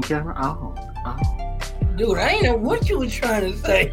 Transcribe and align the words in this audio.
on 0.00 0.08
camera? 0.08 0.34
Oh, 0.38 0.74
oh. 1.06 1.16
Dude, 1.96 2.18
I 2.18 2.30
ain't 2.30 2.42
know 2.44 2.56
what 2.56 2.88
you 2.88 2.98
were 2.98 3.08
trying 3.08 3.52
to 3.52 3.58
say. 3.58 3.92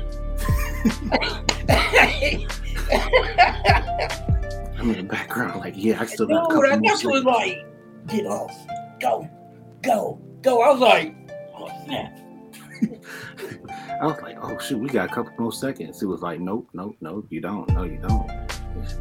I'm 4.78 4.92
in 4.92 4.98
the 4.98 5.04
background, 5.04 5.60
like, 5.60 5.74
yeah, 5.76 6.00
I 6.00 6.06
still 6.06 6.28
Dude, 6.28 6.36
got 6.36 6.46
a 6.46 6.48
couple 6.48 6.72
I 6.72 6.78
thought 6.78 7.04
you 7.04 7.10
was 7.10 7.24
like, 7.24 7.66
get 8.08 8.26
off. 8.26 8.56
Go. 9.00 9.30
Go. 9.82 10.22
Go. 10.42 10.62
I 10.62 10.72
was 10.72 10.80
like, 10.80 11.16
oh 11.56 11.70
snap. 11.86 12.18
I 14.02 14.06
was 14.06 14.22
like, 14.22 14.38
oh 14.42 14.58
shoot, 14.60 14.78
we 14.78 14.88
got 14.88 15.10
a 15.10 15.14
couple 15.14 15.34
more 15.40 15.52
seconds. 15.52 16.02
It 16.02 16.06
was 16.06 16.22
like, 16.22 16.40
nope, 16.40 16.70
nope, 16.74 16.96
nope, 17.02 17.26
you 17.30 17.42
don't, 17.42 17.68
no, 17.70 17.84
you 17.84 17.98
don't. 17.98 18.32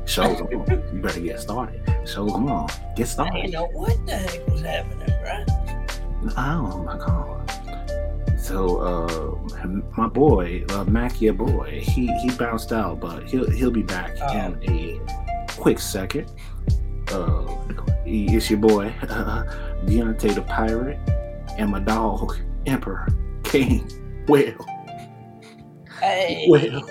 Show's 0.06 0.40
on. 0.40 0.50
You 0.50 0.64
better 1.00 1.20
get 1.20 1.38
started. 1.38 1.82
Show's 2.06 2.32
on. 2.32 2.68
Get 2.96 3.06
started. 3.06 3.34
I 3.34 3.40
didn't 3.42 3.52
know 3.52 3.66
what 3.66 4.04
the 4.06 4.16
heck 4.16 4.48
was 4.48 4.62
happening, 4.62 5.12
right? 5.22 5.75
Oh 6.36 6.82
my 6.84 6.96
god. 6.98 8.38
So 8.38 8.78
uh 8.78 9.32
my 9.96 10.06
boy, 10.08 10.64
uh, 10.70 10.84
Mac 10.84 11.18
boy, 11.36 11.80
he 11.82 12.06
he 12.22 12.30
bounced 12.38 12.72
out, 12.72 13.00
but 13.00 13.24
he'll 13.28 13.50
he'll 13.50 13.70
be 13.70 13.82
back 13.82 14.16
Oh. 14.22 14.32
in 14.36 14.58
a 14.70 15.00
quick 15.48 15.78
second. 15.78 16.30
Uh 17.12 17.44
it's 18.06 18.48
your 18.50 18.60
boy, 18.60 18.94
uh, 19.02 19.42
Deontay 19.86 20.34
the 20.34 20.42
Pirate, 20.42 20.98
and 21.58 21.70
my 21.70 21.80
dog, 21.80 22.36
Emperor 22.66 23.08
King 23.42 23.90
Will. 24.28 24.54
Hey. 26.00 26.46
Well. 26.48 26.88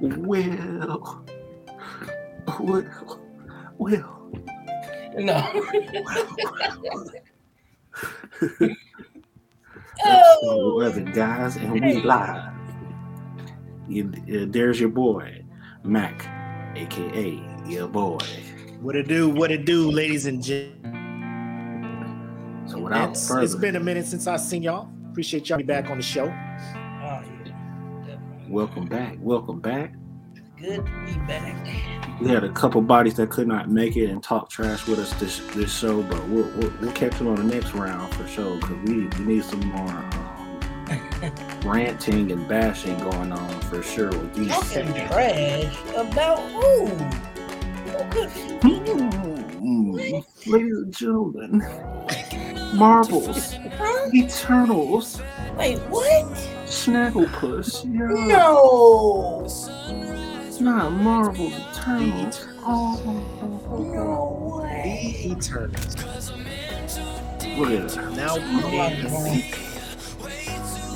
Will. 0.00 1.24
Will. 2.60 3.20
Will. 3.78 4.32
No. 5.18 5.38
oh. 10.04 10.80
11 10.80 11.12
guys, 11.12 11.56
and 11.56 11.72
we 11.72 12.02
live. 12.02 12.52
You, 13.88 14.12
uh, 14.14 14.46
there's 14.48 14.80
your 14.80 14.88
boy, 14.88 15.44
Mac, 15.84 16.26
aka 16.76 17.40
your 17.66 17.88
boy. 17.88 18.18
What 18.80 18.96
it 18.96 19.08
do? 19.08 19.28
What 19.30 19.50
it 19.50 19.64
do, 19.64 19.90
ladies 19.90 20.26
and 20.26 20.42
gents? 20.42 20.74
So 22.70 22.80
without 22.80 23.10
It's, 23.10 23.28
further, 23.28 23.42
it's 23.42 23.54
been 23.54 23.76
a 23.76 23.80
minute 23.80 24.06
since 24.06 24.26
I 24.26 24.36
seen 24.36 24.62
y'all. 24.62 24.90
Appreciate 25.10 25.48
y'all 25.48 25.58
be 25.58 25.64
back 25.64 25.88
on 25.88 25.96
the 25.96 26.02
show. 26.02 26.24
Oh, 26.24 27.22
yeah. 27.44 28.16
Welcome 28.48 28.86
back. 28.86 29.16
Welcome 29.20 29.60
back. 29.60 29.94
Good 30.66 30.84
to 30.84 30.92
be 31.06 31.12
back. 31.28 32.20
We 32.20 32.28
had 32.28 32.42
a 32.42 32.48
couple 32.48 32.80
bodies 32.80 33.14
that 33.14 33.30
could 33.30 33.46
not 33.46 33.70
make 33.70 33.96
it 33.96 34.10
and 34.10 34.20
talk 34.20 34.50
trash 34.50 34.88
with 34.88 34.98
us 34.98 35.12
this 35.20 35.38
this 35.54 35.72
show, 35.72 36.02
but 36.02 36.26
we'll 36.28 36.50
we'll, 36.56 36.72
we'll 36.80 36.90
catch 36.90 37.16
them 37.18 37.28
on 37.28 37.36
the 37.36 37.44
next 37.54 37.72
round 37.72 38.12
for 38.14 38.26
sure 38.26 38.56
because 38.56 38.76
we, 38.84 39.06
we 39.06 39.34
need 39.34 39.44
some 39.44 39.60
more 39.60 39.88
um, 39.88 40.60
ranting 41.64 42.32
and 42.32 42.48
bashing 42.48 42.98
going 42.98 43.30
on 43.30 43.60
for 43.60 43.80
sure 43.80 44.08
with 44.08 44.34
these. 44.34 44.48
Talking 44.48 44.92
trash 44.92 45.76
about 45.94 46.40
who? 46.50 46.86
Who 46.86 48.10
could 48.10 48.30
Mm, 49.62 50.24
ladies 50.46 50.78
and 50.78 50.92
gentlemen, 50.92 51.58
marbles? 52.76 53.54
Eternals, 54.12 55.22
Wait, 55.56 55.78
what? 55.90 56.26
Snagglepuss, 56.66 57.84
yeah, 57.84 58.26
No. 58.26 60.15
Not 60.60 60.90
Marvel's 60.92 61.52
Eternals. 61.52 62.46
Oh, 62.60 63.00
No 63.70 64.60
way. 64.62 65.14
The 65.24 65.32
Eternals. 65.32 65.96
look 67.56 67.70
at 67.70 67.92
her. 67.94 68.10
Now 68.10 68.36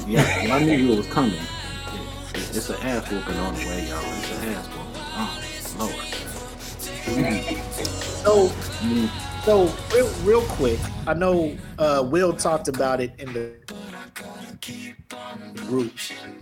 Yeah, 0.07 0.43
well, 0.45 0.53
I 0.53 0.65
knew 0.65 0.93
it 0.93 0.97
was 0.97 1.07
coming. 1.09 1.35
It- 1.35 1.41
it- 2.39 2.57
it's 2.57 2.69
an 2.71 2.77
ass 2.83 3.11
whooping 3.11 3.37
on 3.37 3.55
the 3.55 3.61
way, 3.67 3.89
y'all. 3.89 4.03
It's 4.19 4.31
an 4.31 4.49
ass 4.55 4.67
whooping. 4.69 5.03
Oh, 5.17 5.31
Lord. 5.79 6.07
so 8.25 8.51
Mm, 8.81 9.11
so 9.45 9.73
real, 9.95 10.09
real 10.25 10.43
quick. 10.57 10.79
I 11.07 11.13
know 11.15 11.55
uh, 11.79 12.03
Will 12.11 12.33
talked 12.33 12.69
about 12.69 13.01
it 13.01 13.13
in 13.19 13.33
the 13.35 13.53
group. 15.67 15.93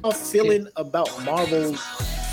How 0.05 0.12
feeling 0.12 0.69
about 0.77 1.11
Marvel's 1.25 1.81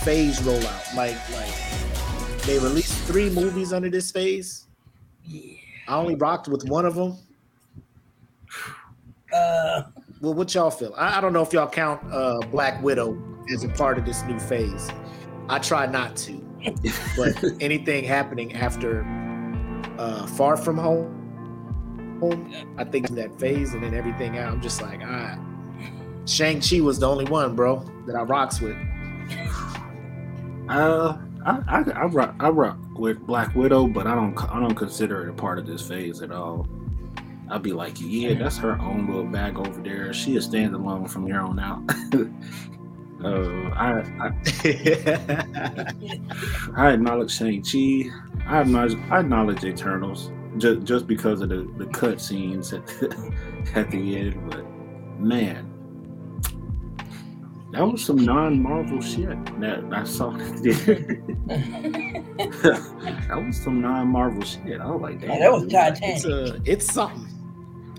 phase 0.05 0.39
rollout? 0.41 0.95
Like 0.95 1.17
like 1.31 2.41
they 2.43 2.59
released 2.59 2.93
three 3.05 3.29
movies 3.29 3.73
under 3.73 3.89
this 3.89 4.11
phase. 4.11 4.67
Yeah. 5.23 5.57
I 5.87 5.97
only 5.97 6.15
rocked 6.15 6.47
with 6.47 6.67
one 6.69 6.85
of 6.85 6.95
them. 6.95 7.17
Uh, 9.33 9.83
Well, 10.21 10.33
what 10.33 10.53
y'all 10.55 10.71
feel? 10.71 10.93
I, 10.97 11.17
I 11.17 11.21
don't 11.21 11.33
know 11.33 11.41
if 11.41 11.51
y'all 11.53 11.69
count 11.69 12.01
uh, 12.11 12.39
Black 12.51 12.81
Widow 12.81 13.17
as 13.53 13.63
a 13.63 13.69
part 13.69 13.97
of 13.97 14.05
this 14.05 14.23
new 14.23 14.39
phase. 14.39 14.89
I 15.49 15.59
try 15.59 15.85
not 15.85 16.15
to, 16.17 16.33
but 17.17 17.43
anything 17.61 18.03
happening 18.03 18.53
after 18.53 19.05
uh, 19.99 20.25
Far 20.27 20.57
From 20.57 20.77
Home, 20.77 22.17
home, 22.19 22.75
I 22.77 22.85
think 22.85 23.09
that 23.09 23.37
phase, 23.39 23.73
and 23.73 23.83
then 23.83 23.93
everything 23.93 24.37
out. 24.37 24.53
I'm 24.53 24.61
just 24.61 24.81
like, 24.81 25.01
ah, 25.03 25.37
Shang 26.25 26.61
Chi 26.61 26.79
was 26.79 26.97
the 26.99 27.07
only 27.07 27.25
one, 27.25 27.55
bro, 27.55 27.83
that 28.07 28.15
I 28.15 28.23
rocks 28.23 28.61
with. 28.61 28.77
Uh, 30.69 31.17
I, 31.45 31.61
I, 31.67 31.81
I 31.91 32.05
rock, 32.05 32.35
I 32.39 32.49
rock 32.49 32.77
with 32.95 33.19
Black 33.25 33.55
Widow, 33.55 33.87
but 33.87 34.07
I 34.07 34.15
don't, 34.15 34.37
I 34.51 34.59
don't 34.59 34.75
consider 34.75 35.23
it 35.23 35.29
a 35.29 35.33
part 35.33 35.59
of 35.59 35.67
this 35.67 35.87
phase 35.87 36.21
at 36.21 36.31
all. 36.31 36.67
I'd 37.49 37.61
be 37.61 37.73
like, 37.73 37.97
yeah, 37.99 38.33
that's 38.33 38.57
her 38.57 38.79
own 38.81 39.05
little 39.07 39.25
bag 39.25 39.57
over 39.59 39.81
there. 39.81 40.13
She 40.13 40.35
is 40.35 40.47
standalone 40.47 41.09
from 41.09 41.27
here 41.27 41.41
on 41.41 41.59
out. 41.59 41.83
uh, 43.23 43.69
I, 43.75 44.01
I, 44.19 44.31
I 46.75 46.93
acknowledge 46.93 47.31
Shang 47.31 47.61
Chi. 47.61 48.09
I 48.47 48.61
acknowledge, 48.61 48.97
I 49.11 49.19
acknowledge 49.19 49.63
Eternals 49.63 50.31
just 50.57 50.83
just 50.83 51.07
because 51.07 51.41
of 51.41 51.49
the 51.49 51.69
the 51.77 51.85
cut 51.87 52.21
scenes 52.21 52.73
at 52.73 52.85
the, 52.87 53.33
at 53.75 53.91
the 53.91 54.17
end. 54.17 54.49
But 54.49 54.65
man, 55.19 55.71
that 57.75 57.85
was 57.91 58.03
some 58.03 58.17
non-Marvel 58.17 59.01
shit 59.01 59.37
that 59.59 59.83
I 59.91 60.03
saw. 60.03 60.29
that 61.47 63.43
was 63.45 63.57
some 63.61 63.81
non-Marvel 63.81 64.43
shit. 64.43 64.79
I 64.79 64.89
was 64.91 65.01
like, 65.01 65.19
damn. 65.21 65.29
yeah, 65.31 65.39
that 65.39 65.51
was 65.51 65.61
dude. 65.63 65.71
Titanic. 65.71 66.15
it's 66.15 66.25
a, 66.25 66.61
it's 66.65 66.91
something. 66.93 67.27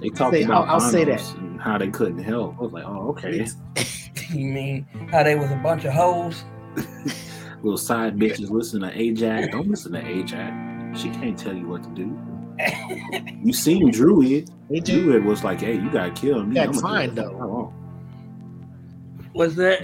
They 0.01 0.09
talked 0.11 0.35
Say- 0.35 0.43
about 0.45 0.69
I'll- 0.69 0.75
I'll 0.75 0.81
say 0.81 1.05
that. 1.05 1.35
And 1.37 1.61
how 1.61 1.79
they 1.79 1.89
couldn't 1.89 2.23
help. 2.23 2.57
I 2.59 2.63
was 2.63 2.73
like, 2.73 2.85
oh, 2.87 3.09
okay. 3.11 3.47
You 4.31 4.45
mean 4.47 4.87
how 5.13 5.23
they 5.23 5.37
was 5.37 5.53
a 5.53 5.57
bunch 5.57 5.85
of 5.85 5.93
hoes? 5.93 6.43
Little 7.63 7.77
side 7.79 8.17
bitches 8.17 8.51
listen 8.51 8.81
to 8.81 8.89
Ajak. 8.89 9.53
Don't 9.53 9.69
listen 9.69 9.93
to 9.93 10.01
Ajak. 10.03 10.97
She 10.97 11.11
can't 11.11 11.39
tell 11.39 11.55
you 11.55 11.69
what 11.69 11.85
to 11.85 11.89
do. 11.91 12.19
You 13.45 13.53
seen 13.53 13.93
Druig. 13.93 14.49
they 14.69 14.81
do. 14.81 15.07
Druig 15.13 15.25
was 15.25 15.45
like, 15.45 15.61
hey, 15.61 15.75
you 15.75 15.89
gotta 15.91 16.11
kill 16.11 16.45
me. 16.45 16.55
That's 16.57 16.79
I'ma 16.83 16.89
do 16.89 16.95
fine, 17.07 17.15
though. 17.15 17.73
Fuck 19.37 19.47
Was 19.49 19.57
that? 19.57 19.83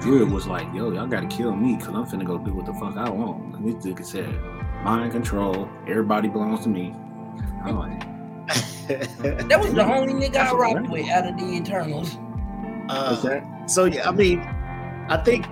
Druig 0.00 0.32
was 0.32 0.48
like, 0.48 0.66
yo, 0.74 0.90
y'all 0.90 1.06
gotta 1.06 1.28
kill 1.28 1.54
me 1.54 1.76
because 1.76 1.94
I'm 1.94 2.04
finna 2.04 2.26
go 2.26 2.36
do 2.36 2.52
what 2.52 2.66
the 2.66 2.72
fuck 2.74 2.96
I 2.96 3.08
want. 3.08 3.54
And 3.54 3.64
this 3.64 3.84
nigga 3.86 4.04
said, 4.04 4.28
mind 4.82 5.12
control. 5.12 5.68
Everybody 5.86 6.28
belongs 6.28 6.64
to 6.64 6.68
me. 6.68 6.92
I'm 7.64 7.78
like, 7.78 8.00
That 8.88 9.60
was 9.60 9.72
the 9.72 9.84
only 9.84 10.14
nigga 10.14 10.30
I 10.30 10.44
That's 10.44 10.54
rocked 10.54 10.80
right. 10.80 10.90
with 10.90 11.08
out 11.10 11.28
of 11.28 11.38
the 11.38 11.44
Eternals. 11.54 12.14
what's 12.86 13.24
uh, 13.24 13.28
that? 13.28 13.70
so 13.70 13.84
yeah, 13.84 14.08
I 14.08 14.10
mean, 14.10 14.40
I 14.40 15.16
think 15.24 15.46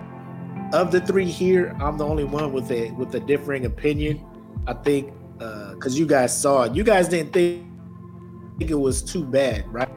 of 0.72 0.90
the 0.90 1.00
three 1.00 1.30
here, 1.30 1.76
I'm 1.80 1.96
the 1.96 2.04
only 2.04 2.24
one 2.24 2.52
with 2.52 2.68
a 2.72 2.90
with 2.92 3.14
a 3.14 3.20
differing 3.20 3.66
opinion. 3.66 4.26
I 4.66 4.72
think 4.74 5.14
because 5.38 5.96
you 5.96 6.04
guys 6.04 6.36
saw 6.36 6.64
it, 6.64 6.74
you 6.74 6.82
guys 6.82 7.06
didn't 7.06 7.32
think, 7.32 7.64
think 8.58 8.72
it 8.72 8.74
was 8.74 9.02
too 9.02 9.24
bad, 9.24 9.72
right? 9.72 9.88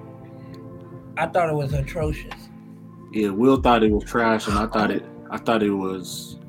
I 1.17 1.25
thought 1.25 1.49
it 1.49 1.55
was 1.55 1.73
atrocious. 1.73 2.42
Yeah, 3.13 3.29
Will 3.29 3.61
thought 3.61 3.83
it 3.83 3.91
was 3.91 4.03
trash, 4.05 4.47
and 4.47 4.57
I 4.57 4.65
thought 4.65 4.89
it. 4.89 5.05
I 5.29 5.37
thought 5.37 5.61
it 5.61 5.69
was. 5.69 6.39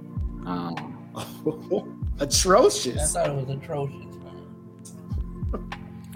Um, 0.46 0.96
atrocious. 2.20 3.14
I 3.14 3.26
thought 3.26 3.36
it 3.38 3.46
was 3.46 3.54
atrocious, 3.54 4.16
man. 4.16 4.48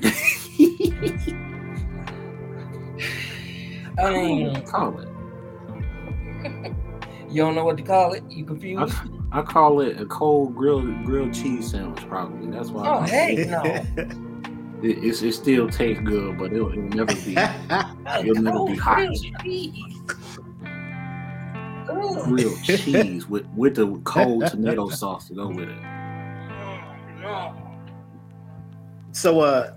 I 3.98 4.10
mean, 4.10 4.62
call 4.62 4.98
it. 5.00 5.08
you 7.30 7.42
don't 7.42 7.54
know 7.54 7.66
what 7.66 7.76
to 7.76 7.82
call 7.82 8.14
it? 8.14 8.22
You 8.30 8.46
confused? 8.46 8.94
I 9.30 9.42
call 9.42 9.82
it 9.82 10.00
a 10.00 10.06
cold 10.06 10.56
grilled 10.56 11.04
grilled 11.04 11.34
cheese 11.34 11.72
sandwich. 11.72 12.08
Probably 12.08 12.50
that's 12.50 12.70
why. 12.70 12.88
Oh, 12.88 13.00
heck 13.00 13.46
no. 13.48 13.62
It, 14.80 15.02
it's, 15.04 15.22
it 15.22 15.32
still 15.32 15.68
tastes 15.68 16.00
good, 16.04 16.38
but 16.38 16.52
it'll, 16.52 16.70
it'll 16.70 16.84
never 16.84 17.12
be 17.14 17.34
A 17.34 18.22
You'll 18.24 18.40
never 18.40 18.64
be 18.64 18.76
hot. 18.76 19.08
cheese. 19.42 19.74
Grilled 22.24 22.62
cheese 22.64 23.28
with 23.28 23.46
with 23.56 23.76
the 23.76 23.98
cold 24.04 24.46
tomato 24.46 24.88
sauce 24.90 25.28
to 25.28 25.34
go 25.34 25.48
with 25.48 25.68
it. 25.68 25.78
So, 29.12 29.40
uh, 29.40 29.74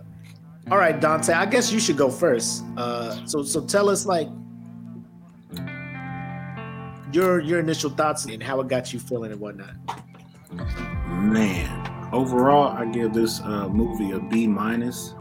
all 0.69 0.77
right, 0.77 0.99
Dante. 0.99 1.33
I 1.33 1.45
guess 1.45 1.71
you 1.71 1.79
should 1.79 1.97
go 1.97 2.09
first. 2.09 2.63
Uh, 2.77 3.25
so, 3.25 3.43
so 3.43 3.61
tell 3.61 3.89
us 3.89 4.05
like 4.05 4.27
your 7.13 7.39
your 7.39 7.59
initial 7.59 7.89
thoughts 7.89 8.25
and 8.25 8.41
how 8.41 8.59
it 8.59 8.67
got 8.67 8.93
you 8.93 8.99
feeling 8.99 9.31
and 9.31 9.39
whatnot. 9.39 9.73
Man, 11.07 12.09
overall, 12.13 12.69
I 12.69 12.85
give 12.85 13.13
this 13.13 13.39
uh, 13.41 13.69
movie 13.69 14.11
a 14.11 14.19
B 14.19 14.47
minus, 14.47 15.15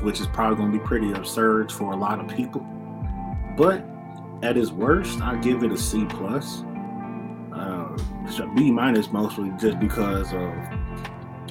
which 0.00 0.20
is 0.20 0.26
probably 0.28 0.56
going 0.56 0.72
to 0.72 0.78
be 0.78 0.84
pretty 0.84 1.12
absurd 1.12 1.70
for 1.70 1.92
a 1.92 1.96
lot 1.96 2.20
of 2.20 2.28
people. 2.34 2.66
But 3.56 3.84
at 4.42 4.56
its 4.56 4.70
worst, 4.70 5.20
I 5.20 5.36
give 5.36 5.62
it 5.62 5.72
a 5.72 5.76
C 5.76 6.04
plus. 6.04 6.62
Uh, 7.52 7.96
B 8.54 8.70
minus 8.70 9.10
mostly 9.10 9.50
just 9.58 9.78
because 9.80 10.32
of 10.32 10.52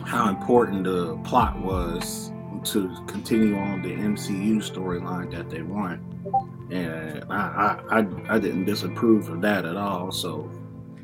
how 0.06 0.30
important 0.30 0.84
the 0.84 1.18
plot 1.24 1.60
was 1.60 2.32
to 2.66 2.96
continue 3.08 3.58
on 3.58 3.82
the 3.82 3.90
MCU 3.90 4.58
storyline 4.58 5.32
that 5.32 5.50
they 5.50 5.62
want, 5.62 6.02
and 6.72 7.24
I, 7.30 7.80
I 7.90 8.00
I, 8.00 8.36
I 8.36 8.40
didn't 8.40 8.66
disapprove 8.66 9.30
of 9.30 9.42
that 9.42 9.66
at 9.66 9.78
all. 9.78 10.12
So, 10.12 10.52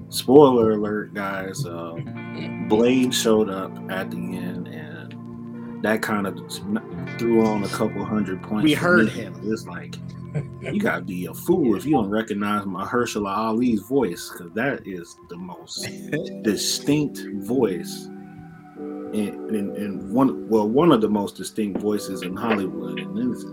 spoiler 0.10 0.72
alert, 0.72 1.14
guys. 1.14 1.66
Uh, 1.66 1.96
Blade 2.68 3.14
showed 3.14 3.50
up 3.50 3.76
at 3.90 4.12
the 4.12 4.18
end, 4.18 4.68
and 4.68 5.82
that 5.84 6.02
kind 6.02 6.28
of 6.28 6.36
threw 7.18 7.46
on 7.46 7.64
a 7.64 7.70
couple 7.70 8.04
hundred 8.06 8.42
points. 8.44 8.64
We 8.64 8.74
heard 8.74 9.10
him. 9.10 9.40
It's 9.44 9.66
like 9.66 9.96
you 10.62 10.80
gotta 10.80 11.02
be 11.02 11.26
a 11.26 11.34
fool 11.34 11.76
if 11.76 11.86
you 11.86 11.92
don't 11.92 12.10
recognize 12.10 12.66
my 12.66 12.86
Mahershala 12.86 13.36
Ali's 13.36 13.82
voice, 13.82 14.30
because 14.32 14.52
that 14.54 14.86
is 14.88 15.18
the 15.30 15.38
most 15.38 15.88
distinct 16.44 17.20
voice 17.46 18.06
and, 19.14 19.52
and, 19.52 19.76
and 19.76 20.14
one 20.14 20.48
well 20.48 20.70
one 20.70 20.92
of 20.92 21.02
the 21.02 21.10
most 21.10 21.36
distinct 21.36 21.80
voices 21.82 22.22
in 22.22 22.36
Hollywood. 22.36 23.00
And 23.00 23.34
this, 23.34 23.46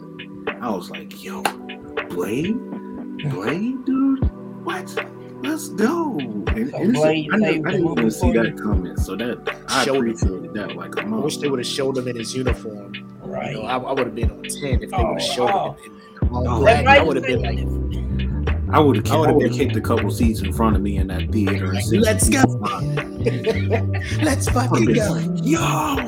I 0.60 0.70
was 0.70 0.88
like, 0.90 1.22
yo, 1.22 1.42
Blade, 2.08 2.56
Blade, 3.30 3.84
dude, 3.84 4.64
what? 4.64 5.04
Let's 5.40 5.68
go. 5.68 6.18
And, 6.18 6.48
and 6.74 6.94
Blade 6.94 7.28
I, 7.32 7.38
didn't- 7.38 7.66
I 7.68 7.70
didn't 7.72 7.92
even 7.92 8.10
see 8.10 8.32
that 8.32 8.56
coming. 8.60 8.96
So 8.96 9.14
that 9.16 9.56
I 9.68 9.84
appreciated 9.84 10.52
that 10.54 10.74
like 10.76 10.96
a 10.96 11.02
I 11.02 11.04
month. 11.04 11.24
wish 11.24 11.36
they 11.38 11.48
would 11.48 11.58
have 11.60 11.66
showed 11.66 11.96
him 11.98 12.08
in 12.08 12.16
his 12.16 12.34
uniform. 12.34 12.92
Right. 13.28 13.52
You 13.54 13.62
know, 13.62 13.68
I, 13.68 13.76
I 13.76 13.92
would 13.92 14.06
have 14.06 14.14
been 14.14 14.30
on 14.30 14.42
ten 14.42 14.82
if 14.82 14.90
they 14.90 14.96
would 14.96 15.06
Oh, 15.06 15.12
have 15.14 15.22
showed 15.22 15.50
oh. 15.50 15.72
him 15.82 15.92
in, 16.22 16.28
in 16.28 16.34
all 16.34 16.48
Oh, 16.48 16.58
black. 16.60 16.84
That 16.84 16.98
I 16.98 17.02
would 17.02 17.16
have 17.16 17.24
been 17.26 17.42
like, 17.42 17.58
I 18.70 18.78
would 18.80 18.96
have 18.96 19.10
I 19.10 19.14
I 19.16 19.32
would've 19.32 19.50
been- 19.50 19.58
kicked 19.58 19.76
a 19.76 19.80
couple 19.80 20.10
seats 20.10 20.40
in 20.40 20.52
front 20.52 20.76
of 20.76 20.82
me 20.82 20.96
in 20.98 21.06
that 21.08 21.30
theater. 21.30 21.70
And 21.72 21.82
said, 21.82 22.00
Let's 22.00 22.28
go. 22.28 22.42
let's 24.22 24.48
fucking 24.50 24.92
go. 24.92 25.12
like, 25.12 25.40
Yo, 25.42 26.06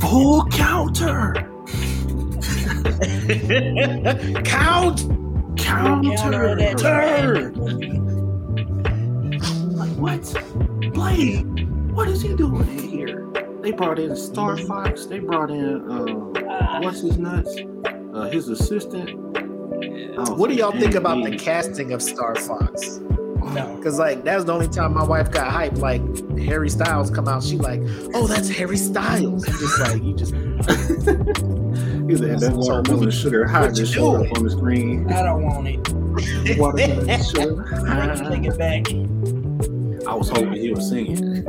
full 0.00 0.44
counter, 0.46 1.34
Count. 4.44 5.00
counter. 5.56 6.56
Counter. 6.56 7.52
Like, 9.74 9.90
what? 9.96 10.92
Blade, 10.92 11.68
what 11.92 12.08
is 12.08 12.22
he 12.22 12.34
doing 12.34 12.68
in 12.68 12.78
here? 12.88 13.25
They 13.66 13.72
brought 13.72 13.98
in 13.98 14.14
Star 14.14 14.56
Fox. 14.58 15.06
They 15.06 15.18
brought 15.18 15.50
in 15.50 15.90
uh, 15.90 16.78
what's 16.82 17.00
his 17.00 17.18
nuts? 17.18 17.52
Uh, 18.14 18.30
his 18.30 18.48
assistant. 18.48 19.18
What 20.38 20.50
do 20.50 20.54
y'all 20.54 20.70
think 20.70 20.94
about 20.94 21.24
the 21.24 21.36
casting 21.36 21.92
of 21.92 22.00
Star 22.00 22.36
Fox? 22.36 23.00
no. 23.00 23.74
Because 23.74 23.98
like 23.98 24.22
that 24.22 24.36
was 24.36 24.44
the 24.44 24.52
only 24.52 24.68
time 24.68 24.94
my 24.94 25.02
wife 25.02 25.32
got 25.32 25.52
hyped. 25.52 25.78
Like 25.78 26.00
Harry 26.38 26.70
Styles 26.70 27.10
come 27.10 27.26
out, 27.26 27.42
she 27.42 27.56
like, 27.56 27.80
oh, 28.14 28.28
that's 28.28 28.48
Harry 28.50 28.76
Styles. 28.76 29.42
And 29.42 29.58
just 29.58 29.80
like 29.80 30.00
you 30.00 30.14
just 30.14 30.32
He 32.08 32.16
said 32.16 32.38
that 32.38 32.52
watermelon 32.54 33.10
sugar 33.10 33.48
high 33.48 33.62
What 33.62 33.70
you 33.70 33.76
just 33.78 33.92
showed 33.92 34.26
up 34.28 34.36
on 34.36 34.44
the 34.44 34.50
screen. 34.50 35.12
I 35.12 35.24
don't 35.24 35.42
want 35.42 35.66
it. 35.66 36.56
Watermelon 36.56 37.20
sugar 37.24 37.64
Take 37.70 37.84
high. 37.84 38.42
it 38.44 38.56
back. 38.58 40.06
I 40.06 40.14
was 40.14 40.28
hoping 40.28 40.52
he 40.52 40.70
was 40.70 40.88
singing. 40.88 41.44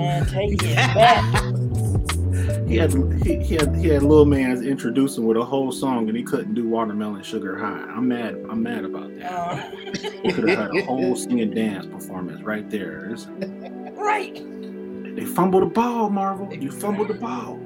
Man, 0.00 0.26
take 0.30 0.62
it 0.62 0.74
back. 0.94 1.24
He 2.66 2.76
had 2.76 2.92
he, 3.24 3.36
he 3.42 3.54
had 3.56 3.74
he 3.76 3.88
had 3.88 4.02
little 4.02 4.24
man's 4.24 4.62
introducing 4.62 5.26
with 5.26 5.36
a 5.36 5.44
whole 5.44 5.72
song 5.72 6.08
and 6.08 6.16
he 6.16 6.22
couldn't 6.22 6.54
do 6.54 6.68
watermelon 6.68 7.22
sugar 7.22 7.58
high. 7.58 7.84
I'm 7.90 8.06
mad. 8.08 8.34
I'm 8.48 8.62
mad 8.62 8.84
about 8.84 9.14
that. 9.18 9.32
Uh, 9.32 9.70
He 10.22 10.32
could 10.32 10.48
have 10.48 10.58
had 10.58 10.76
a 10.76 10.84
whole 10.84 11.16
sing 11.16 11.40
and 11.40 11.54
dance 11.54 11.86
performance 11.86 12.42
right 12.42 12.68
there. 12.70 13.10
It's- 13.12 13.26
right. 13.96 14.34
they 15.16 15.24
fumbled 15.24 15.62
the 15.64 15.66
ball, 15.66 16.10
Marvel. 16.10 16.52
You 16.54 16.70
fumbled 16.70 17.08
the 17.08 17.14
ball. 17.14 17.58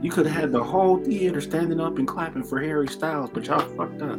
You 0.00 0.10
could 0.10 0.26
have 0.26 0.34
had 0.36 0.52
the 0.52 0.62
whole 0.64 0.96
theater 1.04 1.40
standing 1.40 1.80
up 1.80 1.98
and 1.98 2.08
clapping 2.08 2.44
for 2.44 2.60
Harry 2.60 2.88
Styles, 2.88 3.30
but 3.30 3.46
y'all 3.46 3.60
fucked 3.76 4.00
up. 4.02 4.18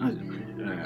I- 0.00 0.16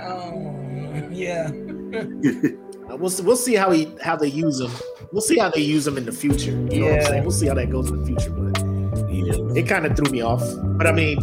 Um, 0.06 1.12
yeah. 1.12 1.50
we'll 2.88 3.10
see, 3.10 3.22
we'll 3.22 3.36
see 3.36 3.54
how 3.54 3.70
he 3.70 3.88
how 4.02 4.16
they 4.16 4.28
use 4.28 4.60
him. 4.60 4.70
We'll 5.12 5.22
see 5.22 5.38
how 5.38 5.50
they 5.50 5.60
use 5.60 5.86
him 5.86 5.96
in 5.98 6.04
the 6.04 6.12
future. 6.12 6.50
You 6.50 6.56
know 6.56 6.86
what 6.86 6.92
I'm 6.92 6.96
Yeah. 7.00 7.08
saying? 7.08 7.22
We'll 7.22 7.30
see 7.32 7.46
how 7.46 7.54
that 7.54 7.70
goes 7.70 7.90
in 7.90 8.00
the 8.00 8.06
future. 8.06 8.30
But 8.30 8.58
yeah, 9.10 9.60
it 9.60 9.68
kind 9.68 9.86
of 9.86 9.96
threw 9.96 10.10
me 10.10 10.20
off. 10.22 10.42
But 10.78 10.86
I 10.86 10.92
mean, 10.92 11.18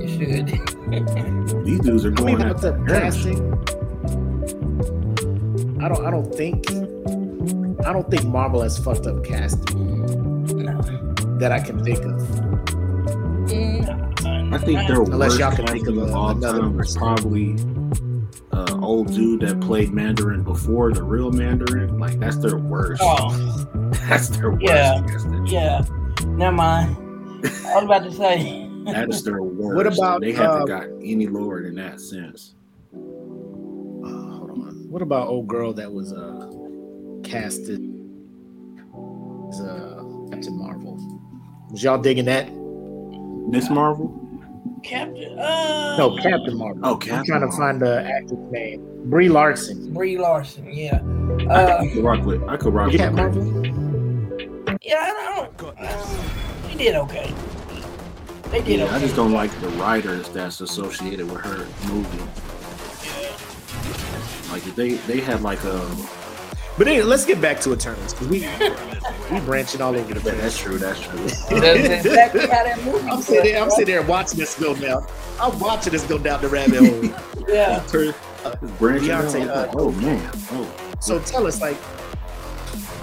You 0.00 0.08
should. 0.08 0.48
these 1.64 1.80
dudes 1.80 2.04
are 2.04 2.10
going 2.10 2.36
I 2.36 2.38
going 2.38 2.38
mean 2.38 2.46
at 2.48 2.52
with 2.54 2.62
the 2.62 2.84
yeah. 2.88 3.00
casting, 3.00 3.38
I 5.82 5.88
don't 5.88 6.04
I 6.06 6.10
don't 6.10 6.34
think 6.34 6.70
I 7.86 7.92
don't 7.92 8.10
think 8.10 8.24
Marvel 8.24 8.62
has 8.62 8.78
fucked 8.78 9.06
up 9.06 9.24
casting 9.24 10.04
no. 10.46 10.80
that 11.38 11.52
I 11.52 11.60
can 11.60 11.82
think 11.84 11.98
of. 12.00 12.20
Mm, 13.48 14.52
I 14.52 14.58
think 14.58 14.86
their 14.88 15.00
Unless 15.02 15.30
worst 15.30 15.40
y'all 15.40 15.54
can 15.56 15.66
think 15.66 15.88
of 15.88 15.94
casting 15.94 15.98
a- 15.98 16.02
another 16.26 16.58
time 16.60 16.76
was 16.76 16.86
person. 16.96 17.00
probably 17.00 17.56
uh, 18.52 18.78
old 18.80 19.12
dude 19.12 19.40
that 19.40 19.60
played 19.60 19.92
Mandarin 19.92 20.42
before 20.42 20.92
the 20.92 21.02
real 21.02 21.30
Mandarin. 21.30 21.98
Like 21.98 22.18
that's 22.18 22.36
their 22.36 22.56
worst. 22.56 23.02
Oh, 23.04 23.66
That's 24.08 24.28
their 24.28 24.50
worst. 24.52 24.64
Yeah. 24.64 25.02
casting. 25.06 25.46
yeah. 25.46 25.84
Never 26.26 26.56
mind. 26.56 26.96
I 27.44 27.74
was 27.74 27.84
about 27.84 28.04
to 28.04 28.12
say. 28.12 28.64
That 28.88 29.10
is 29.10 29.22
their 29.22 29.42
worst. 29.42 29.76
What 29.76 29.86
about, 29.86 30.22
they 30.22 30.32
haven't 30.32 30.62
uh, 30.62 30.64
got 30.64 30.84
any 31.02 31.26
lower 31.26 31.62
than 31.62 31.74
that 31.74 32.00
since. 32.00 32.54
Uh, 32.94 32.96
hold 32.96 34.50
on. 34.50 34.86
What 34.88 35.02
about 35.02 35.28
old 35.28 35.46
girl 35.46 35.74
that 35.74 35.92
was 35.92 36.14
uh 36.14 36.50
casted 37.22 37.80
as 39.50 39.60
uh, 39.60 40.02
Captain 40.30 40.56
Marvel? 40.56 40.96
Was 41.70 41.82
y'all 41.82 41.98
digging 42.00 42.24
that? 42.24 42.50
Miss 43.50 43.68
Marvel. 43.68 44.17
Captain. 44.88 45.38
Uh, 45.38 45.96
No, 45.98 46.16
Captain 46.16 46.56
Marvel. 46.56 46.80
Oh, 46.84 46.94
I'm 46.94 46.98
Captain 47.00 47.24
trying 47.26 47.50
to 47.50 47.56
find 47.56 47.80
the 47.80 48.00
actor's 48.04 48.38
name. 48.50 48.84
Brie 49.10 49.28
Larson. 49.28 49.92
Brie 49.92 50.18
Larson. 50.18 50.72
Yeah. 50.72 51.00
I, 51.50 51.62
Uh, 51.64 51.78
I 51.82 51.88
could 51.92 52.04
rock 52.04 52.24
with. 52.24 52.42
I 52.48 52.56
could 52.56 52.72
rock 52.74 52.92
Captain 52.92 53.32
with. 53.34 53.66
Marvel. 53.66 54.78
yeah. 54.82 54.96
I 54.98 55.46
don't. 55.60 55.78
Uh, 55.78 56.68
they 56.68 56.74
did 56.76 56.94
okay. 56.96 57.34
They 58.50 58.62
did 58.62 58.78
Yeah, 58.78 58.84
okay. 58.86 58.94
I 58.94 58.98
just 59.00 59.14
don't 59.14 59.32
like 59.32 59.50
the 59.60 59.68
writers 59.70 60.28
that's 60.30 60.60
associated 60.62 61.30
with 61.30 61.42
her 61.42 61.66
movie. 61.86 62.18
Yeah. 63.04 64.52
Like 64.52 64.66
if 64.66 64.74
they 64.74 64.92
they 65.10 65.20
had 65.20 65.42
like 65.42 65.62
a 65.64 65.78
But 66.78 66.86
anyway, 66.88 67.02
let's 67.04 67.24
get 67.26 67.40
back 67.40 67.60
to 67.62 67.72
Eternals 67.72 68.14
because 68.14 68.28
we 68.28 68.40
we 69.32 69.40
branching 69.44 69.80
all 69.82 69.94
over 69.96 70.14
the 70.14 70.20
Yeah, 70.20 70.22
place. 70.22 70.40
that's 70.40 70.58
true. 70.58 70.78
That's 70.78 71.00
true. 71.00 71.18
That's 71.60 72.06
exactly 72.06 72.40
how 72.46 72.62
that 72.64 72.82
movie. 72.84 73.08
I'm 73.08 73.20
sitting 73.20 73.52
there. 73.52 73.62
I'm 73.62 73.70
sitting 73.70 73.86
there 73.94 74.02
watching 74.02 74.38
this 74.38 74.58
go 74.58 74.74
down. 74.76 75.04
I'm 75.40 75.58
watching 75.58 75.92
this 75.92 76.04
go 76.04 76.18
down 76.18 76.40
the 76.40 76.48
rabbit 76.48 76.78
hole. 76.78 77.00
bro. 77.00 77.18
Yeah. 77.48 77.80
Branching 78.78 79.10
out. 79.10 79.24
Beyonce, 79.24 79.48
uh, 79.48 79.68
oh 79.74 79.90
man. 79.92 80.30
Oh. 80.52 80.94
So 81.00 81.18
tell 81.20 81.46
us, 81.46 81.60
like, 81.62 81.78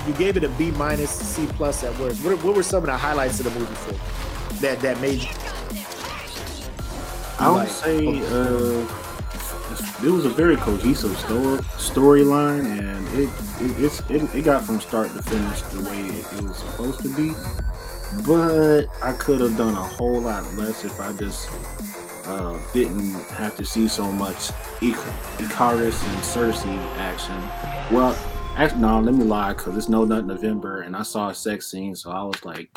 you 0.07 0.13
gave 0.13 0.37
it 0.37 0.43
a 0.43 0.49
B 0.49 0.69
minus, 0.71 1.09
C 1.09 1.47
plus 1.47 1.83
at 1.83 1.97
worst. 1.99 2.23
What, 2.23 2.41
what 2.43 2.55
were 2.55 2.61
some 2.63 2.79
of 2.83 2.85
the 2.85 2.95
highlights 2.97 3.39
of 3.39 3.45
the 3.51 3.59
movie 3.59 3.73
for 3.73 4.55
that 4.61 4.79
that 4.81 5.01
made 5.01 5.23
you? 5.23 5.29
I 7.39 7.49
would 7.49 7.57
Like, 7.57 7.69
say 7.69 8.07
uh, 8.27 8.85
it 10.03 10.09
was 10.09 10.25
a 10.25 10.29
very 10.29 10.55
cohesive 10.57 11.17
story 11.19 11.57
storyline, 11.77 12.65
and 12.65 13.07
it 13.17 13.29
it, 13.61 14.11
it 14.11 14.35
it 14.35 14.41
got 14.43 14.63
from 14.63 14.79
start 14.81 15.11
to 15.13 15.21
finish 15.23 15.61
the 15.61 15.81
way 15.89 15.99
it 15.99 16.41
was 16.43 16.57
supposed 16.57 17.01
to 17.01 17.15
be. 17.15 17.33
But 18.25 18.85
I 19.01 19.13
could 19.13 19.41
have 19.41 19.57
done 19.57 19.73
a 19.73 19.83
whole 19.83 20.21
lot 20.21 20.43
less 20.53 20.85
if 20.85 20.99
I 20.99 21.11
just 21.13 21.49
uh, 22.25 22.57
didn't 22.73 23.13
have 23.31 23.55
to 23.57 23.65
see 23.65 23.87
so 23.87 24.11
much 24.11 24.51
Ic- 24.81 24.95
Ikaris 25.37 26.01
and 26.07 26.23
Sersi 26.23 26.77
action. 26.97 27.35
Well, 27.93 28.17
actually, 28.55 28.81
no, 28.81 28.99
let 28.99 29.15
me 29.15 29.23
lie, 29.23 29.53
because 29.53 29.75
it's 29.75 29.89
No 29.89 30.05
Nut 30.05 30.25
November, 30.25 30.81
and 30.81 30.95
I 30.95 31.03
saw 31.03 31.29
a 31.29 31.33
sex 31.35 31.67
scene, 31.67 31.95
so 31.95 32.11
I 32.11 32.23
was 32.23 32.43
like, 32.45 32.69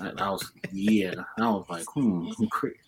I, 0.00 0.10
I 0.16 0.30
was, 0.30 0.52
yeah, 0.72 1.12
I 1.38 1.50
was 1.50 1.66
like, 1.68 1.84
hmm, 1.92 2.30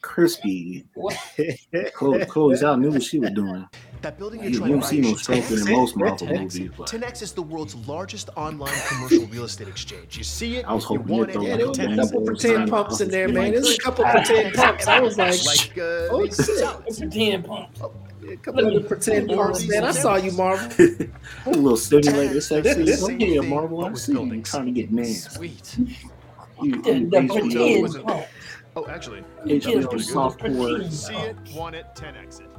crispy. 0.00 0.84
What? 0.94 1.16
Chloe, 1.94 2.24
Chloe 2.26 2.54
Zhao 2.56 2.78
knew 2.78 2.90
what 2.90 3.02
she 3.02 3.18
was 3.18 3.30
doing. 3.32 3.66
That 4.02 4.16
building 4.18 4.42
You 4.42 4.50
you're 4.50 4.60
trying 4.60 4.70
don't 4.72 4.80
to 4.80 4.84
buy 4.86 4.90
see 4.90 5.00
no 5.00 5.14
should 5.16 5.26
take 5.34 5.44
stroking 5.44 5.58
in 5.58 5.66
Ten- 5.66 5.76
most 5.76 5.96
Marvel 5.96 6.16
ten- 6.26 6.42
movies, 6.42 6.70
but 6.76 6.86
10x 6.88 7.22
is 7.22 7.32
the 7.32 7.42
world's 7.42 7.74
largest 7.86 8.30
online 8.36 8.72
commercial 8.88 9.26
real 9.26 9.44
estate 9.44 9.68
exchange. 9.68 10.16
You 10.16 10.24
see 10.24 10.56
it, 10.56 10.64
I 10.64 10.72
was 10.72 10.84
hoping 10.84 11.14
you'd 11.14 11.30
it, 11.30 11.42
Yeah, 11.42 11.56
there 11.56 11.68
was 11.68 11.78
a 11.78 11.80
take 11.82 11.88
Ten- 11.88 11.96
couple 11.98 12.18
ten- 12.20 12.26
pretend 12.26 12.70
pumps 12.70 13.00
in 13.00 13.10
there, 13.10 13.28
man. 13.28 13.52
There's 13.52 13.74
a 13.74 13.78
couple 13.78 14.04
pretend 14.04 14.54
pumps. 14.54 14.86
I 14.86 15.00
was 15.00 15.18
like, 15.18 15.44
like 15.46 15.78
uh, 15.78 16.08
oh 16.10 16.24
these 16.26 16.36
shit, 16.46 16.98
Pretend 16.98 17.44
pump. 17.44 17.68
a 18.26 18.36
couple 18.36 18.66
of 18.66 18.74
the 18.82 18.88
pretend 18.88 19.28
pumps, 19.28 19.66
man. 19.68 19.84
I 19.84 19.90
saw 19.90 20.16
you, 20.16 20.32
Marvel. 20.32 20.86
a 21.46 21.50
little 21.50 21.76
simulator 21.76 22.40
sexy. 22.40 22.86
Same 22.86 23.04
Oh 23.04 23.24
yeah, 23.24 23.40
thing, 23.42 23.50
Marvel. 23.50 23.84
I 23.84 23.90
with 23.90 23.98
see 24.00 24.12
trying 24.14 24.64
to 24.66 24.70
get 24.72 24.90
nasty. 24.90 25.30
Sweet. 25.36 25.76
You, 26.62 26.82
The, 26.82 26.98
you 26.98 27.10
the 27.10 27.16
HBO, 27.18 27.80
pretend 27.80 28.06
pump. 28.06 28.26
Oh, 28.76 28.86
actually, 28.88 29.24
HBO 29.44 29.92
Yes, 29.92 30.08
software. 30.08 30.52
pretend 30.52 30.92
see 30.92 31.14
it, 31.14 31.36
want 31.54 31.74
it, 31.74 31.86
10x 31.94 32.40
it. 32.40 32.50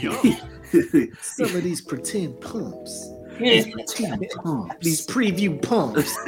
Some 1.20 1.56
of 1.56 1.62
these 1.62 1.80
pretend 1.80 2.40
pumps. 2.40 3.10
Yeah. 3.38 3.62
Pretend 3.72 4.26
pumps. 4.42 4.74
These 4.82 5.06
preview 5.06 5.60
pumps. 5.62 6.14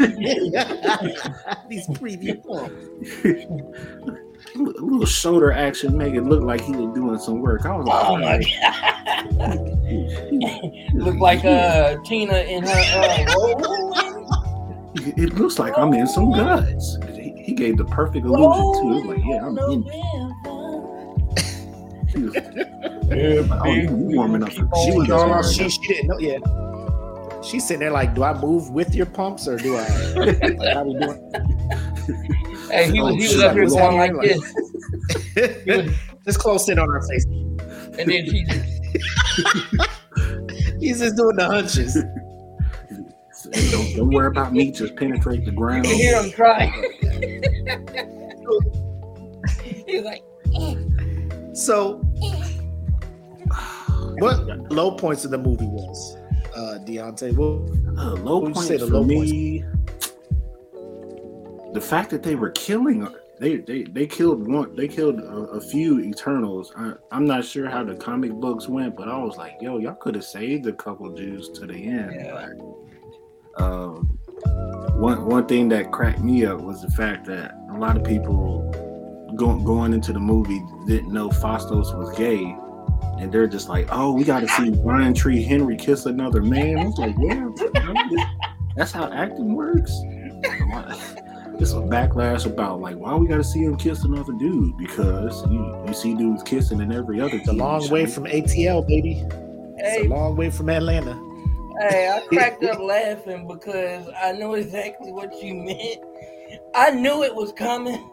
these 1.68 1.86
preview 1.88 2.42
pumps. 2.42 2.86
A 4.54 4.58
little 4.58 5.04
shoulder 5.06 5.52
action 5.52 5.96
make 5.96 6.14
it 6.14 6.22
look 6.22 6.42
like 6.42 6.62
he 6.62 6.72
was 6.72 6.94
doing 6.94 7.18
some 7.18 7.40
work. 7.40 7.66
I 7.66 7.76
was 7.76 7.86
like, 7.86 8.04
Oh 8.04 8.16
my 8.18 8.42
god. 9.38 10.94
Look 10.94 11.16
like 11.16 11.44
uh 11.44 11.96
Tina 12.04 12.38
in 12.38 12.64
her 12.64 12.70
uh 12.70 14.22
it 14.94 15.18
it 15.18 15.34
looks 15.34 15.58
like 15.58 15.76
I'm 15.78 15.92
in 15.92 16.06
some 16.06 16.32
guts. 16.32 16.96
He, 17.42 17.50
he 17.50 17.52
gave 17.54 17.76
the 17.76 17.84
perfect 17.84 18.24
illusion 18.26 18.72
too. 18.82 18.98
It 18.98 19.06
like, 19.06 19.24
yeah, 19.24 19.46
I'm 19.46 19.58
in. 19.58 19.82
He 22.12 22.20
was, 23.38 23.48
oh, 23.52 23.64
you 23.72 23.88
warming 23.90 24.42
up. 24.42 24.50
She 24.52 24.62
was 24.62 25.06
She 25.06 25.12
all 25.12 25.28
was 25.28 25.54
she, 25.54 25.68
she 25.68 25.86
didn't 25.88 26.08
know. 26.08 26.18
Yeah. 26.18 26.38
She's 27.42 27.66
sitting 27.66 27.80
there 27.80 27.90
like, 27.90 28.14
do 28.14 28.22
I 28.22 28.38
move 28.40 28.70
with 28.70 28.94
your 28.94 29.06
pumps 29.06 29.48
or 29.48 29.56
do 29.56 29.76
I? 29.76 29.86
Like, 30.14 30.74
how 30.74 30.84
we 30.84 30.92
doing? 30.98 31.32
Hey, 32.70 32.90
he 32.90 33.00
was 33.00 33.12
Oh, 33.12 33.16
he 33.16 33.22
was 33.22 33.30
shit, 33.32 33.40
up 33.40 33.52
here 33.54 33.62
what's 33.64 33.74
going 33.74 33.96
like 33.96 34.12
happening? 34.12 34.40
this. 35.34 35.96
just 36.24 36.38
close 36.38 36.68
in 36.68 36.78
on 36.78 36.88
her 36.88 37.02
face. 37.08 37.24
And 37.24 38.10
then 38.10 38.26
she 38.26 38.44
just 38.44 38.64
He's 40.80 41.00
just 41.00 41.16
doing 41.16 41.36
the 41.36 41.44
hunches. 41.46 41.94
Don't, 43.72 43.96
don't 43.96 44.10
worry 44.10 44.28
about 44.28 44.52
me. 44.52 44.70
Just 44.70 44.94
penetrate 44.96 45.44
the 45.44 45.50
you 45.50 45.56
ground. 45.56 45.84
can 45.84 45.94
hear 45.96 46.22
him 46.22 46.30
cry. 46.32 46.72
He's 49.86 50.04
like, 50.04 50.22
So, 51.54 51.98
what 54.18 54.46
low 54.72 54.92
points 54.96 55.24
of 55.24 55.30
the 55.30 55.38
movie 55.38 55.66
was, 55.66 56.16
uh, 56.54 56.78
Deontay? 56.84 57.34
Well, 57.36 57.68
Uh, 57.98 58.14
low 58.22 58.38
What 58.38 58.54
points 58.54 58.68
say 58.68 58.76
the 58.76 58.86
for 58.86 58.94
low 58.94 59.04
me. 59.04 59.64
The 61.72 61.80
fact 61.80 62.10
that 62.10 62.22
they 62.22 62.34
were 62.34 62.50
killing, 62.50 63.06
they 63.38 63.56
they, 63.56 63.84
they 63.84 64.06
killed 64.06 64.46
one, 64.46 64.74
they 64.76 64.88
killed 64.88 65.20
a, 65.20 65.36
a 65.56 65.60
few 65.60 66.00
Eternals. 66.00 66.72
I, 66.76 66.92
I'm 67.10 67.24
not 67.26 67.44
sure 67.44 67.68
how 67.68 67.82
the 67.84 67.94
comic 67.94 68.32
books 68.32 68.68
went, 68.68 68.96
but 68.96 69.08
I 69.08 69.16
was 69.18 69.36
like, 69.36 69.56
yo, 69.60 69.78
y'all 69.78 69.94
could 69.94 70.14
have 70.16 70.24
saved 70.24 70.66
a 70.66 70.72
couple 70.72 71.10
Jews 71.14 71.48
to 71.50 71.66
the 71.66 71.74
end. 71.74 72.12
Yeah. 72.14 72.48
Um, 73.58 74.18
one 75.02 75.26
one 75.26 75.46
thing 75.46 75.68
that 75.70 75.90
cracked 75.90 76.20
me 76.20 76.46
up 76.46 76.60
was 76.60 76.80
the 76.80 76.90
fact 76.90 77.24
that 77.26 77.56
a 77.72 77.76
lot 77.76 77.96
of 77.96 78.04
people 78.04 78.70
going 79.34 79.64
going 79.64 79.92
into 79.92 80.12
the 80.12 80.20
movie 80.20 80.62
didn't 80.86 81.12
know 81.12 81.28
Phastos 81.28 81.96
was 81.98 82.16
gay, 82.16 82.56
and 83.18 83.32
they're 83.32 83.48
just 83.48 83.68
like, 83.68 83.88
"Oh, 83.90 84.12
we 84.12 84.22
got 84.22 84.40
to 84.40 84.48
see 84.48 84.70
Brian 84.70 85.12
Tyree 85.12 85.42
Henry 85.42 85.76
kiss 85.76 86.06
another 86.06 86.40
man." 86.40 86.78
I 86.78 86.84
was 86.84 86.98
like, 86.98 87.16
"Yeah, 87.18 87.48
that's 88.76 88.92
how 88.92 89.12
acting 89.12 89.54
works." 89.54 89.92
It's 91.60 91.72
a 91.72 91.76
backlash 91.76 92.44
about 92.44 92.80
like, 92.80 92.96
why 92.96 93.14
we 93.14 93.28
got 93.28 93.36
to 93.36 93.44
see 93.44 93.62
him 93.62 93.76
kiss 93.76 94.02
another 94.02 94.32
dude? 94.32 94.76
Because 94.78 95.46
you 95.48 95.84
you 95.86 95.94
see 95.94 96.16
dudes 96.16 96.42
kissing 96.42 96.80
in 96.80 96.90
every 96.90 97.20
other. 97.20 97.36
it's 97.36 97.46
a 97.46 97.52
long 97.52 97.88
way 97.88 98.04
from 98.04 98.24
ATL, 98.24 98.88
baby. 98.88 99.24
It's 99.76 100.04
a 100.04 100.08
long 100.08 100.34
way 100.34 100.50
from 100.50 100.70
Atlanta. 100.70 101.12
Hey, 101.80 102.08
I 102.08 102.26
cracked 102.28 102.64
up 102.64 102.80
laughing 102.80 103.46
because 103.46 104.08
I 104.22 104.32
knew 104.32 104.54
exactly 104.54 105.12
what 105.12 105.42
you 105.42 105.54
meant. 105.54 106.00
I 106.74 106.90
knew 106.90 107.22
it 107.22 107.34
was 107.34 107.52
coming, 107.52 108.10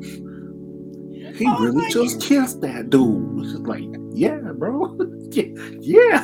He 1.34 1.46
Oh 1.46 1.60
really 1.60 1.82
my 1.82 1.90
just 1.90 2.20
kissed 2.20 2.60
that 2.62 2.90
dude. 2.90 3.38
It's 3.40 3.52
just 3.52 3.64
like, 3.64 3.84
yeah, 4.12 4.38
bro. 4.54 4.96
yeah. 5.30 6.22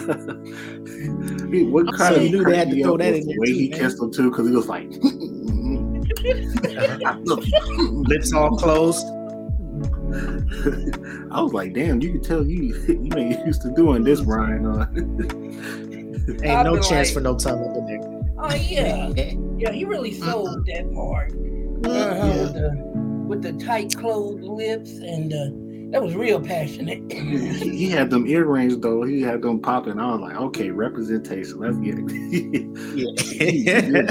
Hey, 1.50 1.62
what 1.64 1.86
I'm 1.88 1.94
kind 1.94 2.16
of 2.16 2.22
you 2.22 2.30
knew 2.30 2.44
they 2.44 2.56
had 2.56 2.70
to 2.70 2.82
throw 2.82 2.96
that 2.96 3.12
was 3.12 3.20
in 3.20 3.26
the 3.28 3.38
way 3.38 3.46
too, 3.46 3.52
he 3.54 3.68
man. 3.70 3.78
kissed 3.80 4.00
him 4.00 4.12
too, 4.12 4.30
because 4.30 4.48
he 4.48 4.54
was 4.54 4.66
like, 4.68 4.90
I 7.06 7.16
love 7.24 7.44
you. 7.46 8.02
Lips 8.08 8.32
all 8.32 8.56
closed. 8.56 9.06
I 11.32 11.42
was 11.42 11.52
like, 11.52 11.72
damn, 11.74 12.00
you 12.00 12.12
can 12.12 12.22
tell 12.22 12.44
you 12.44 12.74
you 12.88 13.10
ain't 13.16 13.44
used 13.46 13.62
to 13.62 13.70
doing 13.74 14.04
this, 14.04 14.20
Brian. 14.20 14.66
Uh, 14.66 14.86
Ain't 16.42 16.46
I've 16.46 16.64
no 16.66 16.76
chance 16.80 17.08
like- 17.08 17.14
for 17.14 17.20
no 17.20 17.36
tongue 17.36 17.62
up 17.68 17.76
in 17.76 17.86
there. 17.86 18.00
Oh 18.38 18.54
yeah, 18.54 19.08
yeah. 19.58 19.72
He 19.72 19.84
really 19.84 20.12
sold 20.12 20.64
that 20.66 20.92
part. 20.94 21.32
Uh-huh, 21.32 21.92
Yeah. 21.92 22.42
with, 22.42 22.54
the, 22.54 22.70
with 23.26 23.42
the 23.42 23.52
tight 23.64 23.94
closed 23.96 24.42
lips, 24.42 24.90
and 24.90 25.32
uh, 25.32 25.50
that 25.92 26.02
was 26.02 26.14
real 26.14 26.40
passionate. 26.40 27.02
he, 27.12 27.76
he 27.76 27.90
had 27.90 28.10
them 28.10 28.26
earrings 28.26 28.78
though. 28.78 29.02
He 29.02 29.20
had 29.22 29.42
them 29.42 29.60
popping. 29.60 29.98
I 29.98 30.12
was 30.12 30.20
like, 30.20 30.36
okay, 30.36 30.70
representation. 30.70 31.58
Let's 31.58 31.76
get 31.78 31.96
it. 31.98 32.04
He 33.54 33.64
did 33.64 34.10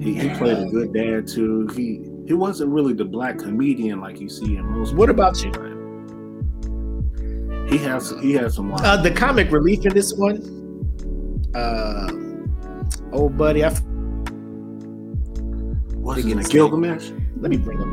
he, 0.00 0.14
he 0.14 0.28
played 0.38 0.58
a 0.58 0.66
good 0.70 0.92
dad 0.94 1.26
too. 1.28 1.66
He 1.76 2.00
he 2.30 2.34
wasn't 2.34 2.70
really 2.70 2.92
the 2.92 3.04
black 3.04 3.38
comedian 3.38 4.00
like 4.00 4.20
you 4.20 4.28
see 4.28 4.54
in 4.54 4.64
most. 4.64 4.94
What 4.94 5.10
about 5.10 5.34
movies, 5.44 5.56
but 5.56 5.66
He 7.72 7.78
has 7.78 8.14
he 8.22 8.34
has 8.34 8.54
some 8.54 8.70
lines. 8.70 8.82
Uh, 8.84 8.98
the 9.02 9.10
comic 9.10 9.50
relief 9.50 9.84
in 9.84 9.92
this 9.92 10.14
one. 10.14 10.36
Uh, 11.56 12.08
oh, 13.12 13.28
buddy, 13.28 13.64
I 13.64 13.70
f- 13.70 13.82
What's 15.96 16.22
Big 16.22 16.30
in 16.30 16.38
in 16.38 16.44
the 16.44 16.48
Gilgamesh? 16.48 17.10
let 17.40 17.50
me 17.50 17.56
bring 17.56 17.82
up 17.82 17.88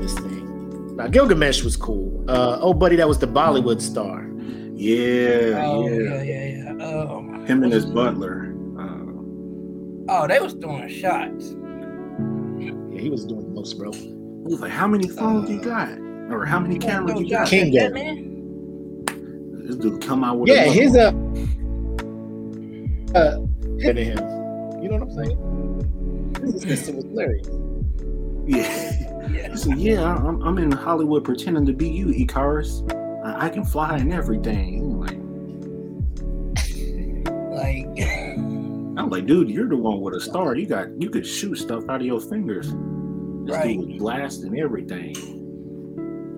this 0.00 0.14
thing. 0.14 0.96
Now, 0.96 1.08
Gilgamesh 1.08 1.62
was 1.62 1.76
cool. 1.76 2.24
Uh, 2.26 2.56
oh, 2.62 2.72
buddy, 2.72 2.96
that 2.96 3.06
was 3.06 3.18
the 3.18 3.26
Bollywood 3.26 3.82
star. 3.82 4.26
Yeah, 4.72 5.60
oh 5.62 5.86
yeah. 5.86 6.00
yeah, 6.00 6.22
yeah, 6.22 6.72
yeah. 6.78 7.02
Um, 7.02 7.44
Him 7.44 7.62
and 7.64 7.70
his 7.70 7.84
butler. 7.84 8.54
Uh, 8.78 9.10
Oh, 10.08 10.26
they 10.26 10.40
was 10.40 10.54
throwing 10.54 10.88
shots. 10.88 11.54
Yeah, 12.94 13.00
he 13.00 13.10
was 13.10 13.24
doing 13.24 13.40
the 13.42 13.48
most, 13.48 13.76
bro. 13.78 13.90
he 13.92 14.12
was 14.44 14.60
like, 14.60 14.70
"How 14.70 14.86
many 14.86 15.08
phones 15.08 15.50
you 15.50 15.60
got? 15.60 15.88
Or 16.30 16.44
how 16.46 16.60
many 16.60 16.78
cameras 16.78 17.18
you 17.20 17.28
got?" 17.28 17.48
King 17.48 17.72
that 17.74 17.92
man. 17.92 18.30
This 19.66 19.76
dude 19.76 20.00
come 20.02 20.22
out 20.24 20.38
with 20.38 20.48
Yeah, 20.50 20.64
a 20.64 20.70
his 20.70 20.94
uh, 20.94 21.10
uh, 23.14 23.38
better 23.82 24.04
him. 24.04 24.18
You 24.82 24.88
know 24.90 24.98
what 24.98 25.02
I'm 25.02 25.10
saying? 25.24 25.38
His 26.44 26.54
assistant 26.64 26.96
was 26.96 27.04
hilarious. 27.06 27.48
yeah. 28.46 28.92
Yeah. 29.30 29.48
He 29.50 29.56
said, 29.56 29.78
"Yeah, 29.78 30.04
I'm, 30.14 30.42
I'm 30.42 30.58
in 30.58 30.70
Hollywood 30.70 31.24
pretending 31.24 31.64
to 31.66 31.72
be 31.72 31.88
you, 31.88 32.06
Ikaris. 32.08 32.82
I, 33.24 33.46
I 33.46 33.48
can 33.48 33.64
fly 33.64 33.96
and 33.96 34.12
everything." 34.12 34.82
I'm 34.82 35.00
like, 35.00 35.16
Like, 38.94 39.04
I'm 39.04 39.10
like, 39.10 39.26
dude, 39.26 39.50
you're 39.50 39.68
the 39.68 39.76
one 39.76 40.00
with 40.00 40.14
a 40.14 40.20
star. 40.20 40.54
You 40.54 40.66
got 40.66 40.88
you 41.00 41.10
could 41.10 41.26
shoot 41.26 41.56
stuff 41.56 41.84
out 41.88 42.00
of 42.00 42.06
your 42.06 42.20
fingers. 42.20 42.66
This 42.68 43.56
Right. 43.56 43.76
dude 43.78 43.88
was 43.88 43.98
blasting 43.98 44.58
everything. 44.58 45.14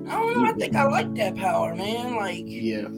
I 0.09 0.13
don't 0.19 0.35
know. 0.43 0.45
I 0.49 0.53
think 0.53 0.75
I 0.77 0.85
like 0.89 1.15
that 1.17 1.37
power, 1.37 1.75
man. 1.75 2.17
Like, 2.17 2.45
Yeah. 2.47 2.89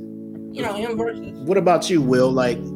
you 0.53 0.63
know, 0.63 0.75
him 0.75 0.97
versus. 0.97 1.33
What 1.47 1.57
about 1.59 1.89
you, 1.91 2.01
Will? 2.03 2.31
Like, 2.31 2.59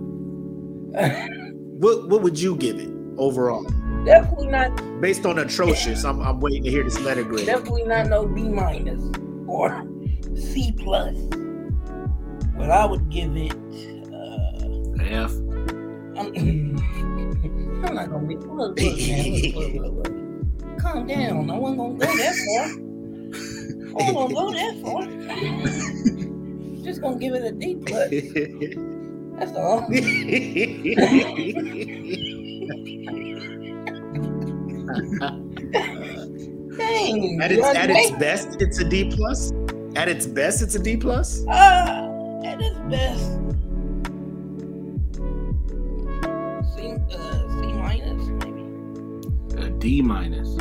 what 1.83 2.09
what 2.09 2.23
would 2.23 2.39
you 2.41 2.57
give 2.57 2.79
it 2.79 2.91
overall? 3.17 3.65
definitely 4.05 4.49
not. 4.49 4.71
Based 5.01 5.25
on 5.27 5.39
atrocious, 5.39 6.05
I'm 6.05 6.21
I'm 6.21 6.41
waiting 6.41 6.65
to 6.65 6.71
hear 6.71 6.83
this 6.83 6.99
letter 7.01 7.23
grade. 7.25 7.47
Definitely 7.47 7.85
not 7.85 8.09
no 8.09 8.27
B 8.27 8.43
minus 8.49 9.03
or 9.47 9.87
C 10.35 10.73
plus. 10.77 11.17
But 12.57 12.71
I 12.71 12.85
would 12.87 13.09
give 13.11 13.37
it. 13.37 13.53
Uh, 14.13 15.03
F. 15.05 15.33
I'm, 16.17 16.35
I'm 17.85 17.95
not 17.95 18.11
gonna 18.11 18.27
be. 18.27 18.37
Look, 18.37 18.49
look, 18.49 18.79
man, 18.79 19.33
look, 19.33 19.55
look, 19.55 19.73
look, 19.75 19.93
look. 19.95 20.79
Calm 20.79 21.07
down. 21.07 21.51
I 21.51 21.59
wasn't 21.59 21.79
gonna 21.79 21.95
go 21.95 22.07
that 22.07 22.35
far. 22.47 22.65
I 23.99 24.13
wasn't 24.13 24.35
gonna 24.35 24.35
go 24.35 24.53
that 24.53 24.75
far. 24.83 25.03
Just 26.85 27.01
gonna 27.01 27.19
give 27.19 27.35
it 27.35 27.45
a 27.45 27.53
D 27.53 27.77
plus. 27.77 28.11
That's 29.39 29.57
all. 29.57 29.89
Dang, 36.77 37.41
At 37.43 37.53
its 37.53 37.67
at 37.67 37.91
its 37.91 38.11
best, 38.13 38.61
it's 38.61 38.79
a 38.79 38.85
D 38.85 39.11
plus. 39.15 39.53
At 39.95 40.09
its 40.09 40.27
best, 40.27 40.63
it's 40.63 40.75
a 40.75 40.79
D 40.79 40.97
plus. 40.97 41.45
Uh, 41.47 42.41
at 42.45 42.61
its 42.61 42.79
best. 42.91 43.42
Uh, 47.11 47.61
C 47.61 47.73
minus, 47.73 48.29
maybe. 48.45 49.67
A 49.67 49.71
D 49.71 50.03
minus, 50.03 50.57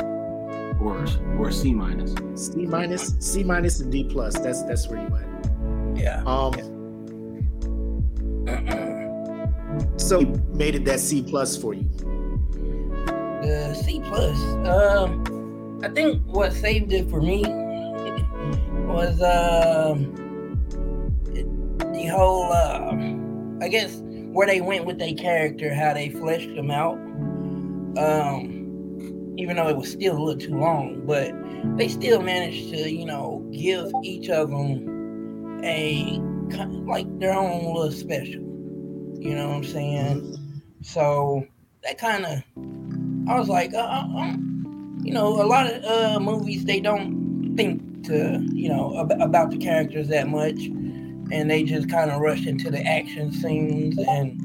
or 0.80 1.06
or 1.38 1.52
C 1.52 1.74
minus. 1.74 2.16
C 2.36 2.66
minus, 2.66 3.16
C 3.20 3.44
minus, 3.44 3.80
and 3.80 3.92
D 3.92 4.04
plus. 4.04 4.38
That's 4.40 4.64
that's 4.64 4.88
where 4.88 5.02
you 5.02 5.08
went. 5.10 5.28
Yeah. 5.98 6.24
Um, 6.26 6.54
so 9.98 10.20
you 10.20 10.42
made 10.54 10.76
it 10.76 10.86
that 10.86 11.00
C 11.00 11.22
plus 11.22 11.56
for 11.58 11.74
you. 11.74 11.90
The 13.42 13.74
C 13.74 14.02
plus. 14.04 14.40
Um, 14.68 15.80
I 15.84 15.90
think 15.90 16.24
what 16.26 16.54
saved 16.54 16.94
it 16.94 17.10
for 17.10 17.22
me 17.22 17.42
was 18.88 19.22
um 19.22 20.16
the 21.94 22.08
whole. 22.08 22.52
Uh, 22.52 23.18
I 23.64 23.68
guess 23.68 24.02
where 24.32 24.48
they 24.48 24.62
went 24.62 24.86
with 24.86 24.98
their 24.98 25.14
character, 25.14 25.74
how 25.74 25.94
they 25.94 26.10
fleshed 26.10 26.54
them 26.56 26.72
out. 26.72 26.96
Um, 27.98 29.36
even 29.38 29.56
though 29.56 29.68
it 29.68 29.78
was 29.78 29.92
still 29.92 30.18
a 30.18 30.22
little 30.22 30.40
too 30.40 30.58
long, 30.58 31.06
but 31.06 31.34
they 31.78 31.88
still 31.88 32.22
managed 32.22 32.70
to, 32.70 32.92
you 32.92 33.06
know, 33.06 33.48
give 33.52 33.92
each 34.04 34.30
of 34.30 34.50
them 34.50 35.62
a 35.64 36.20
like 36.86 37.08
their 37.20 37.34
own 37.34 37.74
little 37.74 37.92
special. 37.92 38.42
You 39.20 39.36
know 39.36 39.50
what 39.50 39.58
I'm 39.58 39.64
saying? 39.64 40.62
So 40.82 41.46
that 41.84 41.98
kind 41.98 42.26
of, 42.26 42.44
I 43.30 43.40
was 43.40 43.50
like, 43.50 43.74
uh, 43.74 43.78
uh, 43.78 44.08
uh, 44.18 44.34
you 45.04 45.14
know, 45.14 45.42
a 45.42 45.46
lot 45.46 45.72
of 45.72 45.84
uh, 45.84 46.20
movies 46.20 46.66
they 46.66 46.80
don't 46.80 47.56
think 47.56 48.06
to, 48.06 48.46
you 48.54 48.70
know, 48.70 49.00
ab- 49.00 49.22
about 49.22 49.52
the 49.52 49.58
characters 49.58 50.08
that 50.10 50.28
much, 50.28 50.60
and 51.32 51.50
they 51.50 51.64
just 51.64 51.90
kind 51.90 52.12
of 52.12 52.22
rush 52.22 52.46
into 52.46 52.70
the 52.70 52.82
action 52.86 53.32
scenes 53.32 53.98
and, 53.98 54.40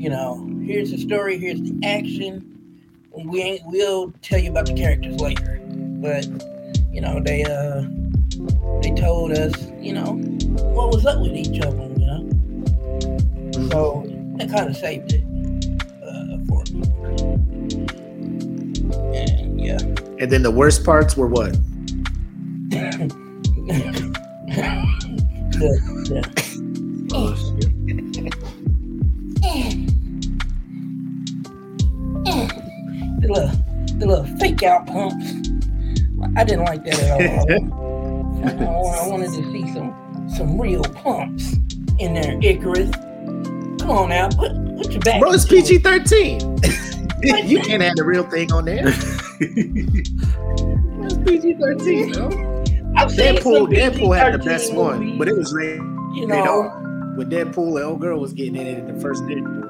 you 0.00 0.10
know, 0.10 0.48
here's 0.64 0.90
the 0.90 0.98
story, 0.98 1.38
here's 1.38 1.60
the 1.60 1.78
action. 1.84 2.52
We 3.12 3.40
ain't, 3.42 3.62
we'll 3.66 4.12
tell 4.22 4.38
you 4.38 4.50
about 4.50 4.66
the 4.66 4.74
characters 4.74 5.20
later, 5.20 5.60
but 6.00 6.26
you 6.96 7.00
know 7.02 7.20
they 7.20 7.44
uh 7.44 7.82
they 8.82 8.90
told 8.92 9.32
us, 9.32 9.52
you 9.80 9.92
know, 9.92 10.14
what 10.72 10.92
was 10.92 11.04
up 11.04 11.20
with 11.20 11.32
each 11.32 11.58
of 11.60 11.76
them, 11.76 11.98
you 11.98 12.06
know. 12.06 13.68
So 13.68 14.04
that 14.36 14.50
kind 14.50 14.70
of 14.70 14.76
saved 14.76 15.12
it 15.12 15.24
uh, 16.02 16.38
for 16.46 16.62
me. 16.72 16.82
And 19.14 19.60
yeah. 19.60 19.78
And 20.18 20.30
then 20.32 20.42
the 20.42 20.50
worst 20.50 20.84
parts 20.84 21.16
were 21.16 21.26
what? 21.26 21.52
the, 25.58 25.95
the, 26.08 27.08
Oh, 27.12 27.34
shit. 27.34 27.72
the 33.20 33.28
little, 33.28 33.50
the 33.98 34.06
little 34.06 34.24
fake 34.38 34.62
out 34.62 34.86
pumps. 34.86 35.32
I 36.36 36.44
didn't 36.44 36.64
like 36.64 36.84
that 36.84 36.98
at 36.98 37.10
all. 37.10 37.20
I, 38.44 38.50
I 39.04 39.08
wanted 39.08 39.28
to 39.28 39.52
see 39.52 39.72
some 39.72 39.94
some 40.34 40.60
real 40.60 40.82
pumps 40.82 41.54
in 41.98 42.14
there, 42.14 42.36
Ikaris. 42.40 42.92
Come 43.80 43.90
on 43.90 44.08
now, 44.10 44.28
put 44.28 44.52
put 44.76 44.90
your 44.92 45.00
back. 45.00 45.20
Bro, 45.20 45.32
it's. 45.32 45.44
PG 45.46 45.78
thirteen. 45.78 46.40
you 47.22 47.60
can't 47.60 47.82
have 47.82 47.96
the 47.96 48.04
real 48.04 48.24
thing 48.24 48.52
on 48.52 48.64
there. 48.64 48.82
It's 50.98 51.16
PG 51.24 51.54
thirteen. 51.54 52.14
I've 52.96 53.10
seen 53.10 53.36
Deadpool, 53.36 53.42
some 53.42 53.66
Deadpool 53.66 54.16
had 54.16 54.32
the 54.32 54.38
best 54.38 54.72
one, 54.72 55.18
but 55.18 55.28
it 55.28 55.36
was 55.36 55.52
rated 55.52 55.80
you 56.16 56.26
know, 56.26 57.14
with 57.16 57.30
Deadpool. 57.30 57.74
The 57.78 57.82
old 57.84 58.00
girl 58.00 58.18
was 58.20 58.32
getting 58.32 58.56
in 58.56 58.66
it 58.66 58.78
in 58.78 58.86
the 58.94 59.00
first 59.00 59.22
Deadpool. 59.24 59.64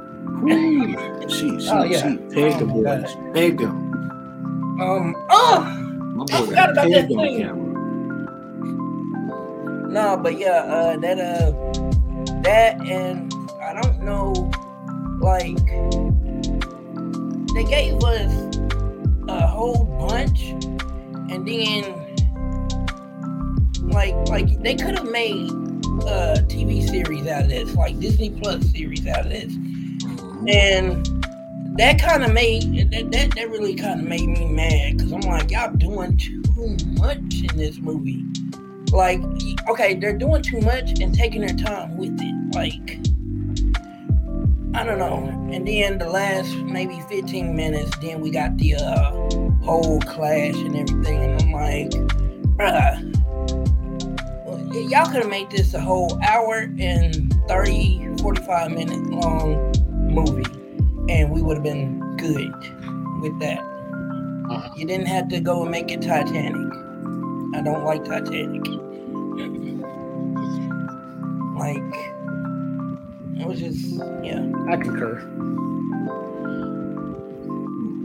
She 1.31 1.59
she 1.61 1.69
Oh, 1.71 1.83
yeah. 1.85 2.03
she 2.03 2.17
pegged 2.35 2.61
the 2.61 2.65
Oh, 2.65 2.83
boys, 2.83 3.15
God. 3.15 3.35
pegged 3.35 3.61
them. 3.61 3.77
Um. 4.81 5.15
Oh. 5.31 5.61
My 6.17 6.25
I 6.33 6.41
boy 6.41 6.47
forgot 6.47 6.71
about 6.73 6.91
that 6.91 7.09
thing. 7.09 7.39
camera. 7.39 7.63
No, 9.89 10.17
but 10.23 10.39
yeah, 10.39 10.49
uh, 10.69 10.97
that 10.99 11.19
uh, 11.19 11.53
that 12.43 12.81
and 12.87 13.33
I 13.63 13.73
don't 13.81 14.03
know, 14.03 14.33
like 15.21 15.57
they 17.55 17.65
gave 17.65 18.03
us 18.05 18.57
a 19.29 19.47
whole 19.47 19.85
bunch, 19.99 20.51
and 21.31 21.47
then 21.49 21.83
like 23.91 24.15
like 24.29 24.61
they 24.63 24.75
could 24.75 24.99
have 24.99 25.11
made 25.11 25.51
a 26.03 26.43
TV 26.49 26.89
series 26.89 27.27
out 27.27 27.45
of 27.45 27.49
this, 27.49 27.75
like 27.75 27.99
Disney 28.01 28.31
Plus 28.31 28.65
series 28.71 29.07
out 29.07 29.27
of 29.27 29.31
this, 29.31 29.55
and 30.49 31.07
that 31.79 32.01
kind 32.01 32.25
of 32.25 32.33
made 32.33 32.91
that, 32.91 33.11
that 33.11 33.35
that 33.35 33.51
really 33.51 33.75
kind 33.75 34.01
of 34.01 34.07
made 34.07 34.29
me 34.29 34.47
mad 34.47 34.97
because 34.97 35.13
I'm 35.13 35.21
like, 35.21 35.51
y'all 35.51 35.73
doing 35.75 36.17
too 36.17 36.77
much 36.99 37.43
in 37.43 37.57
this 37.57 37.79
movie. 37.79 38.25
Like 38.93 39.21
okay 39.69 39.95
they're 39.95 40.17
doing 40.17 40.43
too 40.43 40.61
much 40.61 41.01
and 41.01 41.15
taking 41.15 41.41
their 41.41 41.57
time 41.57 41.97
with 41.97 42.17
it 42.21 42.55
like 42.55 42.99
i 44.75 44.85
don't 44.85 44.99
know. 44.99 45.29
And 45.53 45.67
then 45.67 45.99
the 45.99 46.09
last 46.09 46.55
maybe 46.57 47.01
15 47.09 47.55
minutes 47.55 47.97
then 47.99 48.21
we 48.21 48.31
got 48.31 48.57
the 48.59 48.75
uh 48.77 49.11
whole 49.65 50.01
clash 50.01 50.55
and 50.55 50.77
everything 50.77 51.19
and 51.19 51.43
i'm 51.43 51.53
like 51.53 51.91
bruh 52.57 53.16
y'all 54.81 55.07
could 55.07 55.23
have 55.23 55.29
made 55.31 55.51
this 55.51 55.75
a 55.75 55.81
whole 55.81 56.19
hour 56.23 56.71
and 56.79 57.33
30 57.49 58.17
45 58.21 58.71
minute 58.73 59.03
long 59.11 59.73
movie 59.95 60.45
and 61.13 61.31
we 61.31 61.43
would 61.43 61.57
have 61.57 61.65
been 61.65 62.01
good 62.17 62.53
with 63.23 63.39
that 63.41 63.59
Uh-huh. 63.59 64.69
you 64.77 64.87
didn't 64.87 65.07
have 65.07 65.29
to 65.29 65.41
go 65.41 65.63
and 65.63 65.71
make 65.71 65.91
it 65.91 66.03
titanic 66.03 66.73
I 67.55 67.63
don't 67.63 67.85
like 67.85 68.05
Titanic. 68.05 68.67
Like, 71.57 71.79
it 73.41 73.47
was 73.47 73.59
just, 73.61 73.95
yeah. 74.23 74.45
I 74.69 74.77
concur. 74.77 75.15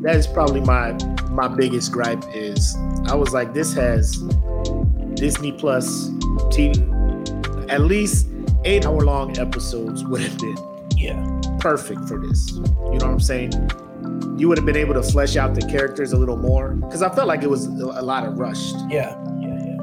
That 0.03 0.15
is 0.15 0.25
probably 0.27 0.61
my 0.61 0.93
my 1.31 1.47
biggest 1.49 1.91
gripe 1.91 2.23
is 2.33 2.75
I 3.07 3.15
was 3.15 3.33
like, 3.33 3.53
this 3.53 3.73
has 3.73 4.17
Disney 5.15 5.51
Plus 5.51 6.09
TV 6.49 6.77
at 7.69 7.81
least 7.81 8.27
eight 8.65 8.85
hour 8.85 9.01
long 9.01 9.37
episodes 9.39 10.03
would 10.05 10.21
have 10.21 10.37
been 10.39 10.57
Yeah. 10.97 11.39
perfect 11.59 12.05
for 12.07 12.17
this. 12.19 12.51
You 12.51 12.61
know 12.61 12.89
what 12.91 13.03
I'm 13.03 13.19
saying? 13.19 13.51
You 14.37 14.47
would 14.49 14.57
have 14.57 14.65
been 14.65 14.75
able 14.77 14.93
to 14.95 15.03
flesh 15.03 15.35
out 15.37 15.53
the 15.55 15.61
characters 15.61 16.11
a 16.13 16.17
little 16.17 16.37
more 16.37 16.71
because 16.71 17.01
I 17.01 17.09
felt 17.13 17.27
like 17.27 17.43
it 17.43 17.49
was 17.49 17.67
a 17.67 17.71
a 17.85 18.01
lot 18.03 18.25
of 18.25 18.37
rushed. 18.39 18.75
Yeah. 18.89 19.15
Yeah. 19.39 19.77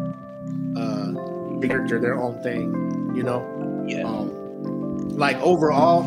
Yeah. 0.76 0.82
Uh, 0.82 1.60
character, 1.60 1.98
their 2.00 2.18
own 2.20 2.42
thing. 2.42 2.72
You 3.16 3.22
know, 3.22 3.42
Yeah. 3.88 4.02
um, 4.04 5.08
like 5.16 5.36
overall, 5.40 6.02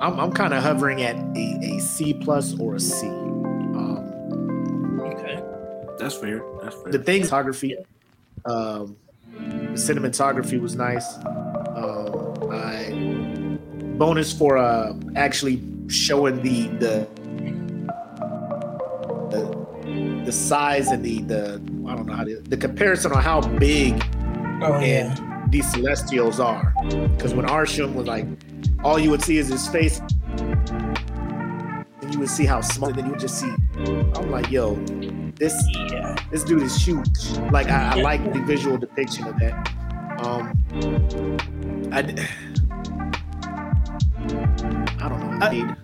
I'm, 0.00 0.18
I'm 0.18 0.32
kind 0.32 0.54
of 0.54 0.62
hovering 0.62 1.02
at 1.02 1.16
a, 1.36 1.58
a 1.76 1.78
C 1.80 2.14
plus 2.14 2.58
or 2.58 2.76
a 2.76 2.80
C. 2.80 3.06
Um, 3.06 5.00
Okay. 5.12 5.40
That's 5.98 6.14
fair. 6.16 6.42
That's 6.62 6.74
fair. 6.76 6.92
the 6.92 6.98
things 7.00 7.26
photography, 7.26 7.76
um, 8.48 8.96
the 9.32 9.74
cinematography 9.78 10.60
was 10.60 10.74
nice. 10.74 11.14
Um, 11.76 12.50
I 12.50 12.90
bonus 13.98 14.32
for 14.32 14.56
uh, 14.58 14.94
actually 15.16 15.60
showing 15.88 16.42
the 16.42 16.68
the 16.78 17.08
the, 19.30 20.22
the 20.24 20.32
size 20.32 20.88
and 20.90 21.04
the 21.04 21.20
the 21.22 21.54
I 21.88 21.94
don't 21.94 22.06
know 22.06 22.14
how 22.14 22.24
to 22.24 22.40
the 22.40 22.56
comparison 22.56 23.12
on 23.12 23.22
how 23.22 23.40
big 23.58 24.02
Oh, 24.60 24.80
yeah. 24.80 25.14
these 25.50 25.70
celestials 25.70 26.40
are. 26.40 26.74
Because 26.88 27.32
when 27.32 27.46
Arishem 27.46 27.94
was 27.94 28.08
like, 28.08 28.26
all 28.82 28.98
you 28.98 29.08
would 29.10 29.22
see 29.22 29.38
is 29.38 29.46
his 29.48 29.68
face, 29.68 30.00
and 30.38 32.12
you 32.12 32.18
would 32.18 32.28
see 32.28 32.44
how 32.44 32.60
small. 32.60 32.90
Then 32.92 33.04
you 33.06 33.12
would 33.12 33.20
just 33.20 33.38
see. 33.38 33.52
I'm 34.16 34.30
like, 34.32 34.50
yo, 34.50 34.74
this 35.38 35.54
Yeah. 35.74 36.16
this 36.30 36.44
dude 36.44 36.62
is 36.62 36.76
huge. 36.76 37.30
Like 37.52 37.68
I, 37.68 37.92
I 37.92 37.94
like 38.02 38.32
the 38.32 38.40
visual 38.40 38.76
depiction 38.78 39.26
of 39.26 39.38
that. 39.38 39.72
Um, 40.20 40.52
I 41.92 41.98
I 45.00 45.08
don't 45.08 45.20
know. 45.20 45.38
I 45.46 45.50
need 45.50 45.76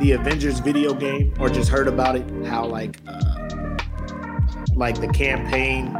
the 0.00 0.12
Avengers 0.12 0.60
video 0.60 0.94
game 0.94 1.32
or 1.40 1.48
just 1.48 1.70
heard 1.70 1.88
about 1.88 2.16
it. 2.16 2.24
How 2.46 2.64
like 2.66 2.98
uh, 3.06 3.78
like 4.74 5.00
the 5.00 5.08
campaign. 5.08 5.94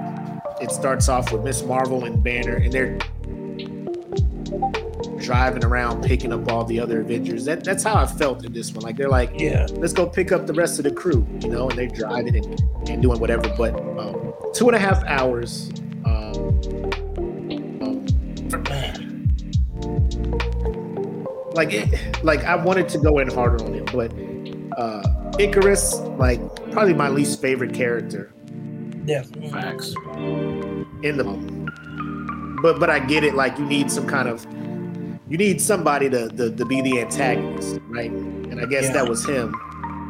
It 0.61 0.71
starts 0.73 1.09
off 1.09 1.33
with 1.33 1.45
Miss 1.45 1.63
Marvel 1.63 2.05
and 2.05 2.21
Banner, 2.23 2.57
and 2.57 2.73
they're 2.73 2.99
driving 5.29 5.63
around 5.63 6.03
picking 6.03 6.33
up 6.33 6.51
all 6.51 6.65
the 6.65 6.81
other 6.81 7.03
Avengers. 7.03 7.45
That, 7.45 7.63
that's 7.63 7.85
how 7.85 7.97
I 7.97 8.07
felt 8.07 8.47
in 8.47 8.53
this 8.55 8.73
one. 8.73 8.83
Like 8.83 8.97
they're 8.97 9.11
like, 9.11 9.31
Yeah. 9.39 9.67
let's 9.73 9.93
go 9.93 10.07
pick 10.07 10.33
up 10.33 10.47
the 10.47 10.55
rest 10.55 10.79
of 10.79 10.85
the 10.85 10.91
crew, 10.91 11.27
you 11.43 11.49
know, 11.51 11.69
and 11.69 11.79
they're 11.79 11.87
driving 11.87 12.37
and, 12.37 12.89
and 12.89 13.03
doing 13.03 13.21
whatever. 13.21 13.43
But 13.55 13.75
um, 13.99 14.33
two 14.55 14.69
and 14.69 14.75
a 14.75 14.79
half 14.79 15.05
hours. 15.05 15.71
Um, 16.07 16.33
um, 17.83 18.07
like 21.53 21.75
it, 21.75 22.25
like 22.25 22.45
I 22.45 22.57
wanted 22.57 22.89
to 22.89 22.99
go 22.99 23.19
in 23.19 23.29
harder 23.31 23.63
on 23.63 23.75
it, 23.75 23.85
but 23.93 24.11
uh, 24.81 25.03
Ikaris, 25.37 26.17
like 26.17 26.41
probably 26.73 26.95
my 26.95 27.11
least 27.11 27.43
favorite 27.43 27.75
character 27.75 28.33
Yeah, 29.05 29.25
Facts. 29.51 29.95
in 31.03 31.19
the 31.19 31.25
but 32.63 32.81
but 32.81 32.89
I 32.89 32.99
get 33.01 33.25
it 33.25 33.35
like 33.35 33.59
you 33.59 33.67
need 33.67 33.91
some 33.91 34.07
kind 34.07 34.27
of 34.29 34.47
you 35.29 35.37
need 35.39 35.61
somebody 35.61 36.09
to 36.11 36.29
to, 36.29 36.51
to 36.55 36.65
be 36.65 36.81
the 36.81 37.01
antagonist 37.01 37.79
right 37.89 38.11
and 38.11 38.61
I 38.61 38.67
guess 38.67 38.85
Yeah. 38.85 38.93
that 38.95 39.09
was 39.09 39.25
him 39.25 39.55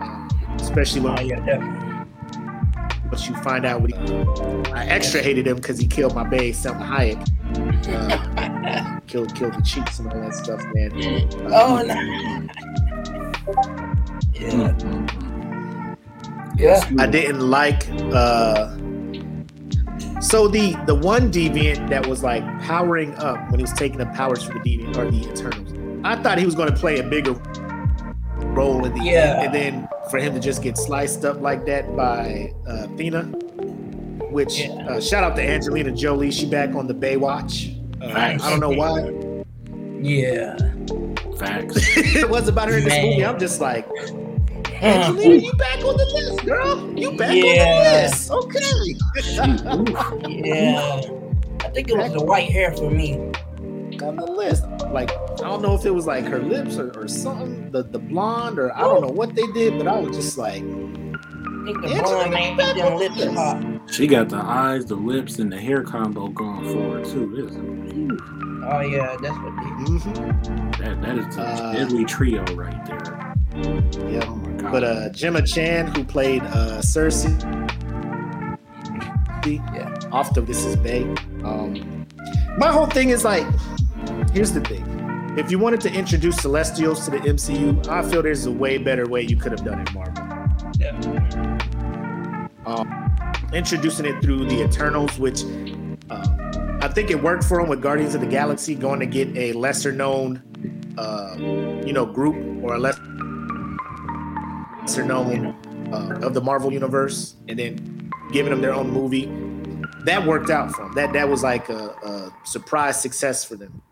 um, 0.03 0.29
especially 0.61 1.01
Oh 1.01 1.15
when 1.15 1.27
yeah, 1.27 1.41
definitely. 1.45 2.07
once 3.11 3.29
you 3.29 3.35
find 3.37 3.65
out 3.67 3.81
what 3.81 3.91
he, 3.93 3.99
I 4.73 4.85
extra 4.87 5.21
hated 5.23 5.47
him 5.47 5.57
because 5.57 5.79
he 5.79 5.87
killed 5.87 6.15
my 6.15 6.25
bae 6.25 6.51
Salma 6.53 6.87
Hayek 6.87 7.21
uh, 7.89 9.01
killed 9.07 9.35
killed 9.35 9.55
the 9.55 9.63
cheeks 9.63 9.99
and 9.99 10.13
all 10.13 10.21
that 10.21 10.35
stuff 10.35 10.63
man 10.75 10.93
Oh 11.53 11.83
no. 11.83 11.95
Yeah, 14.35 14.75
yeah. 16.57 16.81
I 16.99 17.07
didn't 17.07 17.41
like 17.41 17.89
uh 18.13 18.77
so 20.21 20.49
the 20.49 20.75
the 20.87 20.95
one 20.95 21.31
deviant 21.33 21.89
that 21.91 22.07
was 22.07 22.23
like 22.23 22.43
powering 22.63 23.15
up 23.17 23.39
when 23.51 23.61
he 23.61 23.63
was 23.63 23.73
taking 23.73 23.99
the 23.99 24.07
powers 24.07 24.43
from 24.45 24.61
the 24.63 24.79
deviant 24.79 24.97
or 24.97 25.11
the 25.11 25.29
Eternals, 25.31 25.73
I 26.05 26.21
thought 26.23 26.39
he 26.39 26.45
was 26.45 26.55
going 26.55 26.69
to 26.73 26.77
play 26.77 26.99
a 26.99 27.03
bigger 27.03 27.33
role 28.55 28.85
in 28.85 28.95
the 28.95 29.05
Yeah. 29.05 29.43
and 29.43 29.55
then 29.55 29.89
for 30.11 30.19
him 30.19 30.35
to 30.35 30.41
just 30.41 30.63
get 30.63 30.77
sliced 30.79 31.25
up 31.25 31.41
like 31.41 31.67
that 31.67 31.95
by 31.97 32.53
uh, 32.69 32.85
Athena, 32.93 33.25
which 34.31 34.61
Yeah. 34.61 34.87
uh, 34.89 35.01
shout 35.01 35.23
out 35.25 35.37
to 35.37 35.43
Angelina 35.43 35.93
Jolie, 35.93 36.31
she 36.31 36.47
back 36.47 36.75
on 36.75 36.87
the 36.87 36.95
Baywatch. 36.95 37.75
Uh, 38.03 38.07
Nice. 38.09 38.43
I 38.43 38.51
don't 38.51 38.61
know 38.61 38.71
why 38.71 39.45
Yeah. 40.01 40.57
Facts. 41.39 41.77
it 41.97 42.29
was 42.29 42.49
about 42.49 42.69
her 42.69 42.79
in 42.79 42.85
this 42.85 42.93
Man. 42.95 43.07
movie. 43.11 43.25
I'm 43.25 43.39
just 43.39 43.61
like, 43.61 43.87
Huh. 43.89 44.15
Angelina, 44.83 45.35
you 45.45 45.53
back 45.55 45.79
on 45.85 45.97
the 45.97 46.05
list, 46.15 46.45
girl. 46.47 46.99
You 46.99 47.13
back 47.17 47.31
on 47.31 47.37
the 47.37 48.01
list. 48.03 48.31
Okay. 48.31 48.95
Yeah. 50.29 51.01
I 51.65 51.69
think 51.71 51.89
it 51.91 51.97
was 51.97 52.13
the 52.13 52.23
white 52.25 52.51
hair 52.51 52.73
for 52.73 52.91
me. 52.91 53.15
on 54.03 54.17
the 54.17 54.27
list. 54.27 54.65
Like 54.93 55.11
I 55.13 55.37
don't 55.49 55.63
know 55.63 55.75
if 55.75 55.85
it 55.85 55.91
was 55.91 56.07
like 56.07 56.25
her 56.27 56.39
lips 56.41 56.77
or, 56.79 56.91
or 56.99 57.09
something, 57.09 57.71
the 57.73 57.83
the 57.83 57.99
blonde 57.99 58.59
or 58.59 58.75
I 58.77 58.81
don't 58.81 59.03
know 59.03 59.09
what 59.09 59.35
they 59.35 59.47
did, 59.53 59.77
but 59.79 59.89
I 59.89 59.99
was 59.99 60.17
just 60.17 60.39
like, 60.39 60.63
I 60.63 61.65
think 61.67 61.83
the 61.83 61.89
Angelina 61.89 62.03
blonde 62.03 62.31
man 62.33 62.57
back 62.57 62.77
get 62.77 62.85
them 62.85 62.93
on 62.95 62.99
lips 62.99 63.17
this. 63.17 63.35
pop. 63.35 63.91
She 63.91 64.07
got 64.07 64.29
the 64.29 64.37
eyes, 64.37 64.87
the 64.87 64.95
lips, 64.97 65.39
and 65.39 65.53
the 65.53 65.59
hair 65.61 65.83
combo 65.83 66.29
going 66.29 66.65
for 66.65 66.99
her 66.99 67.01
isn't 67.01 67.37
it? 67.37 68.21
Oh 68.71 68.81
yeah, 68.81 69.17
that's 69.21 69.37
what 69.39 69.57
they. 69.57 69.71
mhm, 69.89 70.79
that 70.79 71.03
that 71.03 71.19
is 71.19 71.37
a 71.37 71.43
Uh, 71.43 71.73
deadly 71.73 72.05
trio 72.05 72.45
right 72.55 72.85
there. 72.87 73.28
Yeah. 74.11 74.25
Oh 74.27 74.37
my 74.37 74.53
god. 74.63 74.73
But 74.73 74.85
uh, 74.85 75.09
Gemma 75.11 75.43
Chan, 75.43 75.89
who 75.95 76.05
played 76.05 76.43
uh, 76.43 76.81
Sersi, 76.81 77.29
Yeah. 79.47 79.99
off 80.13 80.35
the 80.35 80.41
This 80.43 80.65
Is 80.65 80.77
Bay. 80.77 81.03
Um, 81.45 82.07
my 82.59 82.69
whole 82.73 82.87
thing 82.87 83.11
is 83.11 83.25
like, 83.25 83.47
here's 84.33 84.53
the 84.53 84.61
thing: 84.61 84.85
if 85.39 85.51
you 85.51 85.59
wanted 85.59 85.81
to 85.83 85.93
introduce 85.93 86.37
Celestials 86.37 87.05
to 87.05 87.11
the 87.13 87.19
MCU, 87.19 87.87
I 87.89 88.03
feel 88.09 88.23
there's 88.23 88.47
a 88.47 88.51
way 88.53 88.79
better 88.79 89.07
way 89.09 89.23
you 89.23 89.37
could 89.37 89.53
have 89.53 89.65
done 89.65 89.81
it, 89.81 89.93
Marvel. 89.95 90.25
Yeah. 90.79 91.59
Um, 92.67 93.49
introducing 93.55 94.05
it 94.07 94.21
through 94.21 94.45
the 94.47 94.63
Eternals, 94.63 95.19
which 95.19 95.43
uh, 96.11 96.27
I 96.83 96.89
think 96.89 97.11
it 97.11 97.23
worked 97.23 97.45
for 97.45 97.61
them 97.61 97.69
with 97.71 97.81
Guardians 97.81 98.15
of 98.15 98.21
the 98.21 98.27
Galaxy, 98.27 98.75
going 98.75 99.01
to 99.01 99.07
get 99.07 99.29
a 99.37 99.53
lesser 99.55 99.91
known, 99.93 100.43
uh, 100.99 101.35
you 101.87 101.93
know, 101.95 102.05
group 102.05 102.37
or 102.63 102.75
a 102.75 102.79
lesser 102.79 103.01
known 104.97 105.55
uh, 105.93 106.21
of 106.23 106.35
the 106.35 106.41
Marvel 106.41 106.73
universe, 106.73 107.35
and 107.49 107.59
then 107.59 108.11
giving 108.33 108.51
them 108.51 108.61
their 108.63 108.75
own 108.75 108.91
movie. 108.91 109.27
That 110.05 110.25
worked 110.27 110.51
out 110.51 110.71
for 110.73 110.85
them. 110.85 110.93
That 110.95 111.13
that 111.13 111.29
was 111.29 111.43
like 111.43 111.69
a, 111.69 111.89
a 112.03 112.33
surprise 112.45 113.01
success 113.01 113.45
for 113.45 113.57
them. 113.57 113.83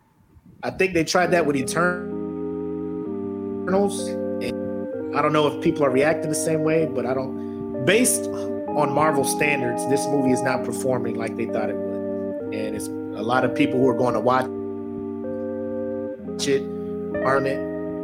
I 0.63 0.71
think 0.71 0.95
they 0.95 1.05
tried 1.05 1.33
that 1.33 1.45
with 1.45 1.57
Eternals. 1.57 2.09
And 4.09 5.17
I 5.17 5.23
don't 5.23 5.33
know 5.33 5.47
if 5.49 5.63
people 5.63 5.85
are 5.85 5.91
reacting 5.91 6.29
the 6.29 6.35
same 6.35 6.63
way, 6.63 6.87
but 6.87 7.05
I 7.07 7.15
don't. 7.15 7.85
Based 7.85 8.27
on 8.27 8.93
Marvel 8.93 9.25
standards, 9.25 9.87
this 9.89 10.07
movie 10.07 10.33
is 10.33 10.43
not 10.43 10.65
performing 10.65 11.17
like 11.17 11.37
they 11.37 11.47
thought 11.47 11.71
it 11.71 11.77
would, 11.77 12.55
and 12.55 12.75
it's 12.75 12.89
a 12.89 13.23
lot 13.23 13.45
of 13.45 13.55
people 13.55 13.79
who 13.79 13.89
are 13.89 13.95
going 13.95 14.15
to 14.15 14.21
watch 14.21 14.47
it 16.47 16.63
aren't 17.25 17.47
it. 17.47 17.59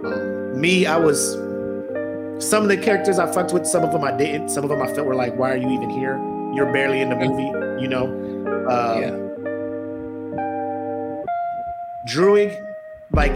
Um, 0.05 0.61
me, 0.61 0.87
I 0.87 0.97
was 0.97 1.37
some 2.43 2.63
of 2.63 2.69
the 2.69 2.77
characters 2.77 3.19
I 3.19 3.31
fucked 3.33 3.53
with, 3.53 3.67
some 3.67 3.85
of 3.85 3.93
them 3.93 4.05
I 4.05 4.13
didn't. 4.17 4.49
Some 4.49 4.65
of 4.65 4.71
them 4.71 4.83
I 4.83 4.87
felt 4.93 5.07
were 5.07 5.15
like, 5.15 5.37
"Why 5.37 5.53
are 5.53 5.57
you 5.57 5.71
even 5.71 5.89
here? 5.91 6.17
You're 6.55 6.73
barely 6.73 7.01
in 7.01 7.09
the 7.09 7.17
movie," 7.17 7.83
you 7.83 7.89
know. 7.89 8.07
Um, 8.69 9.03
Yeah. 9.03 9.19
Druig, 12.07 12.61
like 13.13 13.33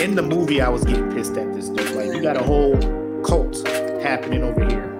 in 0.00 0.14
the 0.14 0.22
movie, 0.22 0.60
I 0.60 0.68
was 0.68 0.84
getting 0.84 1.12
pissed 1.12 1.36
at 1.36 1.52
this 1.52 1.68
dude. 1.68 1.90
Like, 1.94 2.06
you 2.06 2.22
got 2.22 2.36
a 2.36 2.42
whole 2.42 2.76
cult 3.22 3.66
happening 4.02 4.42
over 4.42 4.64
here. 4.64 4.90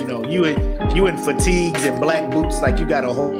You 0.00 0.06
know, 0.06 0.24
you 0.24 0.44
in 0.44 0.96
you 0.96 1.06
in 1.06 1.16
fatigues 1.16 1.84
and 1.84 2.00
black 2.00 2.30
boots, 2.30 2.60
like 2.60 2.78
you 2.78 2.86
got 2.86 3.04
a 3.04 3.12
whole 3.12 3.38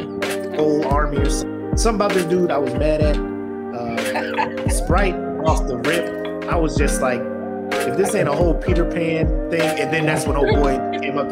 whole 0.55 0.87
army 0.87 1.19
or 1.19 1.29
something. 1.31 1.77
Something 1.77 1.97
about 1.97 2.13
this 2.15 2.25
dude 2.25 2.51
I 2.51 2.59
was 2.59 2.73
mad 2.75 3.01
at. 3.01 3.17
Uh, 3.17 4.69
Sprite 4.69 5.15
off 5.45 5.67
the 5.67 5.77
rip. 5.79 6.45
I 6.49 6.57
was 6.57 6.77
just 6.77 7.01
like, 7.01 7.21
if 7.73 7.97
this 7.97 8.15
ain't 8.15 8.29
a 8.29 8.33
whole 8.33 8.55
Peter 8.55 8.85
Pan 8.85 9.27
thing, 9.51 9.61
and 9.61 9.93
then 9.93 10.07
that's 10.07 10.27
when 10.27 10.37
old 10.37 10.55
boy 10.55 10.77
came 11.01 11.19
up. 11.19 11.29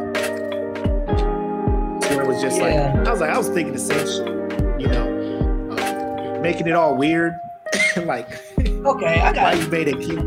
Where 2.11 2.23
it 2.23 2.27
was 2.27 2.41
just 2.41 2.59
Yeah. 2.59 2.93
like, 2.97 3.07
I 3.09 3.11
was 3.11 3.21
like, 3.21 3.31
I 3.31 3.39
was 3.39 3.49
thinking 3.49 3.73
the 3.73 3.79
same 3.79 4.07
shit, 4.07 4.81
you 4.81 4.89
know, 4.89 5.77
uh, 5.79 6.41
making 6.41 6.67
it 6.69 6.75
all 6.75 6.97
weird. 6.97 7.39
like, 8.05 8.29
Okay, 8.59 9.21
I 9.21 9.33
why 9.33 9.33
got 9.33 9.59
you 9.61 9.69
made 9.69 9.89
a 9.89 9.93
kid? 9.99 10.23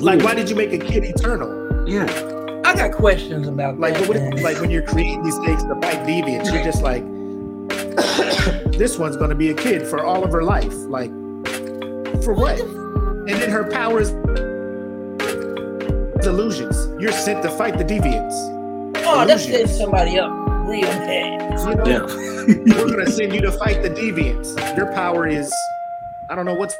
Like, 0.00 0.22
why 0.22 0.34
did 0.34 0.48
you 0.48 0.56
make 0.56 0.72
a 0.72 0.78
kid 0.78 1.04
eternal? 1.04 1.88
yeah. 1.88 2.32
I 2.64 2.74
got 2.74 2.90
questions 2.92 3.46
about 3.46 3.78
Like, 3.78 3.94
that. 3.94 4.08
when, 4.08 4.28
man. 4.30 4.42
like 4.42 4.60
when 4.60 4.70
you're 4.72 4.82
creating 4.82 5.22
these 5.22 5.38
things 5.38 5.62
to 5.62 5.74
fight 5.80 6.00
deviants, 6.04 6.52
you're 6.52 6.64
just 6.64 6.82
like, 6.82 7.04
this 8.76 8.98
one's 8.98 9.16
gonna 9.16 9.36
be 9.36 9.50
a 9.50 9.54
kid 9.54 9.86
for 9.86 10.04
all 10.04 10.24
of 10.24 10.32
her 10.32 10.42
life. 10.42 10.74
Like, 10.88 11.10
for 12.24 12.34
what? 12.34 12.58
And 12.60 13.28
then 13.28 13.50
her 13.50 13.70
powers 13.70 14.10
illusions. 16.24 16.76
You're 17.00 17.12
sent 17.12 17.42
to 17.42 17.50
fight 17.50 17.76
the 17.76 17.84
deviants. 17.84 18.32
oh, 19.04 19.26
that's 19.26 19.42
setting 19.42 19.60
illusions. 19.60 19.78
somebody 19.78 20.18
up 20.18 20.30
real 20.66 20.82
bad. 20.82 21.58
You 21.68 21.74
know? 21.74 21.84
Yeah. 21.84 22.06
We're 22.84 22.90
gonna 22.90 23.10
send 23.10 23.34
you 23.34 23.40
to 23.42 23.52
fight 23.52 23.82
the 23.82 23.90
deviants. 23.90 24.76
Your 24.76 24.92
power 24.92 25.26
is, 25.26 25.52
I 26.30 26.34
don't 26.34 26.46
know 26.46 26.54
what's 26.54 26.74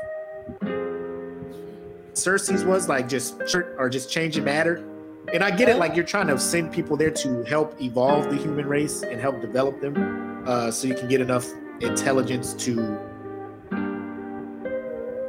Sersi's 2.13 2.65
was 2.65 2.89
like 2.89 3.09
just 3.09 3.41
or 3.79 3.89
just 3.89 4.11
changing 4.11 4.45
matter. 4.45 4.85
And 5.33 5.43
I 5.43 5.51
get 5.51 5.69
it, 5.69 5.77
like 5.77 5.97
you're 5.97 6.05
trying 6.05 6.29
to 6.29 6.39
send 6.39 6.73
people 6.73 6.97
there 6.97 7.11
to 7.11 7.43
help 7.45 7.81
evolve 7.81 8.31
the 8.31 8.37
human 8.37 8.67
race 8.67 9.03
and 9.03 9.21
help 9.21 9.41
develop 9.41 9.81
them, 9.81 10.45
uh, 10.47 10.71
so 10.71 10.87
you 10.87 10.95
can 10.95 11.09
get 11.09 11.21
enough 11.21 11.47
intelligence 11.81 12.55
to 12.55 12.99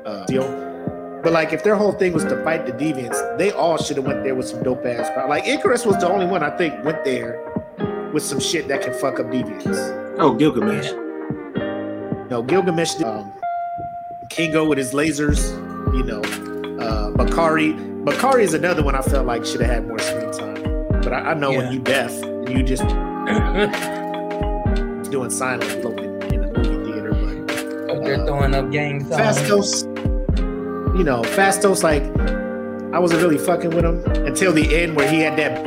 uh, 0.06 0.26
deal. 0.26 0.67
But 1.24 1.34
like, 1.34 1.52
if 1.52 1.64
their 1.64 1.76
whole 1.76 1.92
thing 1.94 2.14
was 2.14 2.24
to 2.26 2.42
fight 2.44 2.66
the 2.66 2.72
deviants, 2.72 3.20
they 3.38 3.52
all 3.52 3.78
should 3.78 3.98
have 3.98 4.06
went 4.06 4.24
there 4.24 4.36
with 4.36 4.48
some 4.48 4.64
dope 4.64 4.86
ass 4.86 5.10
power. 5.10 5.28
Like 5.28 5.44
Ikaris 5.46 5.86
was 5.86 5.98
the 5.98 6.10
only 6.10 6.26
one 6.26 6.44
I 6.44 6.56
think 6.58 6.84
went 6.86 7.04
there 7.04 7.42
with 8.14 8.24
some 8.24 8.40
shit 8.40 8.68
that 8.70 8.82
can 8.82 8.94
fuck 8.94 9.20
up 9.20 9.26
deviants. 9.28 10.16
Oh, 10.20 10.34
Gilgamesh. 10.34 10.92
No, 12.30 12.42
Gilgamesh, 12.44 13.02
um, 13.04 13.32
Kingo 14.30 14.66
with 14.68 14.78
his 14.78 14.94
lasers, 14.94 15.52
you 15.96 16.04
know, 16.04 16.22
uh, 16.84 17.12
Bakari. 17.12 17.74
Bakari 17.74 18.44
is 18.44 18.54
another 18.54 18.84
one 18.84 18.96
I 18.96 19.02
felt 19.02 19.26
like 19.26 19.46
should 19.46 19.62
have 19.62 19.70
had 19.70 19.88
more 19.88 20.00
screen 20.00 20.32
time. 20.32 20.62
But 21.02 21.14
I, 21.14 21.32
I 21.32 21.34
know 21.34 21.52
Yeah. 21.52 21.58
when 21.60 21.72
you 21.74 21.80
deaf, 21.80 22.12
you 22.50 22.64
just 22.64 22.84
doing 25.12 25.30
silent 25.30 25.84
look 25.84 25.98
in, 26.00 26.22
in 26.34 26.44
a 26.44 26.48
movie 26.58 26.92
theater. 26.92 27.12
But 27.14 27.92
Up 27.98 28.04
there 28.04 28.22
Uh, 28.22 28.26
throwing 28.26 28.54
up 28.56 28.72
gang 28.72 29.06
signs. 29.06 29.38
Phastos, 29.40 29.86
you 30.98 31.04
know, 31.04 31.22
Phastos, 31.22 31.84
like, 31.84 32.02
I 32.92 32.98
wasn't 32.98 33.22
really 33.22 33.38
fucking 33.38 33.70
with 33.70 33.86
him 33.86 34.04
until 34.26 34.52
the 34.52 34.76
end 34.76 34.96
where 34.96 35.08
he 35.08 35.20
had 35.20 35.38
that 35.38 35.64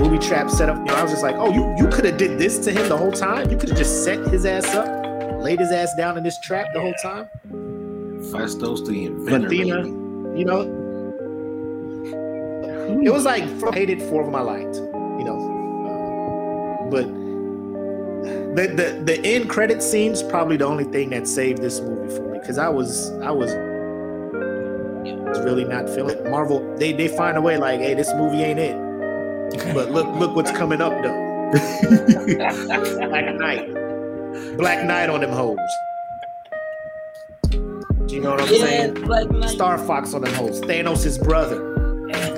movie 0.00 0.18
trap 0.18 0.48
set 0.50 0.70
up. 0.70 0.78
You 0.78 0.84
know, 0.84 0.94
I 0.94 1.02
was 1.02 1.12
just 1.12 1.22
like, 1.22 1.36
oh, 1.36 1.52
you, 1.52 1.74
you 1.76 1.88
could 1.90 2.06
have 2.06 2.16
did 2.16 2.38
this 2.38 2.58
to 2.60 2.72
him 2.72 2.88
the 2.88 2.96
whole 2.96 3.12
time? 3.12 3.50
You 3.50 3.58
could 3.58 3.68
have 3.68 3.76
just 3.76 4.02
set 4.02 4.26
his 4.28 4.46
ass 4.46 4.74
up, 4.74 4.86
laid 5.42 5.60
his 5.60 5.70
ass 5.70 5.94
down 5.94 6.16
in 6.16 6.24
this 6.24 6.40
trap 6.40 6.68
the 6.72 6.80
whole 6.80 6.94
time? 7.02 7.28
Phastos 8.32 8.86
the 8.86 9.04
inventor. 9.04 9.46
Athena, 9.46 9.84
you 10.38 10.46
know, 10.46 10.60
it 13.04 13.12
was 13.12 13.24
like 13.24 13.44
hated, 13.74 14.00
four 14.02 14.20
of 14.22 14.26
them 14.26 14.36
I 14.36 14.40
liked. 14.40 14.76
You 14.76 15.24
know, 15.24 15.38
uh, 15.86 16.90
but 16.90 17.04
the 18.54 18.66
the 18.68 19.02
the 19.04 19.26
end 19.26 19.48
credit 19.48 19.82
scene's 19.82 20.22
probably 20.22 20.58
the 20.58 20.66
only 20.66 20.84
thing 20.84 21.10
that 21.10 21.26
saved 21.26 21.62
this 21.62 21.80
movie 21.80 22.14
for 22.14 22.22
me 22.30 22.38
because 22.38 22.58
I 22.58 22.68
was 22.68 23.10
I 23.22 23.30
was 23.30 23.50
really 25.44 25.64
not 25.64 25.88
feeling 25.88 26.18
it. 26.18 26.30
Marvel. 26.30 26.76
They 26.76 26.92
they 26.92 27.08
find 27.08 27.36
a 27.36 27.40
way 27.40 27.56
like, 27.56 27.80
hey, 27.80 27.94
this 27.94 28.12
movie 28.14 28.42
ain't 28.42 28.58
it. 28.58 28.76
But 29.74 29.90
look 29.90 30.06
look 30.16 30.34
what's 30.34 30.50
coming 30.50 30.80
up 30.80 30.92
though. 31.02 31.50
Black 32.38 33.34
Knight, 33.34 33.74
Black 34.56 34.84
Knight 34.86 35.10
on 35.10 35.20
them 35.20 35.30
hoes. 35.30 35.58
You 38.08 38.20
know 38.20 38.30
what 38.30 38.42
I'm 38.42 38.48
saying? 38.48 38.94
Black 38.94 39.48
Star 39.48 39.78
Fox 39.78 40.14
on 40.14 40.22
them 40.22 40.32
hoes. 40.34 40.60
Thanos' 40.62 41.22
brother. 41.22 41.56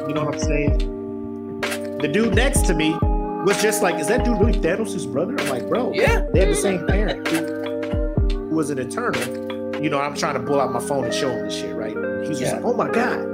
You 0.09 0.15
know 0.15 0.25
what 0.25 0.35
I'm 0.35 0.41
saying? 0.41 0.79
The 2.01 2.09
dude 2.13 2.35
next 2.35 2.67
to 2.67 2.75
me 2.75 2.97
was 3.45 3.61
just 3.63 3.83
like, 3.83 3.97
is 3.97 4.09
that 4.09 4.25
dude 4.25 4.39
really 4.39 4.53
Thanos' 4.59 5.11
brother? 5.11 5.35
I'm 5.39 5.49
like, 5.49 5.69
bro, 5.69 5.93
Yeah. 5.93 6.27
they 6.33 6.41
have 6.41 6.49
the 6.49 6.55
same 6.55 6.87
parent 6.87 7.27
who, 7.29 8.39
who 8.49 8.57
was 8.57 8.71
an 8.71 8.79
eternal. 8.79 9.21
You 9.83 9.91
know, 9.91 10.01
I'm 10.01 10.15
trying 10.15 10.35
to 10.35 10.41
pull 10.41 10.61
out 10.61 10.73
my 10.73 10.81
phone 10.81 11.05
and 11.05 11.13
show 11.13 11.31
him 11.31 11.45
this 11.45 11.55
shit, 11.55 11.75
right? 11.77 11.95
He's 12.27 12.39
just 12.39 12.53
Yeah. 12.53 12.57
like, 12.57 12.65
oh 12.65 12.75
my 12.75 12.91
God. 12.91 13.31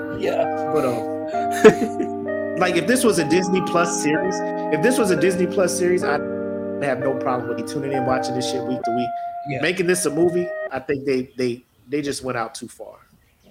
Yeah. 0.20 0.72
But 0.72 0.84
uh, 0.84 2.54
like 2.58 2.74
if 2.74 2.88
this 2.88 3.04
was 3.04 3.20
a 3.20 3.28
Disney 3.28 3.60
Plus 3.62 4.02
series, 4.02 4.34
if 4.74 4.82
this 4.82 4.98
was 4.98 5.12
a 5.12 5.16
Disney 5.20 5.46
Plus 5.46 5.76
series, 5.78 6.02
I'd 6.02 6.20
have 6.82 6.98
no 6.98 7.14
problem 7.20 7.48
with 7.48 7.60
you 7.60 7.66
tuning 7.66 7.92
in, 7.92 8.04
watching 8.04 8.34
this 8.34 8.50
shit 8.50 8.62
week 8.64 8.82
to 8.82 8.90
week. 8.96 9.08
Yeah. 9.48 9.60
Making 9.62 9.86
this 9.86 10.04
a 10.06 10.10
movie, 10.10 10.48
I 10.72 10.80
think 10.80 11.04
they 11.06 11.30
they 11.36 11.62
they 11.88 12.02
just 12.02 12.24
went 12.24 12.36
out 12.36 12.54
too 12.56 12.66
far. 12.66 12.96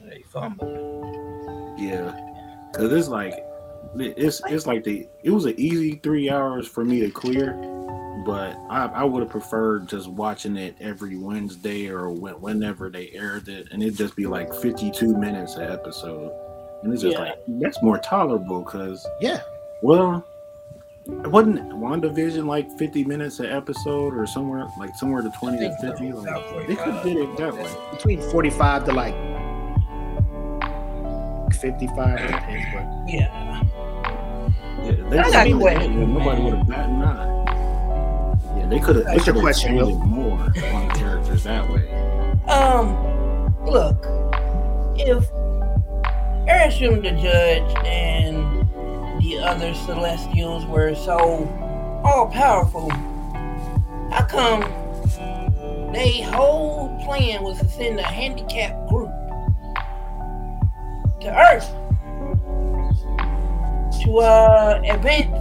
They 0.10 0.24
fumbled. 0.24 0.70
Yeah, 1.80 2.12
cause 2.76 2.92
it's 2.92 3.08
like 3.08 3.34
it's 4.00 4.42
it's 4.48 4.66
like 4.66 4.84
the 4.84 5.08
it 5.24 5.32
was 5.32 5.46
an 5.46 5.56
easy 5.58 5.96
three 6.04 6.30
hours 6.30 6.68
for 6.68 6.84
me 6.86 7.00
to 7.02 7.10
clear, 7.12 7.54
but 8.26 8.56
I, 8.70 8.86
I 8.94 9.04
would 9.04 9.22
have 9.24 9.32
preferred 9.32 9.88
just 9.88 10.08
watching 10.10 10.58
it 10.58 10.76
every 10.80 11.16
Wednesday 11.18 11.88
or 11.90 12.10
when, 12.12 12.34
whenever 12.42 12.90
they 12.90 13.10
aired 13.14 13.48
it, 13.48 13.68
and 13.72 13.82
it'd 13.82 13.96
just 13.98 14.16
be 14.16 14.26
like 14.28 14.54
fifty 14.56 14.92
two 14.92 15.16
minutes 15.18 15.56
an 15.56 15.72
episode, 15.72 16.32
and 16.84 16.94
it's 16.94 17.02
just 17.02 17.18
Yeah. 17.18 17.24
like 17.24 17.36
that's 17.48 17.82
more 17.82 17.98
tolerable. 18.00 18.64
Cause 18.64 19.06
Yeah, 19.22 19.42
well, 19.82 20.26
it 21.08 21.28
wasn't 21.28 21.60
WandaVision 21.72 22.46
like 22.46 22.70
fifty 22.78 23.04
minutes 23.06 23.40
an 23.40 23.46
episode 23.48 24.14
or 24.14 24.28
somewhere 24.28 24.68
like 24.80 24.94
somewhere 24.96 25.22
to 25.22 25.32
twenty 25.40 25.60
to 25.60 25.70
think 25.78 25.80
so, 25.80 25.90
fifty? 25.92 26.12
Like, 26.12 26.68
they 26.68 26.76
could 26.76 26.94
have 26.94 27.04
did 27.04 27.18
it 27.18 27.38
that 27.38 27.54
way. 27.54 27.74
between 27.92 28.22
45 28.32 28.86
to 28.86 28.94
like 28.94 29.16
55 31.54 32.20
Yeah. 33.08 33.57
Yeah, 34.88 35.10
they 35.10 35.18
I 35.20 35.24
got 35.24 35.34
have 35.34 35.48
a 35.48 35.88
nobody 35.90 36.42
would 36.42 36.54
have 36.54 36.70
gotten 36.70 37.02
an. 37.02 38.58
Yeah, 38.58 38.68
they 38.70 38.80
could 38.80 38.96
have. 38.96 39.06
They 39.06 39.14
What's 39.14 39.28
your 39.28 39.40
question, 39.40 39.76
Will? 39.76 39.90
expanded 39.90 40.10
more 40.10 40.40
on 40.40 40.88
the 40.88 40.94
characters 40.94 41.44
that 41.44 41.70
way. 41.70 41.90
Um, 42.48 42.96
look, 43.66 44.06
if 44.98 45.30
Arishem 46.48 47.02
the 47.04 47.12
Judge 47.22 47.86
and 47.86 48.68
the 49.22 49.40
other 49.40 49.74
Celestials 49.74 50.66
were 50.66 50.96
so 50.96 51.20
all 52.06 52.28
powerful, 52.30 52.90
how 54.12 54.26
come 54.30 54.62
they 55.92 56.22
whole 56.22 56.98
plan 57.04 57.44
was 57.44 57.60
to 57.60 57.68
send 57.70 58.00
a 58.00 58.04
handicapped 58.04 58.88
group 58.90 59.10
to 61.20 61.36
Earth 61.54 61.70
to 64.04 64.20
uh, 64.20 64.82
advance 64.90 65.36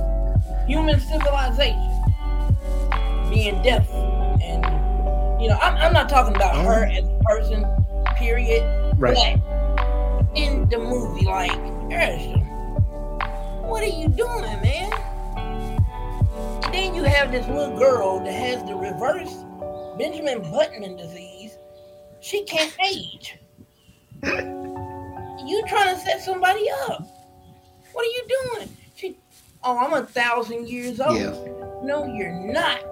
human 0.66 1.00
civilization, 1.00 1.92
being 3.30 3.60
deaf 3.62 3.88
and 4.42 4.64
you 5.40 5.48
know, 5.48 5.58
I'm, 5.60 5.76
I'm 5.76 5.92
not 5.92 6.08
talking 6.08 6.34
about 6.34 6.56
her 6.64 6.86
as 6.86 7.04
a 7.04 7.20
person, 7.24 7.64
period. 8.16 8.62
right. 8.98 9.38
But 9.38 10.26
in 10.34 10.68
the 10.68 10.78
movie, 10.78 11.26
like, 11.26 11.50
Arishem, 11.90 12.42
what 13.62 13.82
are 13.82 13.86
you 13.86 14.08
doing, 14.08 14.42
man? 14.42 14.92
And 16.64 16.74
then 16.74 16.94
you 16.94 17.04
have 17.04 17.30
this 17.32 17.46
little 17.48 17.78
girl 17.78 18.24
that 18.24 18.32
has 18.32 18.64
the 18.64 18.74
reverse 18.74 19.44
Benjamin 19.98 20.50
Button 20.50 20.96
disease. 20.96 21.58
She 22.20 22.44
can't 22.44 22.74
age. 22.84 23.38
You 25.46 25.62
trying 25.68 25.94
to 25.94 26.00
set 26.00 26.22
somebody 26.22 26.66
up? 26.88 27.06
What 27.96 28.04
are 28.04 28.10
you 28.10 28.24
doing? 28.28 28.68
She, 28.94 29.16
oh, 29.64 29.78
I'm 29.78 29.94
a 29.94 30.04
thousand 30.04 30.68
years 30.68 31.00
old. 31.00 31.16
Yeah. 31.16 31.30
No, 31.82 32.04
you're 32.04 32.30
not, 32.30 32.84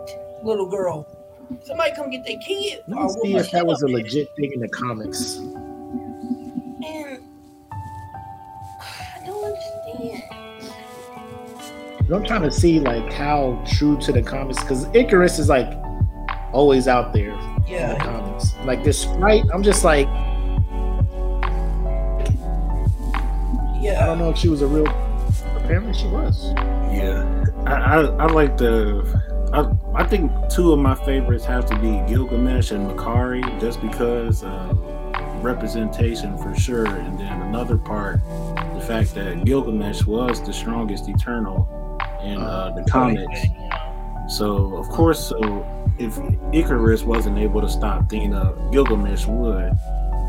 little 0.42 0.66
girl. 0.66 1.06
Somebody 1.66 1.94
come 1.94 2.08
get 2.08 2.24
their 2.24 2.38
kid. 2.38 2.80
Let 2.88 2.96
or 2.96 3.04
me 3.04 3.10
see 3.22 3.36
if 3.36 3.50
that 3.50 3.66
was 3.66 3.82
a 3.82 3.86
legit 3.86 4.34
thing 4.36 4.50
in 4.54 4.60
the 4.60 4.68
comics. 4.68 5.36
And 5.36 7.22
I 8.80 9.26
don't 9.26 9.44
understand. 9.44 10.22
I'm 12.10 12.24
trying 12.24 12.40
to 12.40 12.50
see 12.50 12.80
like 12.80 13.12
how 13.12 13.62
true 13.76 13.98
to 14.00 14.10
the 14.10 14.22
comics 14.22 14.62
because 14.62 14.86
Ikaris 14.86 15.38
is 15.38 15.50
like 15.50 15.70
always 16.54 16.88
out 16.88 17.12
there 17.12 17.32
in 17.32 17.38
the 17.62 17.64
Yeah, 17.68 17.98
comics. 17.98 18.54
Like 18.64 18.82
this 18.82 19.02
sprite, 19.02 19.44
I'm 19.52 19.62
just 19.62 19.84
like, 19.84 20.08
I 23.90 24.06
don't 24.06 24.18
know 24.18 24.30
if 24.30 24.38
she 24.38 24.48
was 24.48 24.62
a 24.62 24.66
real. 24.66 24.86
Apparently, 25.56 25.94
she 25.94 26.06
was. 26.06 26.52
Yeah, 26.92 27.44
I 27.66 27.72
I, 27.72 28.00
I 28.00 28.26
like 28.32 28.56
the. 28.56 29.02
I, 29.52 30.02
I 30.02 30.04
think 30.04 30.32
two 30.50 30.72
of 30.72 30.78
my 30.78 30.94
favorites 30.94 31.44
have 31.44 31.66
to 31.66 31.78
be 31.78 32.02
Gilgamesh 32.12 32.72
and 32.72 32.90
Makkari, 32.90 33.42
just 33.60 33.80
because 33.80 34.42
uh, 34.42 34.74
representation 35.42 36.36
for 36.38 36.54
sure, 36.56 36.86
and 36.86 37.18
then 37.18 37.42
another 37.42 37.76
part, 37.78 38.20
the 38.74 38.84
fact 38.86 39.14
that 39.14 39.44
Gilgamesh 39.44 40.04
was 40.04 40.44
the 40.44 40.52
strongest 40.52 41.08
Eternal 41.08 41.68
in 42.22 42.38
uh, 42.38 42.72
the 42.74 42.82
comics. 42.90 43.40
So 44.28 44.76
of 44.76 44.88
course, 44.88 45.28
so 45.28 45.38
if 45.98 46.14
Ikaris 46.52 47.04
wasn't 47.04 47.38
able 47.38 47.60
to 47.60 47.68
stop 47.68 48.08
Thena, 48.08 48.54
Gilgamesh 48.72 49.26
would, 49.26 49.78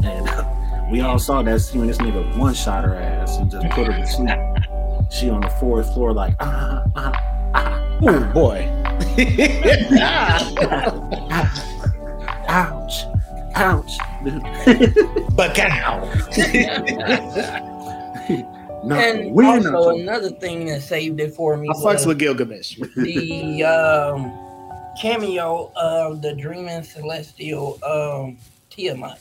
and 0.03 0.27
we 0.91 1.01
all 1.01 1.19
saw 1.19 1.41
that 1.41 1.59
scene 1.61 1.79
when 1.79 1.87
this 1.87 1.97
nigga 1.97 2.37
one 2.37 2.53
shot 2.53 2.83
her 2.83 2.95
ass 2.95 3.37
and 3.37 3.49
just 3.51 3.67
put 3.69 3.87
her 3.87 3.93
to 3.93 4.07
sleep. 4.07 4.29
She 5.11 5.29
on 5.29 5.41
the 5.41 5.49
fourth 5.51 5.93
floor 5.93 6.13
like 6.13 6.33
ah 6.39 6.83
ah 6.95 7.11
ah 7.53 7.99
Oh 8.01 8.23
boy. 8.33 8.67
ouch 12.47 13.03
ouch. 13.55 13.91
but 15.35 15.53
cow. 15.55 16.03
no, 18.83 18.95
And 18.95 19.33
win 19.33 19.65
also 19.67 19.97
another 19.97 20.31
thing 20.31 20.65
that 20.65 20.81
saved 20.81 21.19
it 21.19 21.33
for 21.35 21.55
me 21.55 21.69
I 21.69 21.73
fucks 21.73 22.05
with 22.05 22.19
Gilgamesh. 22.19 22.77
the 22.95 23.63
um, 23.63 24.31
cameo 24.99 25.71
of 25.75 26.21
the 26.21 26.33
dreaming 26.33 26.83
celestial 26.83 27.79
um, 27.83 28.37
Tiamut. 28.71 29.19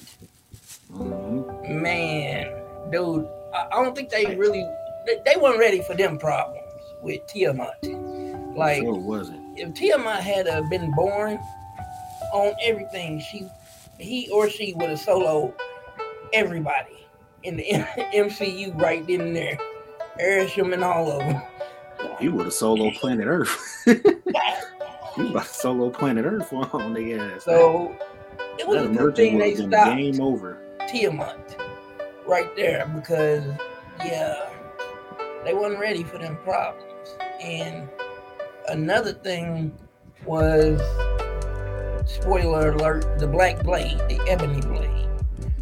Man, 0.90 2.46
dude, 2.90 3.26
I, 3.54 3.66
I 3.72 3.82
don't 3.82 3.94
think 3.94 4.10
they 4.10 4.36
really 4.36 4.66
they, 5.06 5.20
they 5.24 5.40
weren't 5.40 5.58
ready 5.58 5.82
for 5.82 5.94
them 5.94 6.18
problems 6.18 6.60
with 7.02 7.20
Tiamut. 7.26 8.56
Like 8.56 8.82
Sure 8.82 8.94
wasn't. 8.94 9.58
if 9.58 9.70
Tiamut 9.70 10.20
had 10.20 10.46
uh, 10.46 10.62
been 10.70 10.92
born 10.92 11.38
on 12.32 12.54
everything, 12.62 13.20
she 13.20 13.48
he 13.98 14.28
or 14.30 14.48
she 14.48 14.74
would 14.74 14.90
have 14.90 15.00
soloed 15.00 15.54
everybody 16.32 17.06
in 17.42 17.56
the 17.56 17.64
MCU 18.14 18.80
right 18.80 19.06
then 19.06 19.20
and 19.20 19.36
there. 19.36 19.58
Arishem 20.20 20.72
and 20.72 20.84
all 20.84 21.10
of 21.10 21.18
them. 21.20 21.42
He 22.20 22.28
would 22.28 22.44
have 22.44 22.54
solo 22.54 22.90
Planet 22.92 23.26
Earth. 23.26 23.82
he 23.84 25.22
would 25.22 25.34
have 25.34 25.46
solo 25.48 25.90
Planet 25.90 26.24
Earth 26.24 26.52
on 26.52 26.94
the 26.94 27.14
ass. 27.14 27.44
So 27.44 27.96
it 28.58 28.66
was 28.68 28.84
a 28.84 28.88
good 28.88 29.16
thing 29.16 29.38
they 29.38 29.56
stopped 29.56 29.72
game 29.96 30.20
over. 30.20 30.58
Tiamut 30.88 31.58
right 32.26 32.54
there 32.56 32.86
because 32.94 33.44
yeah, 34.04 34.50
they 35.44 35.54
wasn't 35.54 35.80
ready 35.80 36.02
for 36.04 36.18
them 36.18 36.36
problems. 36.44 37.16
And 37.42 37.88
another 38.68 39.12
thing 39.12 39.76
was 40.24 40.80
spoiler 42.06 42.70
alert: 42.72 43.18
the 43.18 43.26
Black 43.26 43.62
Blade, 43.62 43.98
the 44.08 44.20
Ebony 44.28 44.60
Blade, 44.60 44.90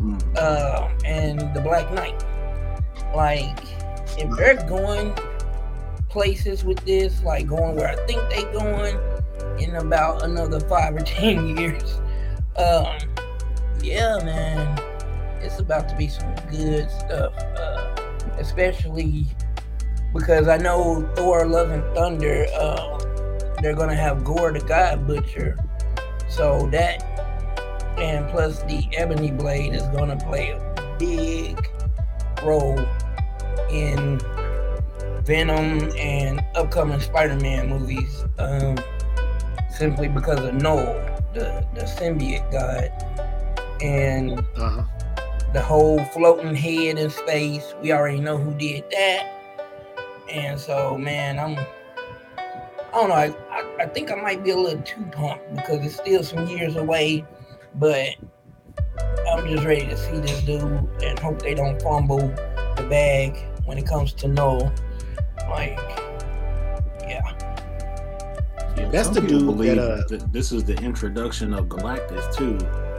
Mm. 0.01 0.19
um, 0.37 0.93
and 1.05 1.39
the 1.55 1.61
Black 1.61 1.93
Knight. 1.93 2.25
Like, 3.15 3.57
if 4.19 4.29
they're 4.37 4.67
going 4.69 5.15
places 6.09 6.65
with 6.65 6.85
this, 6.85 7.23
like 7.23 7.47
going 7.47 7.77
where 7.77 7.89
I 7.89 8.07
think 8.07 8.21
they're 8.31 8.53
going 8.53 8.99
in 9.61 9.77
about 9.77 10.25
another 10.25 10.59
five 10.61 10.97
or 10.97 11.01
ten 11.01 11.57
years, 11.57 12.01
um, 12.57 12.97
yeah, 13.81 14.19
man, 14.25 14.77
it's 15.43 15.59
about 15.59 15.89
to 15.89 15.97
be 15.97 16.09
some 16.09 16.35
good 16.51 16.91
stuff. 16.91 17.37
Uh, 17.37 17.95
especially 18.39 19.27
because 20.15 20.49
I 20.49 20.57
know 20.57 21.09
Thor: 21.17 21.47
Love 21.47 21.71
and 21.71 21.85
Thunder 21.95 22.47
uh, 22.59 22.99
they're 23.61 23.75
gonna 23.75 23.95
have 23.95 24.25
Gorr 24.25 24.53
the 24.53 24.61
God 24.61 25.07
Butcher. 25.07 25.57
So 26.29 26.69
that 26.73 27.03
and 27.99 28.29
plus 28.31 28.63
the 28.63 28.89
Ebony 28.97 29.31
Blade 29.31 29.75
is 29.75 29.83
gonna 29.89 30.17
play 30.17 30.51
a 30.51 30.97
big 30.99 31.69
role 32.43 32.81
in 33.71 34.21
Venom 35.25 35.91
and 35.97 36.45
upcoming 36.57 37.01
Spider-Man 37.01 37.69
movies. 37.69 38.25
Um, 38.39 38.77
simply 39.71 40.09
because 40.09 40.41
of 40.41 40.55
Knull, 40.55 40.85
the 41.35 41.65
the 41.75 41.83
symbiote 41.83 42.51
god, 42.51 42.91
and 43.83 44.39
Uh-huh. 44.57 44.83
The 45.53 45.61
whole 45.61 46.03
floating 46.07 46.55
head 46.55 46.99
in 46.99 47.11
space. 47.11 47.75
We 47.83 47.93
already 47.93 48.21
know 48.21 48.39
who 48.39 48.55
did 48.55 48.85
that. 48.91 49.29
And 50.31 50.59
so, 50.59 50.97
man, 50.97 51.39
I'm. 51.39 51.59
I 52.39 52.95
don't 52.95 53.09
know. 53.09 53.15
I, 53.15 53.35
I, 53.51 53.77
I 53.81 53.87
think 53.87 54.11
I 54.11 54.15
might 54.17 54.45
be 54.45 54.51
a 54.51 54.57
little 54.57 54.83
too 54.83 55.03
pumped 55.13 55.55
because 55.55 55.85
it's 55.85 55.97
still 55.97 56.23
some 56.23 56.47
years 56.47 56.77
away, 56.77 57.25
but 57.75 58.11
I'm 59.31 59.49
just 59.49 59.65
ready 59.65 59.87
to 59.87 59.97
see 59.97 60.19
this 60.19 60.43
dude 60.43 60.63
and 61.03 61.19
hope 61.19 61.41
they 61.41 61.55
don't 61.55 61.81
fumble 61.81 62.19
the 62.19 62.87
bag 62.89 63.37
when 63.65 63.79
it 63.79 63.87
comes 63.87 64.13
to 64.15 64.29
Knull. 64.29 64.73
Like, 65.49 65.79
yeah, 67.01 67.23
Yeah, 68.77 68.89
That's 68.89 69.09
the 69.09 69.21
dude 69.21 69.47
believe 69.47 69.77
that, 69.77 69.91
uh, 69.91 70.03
that 70.09 70.33
this 70.33 70.53
is 70.53 70.65
the 70.65 70.77
introduction 70.77 71.55
of 71.55 71.67
Galactus 71.67 72.35
too. 72.37 72.59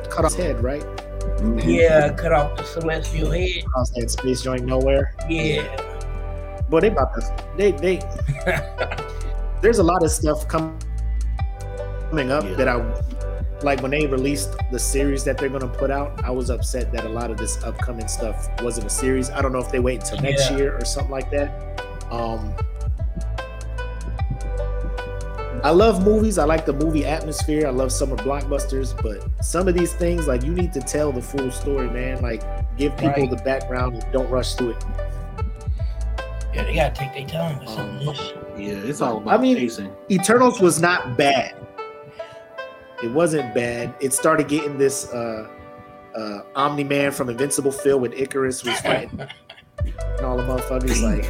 Cut 0.10 0.26
off 0.26 0.34
his 0.34 0.44
head, 0.44 0.64
right? 0.64 0.84
Mhm. 1.24 1.64
yeah, 1.66 2.10
cut 2.14 2.32
off 2.32 2.56
the 2.58 2.64
celestial 2.64 3.32
head. 3.32 3.64
Across 3.66 3.92
that 3.92 4.10
space 4.12 4.42
joint 4.42 4.66
nowhere. 4.66 5.14
Yeah, 5.30 5.64
But 6.70 6.82
they 6.82 6.88
about 6.90 7.14
to 7.16 7.22
they 7.58 7.72
they 7.72 8.00
there's 9.62 9.80
a 9.80 9.84
lot 9.84 10.04
of 10.04 10.12
stuff 10.12 10.48
com- 10.48 10.78
coming 12.10 12.32
up 12.32 12.44
Yeah. 12.44 12.56
that 12.56 12.68
I 12.68 12.76
like 13.64 13.82
when 13.82 13.92
they 13.92 14.06
released 14.08 14.56
the 14.72 14.80
series 14.80 15.24
that 15.24 15.38
they're 15.38 15.50
gonna 15.50 15.68
put 15.68 15.90
out. 15.90 16.20
I 16.26 16.32
was 16.32 16.50
upset 16.50 16.92
that 16.92 17.06
a 17.06 17.10
lot 17.10 17.32
of 17.32 17.38
this 17.38 17.64
upcoming 17.64 18.08
stuff 18.08 18.50
wasn't 18.62 18.88
a 18.88 18.90
series. 18.90 19.30
I 19.30 19.42
don't 19.42 19.54
know 19.54 19.60
if 19.60 19.72
they 19.72 19.80
wait 19.80 20.02
until 20.02 20.20
next 20.22 20.52
Yeah. 20.52 20.58
year 20.58 20.78
or 20.78 20.84
something 20.86 21.12
like 21.12 21.32
that. 21.32 21.82
Um, 22.12 22.54
I 25.64 25.70
love 25.70 26.04
movies. 26.06 26.38
I 26.38 26.44
like 26.44 26.66
the 26.66 26.74
movie 26.74 27.06
atmosphere. 27.06 27.66
I 27.68 27.70
love 27.70 27.92
summer 27.92 28.18
blockbusters, 28.18 28.94
but 29.02 29.26
some 29.44 29.68
of 29.68 29.74
these 29.76 29.94
things, 29.94 30.28
like 30.28 30.44
you 30.44 30.52
need 30.54 30.74
to 30.74 30.82
tell 30.82 31.12
the 31.14 31.22
full 31.22 31.50
story, 31.52 31.90
man. 31.90 32.22
Like 32.22 32.42
give 32.78 32.96
people 32.98 33.12
Right. 33.12 33.30
the 33.30 33.42
background 33.44 33.96
and 34.04 34.12
don't 34.12 34.30
rush 34.30 34.56
through 34.56 34.72
it. 34.72 34.86
yeah, 36.54 36.64
they 36.66 36.76
gotta 36.76 36.94
take 36.94 37.14
their 37.14 37.28
time 37.28 37.60
with 37.60 37.70
some 37.70 37.96
of 37.98 38.06
this. 38.06 38.34
Yeah, 38.58 38.74
it's 38.90 39.02
all 39.02 39.18
about 39.18 39.40
I 39.40 39.42
mean- 39.42 39.58
pacing. 39.58 39.92
Eternals 40.12 40.60
was 40.60 40.82
not 40.82 41.18
bad. 41.18 41.56
It 43.02 43.12
wasn't 43.12 43.54
bad. 43.54 43.94
It 44.02 44.14
started 44.14 44.48
getting 44.48 44.78
this 44.78 45.12
uh 45.14 45.48
uh 46.16 46.40
Omni 46.56 46.84
Man 46.84 47.12
from 47.12 47.30
Invincible 47.30 47.72
Phil 47.72 48.00
with 48.00 48.12
Ikaris 48.14 48.66
was 48.66 48.80
fighting 48.82 49.20
and 49.20 50.22
all 50.26 50.38
the 50.38 50.44
motherfuckers 50.44 51.02
like, 51.02 51.26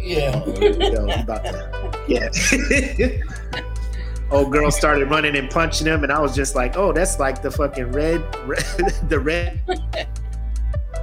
Yeah. 0.00 0.42
oh, 0.46 0.52
here 0.52 0.72
we 0.76 0.90
go, 0.90 1.06
he 1.06 1.20
about 1.22 1.44
to 1.44 1.70
yeah. 2.08 2.28
Old 4.30 4.52
girl 4.52 4.70
started 4.70 5.08
running 5.10 5.36
and 5.36 5.48
punching 5.50 5.86
him, 5.86 6.02
and 6.02 6.12
I 6.12 6.20
was 6.20 6.34
just 6.36 6.54
like, 6.54 6.76
"Oh, 6.76 6.92
that's 6.92 7.18
like 7.18 7.40
the 7.40 7.50
fucking 7.50 7.92
red, 7.92 8.20
red 8.46 8.58
the 9.08 9.18
red, 9.18 9.58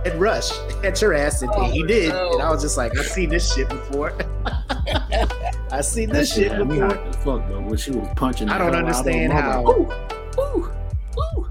red 0.03 0.15
rush. 0.19 0.51
Catch 0.83 1.01
your 1.01 1.15
ass!" 1.15 1.41
And 1.41 1.51
he 1.73 1.81
did, 1.83 2.11
and 2.13 2.41
I 2.41 2.51
was 2.51 2.61
just 2.61 2.77
like, 2.77 2.95
"I've 2.97 3.07
seen 3.07 3.29
this 3.29 3.51
shit 3.55 3.67
before. 3.67 4.13
I 5.71 5.81
seen 5.81 6.09
this 6.09 6.29
shit 6.35 6.49
shit 6.49 6.51
had 6.51 6.67
me 6.67 6.75
before." 6.75 6.95
hot 6.95 7.07
as 7.07 7.15
fuck 7.15 7.47
though. 7.49 7.61
When 7.61 7.77
she 7.77 7.91
was 7.91 8.07
punching, 8.15 8.47
I 8.49 8.59
don't 8.59 8.67
hell 8.67 8.75
out 8.75 8.81
understand 8.85 9.33
how- 9.33 9.65
ooh, 9.71 9.91
ooh, 10.39 10.71
ooh. 11.17 11.47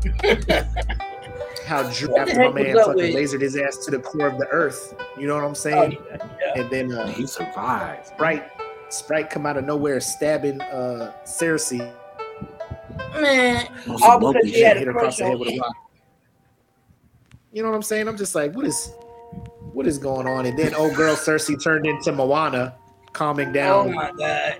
how 1.66 1.82
Drew 1.90 2.16
after 2.16 2.38
my 2.38 2.50
man 2.62 2.76
fucking 2.76 2.94
with- 2.94 3.14
lasered 3.16 3.40
his 3.40 3.56
ass 3.56 3.78
to 3.78 3.90
the 3.90 3.98
core 3.98 4.28
of 4.28 4.38
the 4.38 4.46
earth. 4.48 4.94
You 5.18 5.26
know 5.26 5.34
what 5.34 5.42
I'm 5.44 5.50
Oh, 5.50 5.54
saying? 5.54 5.98
yeah. 6.10 6.60
And 6.60 6.70
then 6.70 6.92
uh, 6.92 7.08
He 7.08 7.26
survived. 7.26 8.06
Sprite, 8.06 8.44
Sprite 8.94 9.30
come 9.30 9.46
out 9.46 9.56
of 9.56 9.64
nowhere 9.64 10.00
stabbing 10.00 10.60
uh 10.60 11.12
Sersi, 11.24 11.78
Man, 13.20 13.68
all 13.88 13.98
some 13.98 14.32
because 14.32 14.50
she 14.50 14.60
had 14.60 14.76
hit 14.76 14.88
a 14.88 14.92
her 14.92 14.98
across 14.98 15.16
crush 15.16 15.16
the 15.18 15.24
head 15.24 15.34
on 15.34 15.40
with 15.40 15.48
a 15.50 15.58
rock. 15.58 15.76
You 17.52 17.62
know 17.62 17.70
what 17.70 17.76
I'm 17.76 17.82
saying? 17.82 18.08
I'm 18.08 18.16
just 18.16 18.34
like, 18.34 18.54
what 18.54 18.66
is, 18.66 18.92
what 19.72 19.86
is 19.86 19.98
going 19.98 20.26
on? 20.26 20.46
And 20.46 20.58
then 20.58 20.74
old 20.74 20.94
girl 20.94 21.14
Sersi 21.14 21.62
turned 21.62 21.86
into 21.86 22.10
Moana, 22.10 22.74
calming 23.12 23.52
down. 23.52 23.88
Oh 23.88 23.92
down. 23.92 23.94
my 23.94 24.12
god. 24.18 24.58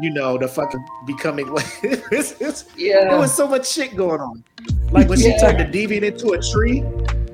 you 0.00 0.10
know, 0.10 0.38
the 0.38 0.48
fucking 0.48 0.82
becoming. 1.06 1.46
it's, 1.82 2.40
it's, 2.40 2.64
Yeah. 2.76 3.04
there 3.10 3.18
was 3.18 3.34
so 3.34 3.46
much 3.46 3.68
shit 3.70 3.94
going 3.94 4.20
on. 4.20 4.42
Like 4.90 5.08
when 5.08 5.18
she 5.18 5.36
turned 5.38 5.60
the 5.60 5.64
deviant 5.64 6.02
into 6.02 6.30
a 6.30 6.40
tree, 6.40 6.82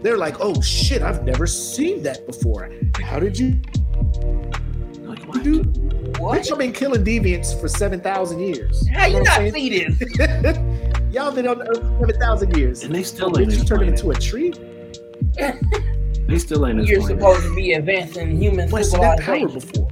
they're 0.03 0.19
like, 0.19 0.37
"Oh 0.41 0.61
shit, 0.61 1.03
I've 1.03 1.25
never 1.25 1.47
seen 1.47 2.03
that 2.03 2.27
before. 2.27 2.71
How 3.01 3.19
did 3.19 3.39
you 3.39 3.61
Like, 5.37 5.45
what? 5.45 5.45
do? 5.45 5.63
what? 6.21 6.41
Bitch, 6.41 6.53
I've 6.53 6.59
been 6.59 6.73
killing 6.73 7.05
deviants 7.05 7.59
for 7.61 7.69
seven 7.69 8.01
thousand 8.01 8.41
years. 8.41 8.87
How 8.89 9.07
you 9.07 9.15
know 9.15 9.19
what 9.21 9.25
not 9.27 9.37
saying? 9.37 9.53
see 9.55 9.69
this? 9.85 10.59
Y'all 11.15 11.33
been 11.33 11.47
on 11.47 11.63
Earth 11.63 11.79
for 11.79 12.01
seven 12.01 12.21
thousand 12.21 12.57
years. 12.57 12.83
And 12.83 12.95
they 12.95 13.03
still 13.03 13.39
ain't 13.39 13.51
Bitch, 13.51 13.59
you 13.59 13.65
turned 13.65 13.83
him 13.83 13.89
into 13.89 14.11
a 14.11 14.15
tree. 14.15 14.53
They 15.37 16.39
still 16.39 16.67
ain't 16.67 16.87
You're 16.87 16.99
explaining. 16.99 17.07
supposed 17.21 17.43
to 17.43 17.55
be 17.55 17.73
advancing 17.75 18.37
human 18.37 18.69
What's 18.71 18.93
that 18.93 19.21
power 19.21 19.49
before? 19.49 19.89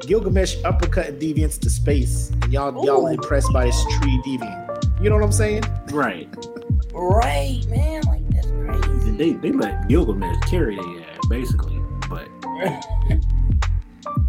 Gilgamesh 0.00 0.56
uppercutting 0.58 1.18
deviants 1.18 1.58
to 1.60 1.70
space, 1.70 2.30
and 2.42 2.52
y'all 2.52 2.84
y'all 2.84 3.06
impressed 3.06 3.52
by 3.52 3.64
this 3.66 3.84
tree 3.98 4.20
deviant. 4.24 5.02
You 5.02 5.10
know 5.10 5.16
what 5.16 5.24
I'm 5.24 5.32
saying? 5.32 5.64
Right. 5.90 6.28
Right, 6.92 7.64
man. 7.68 8.02
Like 8.06 8.28
that's 8.30 8.46
crazy. 8.48 9.10
They 9.16 9.32
they 9.32 9.52
let 9.52 9.88
Gilgamesh 9.88 10.36
carry 10.48 10.76
their 10.76 11.00
ass 11.10 11.18
basically, 11.28 11.80
but 12.08 12.28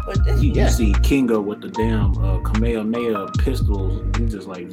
but 0.04 0.24
this 0.24 0.42
you, 0.42 0.50
you 0.50 0.54
Yeah. 0.62 0.68
see 0.68 0.94
Kingo 1.02 1.40
with 1.40 1.60
the 1.60 1.68
damn 1.68 2.16
uh, 2.18 2.38
Kamehameha 2.40 3.32
pistols. 3.38 4.02
You 4.18 4.26
just 4.26 4.46
like 4.48 4.68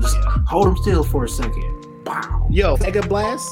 just 0.00 0.16
hold 0.46 0.68
him 0.68 0.76
still 0.78 1.04
for 1.04 1.24
a 1.24 1.28
second. 1.28 2.04
Wow. 2.06 2.46
Yo, 2.50 2.76
Mega 2.78 3.02
Blast. 3.06 3.48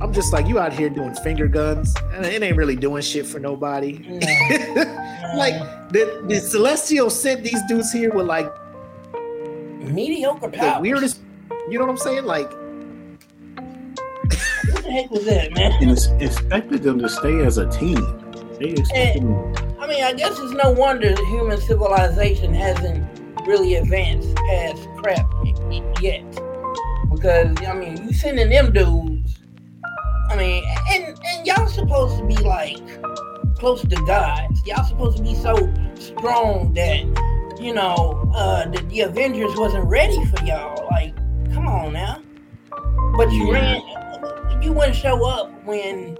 I'm 0.00 0.12
just 0.12 0.32
like 0.32 0.46
you 0.46 0.58
out 0.60 0.72
here 0.72 0.88
doing 0.88 1.12
finger 1.16 1.48
guns, 1.48 1.94
and 2.12 2.24
it 2.24 2.42
ain't 2.42 2.56
really 2.56 2.76
doing 2.76 3.02
shit 3.02 3.26
for 3.26 3.38
nobody. 3.40 3.98
Nah, 3.98 4.16
like 5.36 5.54
the, 5.90 6.22
the 6.28 6.38
Celestial 6.40 7.10
sent 7.10 7.42
these 7.42 7.60
dudes 7.68 7.90
here 7.92 8.12
with 8.12 8.26
like 8.26 8.48
mediocre 9.80 10.48
the 10.50 10.56
power. 10.56 10.80
weirdest. 10.80 11.20
You 11.68 11.78
know 11.78 11.84
what 11.86 11.90
I'm 11.90 11.96
saying? 11.98 12.24
Like 12.24 12.50
What 13.52 14.84
the 14.84 14.90
heck 14.90 15.10
was 15.10 15.24
that, 15.26 15.52
man? 15.52 15.72
And 15.82 15.90
it's 15.90 16.06
expected 16.20 16.82
them 16.82 16.98
to 17.00 17.08
stay 17.08 17.40
as 17.44 17.58
a 17.58 17.68
team. 17.70 17.96
They 18.58 18.74
them. 18.74 19.54
I 19.78 19.86
mean, 19.86 20.02
I 20.02 20.12
guess 20.12 20.38
it's 20.38 20.52
no 20.52 20.70
wonder 20.72 21.10
that 21.10 21.24
human 21.26 21.60
civilization 21.60 22.52
hasn't 22.52 23.06
really 23.46 23.76
advanced 23.76 24.34
past 24.36 24.88
crap 24.96 25.26
yet. 26.00 26.24
Because 27.10 27.56
I 27.66 27.74
mean, 27.74 27.96
you 28.04 28.12
sending 28.12 28.50
them 28.50 28.72
dudes. 28.72 29.40
I 30.30 30.36
mean, 30.36 30.64
and 30.90 31.18
and 31.32 31.46
y'all 31.46 31.66
supposed 31.68 32.18
to 32.18 32.24
be 32.26 32.36
like 32.36 32.78
close 33.58 33.82
to 33.82 33.96
gods. 34.06 34.66
Y'all 34.66 34.84
supposed 34.84 35.16
to 35.18 35.22
be 35.22 35.34
so 35.34 35.54
strong 35.94 36.74
that 36.74 37.00
you 37.60 37.72
know 37.74 38.30
uh, 38.34 38.68
that 38.68 38.88
the 38.90 39.00
Avengers 39.02 39.56
wasn't 39.56 39.84
ready 39.84 40.22
for 40.26 40.44
y'all. 40.44 40.86
Like, 40.90 41.14
come 41.52 41.66
on 41.68 41.92
now. 41.92 42.22
But 43.16 43.30
you 43.30 43.52
Yeah. 43.52 43.80
ran. 43.80 44.62
You 44.62 44.72
wouldn't 44.72 44.96
show 44.96 45.24
up 45.24 45.50
when 45.64 46.16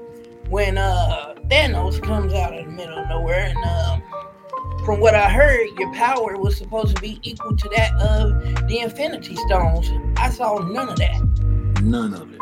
when 0.49 0.78
uh 0.78 1.34
Thanos 1.51 2.03
comes 2.03 2.32
out 2.34 2.57
of 2.57 2.66
the 2.66 2.70
middle 2.70 2.99
of 2.99 3.09
nowhere 3.09 3.53
and 3.55 3.64
um 3.64 4.03
from 4.84 5.01
what 5.01 5.14
I 5.14 5.28
heard, 5.28 5.68
your 5.78 5.92
power 5.92 6.38
was 6.38 6.57
supposed 6.57 6.96
to 6.96 7.03
be 7.03 7.20
equal 7.22 7.55
to 7.55 7.68
that 7.76 7.92
of 8.01 8.68
the 8.68 8.78
Infinity 8.78 9.36
Stones. 9.36 9.90
I 10.16 10.30
saw 10.30 10.61
none 10.61 10.88
of 10.88 10.96
that. 10.96 11.82
None 11.82 12.14
of 12.14 12.32
it. 12.32 12.38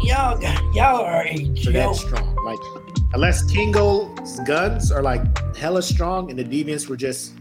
Y'all 0.00 0.40
got 0.40 0.74
y'all 0.74 1.04
are 1.04 1.26
a 1.26 1.36
joke. 1.36 1.64
so 1.64 1.72
that's 1.72 2.00
strong. 2.00 2.34
Like 2.46 2.58
unless 3.12 3.42
Kingo's 3.50 4.40
guns 4.46 4.90
are 4.90 5.02
like 5.02 5.22
hella 5.54 5.82
strong, 5.82 6.30
and 6.30 6.38
the 6.38 6.44
deviants 6.44 6.88
were 6.88 6.96
just 6.96 7.34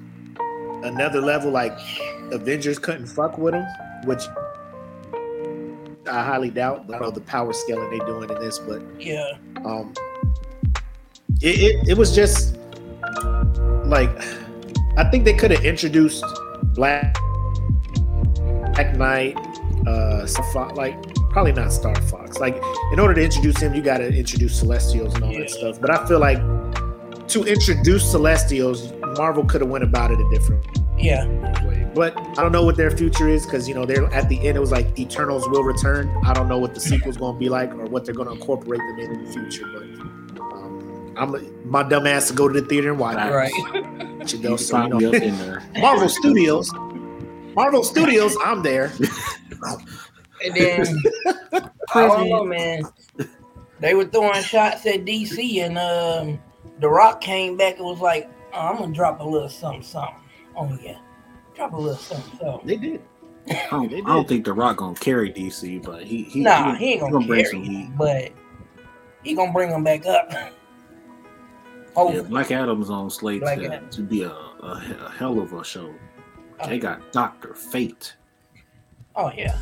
another 0.83 1.21
level, 1.21 1.49
like 1.49 1.77
Avengers 2.31 2.77
couldn't 2.77 3.07
fuck 3.07 3.37
with 3.37 3.53
them, 3.53 3.65
which 4.03 4.23
I 6.07 6.23
highly 6.23 6.49
doubt. 6.49 6.85
I 6.87 6.91
don't 6.93 7.01
know 7.01 7.11
the 7.11 7.21
power 7.21 7.53
scaling 7.53 7.89
they're 7.89 8.07
doing 8.07 8.29
in 8.29 8.39
this, 8.39 8.59
but 8.59 8.81
Yeah. 8.99 9.31
um 9.65 9.93
it, 11.41 11.59
it, 11.59 11.89
it 11.89 11.97
was 11.97 12.15
just 12.15 12.57
like 13.85 14.09
I 14.97 15.03
think 15.11 15.25
they 15.25 15.33
could 15.33 15.51
have 15.51 15.63
introduced 15.63 16.23
Black 16.73 17.15
Black 18.73 18.95
Knight, 18.97 19.37
uh 19.87 20.25
Fox, 20.53 20.75
like 20.77 20.95
probably 21.29 21.51
not 21.53 21.71
Star 21.71 21.95
Fox. 22.03 22.39
Like 22.39 22.55
in 22.93 22.99
order 22.99 23.13
to 23.13 23.23
introduce 23.23 23.57
him, 23.59 23.73
you 23.73 23.81
gotta 23.81 24.07
introduce 24.13 24.57
Celestials 24.59 25.13
and 25.15 25.23
all 25.23 25.31
Yeah. 25.31 25.39
that 25.39 25.49
stuff. 25.49 25.81
But 25.81 25.91
I 25.91 26.05
feel 26.07 26.19
like 26.19 26.39
to 27.29 27.43
introduce 27.43 28.09
Celestials, 28.09 28.93
Marvel 29.17 29.43
could 29.45 29.61
have 29.61 29.69
went 29.69 29.83
about 29.83 30.11
it 30.11 30.19
a 30.19 30.29
different 30.29 30.65
Yeah. 30.97 31.25
way. 31.67 31.86
But 31.93 32.17
I 32.17 32.41
don't 32.43 32.51
know 32.51 32.63
what 32.63 32.77
their 32.77 32.91
future 32.91 33.27
is 33.27 33.45
because 33.45 33.67
you 33.67 33.73
know 33.73 33.85
they're 33.85 34.05
at 34.13 34.29
the 34.29 34.37
end. 34.47 34.57
It 34.57 34.59
was 34.59 34.71
like 34.71 34.97
Eternals 34.99 35.47
will 35.49 35.63
return. 35.63 36.09
I 36.23 36.33
don't 36.33 36.47
know 36.47 36.57
what 36.57 36.73
the 36.73 36.79
sequel's 36.79 37.17
going 37.17 37.35
to 37.35 37.39
be 37.39 37.49
like 37.49 37.71
or 37.71 37.85
what 37.85 38.05
they're 38.05 38.13
going 38.13 38.27
to 38.27 38.33
incorporate 38.35 38.79
them 38.79 38.99
in 38.99 39.11
in 39.11 39.25
the 39.25 39.31
future. 39.31 39.65
But 39.73 40.41
um, 40.41 41.13
I'm 41.17 41.69
my 41.69 41.83
dumb 41.83 42.05
ass 42.07 42.27
to 42.27 42.33
go 42.33 42.47
to 42.47 42.61
the 42.61 42.67
theater 42.67 42.91
and 42.91 42.99
watch 42.99 43.17
it. 43.17 43.33
Right. 43.33 43.53
You 44.27 44.39
You 44.39 44.49
know, 44.49 44.57
so, 44.57 44.83
you 44.83 44.89
know, 44.89 45.07
up 45.07 45.13
in 45.13 45.37
there. 45.37 45.63
Marvel 45.77 46.09
Studios. 46.09 46.69
Marvel 47.55 47.81
Studios, 47.81 48.35
I'm 48.43 48.61
there. 48.61 48.91
And 50.43 50.55
then 50.55 50.95
I 51.93 52.07
don't 52.07 52.29
know, 52.29 52.43
man. 52.43 52.83
They 53.79 53.93
were 53.93 54.05
throwing 54.05 54.41
shots 54.43 54.85
at 54.85 55.05
DC, 55.05 55.61
and 55.63 55.77
um, 55.77 56.39
The 56.79 56.89
Rock 56.89 57.21
came 57.21 57.57
back 57.57 57.77
and 57.77 57.85
was 57.85 57.99
like, 57.99 58.29
oh, 58.53 58.59
"I'm 58.59 58.77
gonna 58.77 58.93
drop 58.93 59.19
a 59.19 59.23
little 59.23 59.49
something, 59.49 59.83
something." 59.83 60.15
Oh 60.55 60.77
yeah, 60.81 60.99
drop 61.57 61.73
a 61.73 61.77
little 61.77 61.95
something, 61.97 62.39
something. 62.39 62.67
They 62.67 62.77
did. 62.77 63.01
I 63.49 63.67
don't, 63.71 63.93
I 63.93 63.99
don't 64.01 64.27
think 64.27 64.45
The 64.45 64.53
Rock 64.53 64.77
gonna 64.77 64.95
carry 64.95 65.31
DC, 65.31 65.83
but 65.83 66.03
he 66.03 66.23
he 66.23 66.41
Nah, 66.41 66.75
he 66.75 66.93
ain't 66.93 67.01
gonna, 67.01 67.25
bring 67.25 67.43
carry 67.43 67.45
some 67.45 67.63
heat. 67.63 67.89
but 67.97 68.31
he 69.23 69.33
gonna 69.35 69.53
bring 69.53 69.69
them 69.69 69.83
back 69.83 70.05
up. 70.05 70.29
Oh, 70.31 70.37
Yeah, 72.09 72.17
Hopefully. 72.17 72.29
Black 72.29 72.51
Adam's 72.51 72.89
on 72.89 73.09
slate 73.09 73.41
to, 73.41 73.49
Adam. 73.51 73.89
to 73.89 74.01
be 74.01 74.23
a, 74.23 74.29
a, 74.31 74.97
a 75.05 75.11
hell 75.17 75.39
of 75.39 75.53
a 75.53 75.63
show. 75.63 75.93
Oh. 76.59 76.67
They 76.67 76.77
got 76.77 77.11
Doctor 77.11 77.53
Fate. 77.53 78.15
Oh 79.15 79.31
yeah. 79.35 79.57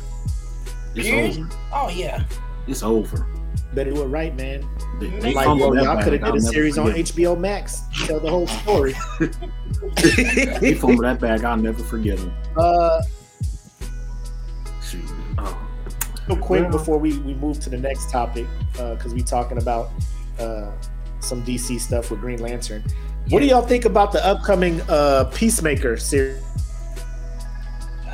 It's 0.94 1.08
Pierce? 1.08 1.38
over. 1.38 1.48
Oh 1.72 1.88
yeah. 1.88 2.24
It's 2.66 2.82
over. 2.82 3.26
Better 3.74 3.90
do 3.92 4.02
it 4.02 4.06
right, 4.06 4.34
man. 4.36 4.68
They, 5.00 5.08
they 5.20 5.32
Like, 5.34 5.46
fumbled 5.46 5.76
y'all 5.76 6.02
could 6.02 6.14
have 6.14 6.32
did 6.32 6.34
a 6.36 6.40
series 6.40 6.76
on. 6.78 6.92
HBO 6.92 7.38
Max. 7.38 7.82
Tell 8.04 8.18
the 8.20 8.30
whole 8.30 8.46
story. 8.46 8.94
They 10.60 10.74
fumbled 10.74 11.04
that 11.04 11.20
bag. 11.20 11.44
I'll 11.44 11.56
never 11.56 11.82
forget 11.82 12.18
him. 12.18 12.32
uh, 12.56 13.02
Shoot. 14.82 15.02
Oh. 15.38 15.58
real 16.28 16.38
quick 16.38 16.70
before 16.70 16.98
we, 16.98 17.18
we 17.18 17.34
move 17.34 17.58
to 17.60 17.70
the 17.70 17.76
next 17.78 18.10
topic, 18.10 18.46
because 18.72 19.12
we 19.14 19.22
talking 19.22 19.58
about 19.58 19.90
uh, 20.38 20.70
some 21.20 21.44
DC 21.44 21.80
stuff 21.80 22.10
with 22.10 22.20
Green 22.20 22.40
Lantern. 22.40 22.84
What 23.30 23.40
do 23.40 23.46
y'all 23.46 23.66
think 23.66 23.84
about 23.84 24.12
the 24.12 24.24
upcoming 24.24 24.80
uh, 24.82 25.24
Peacemaker 25.34 25.96
series 25.96 26.40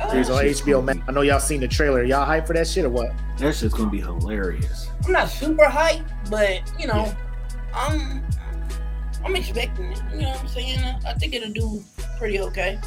series 0.09 0.29
on 0.29 0.43
HBO 0.43 0.83
Max? 0.83 0.99
I 1.07 1.11
know 1.11 1.21
y'all 1.21 1.39
seen 1.39 1.61
the 1.61 1.67
trailer. 1.67 2.03
Y'all 2.03 2.25
hype 2.25 2.47
for 2.47 2.53
that 2.53 2.67
shit 2.67 2.85
or 2.85 2.89
what? 2.89 3.11
That 3.37 3.55
shit's 3.55 3.73
gonna 3.73 3.89
be 3.89 3.99
hilarious. 4.01 4.89
I'm 5.05 5.11
not 5.11 5.29
super 5.29 5.65
hyped, 5.65 6.03
but 6.29 6.61
you 6.79 6.87
know, 6.87 7.15
I'm 7.73 8.23
I'm 9.25 9.35
expecting 9.35 9.91
it. 9.91 10.01
You 10.11 10.21
know 10.21 10.29
what 10.29 10.41
I'm 10.41 10.47
saying? 10.47 10.79
I 11.05 11.13
think 11.13 11.33
it'll 11.33 11.53
do 11.53 11.83
pretty 12.17 12.39
okay. 12.39 12.79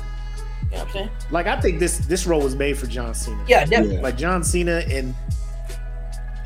You 0.70 0.70
know 0.72 0.78
what 0.78 0.87
I'm 0.87 0.93
saying? 0.93 1.11
Like, 1.30 1.47
I 1.47 1.61
think 1.61 1.78
this 1.78 1.99
this 1.99 2.26
role 2.26 2.43
was 2.43 2.55
made 2.55 2.76
for 2.78 2.87
John 2.87 3.14
Cena. 3.14 3.43
Yeah, 3.49 3.64
definitely. 3.64 3.99
like 3.99 4.16
John 4.16 4.43
Cena 4.43 4.82
and 4.89 5.14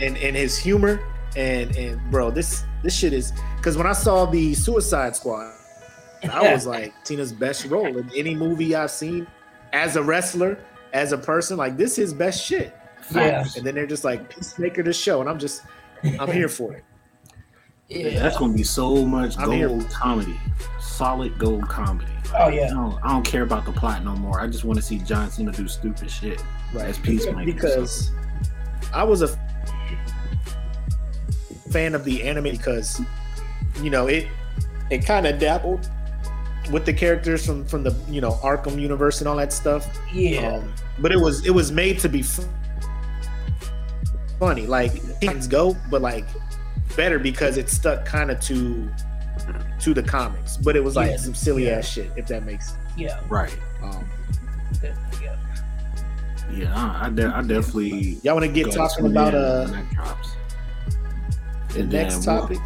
and 0.01 0.17
and 0.17 0.37
his 0.37 0.59
humor 0.59 1.01
and 1.37 1.75
and 1.77 2.01
bro, 2.11 2.31
this 2.31 2.65
this 2.83 2.95
shit 2.95 3.13
is 3.13 3.33
because 3.57 3.77
when 3.77 3.87
I 3.87 3.93
saw 3.93 4.27
the 4.27 4.55
Suicide 4.55 5.17
Squad, 5.17 5.53
I 6.31 6.53
was 6.53 6.67
like 6.75 6.93
Cena's 7.05 7.33
best 7.33 7.67
role 7.67 7.97
in 7.97 8.11
any 8.17 8.35
movie 8.35 8.75
I've 8.75 8.91
seen 8.91 9.27
as 9.73 9.97
a 9.97 10.03
wrestler, 10.03 10.59
as 10.93 11.13
a 11.13 11.19
person. 11.19 11.57
Like 11.57 11.77
this 11.77 11.93
is 11.93 11.97
his 11.97 12.15
best 12.15 12.45
shit. 12.45 12.77
Yeah. 13.15 13.45
And 13.57 13.67
then 13.67 13.75
they're 13.75 13.87
just 13.87 14.05
like 14.05 14.29
Peacemaker 14.29 14.83
the 14.83 14.93
show, 14.93 15.21
and 15.21 15.29
I'm 15.29 15.39
just 15.39 15.63
I'm 16.19 16.31
here 16.31 16.49
for 16.49 16.75
it. 16.75 16.85
Yeah. 17.91 18.21
That's 18.21 18.37
gonna 18.39 18.53
be 18.53 18.63
so 18.63 19.05
much 19.05 19.37
I'm 19.37 19.51
here. 19.51 19.69
gold 19.69 19.89
comedy, 19.91 20.39
solid 20.79 21.37
gold 21.39 21.69
comedy. 21.69 22.07
Oh 22.33 22.45
I 22.45 22.51
yeah. 22.51 22.69
don't, 22.71 22.97
I 23.05 23.09
don't 23.09 23.25
care 23.25 23.43
about 23.43 23.65
the 23.67 23.73
plot 23.73 24.05
no 24.05 24.15
more. 24.15 24.41
I 24.41 24.47
just 24.47 24.65
want 24.65 24.79
to 24.79 24.83
see 24.83 24.99
John 24.99 25.29
Cena 25.31 25.51
do 25.51 25.67
stupid 25.67 26.09
shit. 26.09 26.41
That's 26.73 26.99
Peacemaker. 26.99 27.45
because 27.53 28.13
I 28.95 29.03
was 29.03 29.23
a 29.23 29.29
fan 31.71 31.95
of 31.95 32.05
the 32.05 32.23
anime 32.23 32.45
because 32.45 33.01
you 33.83 33.91
know 33.91 34.07
it 34.07 34.27
it 34.91 35.05
kind 35.05 35.27
of 35.27 35.39
dabbled 35.39 35.91
with 36.71 36.85
the 36.87 36.93
characters 36.93 37.45
from 37.45 37.65
from 37.65 37.83
the 37.83 37.93
you 38.09 38.21
know 38.21 38.33
Arkham 38.43 38.81
universe 38.81 39.21
and 39.21 39.27
all 39.27 39.37
that 39.37 39.53
stuff. 39.53 39.99
Yeah. 40.13 40.59
Um, 40.59 40.73
but 41.01 41.11
it 41.11 41.19
was 41.19 41.45
it 41.45 41.51
was 41.51 41.73
made 41.73 41.99
to 42.01 42.09
be 42.09 42.23
fu- 42.23 42.45
funny, 44.39 44.67
like 44.67 44.93
things 44.93 45.49
go, 45.49 45.77
but 45.91 46.03
like 46.03 46.27
better 46.97 47.19
because 47.19 47.57
it 47.57 47.69
stuck 47.69 48.05
kind 48.05 48.31
of 48.31 48.41
to 48.41 48.89
to 49.81 49.95
the 49.95 50.03
comics. 50.03 50.57
But 50.57 50.77
it 50.77 50.85
was 50.85 50.97
like 50.97 51.11
Yeah. 51.13 51.17
some 51.17 51.35
silly 51.35 51.67
Yeah. 51.67 51.79
ass 51.79 51.89
shit, 51.89 52.11
if 52.17 52.27
that 52.29 52.45
makes. 52.45 52.75
yeah. 52.97 53.21
right. 53.29 53.57
Um, 53.83 54.05
yeah. 54.83 55.37
Yeah, 56.53 56.75
I, 56.75 57.07
I, 57.07 57.11
de- 57.11 57.27
I 57.33 57.43
definitely. 57.43 58.19
y'all 58.25 58.35
want 58.35 58.45
to 58.45 58.53
get 58.53 58.73
talking 58.73 59.07
about 59.07 59.35
in 59.35 59.41
uh 59.41 59.63
when 59.67 59.73
that 59.73 59.91
drops. 59.95 60.37
the 61.69 61.81
And 61.81 61.93
next 61.93 62.25
then 62.25 62.35
we'll- 62.35 62.43
topic? 62.43 62.59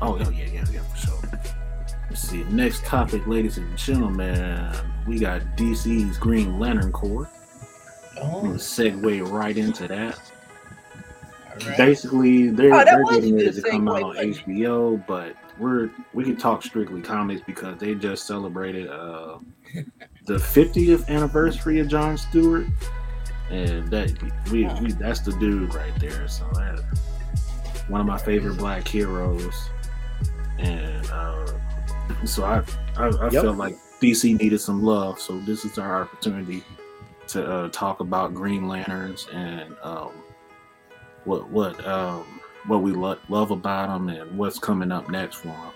Oh, 0.00 0.18
oh, 0.18 0.30
yeah, 0.30 0.44
yeah, 0.46 0.64
yeah, 0.72 0.80
for 0.80 0.96
sure. 1.06 1.18
Let's 2.08 2.20
see. 2.22 2.44
Next 2.44 2.84
topic, 2.84 3.26
ladies 3.26 3.58
and 3.58 3.76
gentlemen, 3.76 4.72
we 5.06 5.18
got 5.18 5.42
DC's 5.56 6.16
Green 6.18 6.58
Lantern 6.58 6.90
Corps. 6.92 7.28
I'm 8.16 8.22
Oh, 8.22 8.40
gonna 8.42 8.54
segue 8.54 9.30
right 9.30 9.56
into 9.56 9.86
that. 9.88 10.18
All 11.62 11.68
right. 11.68 11.76
Basically, 11.76 12.48
they're, 12.50 12.74
Oh, 12.74 12.84
they're 12.84 13.02
was 13.02 13.16
getting 13.16 13.36
ready 13.36 13.52
to 13.52 13.62
come 13.62 13.88
out 13.88 14.02
on 14.02 14.14
wasn't? 14.16 14.36
HBO, 14.46 15.06
but 15.06 15.34
we're 15.58 15.90
we 16.12 16.24
can 16.24 16.36
talk 16.36 16.62
strictly 16.62 17.00
comics 17.00 17.42
because 17.46 17.78
they 17.78 17.94
just 17.94 18.26
celebrated 18.26 18.88
uh, 18.88 19.38
the 20.26 20.34
50th 20.34 21.08
anniversary 21.08 21.78
of 21.80 21.88
John 21.88 22.16
Stewart, 22.18 22.66
and 23.50 23.88
that 23.90 24.12
we, 24.50 24.64
we 24.80 24.92
that's 24.92 25.20
the 25.20 25.32
dude 25.32 25.74
right 25.74 25.98
there. 25.98 26.28
So 26.28 26.44
that 26.54 26.80
one 27.88 28.00
of 28.00 28.06
my 28.06 28.18
favorite 28.18 28.58
black 28.58 28.86
heroes, 28.86 29.70
and 30.58 31.06
uh, 31.10 31.46
so 32.24 32.44
I 32.44 32.62
I, 32.96 33.08
I 33.08 33.30
Yep. 33.30 33.42
felt 33.44 33.56
like 33.56 33.76
DC 34.00 34.38
needed 34.38 34.60
some 34.60 34.82
love, 34.82 35.18
so 35.18 35.40
this 35.40 35.64
is 35.64 35.78
our 35.78 36.02
opportunity 36.02 36.62
to 37.28 37.44
uh, 37.46 37.68
talk 37.70 38.00
about 38.00 38.34
Green 38.34 38.68
Lanterns 38.68 39.26
and 39.32 39.74
um, 39.82 40.10
what 41.26 41.50
what 41.50 41.86
um, 41.86 42.40
what 42.66 42.78
we 42.82 42.92
lo- 42.92 43.18
love 43.28 43.50
about 43.50 43.88
them 43.88 44.08
and 44.08 44.38
what's 44.38 44.58
coming 44.58 44.90
up 44.90 45.08
next 45.10 45.36
for 45.36 45.48
them. 45.48 45.72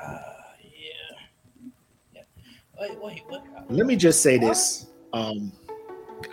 Uh, 0.00 0.18
yeah. 0.62 1.42
yeah. 2.14 2.22
Wait, 2.78 3.02
wait, 3.02 3.22
what? 3.28 3.42
Let 3.70 3.86
me 3.86 3.96
just 3.96 4.22
say 4.22 4.36
this. 4.36 4.86
Um, 5.12 5.52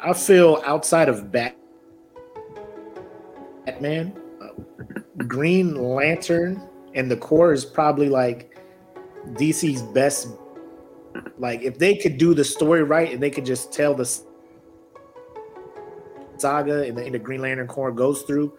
I 0.03 0.13
feel 0.13 0.61
outside 0.65 1.09
of 1.09 1.32
Bat- 1.32 1.57
Batman, 3.65 4.19
uh, 4.41 4.49
Green 5.25 5.75
Lantern, 5.75 6.61
and 6.93 7.09
the 7.09 7.17
Corps 7.17 7.53
is 7.53 7.65
probably 7.65 8.09
like 8.09 8.57
DC's 9.34 9.82
best. 9.82 10.30
Like, 11.39 11.61
if 11.63 11.80
they 11.80 11.95
could 11.95 12.17
do 12.17 12.34
the 12.34 12.43
story 12.43 12.84
right 12.84 13.11
and 13.11 13.21
they 13.21 13.32
could 13.32 13.45
just 13.45 13.73
tell 13.73 13.95
the 13.95 14.03
s- 14.03 14.23
saga 16.40 16.84
and 16.84 16.98
the, 16.98 17.06
and 17.06 17.14
the 17.14 17.20
Green 17.20 17.42
Lantern 17.42 17.68
Corps 17.68 17.92
goes 17.92 18.24
through, 18.24 18.58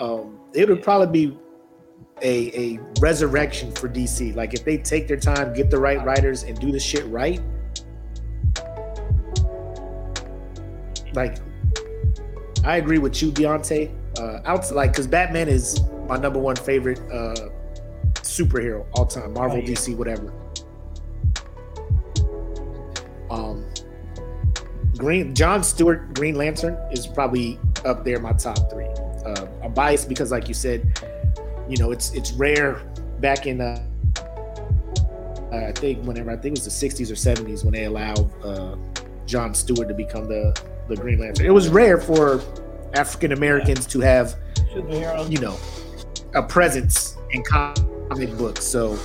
um, 0.00 0.38
it 0.54 0.68
would 0.68 0.82
probably 0.82 1.28
be 1.28 1.38
a, 2.22 2.76
a 2.76 2.80
resurrection 3.00 3.72
for 3.72 3.88
DC. 3.88 4.34
Like, 4.34 4.54
if 4.54 4.64
they 4.64 4.78
take 4.78 5.08
their 5.08 5.18
time, 5.18 5.52
get 5.54 5.70
the 5.70 5.78
right 5.78 6.04
writers, 6.04 6.42
and 6.42 6.58
do 6.58 6.72
the 6.72 6.80
shit 6.80 7.06
right, 7.06 7.40
like 11.14 11.38
I 12.64 12.76
agree 12.76 12.98
with 12.98 13.22
you, 13.22 13.30
Deontay. 13.30 13.94
Uh, 14.18 14.40
out 14.44 14.70
like 14.72 14.92
because 14.92 15.06
Batman 15.06 15.48
is 15.48 15.80
my 16.08 16.16
number 16.16 16.38
one 16.38 16.56
favorite 16.56 16.98
uh, 17.12 17.50
superhero 18.14 18.86
all 18.92 19.06
time, 19.06 19.32
Marvel, 19.32 19.58
Oh, 19.58 19.60
yeah. 19.60 19.68
DC, 19.68 19.96
whatever. 19.96 20.32
Green 24.98 25.34
John 25.34 25.62
Stewart, 25.62 26.14
Green 26.14 26.34
Lantern 26.34 26.76
is 26.90 27.06
probably 27.06 27.58
up 27.84 28.04
there 28.04 28.18
my 28.18 28.32
top 28.32 28.70
three. 28.70 28.88
Uh, 29.24 29.46
I'm 29.62 29.72
biased 29.72 30.08
because, 30.08 30.30
like 30.32 30.48
you 30.48 30.54
said, 30.54 31.00
you 31.68 31.76
know 31.76 31.92
it's 31.92 32.12
it's 32.12 32.32
rare 32.32 32.82
back 33.20 33.46
in 33.46 33.60
uh, 33.60 33.80
I 35.52 35.72
think 35.72 36.04
whenever 36.04 36.30
I 36.30 36.36
think 36.36 36.56
it 36.58 36.64
was 36.64 36.80
the 36.80 36.88
60s 36.88 37.10
or 37.10 37.14
70s 37.14 37.64
when 37.64 37.72
they 37.72 37.84
allowed 37.84 38.44
uh, 38.44 38.76
John 39.26 39.54
Stewart 39.54 39.88
to 39.88 39.94
become 39.94 40.26
the 40.26 40.60
the 40.88 40.96
Green 40.96 41.18
Lantern. 41.18 41.46
It 41.46 41.54
was 41.54 41.68
rare 41.68 41.98
for 41.98 42.40
African 42.94 43.32
Americans 43.32 43.86
to 43.88 44.00
have, 44.00 44.36
you 44.74 45.38
know, 45.38 45.58
a 46.34 46.42
presence 46.42 47.16
in 47.30 47.42
comic 47.44 48.36
books. 48.36 48.64
So 48.64 48.98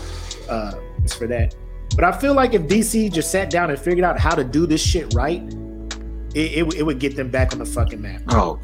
uh, 0.50 0.74
it's 1.04 1.14
for 1.14 1.28
that. 1.28 1.56
But 1.96 2.06
I 2.06 2.12
feel 2.12 2.34
like 2.34 2.54
if 2.54 2.64
DC 2.64 3.12
just 3.12 3.32
sat 3.32 3.50
down 3.50 3.70
and 3.70 3.78
figured 3.78 4.06
out 4.06 4.20
how 4.20 4.34
to 4.34 4.44
do 4.44 4.66
this 4.66 4.82
shit 4.82 5.14
right, 5.14 5.44
it, 6.36 6.68
it, 6.68 6.74
it 6.76 6.84
would 6.84 7.00
get 7.00 7.16
them 7.16 7.30
back 7.30 7.54
on 7.54 7.60
the 7.60 7.66
fucking 7.66 8.02
map. 8.02 8.22
Oh, 8.30 8.60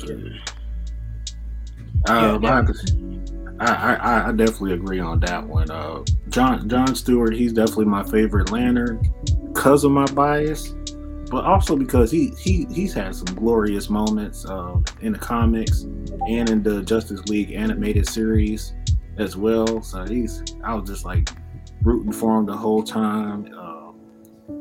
Yeah, 2.08 2.32
um, 2.32 2.46
I, 2.46 2.56
have 2.56 2.68
to, 2.68 3.56
I, 3.60 3.96
I, 3.96 4.30
I 4.30 4.32
definitely 4.32 4.74
agree 4.74 5.00
on 5.00 5.20
that 5.22 5.46
one. 5.46 5.70
Uh, 5.70 6.04
John 6.30 6.68
John 6.70 6.96
Stewart, 6.96 7.34
he's 7.34 7.54
definitely 7.54 7.86
my 7.86 8.04
favorite 8.04 8.52
Lantern 8.52 9.02
because 9.54 9.84
of 9.84 9.92
my 9.92 10.06
bias, 10.08 10.74
but 11.30 11.44
also 11.46 11.76
because 11.76 12.10
he 12.10 12.34
he 12.40 12.66
he's 12.72 12.94
had 12.94 13.16
some 13.16 13.36
glorious 13.36 13.90
moments 13.90 14.46
uh, 14.46 14.80
in 15.02 15.14
the 15.14 15.20
comics 15.20 15.82
and 16.28 16.50
in 16.50 16.64
the 16.64 16.82
Justice 16.84 17.22
League 17.28 17.52
animated 17.52 18.08
series 18.08 18.74
as 19.18 19.36
well. 19.36 19.82
So 19.82 20.06
he's 20.06 20.42
I 20.64 20.74
was 20.74 20.90
just 20.90 21.06
like 21.06 21.30
rooting 21.82 22.14
for 22.14 22.40
him 22.40 22.46
the 22.46 22.58
whole 22.58 22.82
time. 22.82 23.54
Uh, 23.56 23.92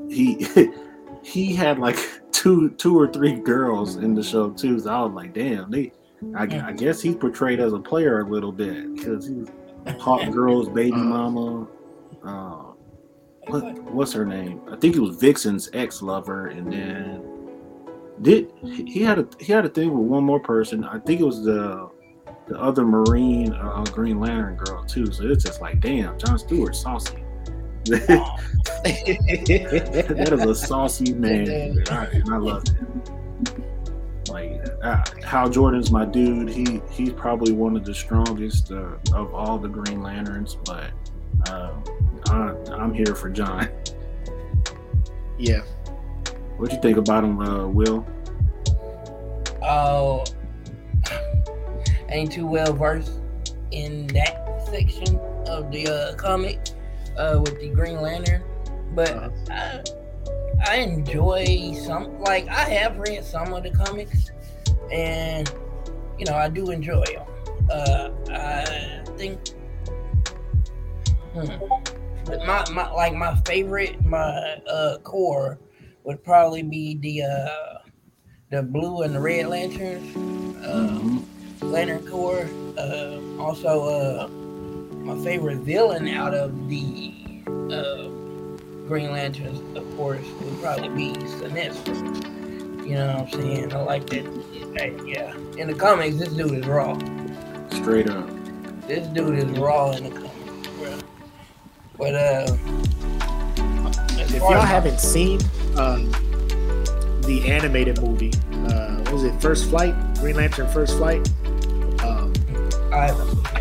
he 0.09 0.45
he 1.23 1.55
had 1.55 1.79
like 1.79 1.99
two 2.33 2.71
two 2.71 2.99
or 2.99 3.11
three 3.13 3.35
girls 3.35 3.97
in 3.97 4.15
the 4.15 4.23
show 4.23 4.51
too. 4.51 4.79
So 4.81 4.91
I 4.91 5.03
was 5.03 5.13
like, 5.13 5.35
damn, 5.35 5.71
they. 5.71 5.93
I, 6.35 6.71
I 6.71 6.73
guess 6.73 7.01
he's 7.01 7.15
portrayed 7.15 7.61
as 7.61 7.73
a 7.73 7.79
player 7.79 8.21
a 8.21 8.29
little 8.29 8.51
bit 8.51 8.93
because 8.97 9.29
he 9.29 9.35
was 9.35 9.49
Hawkgirl's 9.87 10.69
baby 10.69 10.97
mama. 10.97 11.69
Uh, 12.25 12.73
what, 13.47 13.79
what's 13.85 14.13
her 14.15 14.25
name? 14.25 14.61
I 14.69 14.75
think 14.75 14.97
it 14.97 15.01
was 15.01 15.17
Vixen's 15.17 15.71
ex 15.73 16.03
lover, 16.03 16.49
and 16.49 16.73
then 16.73 17.23
did 18.23 18.53
he 18.63 19.03
had 19.03 19.21
a 19.21 19.29
he 19.39 19.53
had 19.53 19.65
a 19.65 19.69
thing 19.69 19.97
with 19.97 20.09
one 20.09 20.25
more 20.25 20.41
person. 20.41 20.85
I 20.85 20.99
think 20.99 21.21
it 21.21 21.25
was 21.25 21.45
the 21.45 21.89
the 22.49 22.59
other 22.61 22.85
Marine 22.85 23.53
uh, 23.53 23.85
Green 23.93 24.19
Lantern 24.19 24.57
girl 24.57 24.85
too. 24.85 25.13
So 25.13 25.25
it's 25.25 25.45
just 25.45 25.61
like, 25.61 25.81
damn, 25.81 26.19
John 26.19 26.39
Stewart 26.39 26.75
saucy. 26.75 27.23
That 27.89 28.29
is 30.33 30.45
a 30.45 30.55
saucy 30.55 31.13
man, 31.15 31.49
and 31.49 31.89
I, 31.89 32.05
and 32.07 32.29
I 32.33 32.37
love 32.37 32.65
it. 32.65 34.31
Like 34.31 34.63
uh, 34.83 35.03
Hal 35.25 35.49
Jordan's 35.49 35.91
my 35.91 36.05
dude. 36.05 36.49
He 36.51 36.83
he's 36.91 37.13
probably 37.13 37.53
one 37.53 37.77
of 37.77 37.85
the 37.85 37.95
strongest 37.95 38.71
uh, 38.71 38.97
of 39.15 39.35
all 39.35 39.59
the 39.59 39.69
Green 39.69 40.03
Lanterns, 40.03 40.57
but 40.65 40.91
uh, 41.49 41.73
I, 42.27 42.55
I'm 42.73 42.93
here 42.93 43.15
for 43.15 43.31
John. 43.31 43.69
Yeah. 45.39 45.63
What 46.57 46.71
do 46.71 46.77
you 46.77 46.83
think 46.83 46.97
about 46.99 47.25
him, 47.25 47.39
uh, 47.41 47.69
Will? 47.69 48.05
Oh, 49.63 50.25
ain't 52.09 52.33
too 52.33 52.47
well 52.47 52.73
versed 52.73 53.21
in 53.71 54.09
that 54.09 54.67
section 54.69 55.19
of 55.47 55.71
the 55.71 55.87
uh, 55.87 56.15
comic 56.17 56.59
uh, 57.19 57.41
with 57.41 57.61
the 57.61 57.69
Green 57.69 58.01
Lantern, 58.01 58.43
but 58.95 59.11
Uh-huh. 59.11 59.31
I, 59.51 59.83
I 60.67 60.77
enjoy 60.77 61.75
some. 61.85 62.21
Like 62.21 62.49
I 62.49 62.65
have 62.71 62.99
read 62.99 63.25
some 63.25 63.53
of 63.53 63.63
the 63.63 63.71
comics, 63.71 64.31
and 64.91 65.51
you 66.19 66.25
know 66.27 66.35
I 66.35 66.49
do 66.49 66.71
enjoy 66.71 67.05
them. 67.05 67.27
Uh, 67.71 68.11
I 68.31 69.05
think. 69.17 69.39
Hmm, 71.33 71.47
but 72.25 72.45
my, 72.47 72.65
my 72.71 72.91
like 72.93 73.15
my 73.15 73.37
favorite 73.47 74.05
my 74.05 74.57
uh 74.69 74.99
Corps 75.05 75.59
would 76.05 76.25
probably 76.25 76.63
be 76.63 76.97
the 76.97 77.23
uh 77.23 77.79
the 78.51 78.63
blue 78.63 79.03
and 79.03 79.15
the 79.15 79.21
red 79.21 79.47
lanterns. 79.47 80.17
Uh, 80.65 80.99
Mhm. 80.99 81.25
Lantern 81.63 82.07
Corps. 82.07 82.49
Uh, 82.79 83.21
also, 83.39 83.85
uh, 83.85 84.29
my 85.09 85.25
favorite 85.25 85.59
villain 85.59 86.07
out 86.09 86.35
of 86.35 86.69
the 86.69 87.13
uh, 87.47 88.09
Green 88.87 89.11
Lanterns, 89.11 89.59
of 89.77 89.97
course, 89.97 90.25
would 90.43 90.61
probably 90.63 90.89
be 90.91 91.13
Sinestro. 91.21 92.87
You 92.87 92.95
know 92.95 93.07
what 93.07 93.35
I'm 93.35 93.41
saying? 93.41 93.73
I 93.73 93.81
like 93.81 94.07
that. 94.11 94.25
Hey, 94.77 94.95
yeah. 95.07 95.35
In 95.57 95.67
the 95.69 95.75
comics, 95.75 96.17
this 96.17 96.29
dude 96.29 96.53
is 96.59 96.67
raw. 96.67 96.95
Straight 97.71 98.11
up. 98.11 98.29
This 98.87 99.07
dude 99.09 99.39
is 99.39 99.59
raw 99.59 99.93
in 99.93 100.05
the 100.05 100.11
comics, 100.11 100.69
bro. 100.79 100.99
But 101.97 102.15
uh, 102.15 102.57
If 104.19 104.35
y'all 104.35 104.55
as- 104.55 104.69
haven't 104.69 105.01
seen 105.01 105.41
um, 105.79 106.11
the 107.23 107.43
animated 107.47 108.01
movie, 108.03 108.33
uh, 108.69 108.97
what 108.97 109.13
was 109.15 109.25
it 109.25 109.41
First 109.41 109.69
Flight? 109.71 109.95
Green 110.21 110.37
Lantern 110.37 110.69
First 110.69 110.97
Flight. 110.99 111.27
Um, 112.03 112.33
I 112.93 113.07
haven't 113.07 113.27
seen 113.29 113.43
that. 113.43 113.58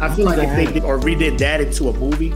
I 0.00 0.14
feel 0.14 0.26
like 0.26 0.38
if 0.38 0.54
they 0.54 0.72
did 0.72 0.84
or 0.84 0.98
redid 0.98 1.38
that 1.38 1.60
into 1.60 1.88
a 1.88 1.92
movie, 1.94 2.30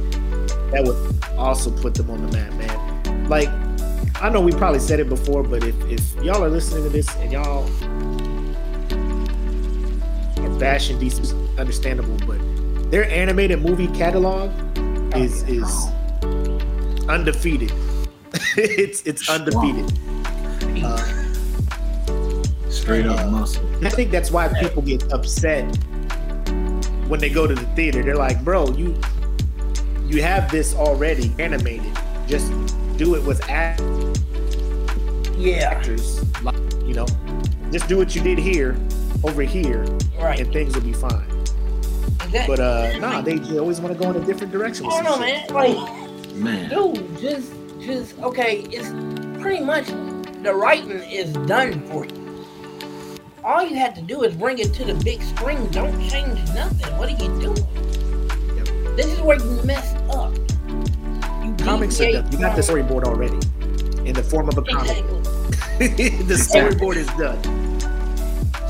that 0.72 0.82
would 0.84 1.38
also 1.38 1.70
put 1.70 1.94
them 1.94 2.10
on 2.10 2.26
the 2.26 2.32
map, 2.32 2.52
man. 2.54 3.28
Like, 3.28 3.48
I 4.22 4.28
know 4.30 4.40
we 4.40 4.52
probably 4.52 4.80
said 4.80 4.98
it 4.98 5.08
before, 5.08 5.42
but 5.42 5.64
if, 5.64 5.74
if 5.84 6.14
y'all 6.24 6.42
are 6.42 6.48
listening 6.48 6.84
to 6.84 6.90
this 6.90 7.14
and 7.16 7.32
y'all 7.32 7.64
are 10.44 10.58
bashing 10.58 10.98
DC, 10.98 11.58
understandable, 11.58 12.16
but 12.26 12.38
their 12.90 13.04
animated 13.10 13.62
movie 13.62 13.88
catalog 13.88 14.50
is 15.14 15.42
is 15.44 15.86
undefeated. 17.08 17.72
it's 18.56 19.02
it's 19.02 19.28
undefeated. 19.28 19.92
Uh, 20.82 21.20
Straight 22.70 23.06
up 23.06 23.30
muscle. 23.30 23.68
I 23.84 23.90
think 23.90 24.10
that's 24.10 24.30
why 24.30 24.48
people 24.60 24.82
get 24.82 25.12
upset 25.12 25.64
when 27.10 27.20
they 27.20 27.28
go 27.28 27.46
to 27.46 27.54
the 27.54 27.66
theater. 27.74 28.02
They're 28.02 28.16
like, 28.16 28.42
"Bro, 28.44 28.72
you 28.74 28.98
you 30.06 30.22
have 30.22 30.50
this 30.50 30.74
already 30.74 31.32
animated. 31.38 31.92
Just 32.26 32.50
do 32.96 33.14
it 33.16 33.22
with 33.24 33.40
act- 33.50 33.82
Yeah, 35.36 35.70
actors. 35.70 36.22
Like, 36.42 36.56
you 36.84 36.94
know, 36.94 37.06
just 37.72 37.88
do 37.88 37.96
what 37.96 38.14
you 38.14 38.22
did 38.22 38.38
here 38.38 38.76
over 39.24 39.42
here, 39.42 39.84
right. 40.18 40.38
and 40.40 40.52
things 40.52 40.74
will 40.74 40.82
be 40.82 40.92
fine." 40.92 41.26
Exactly. 42.22 42.56
But 42.56 42.60
uh, 42.60 42.98
nah, 42.98 43.20
they, 43.22 43.36
they 43.38 43.58
always 43.58 43.80
want 43.80 43.96
to 43.96 44.02
go 44.02 44.10
in 44.10 44.16
a 44.22 44.24
different 44.24 44.52
direction. 44.52 44.86
I 44.86 44.88
With 44.88 45.04
don't 45.04 45.12
some 45.14 45.20
know, 45.20 45.26
shit. 45.26 45.50
man. 45.52 46.28
Like, 46.30 46.34
Man. 46.36 46.70
dude, 46.70 47.18
just, 47.18 47.52
just 47.80 48.18
okay. 48.20 48.60
It's 48.70 48.88
pretty 49.42 49.64
much 49.64 49.86
the 50.42 50.54
writing 50.54 50.90
is 50.92 51.32
done 51.48 51.80
for 51.88 52.04
you. 52.06 52.19
All 53.42 53.64
you 53.64 53.76
have 53.76 53.94
to 53.94 54.02
do 54.02 54.22
is 54.22 54.34
bring 54.34 54.58
it 54.58 54.74
to 54.74 54.84
the 54.84 54.94
big 55.02 55.22
screen. 55.22 55.70
Don't 55.70 55.98
change 56.10 56.38
nothing. 56.54 56.98
What 56.98 57.08
are 57.08 57.12
you 57.12 57.40
doing? 57.40 58.96
This 58.96 59.06
is 59.06 59.20
where 59.20 59.38
you 59.38 59.62
messed 59.62 59.96
up. 60.10 60.34
You 61.42 61.54
Comics 61.58 62.00
are 62.00 62.12
done. 62.12 62.30
You 62.32 62.38
got 62.38 62.54
the 62.54 62.62
storyboard 62.62 63.04
already 63.04 63.36
in 64.06 64.14
the 64.14 64.22
form 64.22 64.48
of 64.48 64.58
a 64.58 64.62
comic. 64.62 64.90
Exactly. 65.80 66.08
the 66.24 66.34
storyboard 66.34 66.96
is 66.96 67.06
done. 67.08 67.40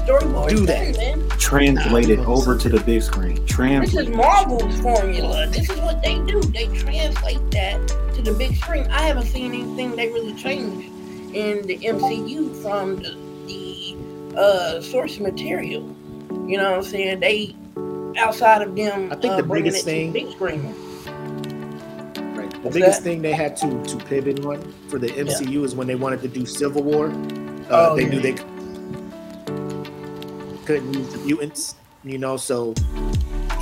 Storyboard. 0.07 0.51
Do 0.51 0.57
done, 0.57 0.67
that. 0.67 0.97
man. 0.97 1.29
Translate 1.31 2.11
it 2.11 2.21
over 2.21 2.57
to 2.57 2.69
the 2.69 2.81
big 2.81 3.03
screen. 3.03 3.45
Translate. 3.47 4.07
This 4.07 4.07
Translate. 4.07 4.09
is 4.11 4.17
Marvel's 4.17 4.81
formula. 4.81 5.47
This 5.49 5.69
is 5.69 5.81
what 5.81 6.01
they 6.01 6.15
do. 6.27 6.41
They 6.43 6.67
translate 6.79 7.51
that 7.51 7.89
to 8.15 8.23
the 8.23 8.33
big 8.35 8.55
screen. 8.55 8.87
I 8.89 9.03
haven't 9.03 9.27
seen 9.27 9.53
anything 9.53 9.97
they 9.97 10.09
really 10.09 10.35
changed 10.35 10.87
in 11.35 11.67
the 11.67 11.79
MCU 11.79 12.63
from 12.63 12.97
the, 12.97 13.11
the 13.11 13.30
uh, 14.37 14.81
source 14.81 15.19
material. 15.19 15.83
You 16.47 16.57
know 16.59 16.71
what 16.71 16.79
I'm 16.79 16.83
saying? 16.85 17.21
They 17.21 17.55
outside 18.19 18.63
of 18.63 18.75
them 18.77 19.11
I 19.13 19.17
think 19.17 19.35
uh, 19.35 19.37
the 19.37 19.43
biggest 19.45 19.85
thing- 19.85 20.13
big 20.13 20.31
screen. 20.33 20.75
Right. 22.35 22.51
The 22.51 22.59
What's 22.59 22.75
biggest 22.77 22.99
that? 23.01 23.05
thing 23.05 23.23
they 23.23 23.33
had 23.33 23.57
to 23.59 23.83
to 23.85 23.97
pivot 24.05 24.45
on 24.45 24.61
for 24.89 24.99
the 24.99 25.09
MCU 25.09 25.65
is 25.65 25.75
when 25.75 25.87
they 25.87 25.95
wanted 25.95 26.21
to 26.23 26.29
do 26.29 26.45
Civil 26.47 26.83
War. 26.83 27.07
Uh, 27.09 27.91
Oh, 27.91 27.97
they 27.97 28.03
yeah. 28.03 28.09
knew 28.09 28.21
they 28.21 28.33
couldn't 30.67 30.93
use 30.95 31.13
the 31.13 31.19
mutants, 31.19 31.75
you 32.05 32.19
know. 32.19 32.37
So 32.37 32.75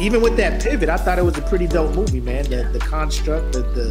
even 0.00 0.20
with 0.22 0.36
that 0.36 0.62
pivot, 0.62 0.88
I 0.88 0.96
thought 0.96 1.18
it 1.18 1.24
was 1.24 1.36
a 1.38 1.42
pretty 1.42 1.66
dope 1.66 1.94
movie, 1.94 2.20
man. 2.20 2.44
The 2.44 2.64
the 2.72 2.78
construct, 2.78 3.52
the 3.52 3.60
the, 3.62 3.84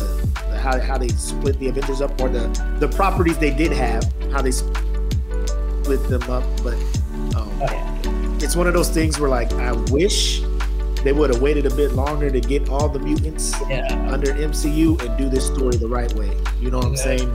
the 0.49 0.57
how 0.59 0.79
how 0.79 0.97
they 0.97 1.09
split 1.09 1.59
the 1.59 1.69
Avengers 1.69 2.01
up, 2.01 2.19
or 2.21 2.29
the 2.29 2.47
the 2.79 2.87
properties 2.89 3.37
they 3.37 3.51
did 3.53 3.71
have, 3.71 4.03
how 4.31 4.41
they 4.41 4.51
split 4.51 4.86
them 5.95 6.23
up. 6.23 6.43
But 6.63 6.73
um, 7.35 7.49
Oh, 7.49 7.57
yeah. 7.61 8.01
it's 8.39 8.55
one 8.55 8.67
of 8.67 8.73
those 8.73 8.89
things 8.89 9.19
where 9.19 9.29
like 9.29 9.51
I 9.53 9.71
wish 9.91 10.41
they 11.03 11.13
would 11.13 11.29
have 11.29 11.41
waited 11.41 11.65
a 11.65 11.73
bit 11.75 11.93
longer 11.93 12.29
to 12.29 12.39
get 12.41 12.69
all 12.69 12.89
the 12.89 12.99
mutants 12.99 13.53
Yeah. 13.69 14.09
under 14.11 14.33
MCU 14.33 14.99
and 15.05 15.17
do 15.17 15.29
this 15.29 15.45
story 15.47 15.77
the 15.77 15.87
right 15.87 16.11
way. 16.13 16.35
You 16.59 16.69
know 16.71 16.77
what 16.79 16.87
I'm 16.87 16.95
saying? 16.97 17.29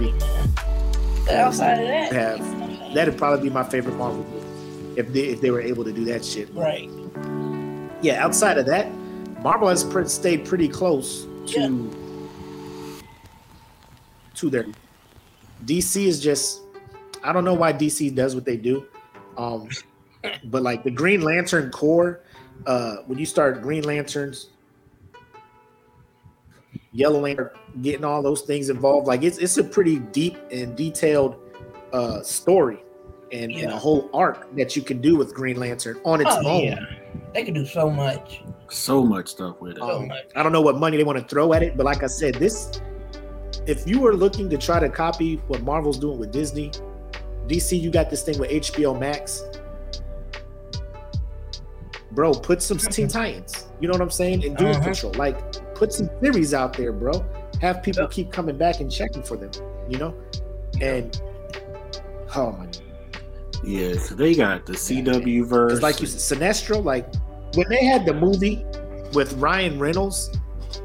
Outside 1.31 1.81
of 1.81 1.87
that, 1.89 2.13
Have- 2.13 2.95
That'd 2.95 3.17
probably 3.17 3.49
be 3.49 3.55
my 3.55 3.63
favorite 3.65 3.97
Marvel 3.97 4.25
movie 4.25 5.01
if 5.01 5.13
they 5.13 5.21
if 5.21 5.41
they 5.41 5.51
were 5.51 5.63
able 5.63 5.83
to 5.85 5.93
do 5.93 6.05
that 6.07 6.25
shit. 6.25 6.53
right. 6.55 6.91
Yeah, 8.03 8.23
outside 8.25 8.59
of 8.59 8.67
that, 8.67 8.89
Marvel 9.43 9.69
has 9.69 9.83
pre- 9.85 10.09
stayed 10.09 10.45
pretty 10.45 10.69
close 10.69 11.25
to 11.47 11.61
Yeah. 11.61 13.03
to 14.35 14.51
their 14.51 14.67
DC 15.65 16.07
is 16.07 16.21
just 16.21 16.62
I 17.25 17.33
don't 17.33 17.45
know 17.45 17.55
why 17.55 17.73
DC 17.73 18.15
does 18.15 18.35
what 18.35 18.45
they 18.45 18.57
do. 18.57 18.87
Um 19.37 19.69
but 20.45 20.63
like 20.63 20.85
the 20.85 20.91
Green 20.91 21.23
Lantern 21.23 21.71
Corps, 21.71 22.21
uh 22.67 22.97
when 23.07 23.19
you 23.19 23.27
start 23.27 23.61
Green 23.63 23.85
Lanterns, 23.85 24.51
Yellow 26.93 27.21
Lantern, 27.21 27.51
getting 27.81 28.05
all 28.05 28.23
those 28.23 28.43
things 28.43 28.69
involved, 28.69 29.07
like 29.07 29.23
it's 29.23 29.39
it's 29.39 29.57
a 29.57 29.65
pretty 29.65 29.99
deep 29.99 30.37
and 30.51 30.77
detailed 30.77 31.37
uh 31.93 32.23
story 32.23 32.83
and, 33.33 33.51
and 33.53 33.71
a 33.73 33.79
whole 33.79 34.11
arc 34.13 34.55
that 34.57 34.77
you 34.77 34.83
can 34.83 35.01
do 35.01 35.17
with 35.17 35.35
Green 35.35 35.57
Lantern 35.59 35.99
on 36.05 36.21
its 36.21 36.31
Oh, 36.31 36.47
own. 36.47 36.65
yeah. 36.65 36.85
They 37.33 37.45
can 37.45 37.55
do 37.55 37.65
so 37.65 37.89
much. 37.89 38.43
So 38.69 39.03
much 39.03 39.29
stuff 39.29 39.59
with 39.61 39.73
it. 39.73 39.79
So 39.79 39.91
Um, 40.01 40.09
much. 40.09 40.27
I 40.37 40.43
don't 40.43 40.53
know 40.53 40.61
what 40.61 40.79
money 40.79 40.99
they 40.99 41.05
want 41.05 41.19
to 41.19 41.25
throw 41.25 41.55
at 41.55 41.63
it, 41.63 41.77
but 41.77 41.87
like 41.87 42.03
I 42.03 42.07
said, 42.09 42.35
this 42.35 42.71
if 43.67 43.87
you 43.87 44.01
were 44.01 44.15
looking 44.15 44.51
to 44.51 44.59
try 44.59 44.81
to 44.81 44.89
copy 44.91 45.37
what 45.49 45.63
Marvel's 45.63 45.99
doing 45.99 46.19
with 46.19 46.31
Disney, 46.31 46.71
DC, 47.49 47.81
you 47.81 47.91
got 47.91 48.11
this 48.11 48.23
thing 48.23 48.39
with 48.39 48.51
HBO 48.51 48.99
Max. 48.99 49.45
Bro, 52.13 52.35
put 52.35 52.63
some 52.63 52.79
Teen 52.95 53.09
Titans. 53.09 53.67
You 53.81 53.89
know 53.89 53.93
what 53.93 54.03
I'm 54.03 54.11
saying? 54.11 54.45
And 54.45 54.57
Doom 54.57 54.69
Uh-huh. 54.69 54.81
Patrol. 54.91 55.13
Like, 55.15 55.75
put 55.75 55.93
some 55.93 56.09
series 56.23 56.55
out 56.55 56.73
there, 56.75 56.93
bro. 56.93 57.25
Have 57.61 57.83
people 57.83 58.03
Yep. 58.03 58.11
keep 58.11 58.33
coming 58.33 58.57
back 58.57 58.81
and 58.81 58.91
checking 58.91 59.23
for 59.23 59.37
them. 59.37 59.51
You 59.89 59.99
know? 59.99 60.15
And 60.81 61.21
oh 62.35 62.53
my 62.53 62.67
Yeah, 63.65 63.93
'cause 63.93 64.11
they 64.11 64.35
got 64.35 64.67
the 64.67 64.73
CW 64.77 65.45
verse. 65.45 65.71
Because 65.73 65.83
like 65.83 66.01
you 66.01 66.07
said, 66.07 66.39
Sinestro, 66.39 66.83
like 66.85 67.07
when 67.55 67.69
they 67.69 67.85
had 67.85 68.05
the 68.07 68.15
movie 68.15 68.65
with 69.15 69.33
Ryan 69.35 69.79
Reynolds, 69.79 70.31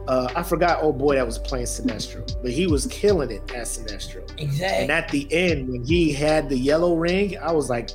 uh, 0.07 0.29
I 0.35 0.43
forgot 0.43 0.79
oh 0.81 0.91
boy 0.93 1.15
that 1.15 1.25
was 1.25 1.37
playing 1.37 1.65
Sinestro, 1.65 2.41
but 2.41 2.51
he 2.51 2.67
was 2.67 2.87
killing 2.87 3.31
it 3.31 3.51
as 3.53 3.77
Sinestro. 3.77 4.29
Exactly. 4.39 4.81
And 4.83 4.91
at 4.91 5.09
the 5.09 5.27
end, 5.31 5.69
when 5.69 5.83
he 5.83 6.11
had 6.11 6.49
the 6.49 6.57
yellow 6.57 6.95
ring, 6.95 7.37
I 7.37 7.51
was 7.51 7.69
like, 7.69 7.91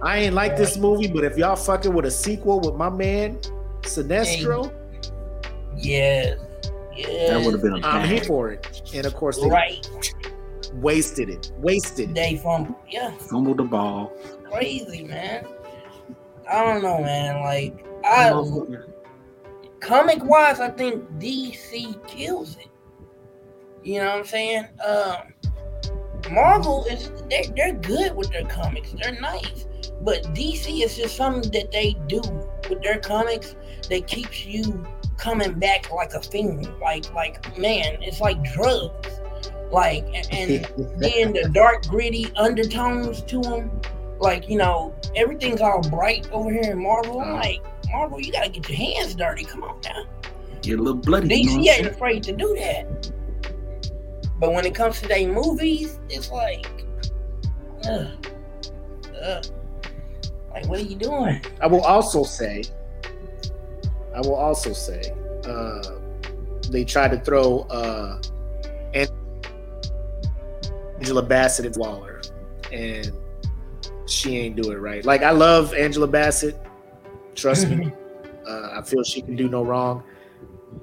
I 0.00 0.18
ain't 0.18 0.34
like 0.34 0.56
this 0.56 0.76
movie, 0.76 1.08
but 1.08 1.24
if 1.24 1.36
y'all 1.36 1.56
fucking 1.56 1.92
with 1.92 2.04
a 2.06 2.10
sequel 2.10 2.60
with 2.60 2.74
my 2.74 2.90
man 2.90 3.38
Sinestro, 3.82 4.72
yes. 5.76 6.38
Yes. 6.94 7.30
that 7.30 7.44
would 7.44 7.54
have 7.54 7.62
been 7.62 7.72
a 7.72 7.86
I'm 7.86 8.02
bang. 8.02 8.08
here 8.08 8.24
for 8.24 8.50
it. 8.50 8.82
And 8.94 9.06
of 9.06 9.14
course, 9.14 9.40
they 9.40 9.48
right. 9.48 9.88
wasted 10.74 11.30
it. 11.30 11.50
Wasted 11.56 12.10
it. 12.10 12.14
They 12.14 12.36
fumbled, 12.36 12.76
yeah, 12.90 13.12
Fumbled 13.12 13.56
the 13.56 13.64
ball. 13.64 14.12
crazy 14.50 15.04
man. 15.04 15.46
I 16.50 16.64
don't 16.64 16.82
know, 16.82 17.00
man. 17.00 17.40
Like 17.40 17.86
I 18.04 18.30
comic 19.82 20.24
wise, 20.24 20.60
I 20.60 20.70
think 20.70 21.04
DC 21.18 22.06
kills 22.06 22.56
it. 22.56 22.68
You 23.82 23.98
know 23.98 24.06
what 24.06 24.18
I'm 24.20 24.24
saying? 24.24 24.68
Um, 24.86 25.16
Marvel 26.30 26.84
is 26.84 27.10
they're, 27.28 27.44
they're 27.56 27.72
good 27.74 28.14
with 28.14 28.30
their 28.30 28.44
comics. 28.44 28.92
They're 28.92 29.20
nice, 29.20 29.66
but 30.02 30.22
DC 30.34 30.84
is 30.84 30.96
just 30.96 31.16
something 31.16 31.50
that 31.50 31.72
they 31.72 31.96
do 32.06 32.20
with 32.70 32.80
their 32.82 33.00
comics 33.00 33.56
that 33.90 34.06
keeps 34.06 34.46
you 34.46 34.86
coming 35.16 35.58
back 35.58 35.90
like 35.90 36.14
a 36.14 36.22
fiend. 36.22 36.72
Like 36.80 37.12
like 37.12 37.58
man, 37.58 37.98
it's 38.02 38.20
like 38.20 38.42
drugs. 38.54 39.20
Like 39.72 40.04
and, 40.14 40.30
and 40.30 41.02
then 41.02 41.32
the 41.32 41.50
dark 41.52 41.86
gritty 41.88 42.32
undertones 42.36 43.22
to 43.22 43.40
them. 43.40 43.80
Like 44.20 44.48
you 44.48 44.58
know 44.58 44.94
everything's 45.16 45.60
all 45.60 45.82
bright 45.82 46.30
over 46.30 46.52
here 46.52 46.70
in 46.70 46.80
Marvel. 46.80 47.20
I'm 47.20 47.32
like 47.32 47.62
Marvel, 47.92 48.20
you 48.20 48.32
gotta 48.32 48.48
get 48.48 48.68
your 48.68 48.78
hands 48.78 49.14
dirty. 49.14 49.44
Come 49.44 49.64
on 49.64 49.80
now. 49.84 50.04
Get 50.62 50.78
a 50.78 50.82
little 50.82 51.00
bloody. 51.00 51.34
you 51.34 51.44
know 51.44 51.62
DC 51.62 51.68
ain't 51.68 51.86
afraid 51.86 52.22
to 52.24 52.32
do 52.32 52.54
that. 52.58 53.12
But 54.38 54.52
when 54.52 54.64
it 54.64 54.74
comes 54.74 55.00
to 55.00 55.08
their 55.08 55.28
movies, 55.28 56.00
it's 56.08 56.30
like, 56.30 56.66
ugh, 57.88 58.26
ugh. 59.22 59.46
like 60.50 60.66
what 60.66 60.80
are 60.80 60.84
you 60.84 60.96
doing? 60.96 61.40
I 61.60 61.66
will 61.66 61.82
also 61.82 62.24
say, 62.24 62.64
I 64.14 64.20
will 64.20 64.34
also 64.34 64.72
say, 64.72 65.12
uh, 65.44 65.82
they 66.70 66.84
tried 66.84 67.12
to 67.12 67.20
throw 67.20 67.60
uh, 67.70 68.20
Angela 70.98 71.22
Bassett 71.22 71.66
and 71.66 71.76
Waller, 71.76 72.22
and 72.72 73.12
she 74.06 74.38
ain't 74.38 74.56
do 74.56 74.70
it 74.70 74.76
right. 74.76 75.04
Like 75.04 75.22
I 75.22 75.30
love 75.30 75.74
Angela 75.74 76.06
Bassett, 76.06 76.56
trust 77.34 77.68
me. 77.68 77.92
Uh, 78.44 78.70
I 78.80 78.82
feel 78.82 79.04
she 79.04 79.22
can 79.22 79.36
do 79.36 79.48
no 79.48 79.62
wrong, 79.62 80.02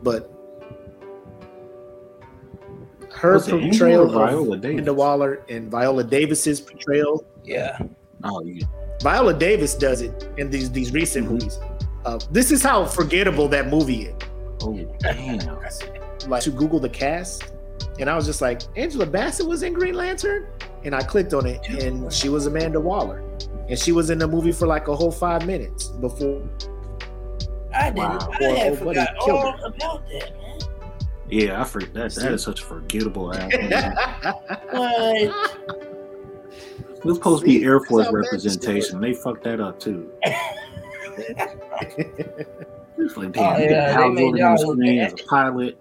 but 0.01 0.31
her 3.11 3.33
Was 3.33 3.49
it 3.49 3.59
portrayal 3.61 4.05
of 4.05 4.13
Viola 4.13 4.55
Davis? 4.57 4.71
Amanda 4.75 4.93
Waller 4.93 5.41
and 5.49 5.69
Viola 5.69 6.05
Davis's 6.05 6.61
portrayal 6.61 7.25
Yeah, 7.43 7.77
Oh, 8.23 8.41
yeah. 8.43 8.65
Viola 9.01 9.33
Davis 9.33 9.75
does 9.75 10.01
it 10.01 10.29
in 10.37 10.49
these 10.49 10.71
these 10.71 10.93
recent 10.93 11.27
Mhm. 11.27 11.31
movies. 11.31 11.59
Uh, 12.05 12.17
this 12.31 12.49
is 12.49 12.63
how 12.63 12.85
forgettable 12.85 13.49
that 13.49 13.67
movie 13.69 14.03
is. 14.03 14.15
Oh, 14.63 14.79
damn. 14.99 15.39
Like 16.29 16.43
to 16.43 16.51
Google 16.51 16.79
the 16.79 16.87
cast, 16.89 17.43
and 17.99 18.09
I 18.09 18.15
was 18.15 18.25
just 18.25 18.41
like, 18.41 18.61
Angela 18.77 19.05
Bassett 19.05 19.47
was 19.47 19.63
in 19.63 19.73
Green 19.73 19.95
Lantern, 19.95 20.45
and 20.85 20.95
I 20.95 21.01
clicked 21.01 21.33
on 21.33 21.45
it, 21.45 21.59
and 21.67 22.11
she 22.11 22.29
was 22.29 22.45
Amanda 22.45 22.79
Waller, 22.79 23.21
and 23.69 23.77
she 23.79 23.91
was 23.91 24.09
in 24.09 24.17
the 24.17 24.27
movie 24.27 24.51
for 24.51 24.67
like 24.67 24.87
a 24.87 24.95
whole 24.95 25.11
five 25.11 25.45
minutes 25.45 25.87
before. 25.87 26.41
I 27.73 27.91
didn't. 27.91 27.97
Wow. 27.97 28.17
I 28.19 28.45
Or 28.45 28.55
had 28.55 28.69
old 28.71 28.79
buddy 28.79 28.99
forgot 28.99 29.15
all 29.19 29.51
her. 29.51 29.67
about 29.67 30.07
that, 30.09 30.37
man. 30.41 30.59
Yeah, 31.29 31.61
I 31.61 31.63
forget 31.63 31.93
that. 31.93 32.15
That 32.15 32.31
is 32.33 32.43
such 32.43 32.61
a 32.61 32.65
forgettable 32.65 33.33
ass. 33.33 33.51
movie. 33.53 33.67
What? 34.71 35.77
It 36.97 37.05
was 37.05 37.15
supposed 37.17 37.41
to 37.41 37.47
be 37.47 37.63
Air 37.63 37.79
Force 37.79 38.05
That's 38.05 38.07
how 38.07 38.11
bad 38.11 38.23
this 38.41 38.41
shit 38.53 38.63
representation. 38.65 38.99
They 38.99 39.13
fucked 39.13 39.43
that 39.43 39.61
up 39.61 39.79
too. 39.79 40.11
It's 43.01 43.15
like, 43.15 43.31
damn, 43.31 43.43
Oh, 43.45 43.57
damn, 43.57 43.69
yeah, 43.69 43.91
Hal 43.93 44.09
they 44.09 44.15
made 44.15 44.21
Jordan 44.21 44.43
on 44.43 44.57
y'all 44.57 44.75
the 44.75 44.83
screen 44.83 44.99
as 44.99 45.13
a 45.13 45.15
pilot. 45.25 45.79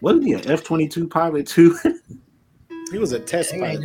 What 0.00 0.16
is 0.16 0.24
he, 0.24 0.32
an 0.34 0.50
F 0.50 0.62
22 0.64 1.08
pilot 1.08 1.46
too? 1.46 1.78
he 2.92 2.98
was 2.98 3.12
a 3.12 3.20
test 3.20 3.52
pilot 3.52 3.82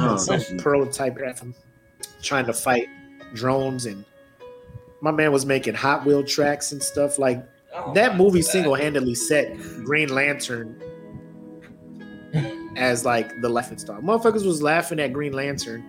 y'all 0.00 0.16
for 0.18 0.32
look 0.32 0.40
bad. 0.40 0.40
Oh, 0.40 0.42
some 0.48 0.56
prototype 0.58 1.18
aircraft 1.18 1.44
trying 2.22 2.46
to 2.46 2.52
fight 2.52 2.88
drones, 3.34 3.86
and 3.86 4.04
my 5.00 5.10
man 5.10 5.32
was 5.32 5.44
making 5.46 5.74
Hot 5.74 6.04
Wheel 6.06 6.22
tracks 6.24 6.72
and 6.72 6.82
stuff 6.82 7.18
like 7.18 7.44
Oh, 7.74 7.92
that 7.94 8.16
movie 8.16 8.40
God. 8.40 8.50
single-handedly 8.50 9.14
set 9.14 9.54
Green 9.84 10.08
Lantern 10.08 10.80
as 12.76 13.04
like 13.04 13.40
the 13.42 13.48
laughing 13.48 13.78
stock. 13.78 14.00
Motherfuckers 14.00 14.44
was 14.46 14.62
laughing 14.62 14.98
at 15.00 15.12
Green 15.12 15.32
Lantern 15.32 15.84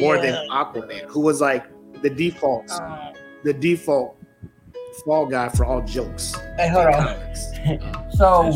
more 0.00 0.18
than 0.18 0.34
Aquaman, 0.50 1.02
who 1.06 1.20
was 1.20 1.40
like 1.40 1.64
the 2.02 2.10
default, 2.10 2.70
Um, 2.72 3.12
the 3.44 3.52
default 3.52 4.16
fall 5.04 5.26
guy 5.26 5.48
for 5.48 5.64
all 5.64 5.80
jokes. 5.82 6.34
hey, 6.58 6.68
hold 6.68 6.86
on. 6.86 6.92
comics. 7.16 7.46
So 8.16 8.52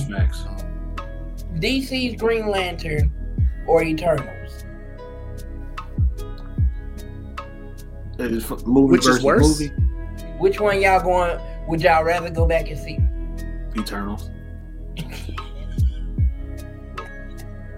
DC's 1.54 2.20
Green 2.20 2.48
Lantern 2.48 3.10
or 3.66 3.82
Eternals? 3.82 4.28
It 8.18 8.32
is 8.32 8.48
movie 8.66 8.92
Which 8.92 9.06
is 9.06 9.22
worse? 9.22 9.42
movie. 9.42 9.72
Which 10.38 10.60
one 10.60 10.80
y'all 10.80 11.02
going? 11.02 11.38
Would 11.68 11.82
y'all 11.82 12.04
rather 12.04 12.30
go 12.30 12.46
back 12.46 12.68
and 12.70 12.78
see? 12.78 12.98
Eternals. 13.78 14.30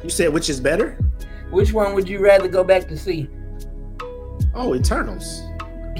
You 0.02 0.10
said 0.10 0.32
which 0.32 0.48
is 0.48 0.60
better? 0.60 0.96
Which 1.50 1.72
one 1.72 1.94
would 1.94 2.08
you 2.08 2.20
rather 2.20 2.48
go 2.48 2.62
back 2.62 2.86
to 2.88 2.96
see? 2.96 3.28
Oh, 4.54 4.74
Eternals, 4.74 5.40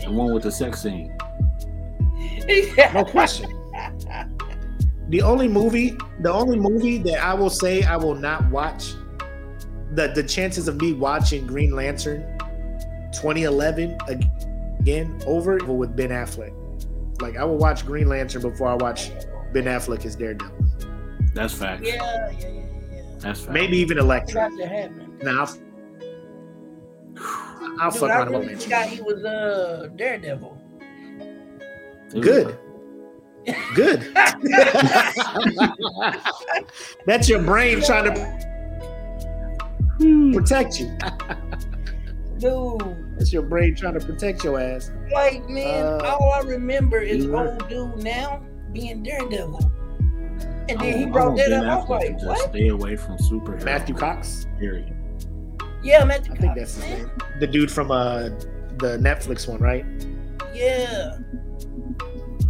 The 0.03 0.11
one 0.11 0.33
with 0.33 0.45
the 0.45 0.53
sex 0.53 0.81
scene. 0.83 1.17
no 2.95 3.05
question. 3.05 3.51
The 5.09 5.23
only 5.23 5.49
movie, 5.49 5.97
the 6.21 6.33
only 6.33 6.59
movie 6.59 6.99
that 6.99 7.23
I 7.25 7.35
will 7.35 7.51
say 7.51 7.83
I 7.83 7.97
will 7.97 8.15
not 8.15 8.49
watch, 8.51 8.95
the 9.95 10.13
the 10.15 10.23
chances 10.23 10.69
of 10.69 10.81
me 10.81 10.93
watching 10.93 11.47
Green 11.47 11.73
Lantern 11.75 12.39
2011 13.13 13.97
again 14.81 15.21
over 15.27 15.57
it 15.57 15.67
with 15.67 15.95
Ben 15.97 16.11
Affleck. 16.11 16.53
Like 17.21 17.37
I 17.37 17.45
will 17.45 17.57
watch 17.59 17.85
Green 17.87 18.09
Lantern 18.09 18.43
before 18.43 18.69
I 18.69 18.75
watch 18.75 19.11
Ben 19.53 19.65
Affleck 19.65 20.05
as 20.07 20.15
Daredevil. 20.17 20.55
That's 21.35 21.53
facts. 21.55 21.83
Yeah, 21.85 21.95
yeah, 21.95 22.31
yeah, 22.31 22.49
yeah. 22.49 22.63
That's 23.19 23.41
facts. 23.41 23.53
Maybe 23.53 23.77
even 23.79 23.99
It's 23.99 24.05
Elektra. 24.05 24.51
got. 24.51 24.93
Now 25.23 25.41
I'll, 25.45 25.59
I'll 27.81 27.91
Dude, 27.91 28.01
fuck 28.01 28.11
I 28.11 28.15
around 28.19 28.31
really 28.31 28.47
about 28.53 28.63
forgot 28.63 28.87
Lantern. 28.89 28.97
he 28.97 29.03
was 29.03 29.25
uh 29.25 29.89
Daredevil. 29.97 30.57
Good. 32.21 32.59
Good. 33.75 34.01
That's 37.07 37.29
your 37.29 37.43
brain 37.43 37.83
trying 37.83 38.15
to 38.15 38.39
protect 40.35 40.79
you. 40.81 40.97
Dude, 42.39 43.19
That's 43.19 43.33
your 43.33 43.43
brain 43.43 43.75
trying 43.75 43.99
to 43.99 44.05
protect 44.07 44.45
your 44.45 44.61
ass. 44.61 44.91
like 45.13 45.49
man, 45.49 45.85
Uh, 45.85 46.17
all 46.21 46.33
I 46.35 46.41
remember 46.47 46.99
is 46.99 47.25
you 47.25 47.37
old 47.37 47.69
dude 47.69 48.03
now 48.03 48.41
being 48.73 49.03
Daredevil. 49.03 49.73
And 50.69 50.79
then 50.81 50.99
he 50.99 51.05
want- 51.07 51.09
I 51.09 51.11
brought 51.13 51.37
that 51.39 51.49
Ben 51.49 51.65
up. 51.65 51.73
I 51.73 51.77
was 51.77 51.85
Affleck 51.85 51.89
like, 51.89 52.07
to 52.07 52.13
just 52.13 52.27
what? 52.27 52.51
stay 52.51 52.69
away 52.69 52.97
from 52.97 53.17
superheroes. 53.19 53.65
Matthew 53.65 53.95
Cox. 53.95 54.47
Period. 54.59 54.95
Yeah, 55.83 56.05
Matthew 56.05 56.33
I 56.35 56.37
think 56.37 56.55
that's 56.57 56.75
his 56.77 56.85
man. 56.85 56.99
name. 56.99 57.11
The 57.41 57.47
dude 57.47 57.71
from 57.71 57.91
uh 57.91 58.29
the 58.79 58.99
Netflix 59.01 59.49
one, 59.49 59.59
right? 59.61 59.85
Yeah. 60.55 61.17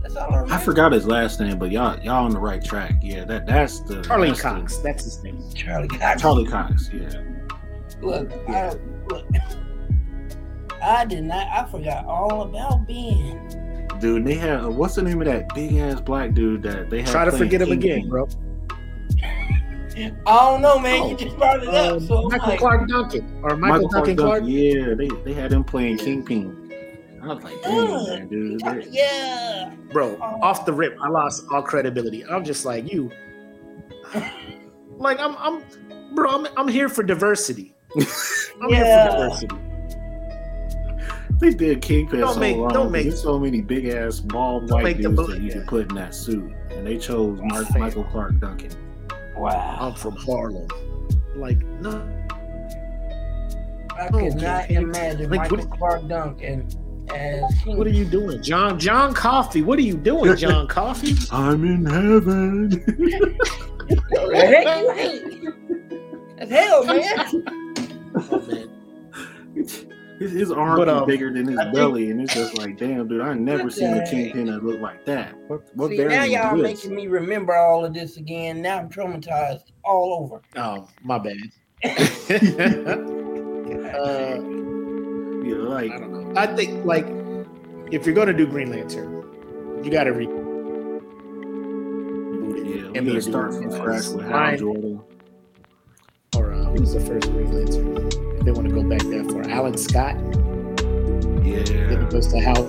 That's 0.03 0.17
all 0.17 0.25
I 0.33 0.37
remember. 0.39 0.55
I 0.55 0.59
forgot 0.59 0.93
his 0.93 1.07
last 1.07 1.39
name, 1.41 1.59
but 1.59 1.71
y'all 1.71 1.99
y'all 2.01 2.25
on 2.25 2.31
the 2.33 2.41
right 2.41 2.63
track. 2.63 2.95
Yeah, 3.03 3.25
that 3.25 3.47
that's 3.47 3.81
the 3.81 4.03
Charlie 4.03 4.29
that's 4.29 4.43
the- 4.43 4.49
Cox. 4.49 4.77
That's 4.79 5.05
his 5.05 5.23
name. 5.23 5.43
Charlie 5.55 5.89
Cox. 5.89 6.21
Charlie 6.21 6.47
Cox. 6.47 6.91
Yeah. 6.93 7.09
Look, 8.03 8.31
Yeah. 8.49 8.75
I, 8.75 9.13
look. 9.13 9.27
I 10.89 11.03
I 11.03 11.05
did 11.05 11.25
not. 11.25 11.47
I 11.49 11.65
forgot 11.71 12.05
all 12.07 12.43
about 12.43 12.87
Ben. 12.87 13.89
Dude, 14.01 14.25
they 14.25 14.35
had 14.35 14.61
uh, 14.65 14.71
what's 14.71 14.95
the 14.95 15.03
name 15.03 15.21
of 15.21 15.27
that 15.27 15.53
big 15.55 15.77
ass 15.77 16.01
black 16.01 16.33
dude 16.35 16.63
that 16.63 16.89
they 16.91 17.03
had? 17.03 17.11
Try 17.11 17.25
to 17.25 17.33
forget 17.33 17.61
him 17.63 17.73
again, 17.73 18.01
King? 18.03 18.09
bro. 18.09 18.29
I 19.21 20.13
don't 20.27 20.63
know, 20.63 20.79
man. 20.79 21.03
Oh, 21.03 21.11
you 21.11 21.17
just 21.17 21.37
brought 21.37 21.61
it 21.63 21.69
up. 21.69 21.95
Um, 21.95 22.01
So 22.07 22.19
I'm 22.23 22.29
Michael 22.29 22.49
like, 22.49 22.59
Clark 22.61 22.89
Duncan 22.89 23.41
or 23.43 23.57
Michael, 23.57 23.89
Duncan 23.89 24.17
Clark. 24.17 24.45
Yeah, 24.47 24.95
they 24.95 25.09
they 25.25 25.33
had 25.35 25.53
him 25.53 25.65
playing 25.65 25.99
Kingpin. 25.99 26.73
I 27.21 27.27
was 27.35 27.43
like, 27.43 27.61
damn, 27.63 27.91
Ugh. 27.91 28.09
man, 28.09 28.29
dude. 28.29 28.61
they- 28.61 28.87
yeah. 28.91 29.75
Bro, 29.93 30.17
off 30.21 30.65
the 30.65 30.73
rip, 30.73 30.97
I 31.03 31.09
lost 31.09 31.47
all 31.53 31.63
credibility. 31.63 32.25
I'm 32.25 32.45
just 32.45 32.65
like 32.65 32.91
you. 32.93 33.11
Like 35.01 35.21
I'm, 35.21 35.37
I'm, 35.39 35.63
bro. 36.17 36.29
I'm, 36.29 36.49
I'm 36.57 36.67
here 36.67 36.89
for 36.89 37.05
diversity. 37.05 37.73
I'm 37.95 38.69
here 38.69 38.85
Yeah. 38.85 39.11
for 39.11 39.17
diversity. 39.17 39.57
They 41.41 41.51
did 41.55 41.81
Kingpin 41.83 42.19
Don't 42.21 42.35
so 42.35 42.41
make- 42.41 42.57
wrong. 42.57 42.69
don't 42.71 42.85
'cause 42.87 42.93
make- 42.93 43.05
There's 43.09 43.23
so 43.23 43.39
many 43.39 43.61
big 43.61 43.87
ass 43.87 44.19
bald 44.21 44.71
white 44.71 44.83
make 44.85 44.97
dudes 44.97 45.15
bullet- 45.15 45.35
that 45.35 45.41
you 45.41 45.49
yeah. 45.49 45.55
could 45.59 45.67
put 45.67 45.89
in 45.91 45.95
that 45.97 46.15
suit, 46.15 46.53
and 46.71 46.85
they 46.87 46.99
chose 46.99 47.39
Mark, 47.43 47.67
Michael 47.79 48.05
Clark 48.05 48.41
Duncan. 48.41 48.71
Wow. 49.37 49.77
I'm 49.81 49.95
from 49.95 50.17
Harlem. 50.17 50.67
Like 51.37 51.59
no, 51.81 52.03
I 53.97 54.09
Oh, 54.13 54.19
could 54.19 54.35
not 54.43 54.69
imagine 54.71 55.31
like, 55.31 55.41
Michael 55.43 55.59
what- 55.59 55.71
Clark 55.71 56.09
Duncan 56.09 56.67
as 57.15 57.43
King. 57.63 57.77
what 57.79 57.87
are 57.87 57.91
you 57.91 58.05
doing, 58.05 58.43
John? 58.43 58.79
John 58.81 59.15
Coffey. 59.15 59.63
What 59.63 59.79
are 59.79 59.83
you 59.83 59.95
doing, 59.97 60.35
John 60.37 60.67
Coffey? 60.67 61.15
I'm 61.31 61.65
in 61.65 61.87
heaven. 61.87 62.69
the 62.71 64.33
heck 64.35 64.67
you 65.31 66.49
hell, 66.49 66.85
man. 66.85 67.45
Oh, 68.17 68.43
man. 68.49 68.69
his, 70.19 70.33
his 70.33 70.51
arms 70.51 70.79
But, 70.79 70.89
are 70.89 71.03
um, 71.03 71.07
bigger 71.07 71.33
than 71.33 71.47
his 71.47 71.59
I 71.59 71.65
think- 71.65 71.75
belly, 71.75 72.11
and 72.11 72.21
it's 72.21 72.35
just 72.35 72.57
like, 72.59 72.77
damn, 72.79 73.07
dude, 73.09 73.21
I 73.21 73.35
never 73.35 73.71
seen 73.71 73.95
a 73.95 74.05
Kingpin 74.09 74.47
that 74.47 74.65
looked 74.65 74.81
like 74.83 75.05
that. 75.07 75.37
What, 75.49 75.63
what 75.75 75.91
See, 75.91 75.99
now 76.05 76.25
y'all 76.25 76.57
this? 76.57 76.63
making 76.63 76.95
me 76.97 77.07
remember 77.07 77.55
all 77.55 77.85
of 77.85 77.95
this 77.95 78.17
again. 78.17 78.61
Now 78.63 78.79
I'm 78.79 78.89
traumatized 78.89 79.65
all 79.85 80.15
over. 80.25 80.41
Oh, 80.57 80.89
my 81.03 81.19
bad. 81.19 81.37
uh, 81.85 81.89
Yeah, 85.45 85.55
like, 85.57 85.93
I 85.93 85.99
don't 85.99 86.13
know. 86.13 86.33
I 86.41 86.47
think 86.55 86.85
like 86.85 87.07
if 87.93 88.05
you're 88.05 88.15
gonna 88.15 88.33
do 88.33 88.47
Green 88.47 88.71
Lantern, 88.71 89.83
you 89.85 89.91
gotta 89.91 90.13
re- 90.13 90.27
reboot 90.27 91.05
yeah, 92.67 92.91
we 92.91 92.99
And 92.99 93.07
gotta 93.07 93.15
be 93.15 93.21
start 93.21 93.55
from 93.55 93.71
scratch 93.71 94.09
with 94.09 94.23
Hal 94.27 94.31
Mine- 94.31 94.59
Jordan. 94.59 95.01
Or 96.37 96.53
uh, 96.53 96.65
who's 96.65 96.93
the 96.93 97.01
first 97.01 97.31
Green 97.31 97.53
Lantern? 97.53 98.28
If 98.49 98.55
they 98.55 98.61
want 98.63 98.69
to 98.69 98.75
go 98.75 98.83
back 98.89 99.03
there 99.03 99.25
for 99.25 99.43
Alan 99.51 99.77
Scott. 99.77 100.15
Then 100.79 101.43
Yeah, 101.45 101.59
it 102.01 102.11
goes 102.11 102.29
to 102.29 102.39
Hal 102.41 102.65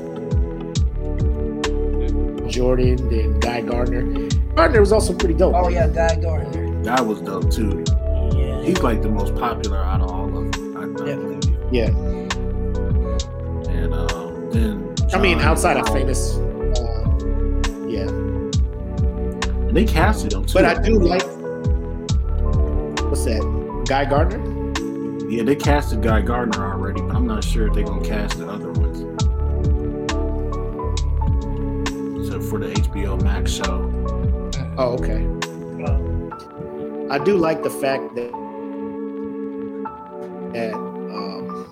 Jordan, 2.49 3.09
then 3.09 3.39
Guy 3.39 3.61
Gardner. 3.61 4.27
Gardner 4.55 4.79
was 4.81 4.91
also 4.91 5.13
pretty 5.13 5.35
dope. 5.35 5.53
Oh 5.55 5.69
yeah, 5.69 5.87
Guy 5.87 6.15
Gardner. 6.15 6.83
Guy 6.83 6.99
was 7.01 7.21
dope 7.21 7.49
too. 7.51 7.83
Yeah. 8.35 8.61
He's 8.63 8.81
like 8.81 9.01
the 9.01 9.09
most 9.09 9.35
popular 9.35 9.77
out 9.77 10.01
of 10.01 10.09
all 10.11 10.25
of 10.27 10.33
them. 10.51 10.77
I, 10.77 10.81
I 10.83 10.87
Definitely. 11.05 11.51
believe. 11.51 11.73
Yeah, 11.73 11.87
And 13.71 13.93
um, 13.93 14.49
then 14.51 14.95
I 15.13 15.19
mean 15.19 15.37
John 15.39 15.47
outside 15.47 15.77
of 15.77 15.87
famous. 15.93 16.35
Uh, 16.35 17.05
yeah, 17.87 18.07
And 18.09 19.77
they 19.77 19.85
casted 19.85 20.33
him 20.33 20.45
too. 20.45 20.53
but 20.55 20.65
I 20.65 20.81
do 20.81 20.99
like. 20.99 21.23
What's 23.07 23.23
that? 23.25 23.83
Guy 23.87 24.03
Gardner. 24.05 24.39
Yeah, 25.29 25.43
they 25.43 25.55
casted 25.55 26.01
Guy 26.01 26.21
Gardner 26.21 26.65
already, 26.65 27.01
but 27.01 27.15
I'm 27.15 27.27
not 27.27 27.43
sure 27.43 27.67
if 27.67 27.73
they're 27.75 27.83
gonna 27.83 28.03
cast 28.03 28.39
the 28.39 28.49
other 28.49 28.71
ones. 28.71 28.97
So 32.27 32.41
for 32.41 32.57
the 32.59 32.73
HBO 32.73 33.21
Max 33.21 33.51
show, 33.51 33.85
Oh, 34.77 34.93
okay. 34.93 35.27
I 37.11 37.19
do 37.19 37.35
like 37.35 37.63
the 37.63 37.69
fact 37.69 38.15
that 38.15 38.31
that 40.53 40.73
um, 40.73 41.67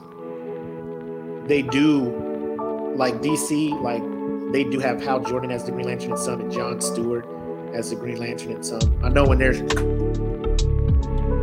they 1.48 1.62
do 1.62 2.94
like 2.98 3.16
DC, 3.22 3.82
like 3.82 4.04
they 4.52 4.66
do 4.66 4.80
have 4.80 5.02
Hal 5.02 5.22
Jordan 5.22 5.52
as 5.52 5.64
the 5.64 5.72
Green 5.72 5.86
Lantern 5.86 6.12
and 6.12 6.20
Son 6.20 6.42
and 6.42 6.52
John 6.52 6.82
Stewart 6.82 7.26
as 7.74 7.92
the 7.92 7.96
Green 7.96 8.18
Lantern 8.18 8.52
and 8.52 8.66
Son. 8.66 8.82
I 9.02 9.08
know 9.10 9.26
when 9.26 9.40
their 9.40 9.54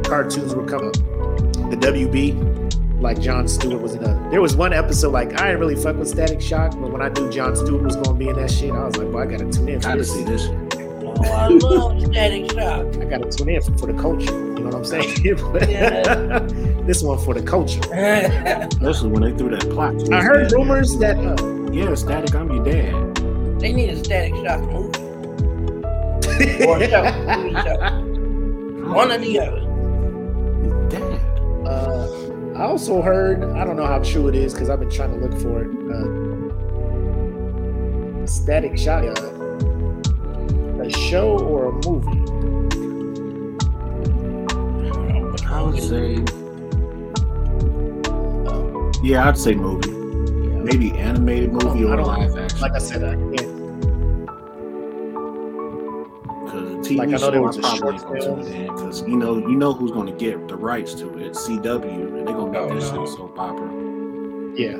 cartoons 0.02 0.54
were 0.54 0.66
coming, 0.66 0.92
the 1.80 1.86
WB, 1.88 3.00
like 3.00 3.20
John 3.20 3.46
Stewart 3.48 3.80
was 3.80 3.94
in 3.94 4.04
a. 4.04 4.28
There 4.30 4.40
was 4.40 4.56
one 4.56 4.72
episode 4.72 5.12
like 5.12 5.40
I 5.40 5.46
didn't 5.46 5.60
really 5.60 5.76
fuck 5.76 5.96
with 5.96 6.08
Static 6.08 6.40
Shock, 6.40 6.72
but 6.72 6.90
when 6.90 7.02
I 7.02 7.08
knew 7.08 7.30
John 7.30 7.54
Stewart 7.56 7.82
was 7.82 7.94
going 7.96 8.06
to 8.06 8.14
be 8.14 8.28
in 8.28 8.36
that 8.36 8.50
shit, 8.50 8.70
I 8.72 8.84
was 8.84 8.96
like, 8.96 9.10
boy, 9.10 9.22
I 9.22 9.26
gotta 9.26 9.50
tune 9.50 9.68
in. 9.68 9.80
for 9.80 9.88
gotta 9.88 9.98
this. 10.00 10.12
see 10.12 10.24
this. 10.24 10.42
Oh, 10.46 11.22
I 11.32 11.48
love 11.48 12.00
Static 12.02 12.50
Shock. 12.52 12.86
I 12.96 13.04
gotta 13.04 13.30
tune 13.30 13.48
in 13.50 13.62
for, 13.62 13.78
for 13.78 13.92
the 13.92 14.00
culture. 14.00 14.32
You 14.32 14.60
know 14.60 14.66
what 14.66 14.74
I'm 14.74 14.84
saying? 14.84 15.16
Yeah. 15.24 16.38
this 16.86 17.02
one 17.02 17.18
for 17.24 17.34
the 17.34 17.42
culture. 17.42 17.80
Especially 17.92 19.10
when 19.10 19.22
they 19.22 19.36
threw 19.36 19.50
that 19.50 19.68
plot. 19.70 19.94
I 20.12 20.22
heard 20.22 20.50
in. 20.52 20.58
rumors 20.58 20.96
that 20.98 21.16
uh, 21.18 21.70
Yeah, 21.72 21.94
Static, 21.94 22.34
I'm 22.34 22.50
your 22.50 22.64
dad. 22.64 23.60
they 23.60 23.72
need 23.72 23.90
a 23.90 23.96
Static 24.02 24.34
Shock 24.44 24.60
movie. 24.70 25.00
Or 26.66 26.78
a 26.82 26.88
show. 26.90 27.04
TV 27.04 27.62
show. 27.62 28.92
One 28.92 29.12
or 29.12 29.18
the 29.18 29.38
other. 29.38 29.60
His 31.74 31.86
dad. 31.86 31.88
uh, 31.88 32.58
I 32.58 32.62
also 32.64 33.02
heard. 33.02 33.44
I 33.44 33.64
don't 33.64 33.76
know 33.76 33.86
how 33.86 33.98
true 33.98 34.28
it 34.28 34.34
is 34.34 34.52
because 34.54 34.70
I've 34.70 34.80
been 34.80 34.90
trying 34.90 35.12
to 35.18 35.26
look 35.26 35.38
for 35.40 35.62
it. 35.62 35.70
Uh, 35.90 36.24
Static 38.26 38.78
Shock, 38.78 39.04
uh, 39.04 39.12
a 40.82 40.90
show 40.90 41.38
or 41.38 41.68
a 41.68 41.72
movie? 41.86 42.20
I 45.46 45.62
would 45.62 45.80
say, 45.82 46.14
yeah, 49.06 49.28
I'd 49.28 49.36
say 49.38 49.54
movie. 49.54 49.90
Maybe 49.90 50.92
animated 50.92 51.52
movie 51.52 51.84
I 51.84 51.88
or 51.92 51.96
don't- 51.96 52.06
live 52.06 52.36
action. 52.38 52.60
Like 52.60 52.72
I 52.72 52.78
said, 52.78 53.04
I 53.04 53.14
can't. 53.14 53.53
TV 56.85 56.97
Like, 56.99 57.09
I 57.09 57.12
know 57.12 57.18
show, 57.18 57.30
there 57.30 57.43
was 57.43 57.57
I 57.57 57.59
a 57.59 57.62
probably 57.78 57.99
short 57.99 58.12
ain't 58.14 58.22
film. 58.24 58.43
tune 58.43 58.53
it 58.53 58.57
in 58.68 58.74
because 58.74 59.01
you 59.03 59.16
know, 59.16 59.37
you 59.39 59.57
know 59.57 59.72
who's 59.72 59.91
gonna 59.93 60.12
get 60.12 60.47
the 60.49 60.57
rights 60.57 60.93
to 60.95 61.07
it. 61.18 61.32
CW, 61.32 61.85
and 61.85 62.26
they're 62.28 62.35
gonna 62.35 62.51
make 62.53 62.61
Oh, 62.61 62.74
this 62.74 62.91
no. 62.93 63.07
shit 63.07 63.16
soap 63.16 63.39
opera. 63.39 63.70
Yeah. 64.57 64.78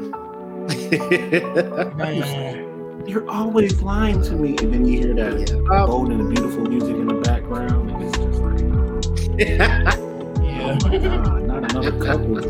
You're 3.07 3.29
always 3.31 3.83
lying 3.83 4.23
to 4.23 4.33
me, 4.33 4.57
and 4.59 4.73
then 4.73 4.87
you 4.87 4.99
hear 5.01 5.15
that 5.15 5.51
yeah. 5.51 5.57
Bold 5.87 6.11
and 6.11 6.35
beautiful 6.35 6.63
music 6.65 6.97
in 6.97 7.07
the 7.07 7.15
background, 7.21 7.91
and 7.91 8.03
it's 8.03 8.17
just 8.17 8.41
like, 8.41 8.61
Yeah. 9.39 9.93
oh 10.65 10.75
my 10.89 10.97
god, 10.99 11.43
not 11.43 11.71
another 11.71 11.93
couple. 12.03 12.41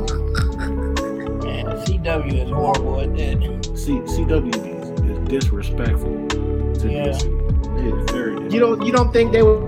Man, 1.42 1.64
CW 1.84 2.34
is 2.44 2.50
horrible 2.50 3.00
at 3.00 3.16
that. 3.16 3.36
C- 3.76 4.00
CW 4.00 4.54
is, 4.54 4.88
is 5.10 5.18
disrespectful 5.28 6.28
to 6.28 6.38
Yeah. 6.88 7.08
DC. 7.08 7.24
It 7.80 7.86
is 7.98 8.04
very. 8.12 8.23
You 8.54 8.60
don't. 8.60 8.86
You 8.86 8.92
don't 8.92 9.12
think 9.12 9.32
they 9.32 9.42
would 9.42 9.62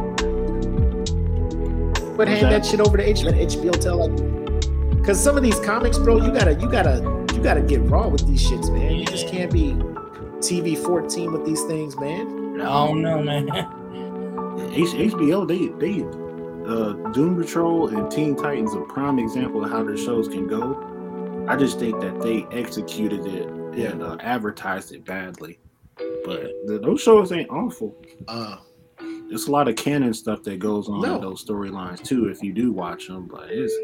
would 2.16 2.28
hand 2.28 2.46
that? 2.46 2.62
that 2.62 2.66
shit 2.66 2.80
over 2.80 2.96
to 2.96 3.02
H- 3.02 3.22
let 3.22 3.34
HBO 3.34 3.78
tell 3.78 4.08
like? 4.08 4.96
Because 4.96 5.22
some 5.22 5.36
of 5.36 5.42
these 5.42 5.60
comics, 5.60 5.98
bro, 5.98 6.16
you 6.24 6.32
gotta, 6.32 6.54
you 6.54 6.70
gotta, 6.70 6.96
you 7.34 7.42
gotta 7.42 7.60
get 7.60 7.80
raw 7.82 8.08
with 8.08 8.26
these 8.26 8.42
shits, 8.42 8.72
man. 8.72 8.96
You 8.96 9.04
just 9.04 9.28
can't 9.28 9.52
be 9.52 9.72
TV 10.38 10.76
fourteen 10.76 11.32
with 11.32 11.44
these 11.44 11.62
things, 11.64 11.96
man. 11.98 12.60
I 12.60 12.64
don't 12.64 13.02
know, 13.02 13.22
man. 13.22 13.48
H- 14.72 15.12
HBO, 15.12 15.46
they 15.46 15.68
they 15.78 16.02
uh, 16.66 16.94
Doom 17.12 17.36
Patrol 17.40 17.88
and 17.88 18.10
Teen 18.10 18.34
Titans 18.34 18.74
a 18.74 18.80
prime 18.80 19.18
example 19.18 19.64
of 19.64 19.70
how 19.70 19.84
their 19.84 19.96
shows 19.96 20.28
can 20.28 20.46
go. 20.46 21.44
I 21.48 21.56
just 21.56 21.78
think 21.78 22.00
that 22.00 22.20
they 22.20 22.44
executed 22.50 23.24
it 23.26 23.46
and 23.46 24.02
uh, 24.02 24.16
advertised 24.20 24.92
it 24.92 25.04
badly. 25.04 25.58
But 26.24 26.50
those 26.66 27.00
shows 27.00 27.30
ain't 27.30 27.50
awful. 27.50 27.94
Uh, 28.26 28.56
There's 29.28 29.46
a 29.48 29.50
lot 29.50 29.68
of 29.68 29.76
canon 29.76 30.14
stuff 30.14 30.42
that 30.44 30.58
goes 30.58 30.88
on 30.88 31.00
No. 31.00 31.16
in 31.16 31.20
those 31.20 31.44
storylines 31.44 32.02
too, 32.02 32.28
if 32.28 32.42
you 32.42 32.52
do 32.52 32.72
watch 32.72 33.08
them. 33.08 33.26
But 33.26 33.48
it's 33.50 33.74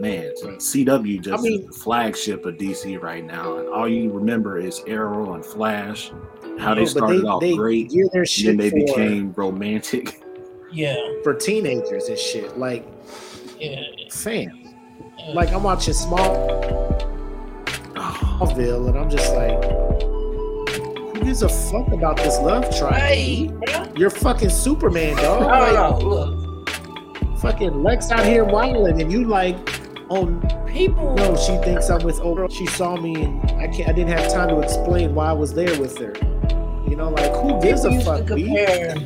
man, 0.00 0.32
CW 0.58 1.20
just 1.20 1.38
I 1.38 1.42
mean- 1.42 1.60
is 1.60 1.66
the 1.66 1.72
flagship 1.72 2.46
of 2.46 2.56
DC 2.56 3.00
right 3.02 3.24
now, 3.24 3.58
and 3.58 3.68
all 3.68 3.88
you 3.88 4.10
remember 4.10 4.58
is 4.58 4.82
Arrow 4.86 5.34
and 5.34 5.44
Flash. 5.44 6.12
How 6.58 6.74
they 6.74 6.82
no, 6.82 6.86
but 6.86 6.88
started 6.88 7.24
off 7.24 7.40
they 7.40 7.56
great, 7.56 7.90
and 7.92 8.10
then 8.12 8.56
they 8.56 8.70
for, 8.70 8.76
became 8.76 9.32
romantic. 9.36 10.22
Yeah, 10.72 10.94
for 11.24 11.34
teenagers 11.34 12.06
and 12.06 12.16
shit. 12.16 12.56
Like, 12.56 12.86
yeah. 13.58 13.82
fam, 14.12 14.68
yeah. 15.18 15.32
like 15.32 15.52
I'm 15.52 15.64
watching 15.64 15.94
Small. 15.94 16.46
Ah. 17.96 18.38
Smallville, 18.40 18.88
and 18.88 18.96
I'm 18.96 19.10
just 19.10 19.34
like, 19.34 19.64
who 19.64 20.09
gives 21.24 21.42
a 21.42 21.48
fuck 21.48 21.88
about 21.92 22.16
this 22.16 22.38
love 22.38 22.64
Hey, 22.72 23.46
triangle? 23.48 23.60
bro. 23.66 23.92
You're 23.96 24.10
fucking 24.10 24.50
Superman, 24.50 25.16
dog. 25.16 25.42
I 25.44 25.70
Like, 25.72 26.00
don't. 26.00 26.08
Look, 26.08 27.38
fucking 27.38 27.82
Lex 27.82 28.10
out 28.10 28.24
here 28.24 28.44
wilding, 28.44 29.00
and 29.00 29.10
you 29.12 29.24
like 29.24 29.56
on 30.08 30.40
people. 30.66 31.14
No, 31.14 31.36
she 31.36 31.56
thinks 31.58 31.88
I'm 31.88 32.02
with 32.04 32.20
old 32.20 32.36
girl. 32.38 32.48
She 32.48 32.66
saw 32.66 32.96
me 32.96 33.14
and 33.22 33.50
I 33.60 33.68
can't 33.68 33.88
I 33.88 33.92
didn't 33.92 34.10
have 34.16 34.32
time 34.32 34.48
to 34.50 34.60
explain 34.60 35.14
why 35.14 35.30
I 35.30 35.32
was 35.32 35.54
there 35.54 35.78
with 35.80 35.96
her. 35.98 36.12
You 36.88 36.96
know, 36.96 37.10
like 37.10 37.30
who 37.32 37.60
gives 37.60 37.84
a 37.84 37.92
used 37.92 38.04
fuck, 38.04 38.26
to 38.26 38.34
B? 38.34 38.46
compare 38.46 38.96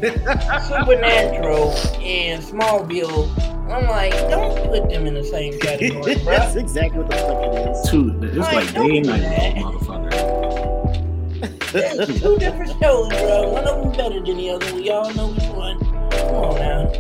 Supernatural 0.63 1.71
and 2.01 2.43
Smallville. 2.43 3.29
I'm 3.71 3.85
like, 3.85 4.13
don't 4.31 4.57
put 4.71 4.89
them 4.89 5.07
in 5.07 5.15
the 5.15 5.25
same 5.25 5.59
category, 5.59 6.15
bro. 6.25 6.25
That's 6.25 6.55
exactly 6.57 7.01
what 7.01 7.11
the 7.11 7.17
fuck 7.17 7.43
it 7.55 7.71
is. 7.71 7.91
Two, 7.91 8.19
it's 8.23 8.37
Like, 8.37 8.55
like 8.55 8.75
day 8.75 8.97
and 8.99 9.05
do 9.05 9.11
night, 9.11 9.84
that. 11.75 11.97
motherfucker. 12.09 12.21
Two 12.23 12.39
different 12.39 12.71
shows, 12.81 13.09
bro. 13.09 13.49
One 13.51 13.65
of 13.67 13.83
them 13.83 13.93
better 13.93 14.21
than 14.21 14.37
the 14.37 14.51
other. 14.51 14.75
We 14.75 14.91
all 14.91 15.13
know 15.15 15.29
which 15.29 15.45
one. 15.51 15.79
Come 16.11 16.35
on 16.35 16.55
now. 16.59 16.93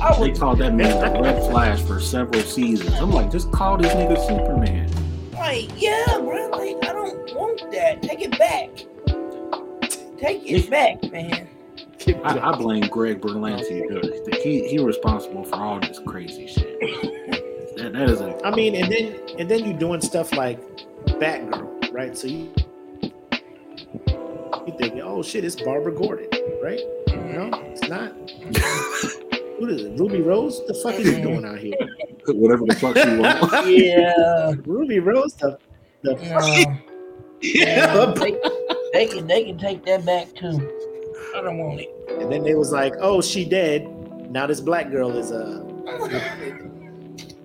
I 0.00 0.14
they 0.14 0.20
would- 0.30 0.38
called 0.38 0.58
that 0.60 0.74
man 0.74 1.14
the 1.14 1.20
Red 1.20 1.42
Flash 1.50 1.82
for 1.82 2.00
several 2.00 2.42
seasons. 2.42 2.92
I'm 2.94 3.10
like, 3.10 3.30
just 3.30 3.50
call 3.52 3.76
this 3.76 3.92
nigga 3.92 4.16
Superman. 4.26 4.90
Like, 5.32 5.68
yeah, 5.80 6.04
bro. 6.18 6.48
Like, 6.50 6.76
I 6.88 6.92
don't 6.92 7.34
want 7.34 7.60
that. 7.72 8.02
Take 8.02 8.22
it 8.22 8.38
back. 8.38 8.70
Take 10.18 10.42
it 10.50 10.70
back, 10.70 11.12
man. 11.12 11.46
I, 12.24 12.38
I 12.38 12.56
blame 12.56 12.86
Greg 12.88 13.20
Berlanti. 13.20 13.86
dude. 13.88 14.34
He 14.42 14.66
he 14.68 14.78
responsible 14.78 15.44
for 15.44 15.56
all 15.56 15.80
this 15.80 15.98
crazy 16.06 16.46
shit. 16.46 16.80
That, 17.76 17.92
that 17.92 18.08
is 18.10 18.20
a 18.22 18.40
I 18.46 18.54
mean, 18.54 18.74
and 18.76 18.90
then 18.90 19.20
and 19.38 19.50
then 19.50 19.64
you 19.66 19.74
doing 19.74 20.00
stuff 20.00 20.32
like 20.32 20.58
Batgirl, 21.06 21.92
right? 21.92 22.16
So 22.16 22.28
you 22.28 22.52
you 24.66 24.74
thinking, 24.78 25.02
oh 25.02 25.22
shit, 25.22 25.44
it's 25.44 25.56
Barbara 25.56 25.92
Gordon, 25.92 26.28
right? 26.62 26.80
No, 27.08 27.50
it's 27.66 27.88
not. 27.88 28.12
Who 29.58 29.68
is 29.68 29.82
it? 29.82 29.98
Ruby 29.98 30.20
Rose? 30.20 30.58
What 30.58 30.66
the 30.68 30.74
fuck 30.74 30.94
is 30.94 31.16
he 31.16 31.22
doing 31.22 31.44
out 31.44 31.58
here? 31.58 31.74
whatever 32.28 32.64
the 32.66 32.74
fuck 32.74 32.96
you 32.96 33.18
want. 33.18 33.68
Yeah. 33.68 34.52
Ruby 34.64 34.98
Rose, 34.98 35.34
the 35.34 35.58
the 36.02 36.14
No. 36.14 36.76
Yeah, 37.42 38.14
they, 38.16 38.38
they 38.92 39.06
can 39.06 39.26
they 39.26 39.44
can 39.44 39.58
take 39.58 39.84
that 39.84 40.04
back 40.04 40.34
too. 40.34 40.72
I 41.36 41.42
don't 41.42 41.58
want 41.58 41.80
it. 41.80 41.90
and 42.20 42.32
then 42.32 42.42
they 42.42 42.54
was 42.54 42.72
like, 42.72 42.94
oh, 42.98 43.20
she 43.20 43.44
dead. 43.44 43.86
Now 44.30 44.46
this 44.46 44.60
black 44.60 44.90
girl 44.90 45.16
is 45.16 45.30
uh, 45.32 45.62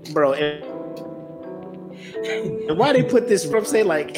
bro. 0.13 0.33
And, 0.33 0.63
and 2.69 2.77
why 2.77 2.93
they 2.93 3.03
put 3.03 3.27
this 3.27 3.49
from 3.49 3.65
say 3.65 3.83
like 3.83 4.15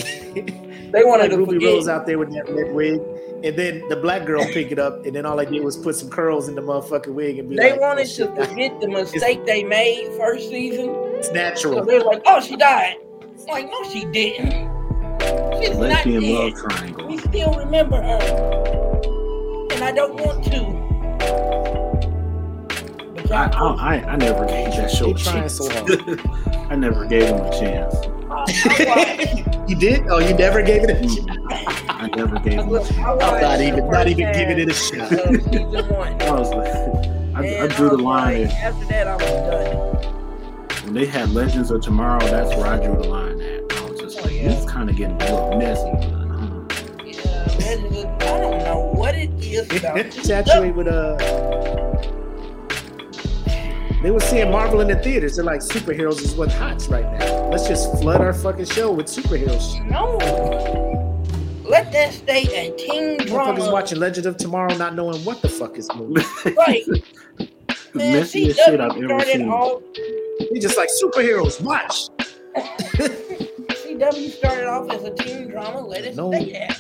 They 0.94 1.04
wanted 1.04 1.24
like 1.24 1.32
to 1.32 1.38
Ruby 1.38 1.54
forget. 1.56 1.70
Rose 1.74 1.88
out 1.88 2.06
there 2.06 2.20
with 2.20 2.32
that 2.34 2.48
red 2.50 2.72
wig, 2.74 3.02
and 3.44 3.58
then 3.58 3.88
the 3.90 3.96
black 3.96 4.26
girl 4.26 4.46
pick 4.46 4.72
it 4.72 4.78
up, 4.80 5.06
and 5.06 5.16
then 5.16 5.26
all 5.26 5.36
they 5.38 5.46
did 5.46 5.64
was 5.64 5.76
put 5.76 5.96
some 5.96 6.10
curls 6.10 6.48
in 6.48 6.56
the 6.56 6.62
motherfucking 6.62 7.14
wig 7.14 7.40
and 7.40 7.50
be 7.50 7.56
They 7.56 7.72
like, 7.72 7.80
oh, 7.80 7.82
wanted 7.82 8.02
oh, 8.02 8.04
to 8.04 8.10
shit, 8.10 8.36
forget 8.36 8.80
the 8.80 8.88
mistake 9.00 9.44
they 9.46 9.64
made 9.64 10.08
first 10.18 10.50
season. 10.50 10.90
it's 11.16 11.28
So 11.28 11.34
natural. 11.34 11.84
they're 11.84 12.00
like, 12.04 12.22
"Oh, 12.28 12.40
she 12.42 12.56
died." 12.56 12.98
It's 13.34 13.46
like, 13.46 13.66
no, 13.72 13.84
she 13.90 14.06
didn't. 14.06 14.52
She's 15.60 15.78
not 15.78 16.04
dead. 16.06 16.24
love 16.24 16.54
triangle. 16.54 17.08
We 17.08 17.18
still 17.18 17.54
remember 17.56 17.98
her, 18.02 18.20
and 19.72 19.84
I 19.84 19.92
don't 19.92 20.14
want 20.16 20.44
to. 20.46 20.84
I, 23.34 23.46
I, 23.48 23.96
I, 23.96 24.12
I 24.12 24.16
never 24.18 24.46
gave 24.46 24.72
that 24.76 24.92
show 24.92 25.10
a 25.12 25.16
chance. 25.16 25.54
so. 25.56 25.68
I 26.70 26.76
never 26.76 27.06
gave 27.06 27.24
him 27.24 27.42
a 27.42 27.50
chance. 27.60 27.96
I, 28.30 28.46
I 29.20 29.66
You 29.68 29.76
did? 29.78 30.02
Oh, 30.10 30.20
you 30.20 30.34
never 30.34 30.62
gave 30.62 30.84
it 30.84 30.90
a 30.90 30.94
chance. 31.02 31.20
Mm, 31.20 31.86
I 31.90 32.08
never 32.16 32.38
gave 32.40 32.54
it 32.54 32.60
a 32.60 32.64
look. 32.64 32.92
I 33.00 33.12
I'm 33.14 33.42
not 33.42 33.62
even, 33.62 33.90
not 33.90 34.08
even 34.08 34.32
giving 34.34 34.60
it 34.60 34.70
a 34.70 34.74
shot. 34.74 35.12
of. 35.12 35.20
I 36.22 36.32
was 36.32 36.52
like, 36.52 37.36
I, 37.36 37.60
I 37.64 37.68
drew 37.68 37.90
the 37.90 37.98
line. 37.98 38.44
like, 38.44 38.52
after 38.56 38.86
that, 38.88 39.08
I 39.08 39.16
was 39.16 39.26
done. 39.26 40.86
When 40.86 40.94
they 40.94 41.06
had 41.06 41.30
Legends 41.30 41.72
of 41.72 41.82
Tomorrow, 41.82 42.20
that's 42.28 42.54
where 42.58 42.68
I 42.68 42.78
drew 42.86 42.96
the 43.02 43.08
line 43.08 43.40
at. 43.42 43.62
I 43.78 43.90
was 43.90 44.00
just 44.02 44.20
Oh, 44.20 44.24
like, 44.24 44.34
yeah. 44.34 44.52
it's 44.52 44.70
kind 44.70 44.90
of 44.90 44.96
getting 44.98 45.16
a 45.22 45.32
little 45.34 45.58
messy. 45.58 45.92
But, 45.92 46.04
uh, 46.04 47.06
Yeah, 47.06 47.46
that 47.46 47.80
is 47.80 48.04
a, 48.04 48.08
I 48.10 48.40
don't 48.42 48.58
know 48.60 48.92
what 48.94 49.16
it 49.16 49.32
is 49.42 49.66
about. 49.82 50.12
Saturate 50.14 50.76
with 50.76 50.88
uh 50.88 51.16
They 54.04 54.12
were 54.12 54.20
seeing 54.20 54.52
Marvel 54.52 54.82
in 54.82 54.90
the 54.90 54.98
theaters. 54.98 55.38
They're 55.38 55.46
like 55.46 55.62
superheroes 55.62 56.22
is 56.22 56.36
what's 56.36 56.54
hot 56.54 56.86
right 56.90 57.06
now. 57.20 57.48
Let's 57.48 57.68
just 57.68 57.90
flood 58.02 58.20
our 58.20 58.34
fucking 58.34 58.66
show 58.66 58.92
with 58.92 59.06
superheroes. 59.08 59.84
No. 59.90 60.18
Let 61.64 61.92
that 61.94 62.14
stay 62.14 62.44
a 62.44 62.76
teen 62.76 63.18
Motherfuckers 63.20 63.28
drama. 63.28 63.72
watching 63.72 64.00
Legend 64.00 64.26
of 64.28 64.36
Tomorrow 64.38 64.76
not 64.76 64.94
knowing 64.96 65.24
what 65.24 65.42
the 65.42 65.48
fuck 65.50 65.78
is 65.78 65.90
moving. 65.96 66.24
Right. 66.58 66.84
the 66.86 67.50
Man, 67.96 68.24
messiest 68.24 68.56
CW 68.58 68.66
shit 68.66 68.82
I've 68.82 68.98
ever 69.02 69.20
seen. 69.26 69.50
off 69.50 69.82
They 70.52 70.60
just 70.60 70.76
like 70.78 70.90
superheroes. 71.02 71.62
Watch. 71.62 72.10
CW 72.58 74.30
started 74.32 74.68
off 74.68 74.92
as 74.92 75.04
a 75.06 75.12
teen 75.16 75.48
drama. 75.48 75.80
Let 75.80 76.04
it 76.04 76.16
No. 76.18 76.30
stay 76.32 76.52
there. 76.52 76.76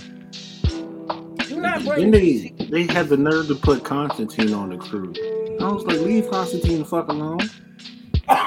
Do 1.48 1.62
not 1.62 1.84
Then 1.84 1.86
bring 1.86 2.12
they 2.12 2.54
they 2.70 2.84
had 2.92 3.08
the 3.08 3.18
nerve 3.18 3.48
to 3.48 3.56
put 3.56 3.84
Constantine 3.86 4.54
on 4.54 4.70
the 4.72 4.78
crew. 4.78 5.14
I 5.64 5.72
was 5.72 5.84
like, 5.86 6.00
leave 6.00 6.30
Constantine 6.30 6.80
the 6.80 6.86
fuck 6.86 7.08
alone. 7.10 7.40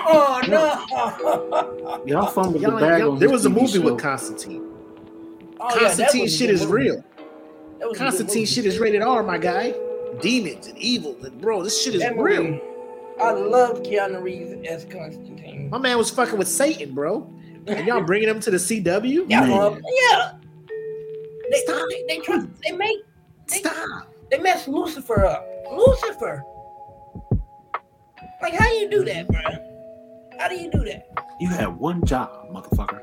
Oh 0.09 0.41
no! 0.49 2.05
Y'all 2.07 2.27
fumbled 2.29 2.63
Y'all 2.63 2.71
the 2.73 2.77
ain't- 2.79 2.81
bag 2.81 3.01
y'all- 3.03 3.13
on 3.13 3.19
there 3.19 3.29
his 3.29 3.33
was 3.33 3.45
a 3.47 3.51
movie 3.51 3.67
show. 3.67 3.81
with 3.83 3.99
Constantine. 4.01 4.65
Oh, 5.61 5.69
Constantine 5.79 6.23
was 6.23 6.33
a 6.35 6.37
shit 6.37 6.51
is 6.51 6.61
movie. 6.63 6.73
real. 6.73 6.95
That 6.97 7.05
was 7.81 7.81
a 7.81 7.89
good 7.89 7.97
Constantine 7.99 8.47
shit 8.47 8.65
is 8.67 8.79
rated 8.79 9.03
R, 9.03 9.23
my 9.23 9.37
guy. 9.37 9.75
Demons 10.23 10.67
and 10.69 10.79
evil. 10.79 11.17
And 11.25 11.39
bro, 11.41 11.63
this 11.63 11.83
shit 11.83 11.95
is 11.95 12.01
That 12.01 12.17
real. 12.17 12.43
movie, 12.45 12.63
I 13.21 13.33
love 13.33 13.83
Keanu 13.83 14.23
Reeves 14.23 14.55
as 14.67 14.85
Constantine. 14.87 15.69
My 15.69 15.79
man 15.79 15.99
was 15.99 16.11
fucking 16.11 16.39
with 16.39 16.49
Satan, 16.49 16.95
bro. 16.95 17.31
And 17.67 17.87
y'all 17.87 18.01
bringing 18.07 18.29
him 18.31 18.41
to 18.41 18.51
the 18.51 18.57
CW? 18.59 19.27
Yeah, 19.29 19.41
Man. 19.43 19.51
uh, 19.53 19.71
yeah. 20.11 20.33
They, 21.51 21.59
Stop. 21.61 21.89
they, 21.91 22.05
they 22.09 22.19
try. 22.21 22.39
They 22.65 22.73
make. 22.73 22.99
They, 23.49 23.59
Stop. 23.59 24.09
they 24.31 24.39
mess 24.39 24.67
Lucifer 24.69 25.27
up. 25.27 25.47
Lucifer. 25.71 26.43
Like, 28.47 28.55
how 28.61 28.69
do 28.69 28.75
you 28.77 28.89
do 28.89 29.05
that, 29.07 29.27
bro? 29.27 29.41
How 30.39 30.47
do 30.47 30.55
you 30.55 30.71
do 30.71 30.85
that? 30.85 31.09
You 31.41 31.49
had 31.49 31.67
one 31.67 32.05
job, 32.07 32.49
motherfucker. 32.53 33.01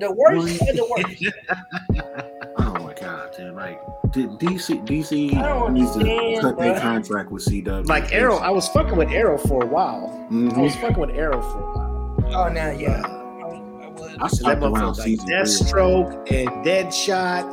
The 0.00 0.10
worst 0.10 0.60
of 0.62 0.66
the 0.76 0.84
worst. 0.90 2.26
Oh 2.58 2.74
my 2.84 2.92
god, 2.94 3.32
dude! 3.36 3.54
Like, 3.54 3.80
DC 4.12 4.84
DC 4.84 5.72
needs 5.72 5.92
to 5.94 6.40
cut 6.42 6.58
their 6.58 6.80
contract 6.80 7.30
with 7.30 7.44
CW. 7.44 7.86
Like 7.86 8.12
Arrow, 8.12 8.36
I 8.38 8.50
was 8.50 8.66
fucking 8.68 8.96
with 8.96 9.10
Arrow 9.10 9.38
for 9.38 9.62
a 9.62 9.66
while. 9.66 10.26
I 10.28 10.32
Mhm. 10.32 10.60
was 10.60 10.74
fucking 10.76 10.98
with 10.98 11.10
Arrow 11.10 11.40
for 11.40 11.58
a 11.58 11.72
while. 11.76 12.24
Oh, 12.34 12.48
now, 12.52 12.70
yeah. 12.70 13.00
I 13.06 13.46
was. 13.46 13.60
I 13.84 13.88
was. 13.88 14.16
I 14.20 14.26
stopped 14.28 14.62
around 14.62 14.72
motherfucker 14.72 14.96
like 14.98 15.06
season 15.06 15.26
three. 15.26 15.36
Deathstroke 15.36 16.32
and 16.32 16.48
Deadshot. 16.66 17.46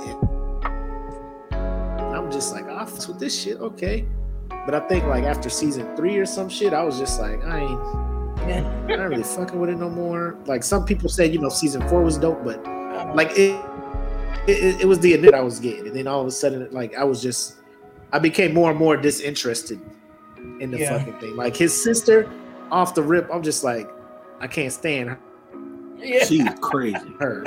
And 1.52 2.16
I'm 2.16 2.32
just 2.32 2.54
like, 2.54 2.66
I 2.66 2.84
fucks 2.86 3.08
with 3.08 3.20
this 3.20 3.40
shit, 3.40 3.58
okay. 3.60 4.06
But 4.68 4.76
I 4.76 4.82
think 4.88 5.06
like 5.06 5.24
after 5.24 5.50
season 5.50 5.96
three 5.96 6.18
or 6.18 6.26
some 6.26 6.50
shit, 6.50 6.74
I 6.74 6.84
was 6.84 7.00
just 7.00 7.20
like, 7.22 7.42
I 7.46 7.62
ain't, 7.62 7.82
I'm 8.54 8.88
not 8.88 9.08
really 9.10 9.24
fucking 9.24 9.58
with 9.58 9.70
it 9.70 9.78
no 9.78 9.90
more. 9.90 10.38
Like 10.46 10.62
some 10.62 10.84
people 10.86 11.08
said, 11.08 11.34
you 11.34 11.40
know, 11.40 11.48
season 11.48 11.88
four 11.88 12.04
was 12.04 12.18
dope, 12.18 12.44
but 12.44 12.62
like 13.16 13.32
it, 13.32 13.60
it, 14.46 14.82
it 14.82 14.86
was 14.86 15.00
the 15.00 15.14
admit 15.14 15.34
I 15.34 15.40
was 15.40 15.60
getting, 15.62 15.88
and 15.88 15.96
then 15.96 16.06
all 16.06 16.20
of 16.20 16.28
a 16.28 16.32
sudden, 16.32 16.68
like 16.72 16.96
I 16.96 17.06
was 17.06 17.22
just, 17.22 17.56
I 18.12 18.20
became 18.20 18.54
more 18.54 18.70
and 18.70 18.78
more 18.78 18.98
disinterested 18.98 19.80
in 20.60 20.70
the 20.72 20.80
Yeah. 20.80 20.98
fucking 21.00 21.18
thing. 21.20 21.36
Like 21.38 21.56
his 21.56 21.82
sister, 21.82 22.30
off 22.70 22.94
the 22.94 23.04
rip, 23.04 23.30
I'm 23.34 23.44
just 23.44 23.64
like, 23.64 23.90
I 24.42 24.48
can't 24.48 24.74
stand 24.74 25.10
her. 25.12 25.20
yeah. 25.98 26.26
She's 26.26 26.46
crazy. 26.60 26.98
her. 27.20 27.46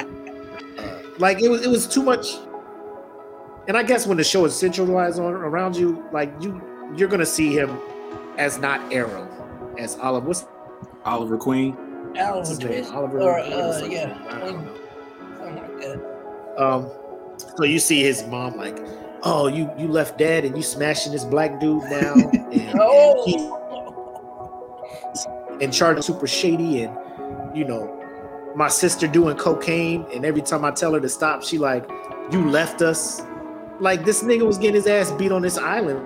Uh, 0.79 0.99
like 1.18 1.43
it 1.43 1.51
was, 1.51 1.66
it 1.66 1.68
was 1.68 1.87
too 1.87 2.03
much. 2.03 2.37
And 3.68 3.77
I 3.77 3.83
guess 3.83 4.07
when 4.07 4.16
the 4.16 4.25
show 4.25 4.47
is 4.47 4.57
centralized 4.57 5.21
on 5.21 5.35
around 5.35 5.77
you, 5.77 6.03
like 6.12 6.33
you, 6.41 6.61
you're 6.97 7.09
gonna 7.09 7.26
see 7.26 7.53
him 7.53 7.78
as 8.38 8.59
not 8.59 8.80
Arrow, 8.93 9.28
as 9.78 9.97
Oliver. 9.99 10.26
What's 10.28 10.47
Oliver 11.05 11.36
Queen. 11.36 11.76
Oliver 12.18 12.49
his 12.49 12.59
name? 12.59 12.84
Oliver. 12.95 13.20
Or, 13.20 13.38
what 13.41 13.51
the 13.51 13.57
uh, 13.57 13.80
fuck 13.80 13.91
yeah. 13.91 14.07
name? 14.07 14.16
I 14.28 14.38
don't 14.41 14.64
know. 14.64 14.74
Something 15.38 15.57
like 15.57 15.80
that. 15.80 15.99
Um, 16.62 16.91
so 17.57 17.64
you 17.64 17.78
see 17.78 18.03
his 18.03 18.24
mom 18.26 18.57
like, 18.57 18.78
oh, 19.22 19.47
you 19.47 19.70
you 19.78 19.88
left 19.88 20.18
dad 20.18 20.45
and 20.45 20.57
you 20.57 20.62
smashing 20.62 21.12
this 21.12 21.24
black 21.24 21.61
dude 21.61 21.82
now, 21.84 22.14
and, 22.14 22.34
and 22.53 22.80
Oh. 22.80 23.24
he's 23.26 23.43
in 25.61 25.70
charge 25.70 25.99
of 25.99 26.05
super 26.05 26.26
shady, 26.26 26.82
and 26.82 27.57
you 27.57 27.64
know, 27.64 27.97
my 28.55 28.68
sister 28.68 29.07
doing 29.07 29.36
cocaine, 29.36 30.07
and 30.14 30.24
every 30.24 30.43
time 30.43 30.64
I 30.64 30.70
tell 30.70 30.93
her 30.95 31.01
to 31.01 31.09
stop, 31.09 31.43
she 31.43 31.59
like, 31.59 31.88
you 32.30 32.49
left 32.49 32.82
us. 32.82 33.22
Like 33.78 34.05
this 34.05 34.22
nigga 34.22 34.47
was 34.47 34.59
getting 34.59 34.74
his 34.74 34.86
ass 34.86 35.11
beat 35.12 35.32
on 35.32 35.43
this 35.43 35.57
island, 35.57 36.05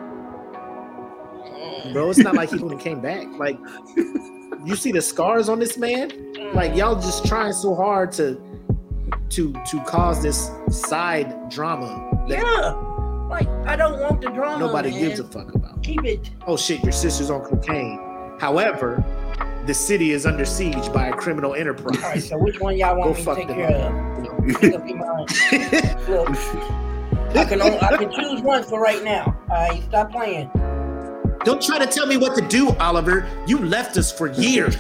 bro. 1.93 2.11
It's 2.11 2.19
not 2.19 2.35
like 2.35 2.51
he 2.51 2.59
and 2.59 2.81
came 2.81 3.01
back. 3.01 3.27
Like 3.39 3.59
you 4.65 4.77
see 4.77 4.93
the 4.93 5.03
scars 5.03 5.49
on 5.49 5.59
this 5.59 5.77
man. 5.77 6.11
Like 6.55 6.73
mm. 6.73 6.79
y'all 6.79 6.95
just 6.95 7.27
trying 7.27 7.53
so 7.53 7.75
hard 7.75 8.13
to 8.13 8.41
to 9.31 9.53
to 9.53 9.81
cause 9.85 10.23
this 10.23 10.51
side 10.71 11.51
drama 11.51 12.27
that 12.29 12.39
Yeah. 12.39 12.91
Like, 13.29 13.49
I 13.67 13.75
don't 13.75 14.01
want 14.01 14.21
the 14.21 14.29
drama. 14.29 14.65
nobody 14.65 14.91
man. 14.91 15.01
gives 15.01 15.19
a 15.19 15.25
fuck 15.25 15.55
about. 15.55 15.83
Keep 15.83 16.05
it. 16.05 16.31
Oh 16.47 16.57
shit, 16.57 16.83
your 16.83 16.93
sister's 16.93 17.31
on 17.31 17.41
cocaine. 17.43 17.99
However, 18.39 19.03
the 19.67 19.75
city 19.75 20.13
is 20.13 20.27
under 20.27 20.45
siege 20.45 20.93
by 20.93 21.09
a 21.09 21.13
criminal 21.13 21.55
enterprise. 21.55 22.03
All 22.03 22.11
right, 22.11 22.23
so 22.23 22.39
which 22.39 22.61
one 22.61 22.77
y'all 22.77 22.95
Go 22.95 23.11
want 23.11 23.19
me 23.19 23.25
to 23.25 23.35
take 23.35 23.49
care 23.49 23.71
of? 23.71 24.15
Up 24.75 24.85
mind. 24.85 26.09
Look, 26.09 26.29
I 27.35 27.45
can 27.47 27.63
only, 27.63 27.81
I 27.81 27.97
can 27.97 28.13
choose 28.13 28.43
one 28.43 28.63
for 28.63 28.81
right 28.81 29.03
now. 29.03 29.37
All 29.51 29.69
right, 29.69 29.83
stop 29.83 30.13
playing. 30.13 30.51
Don't 31.45 31.63
try 31.63 31.79
to 31.79 31.87
tell 31.87 32.07
me 32.07 32.17
what 32.17 32.35
to 32.37 32.49
do, 32.49 32.71
Oliver. 32.77 33.29
You 33.47 33.59
left 33.59 33.97
us 33.97 34.11
for 34.11 34.29
years. 34.33 34.77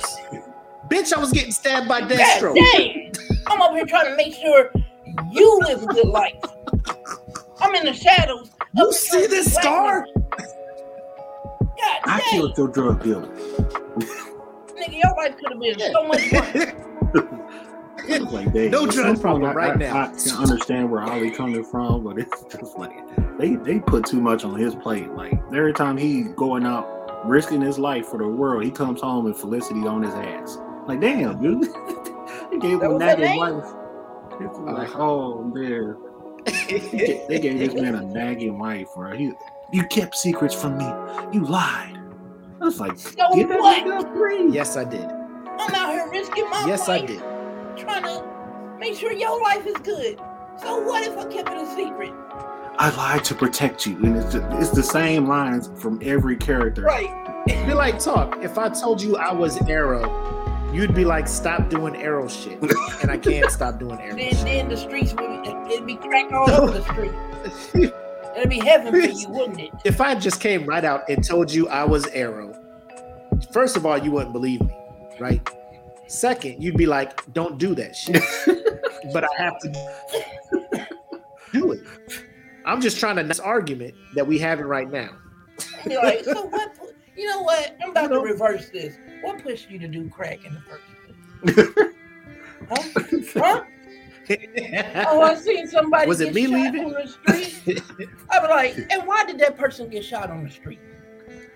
Bitch, 0.88 1.12
I 1.12 1.18
was 1.18 1.30
getting 1.32 1.52
stabbed 1.52 1.88
by 1.88 2.00
God 2.00 2.10
Destro. 2.10 2.54
dang! 2.54 3.12
I'm 3.46 3.60
up 3.60 3.72
here 3.72 3.84
trying 3.86 4.06
to 4.10 4.16
make 4.16 4.34
sure 4.34 4.70
you 5.30 5.60
live 5.60 5.82
a 5.82 5.86
good 5.86 6.08
life. 6.08 6.34
I'm 7.60 7.74
in 7.74 7.84
the 7.84 7.92
shadows. 7.92 8.50
You 8.74 8.88
up 8.88 8.94
see 8.94 9.26
this 9.26 9.54
scar? 9.54 10.00
man. 10.00 10.14
God 11.76 12.00
I 12.06 12.18
dang, 12.20 12.30
killed 12.30 12.56
your 12.56 12.68
drug 12.68 13.02
dealer. 13.02 13.26
nigga, 14.78 15.02
your 15.02 15.14
life 15.16 15.36
could 15.36 15.52
have 15.52 15.60
been 15.60 15.78
so 15.78 16.08
much 16.08 16.32
worse. 16.32 16.72
It's 18.06 18.32
like, 18.32 18.52
dang, 18.52 18.70
No 18.70 18.84
at 18.84 18.90
drug 18.90 18.94
some 18.94 19.04
point, 19.06 19.20
problem 19.20 19.50
I- 19.50 19.54
right 19.54 19.72
I, 19.72 19.76
now. 19.76 19.96
I 20.02 20.06
can 20.08 20.36
understand 20.36 20.90
where 20.90 21.02
Ollie 21.02 21.30
coming 21.30 21.64
from, 21.64 22.04
but 22.04 22.18
it's 22.18 22.42
just 22.58 22.78
like 22.78 22.92
they 23.38 23.56
they 23.56 23.80
put 23.80 24.04
too 24.06 24.20
much 24.20 24.44
on 24.44 24.58
his 24.58 24.74
plate. 24.74 25.10
Like 25.10 25.34
every 25.54 25.72
time 25.72 25.96
he's 25.96 26.28
going 26.34 26.64
out 26.66 27.26
risking 27.26 27.60
his 27.60 27.78
life 27.78 28.06
for 28.06 28.18
the 28.18 28.28
world, 28.28 28.64
he 28.64 28.70
comes 28.70 29.00
home 29.00 29.26
and 29.26 29.36
Felicity 29.36 29.86
on 29.86 30.02
his 30.02 30.14
ass. 30.14 30.58
Like 30.86 31.00
damn, 31.00 31.40
dude, 31.40 31.64
he 32.50 32.58
gave 32.58 32.82
him 32.82 32.92
was 32.92 33.00
nagging 33.00 33.36
wife. 33.36 33.64
It's 34.40 34.58
uh-huh. 34.58 34.72
like 34.72 34.94
oh 34.96 35.42
man, 35.44 35.96
they 36.44 37.38
gave 37.40 37.58
this 37.58 37.74
man 37.74 37.94
a 37.94 38.02
nagging 38.02 38.58
wife, 38.58 38.88
bro. 38.94 39.16
He, 39.16 39.32
you 39.72 39.84
kept 39.86 40.16
secrets 40.16 40.54
from 40.54 40.76
me. 40.76 40.84
You 41.32 41.44
lied. 41.46 41.98
I 42.60 42.64
was 42.64 42.80
like, 42.80 42.98
So 42.98 43.10
get 43.34 43.48
that 43.48 43.58
what? 43.58 43.84
nigga 43.84 44.16
free. 44.16 44.50
yes, 44.50 44.76
I 44.76 44.84
did. 44.84 45.04
I'm 45.04 45.74
out 45.74 45.90
here 45.90 46.08
risking 46.10 46.44
my 46.50 46.60
life. 46.60 46.68
Yes, 46.68 46.88
I 46.88 47.04
did. 47.04 47.22
Trying 47.84 48.02
to 48.04 48.76
make 48.78 48.96
sure 48.98 49.12
your 49.12 49.40
life 49.42 49.66
is 49.66 49.76
good. 49.78 50.18
So 50.60 50.80
what 50.80 51.02
if 51.02 51.16
I 51.16 51.24
kept 51.32 51.48
it 51.50 51.58
a 51.58 51.66
secret? 51.74 52.12
I 52.76 52.94
lied 52.96 53.24
to 53.26 53.34
protect 53.34 53.86
you, 53.86 53.96
and 54.04 54.16
it's 54.16 54.34
it's 54.34 54.70
the 54.70 54.82
same 54.82 55.28
lines 55.28 55.70
from 55.80 56.00
every 56.02 56.36
character. 56.36 56.82
Right. 56.82 57.10
Be 57.46 57.74
like, 57.74 57.98
talk. 57.98 58.42
If 58.42 58.58
I 58.58 58.68
told 58.68 59.00
you 59.02 59.16
I 59.16 59.32
was 59.32 59.60
Arrow, 59.68 60.70
you'd 60.72 60.94
be 60.94 61.04
like, 61.04 61.28
stop 61.28 61.68
doing 61.68 61.94
Arrow 61.96 62.26
shit. 62.28 62.60
And 63.02 63.10
I 63.10 63.18
can't 63.18 63.50
stop 63.50 63.78
doing 63.78 63.98
Arrow 64.00 64.16
Then, 64.16 64.30
shit. 64.30 64.44
then 64.44 64.68
the 64.68 64.76
streets 64.76 65.12
would 65.14 65.46
it'd 65.70 65.86
be 65.86 65.96
crack 65.96 66.32
all 66.32 66.50
over 66.50 66.78
the 66.78 66.82
street. 66.84 67.92
It'd 68.36 68.50
be 68.50 68.58
heaven 68.58 68.92
for 68.92 68.98
you, 68.98 69.28
wouldn't 69.28 69.60
it? 69.60 69.70
If 69.84 70.00
I 70.00 70.14
just 70.16 70.40
came 70.40 70.66
right 70.66 70.84
out 70.84 71.08
and 71.08 71.22
told 71.22 71.52
you 71.52 71.68
I 71.68 71.84
was 71.84 72.06
Arrow, 72.08 72.58
first 73.52 73.76
of 73.76 73.86
all, 73.86 73.96
you 73.98 74.10
wouldn't 74.10 74.32
believe 74.32 74.60
me, 74.62 74.74
right? 75.20 75.48
Second, 76.06 76.62
you'd 76.62 76.76
be 76.76 76.86
like, 76.86 77.32
don't 77.32 77.58
do 77.58 77.74
that 77.74 77.96
shit. 77.96 78.22
but 79.12 79.24
I 79.24 79.42
have 79.42 79.58
to 79.60 80.86
do 81.52 81.72
it. 81.72 81.82
I'm 82.64 82.80
just 82.80 82.98
trying 82.98 83.16
to 83.16 83.22
this 83.22 83.40
argument 83.40 83.94
that 84.14 84.26
we 84.26 84.38
having 84.38 84.66
right 84.66 84.90
now. 84.90 85.10
I'd 85.86 85.96
like, 85.96 86.24
so 86.24 86.46
what? 86.46 86.72
You 87.16 87.28
know 87.28 87.42
what? 87.42 87.76
I'm 87.82 87.90
about 87.90 88.08
to 88.08 88.20
reverse 88.20 88.70
this. 88.70 88.96
What 89.22 89.42
pushed 89.42 89.70
you 89.70 89.78
to 89.78 89.88
do 89.88 90.08
crack 90.08 90.44
in 90.44 90.54
the 90.54 90.60
first 90.60 90.84
place? 91.54 91.90
Huh? 92.66 92.82
Huh? 93.34 93.64
Oh, 95.10 95.20
I 95.20 95.34
seen 95.34 95.66
somebody. 95.68 96.08
Was 96.08 96.22
it 96.22 96.32
me 96.32 96.46
shot 96.46 96.52
leaving? 96.52 96.86
on 96.86 96.92
the 96.92 97.06
street. 97.06 97.82
I'd 98.30 98.40
be 98.40 98.48
like, 98.48 98.78
and 98.90 99.06
why 99.06 99.24
did 99.26 99.38
that 99.40 99.58
person 99.58 99.90
get 99.90 100.02
shot 100.02 100.30
on 100.30 100.44
the 100.44 100.50
street? 100.50 100.80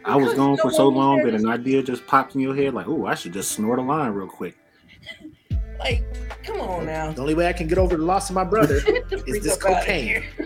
I 0.05 0.16
was 0.16 0.26
Because 0.26 0.36
gone 0.36 0.57
no 0.57 0.62
for 0.62 0.70
so 0.70 0.88
long 0.88 1.22
that 1.24 1.34
an 1.34 1.49
idea 1.49 1.82
just 1.82 2.07
popped 2.07 2.34
in 2.34 2.40
your 2.40 2.55
head, 2.55 2.74
like, 2.74 2.88
oh, 2.88 3.07
I 3.07 3.14
should 3.14 3.32
just 3.32 3.53
snort 3.53 3.78
a 3.78 3.82
line 3.82 4.12
real 4.12 4.28
quick. 4.28 4.57
Like, 5.78 6.03
come 6.42 6.61
on 6.61 6.86
now. 6.86 7.12
the 7.12 7.20
only 7.20 7.34
way 7.34 7.46
I 7.46 7.53
can 7.53 7.68
get 7.68 7.78
over 7.78 7.96
the 7.96 8.03
loss 8.03 8.30
of 8.30 8.34
my 8.34 8.42
brother, 8.42 8.78
is 9.28 9.44
this 9.44 9.57
cocaine? 9.57 10.24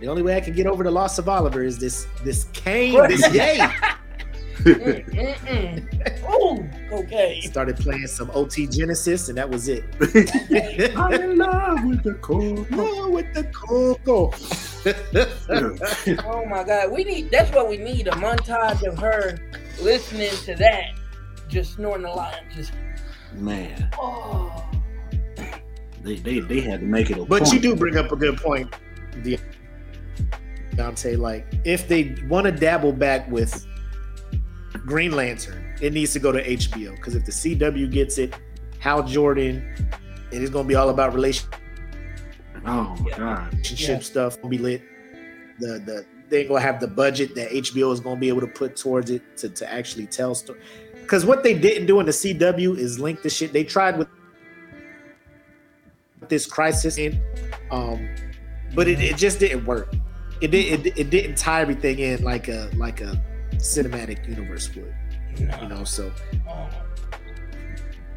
the 0.00 0.06
only 0.06 0.20
way 0.20 0.36
I 0.36 0.40
can 0.40 0.52
get 0.52 0.66
over 0.66 0.84
the 0.84 0.90
loss 0.90 1.18
of 1.18 1.26
Oliver 1.26 1.62
is 1.62 1.78
this 1.78 2.06
this 2.24 2.44
cane, 2.52 3.08
this 3.08 3.32
yay. 3.32 3.66
Ooh, 6.30 6.68
okay. 6.92 7.40
Started 7.42 7.76
playing 7.76 8.06
some 8.06 8.30
OT 8.34 8.66
Genesis, 8.66 9.28
and 9.28 9.38
that 9.38 9.48
was 9.48 9.68
it. 9.68 9.84
I'm 10.96 11.12
in 11.14 11.38
love 11.38 11.84
with 11.84 12.02
the 12.02 12.14
cold. 12.20 12.70
No, 12.70 13.08
with 13.10 13.32
the 13.34 13.44
cocoa. 13.44 14.32
Oh 16.24 16.46
my 16.46 16.64
God, 16.64 16.90
we 16.90 17.04
need. 17.04 17.30
That's 17.30 17.50
what 17.54 17.68
we 17.68 17.76
need. 17.76 18.08
A 18.08 18.12
montage 18.12 18.82
of 18.86 18.98
her 18.98 19.38
listening 19.80 20.30
to 20.44 20.54
that, 20.54 20.94
just 21.48 21.74
snorting 21.74 22.06
a 22.06 22.12
line. 22.14 22.34
Just 22.54 22.72
Man, 23.34 23.88
oh. 23.98 24.64
they, 26.02 26.16
they 26.16 26.40
they 26.40 26.60
had 26.60 26.80
to 26.80 26.86
make 26.86 27.10
it 27.10 27.18
a 27.18 27.24
But 27.24 27.42
point. 27.42 27.52
you 27.52 27.60
do 27.60 27.76
bring 27.76 27.96
up 27.96 28.10
a 28.10 28.16
good 28.16 28.38
point, 28.38 28.74
De- 29.22 29.38
Deontay. 30.72 31.18
Like, 31.18 31.46
if 31.64 31.86
they 31.86 32.16
want 32.28 32.46
to 32.46 32.52
dabble 32.52 32.92
back 32.92 33.30
with 33.30 33.66
Green 34.78 35.12
Lantern, 35.12 35.74
it 35.80 35.92
needs 35.92 36.12
to 36.12 36.18
go 36.18 36.32
to 36.32 36.44
HBO. 36.44 36.94
Because 36.96 37.14
if 37.14 37.24
the 37.24 37.32
CW 37.32 37.90
gets 37.90 38.18
it, 38.18 38.34
Hal 38.78 39.02
Jordan, 39.02 39.74
it 40.32 40.42
is 40.42 40.50
going 40.50 40.64
to 40.64 40.68
be 40.68 40.74
all 40.74 40.90
about 40.90 41.14
relationship 41.14 41.60
Oh 42.66 42.96
my 43.00 43.10
god. 43.16 43.68
Yeah. 43.78 43.98
stuff. 44.00 44.36
Gonna 44.36 44.48
be 44.48 44.58
lit. 44.58 44.82
The 45.58 45.78
the 45.78 46.06
they 46.28 46.40
ain't 46.40 46.48
gonna 46.48 46.60
have 46.60 46.80
the 46.80 46.86
budget 46.86 47.34
that 47.34 47.50
HBO 47.50 47.92
is 47.92 48.00
gonna 48.00 48.20
be 48.20 48.28
able 48.28 48.40
to 48.42 48.46
put 48.46 48.76
towards 48.76 49.10
it 49.10 49.36
to, 49.38 49.48
to 49.48 49.72
actually 49.72 50.06
tell 50.06 50.34
story. 50.34 50.60
Because 51.00 51.24
what 51.24 51.42
they 51.42 51.54
didn't 51.58 51.86
do 51.86 52.00
in 52.00 52.06
the 52.06 52.12
CW 52.12 52.76
is 52.76 53.00
link 53.00 53.22
the 53.22 53.30
shit. 53.30 53.52
They 53.52 53.64
tried 53.64 53.98
with 53.98 54.08
this 56.28 56.46
crisis 56.46 56.98
in, 56.98 57.20
um, 57.72 58.08
but 58.74 58.86
it, 58.86 59.00
it 59.00 59.16
just 59.16 59.40
didn't 59.40 59.64
work. 59.64 59.92
It 60.40 60.50
did 60.52 60.86
it, 60.86 60.98
it 60.98 61.10
didn't 61.10 61.36
tie 61.36 61.62
everything 61.62 61.98
in 61.98 62.22
like 62.22 62.48
a 62.48 62.70
like 62.76 63.00
a 63.00 63.20
cinematic 63.60 64.26
universe 64.28 64.74
would. 64.74 64.94
You 65.38 65.68
know, 65.68 65.84
so. 65.84 66.12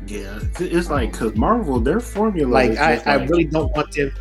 Yeah, 0.06 0.36
it's- 0.38 0.60
it's 0.62 0.90
like 0.90 1.12
because 1.14 1.36
Marvel, 1.36 1.80
their 1.80 2.00
formula, 2.00 2.52
like 2.52 2.72
is 2.72 2.78
I, 2.78 2.96
just 2.96 3.08
I 3.08 3.16
really 3.24 3.46
don't 3.46 3.72
want 3.76 3.92
them. 3.94 4.12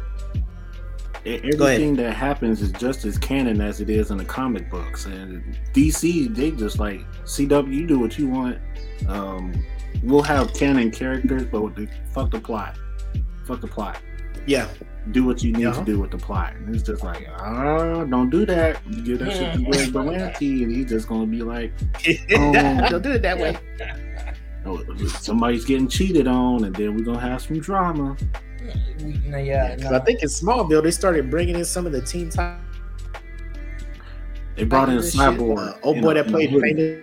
Go 1.24 1.30
ahead. 1.30 1.44
everything 1.54 1.94
that 1.96 2.14
happens 2.14 2.60
is 2.62 2.72
just 2.72 3.04
as 3.04 3.16
canon 3.16 3.60
as 3.60 3.80
it 3.80 3.88
is 3.88 4.10
in 4.10 4.18
the 4.18 4.24
comic 4.24 4.68
books. 4.70 5.06
And 5.06 5.56
DC, 5.72 6.34
they 6.34 6.50
just 6.50 6.78
like 6.80 7.00
CW, 7.24 7.72
you 7.72 7.86
do 7.86 7.98
what 7.98 8.18
you 8.18 8.28
want. 8.28 8.58
Um, 9.08 9.52
we'll 10.02 10.22
have 10.22 10.52
canon 10.52 10.90
characters, 10.90 11.44
but 11.44 11.62
with 11.62 11.74
the, 11.76 11.88
fuck 12.12 12.30
the 12.32 12.40
plot. 12.40 12.76
Fuck 13.46 13.60
the 13.60 13.68
plot. 13.68 14.00
Yeah, 14.46 14.66
Do 15.10 15.24
what 15.24 15.42
you 15.42 15.52
need 15.52 15.66
Uh-huh. 15.66 15.80
to 15.80 15.84
do 15.84 15.98
with 15.98 16.12
the 16.12 16.16
plot. 16.18 16.54
And 16.54 16.72
it's 16.74 16.84
just 16.84 17.02
like, 17.02 17.28
ah, 17.36 18.04
don't 18.04 18.30
do 18.30 18.46
that. 18.46 18.78
You 18.88 19.02
give 19.02 19.18
that 19.18 19.32
shit 19.32 19.52
to 19.54 19.58
Greg 19.64 19.88
Berlanti, 19.92 20.62
and 20.62 20.70
he's 20.70 20.88
just 20.88 21.08
gonna 21.08 21.26
be 21.26 21.42
like, 21.42 21.72
Oh. 22.36 22.52
don't 22.88 23.02
do 23.02 23.10
it 23.10 23.22
that 23.22 23.36
way. 23.38 23.56
oh, 24.66 24.80
somebody's 25.08 25.64
getting 25.64 25.88
cheated 25.88 26.28
on, 26.28 26.64
and 26.64 26.74
then 26.76 26.94
we're 26.96 27.04
gonna 27.04 27.18
have 27.18 27.42
some 27.42 27.58
drama. 27.58 28.16
We- 29.04 29.20
no, 29.26 29.38
yeah, 29.38 29.74
'Cause 29.74 29.90
no. 29.90 29.96
I 29.96 30.00
think 30.04 30.22
in 30.22 30.28
Smallville 30.28 30.84
they 30.84 30.92
started 30.92 31.28
bringing 31.30 31.56
in 31.56 31.64
some 31.64 31.84
of 31.84 31.90
the 31.90 32.00
Teen 32.00 32.30
Titans. 32.30 32.62
They 34.54 34.64
brought 34.64 34.88
in 34.88 34.96
this 34.98 35.12
shit. 35.12 35.20
Cyborg. 35.20 35.58
Uh, 35.58 35.74
old 35.82 35.96
in 35.96 36.02
boy 36.02 36.10
a- 36.10 36.14
that 36.14 36.26
in 36.26 36.34
a 36.34 36.36
played 36.36 36.50
hoodie. 36.50 37.02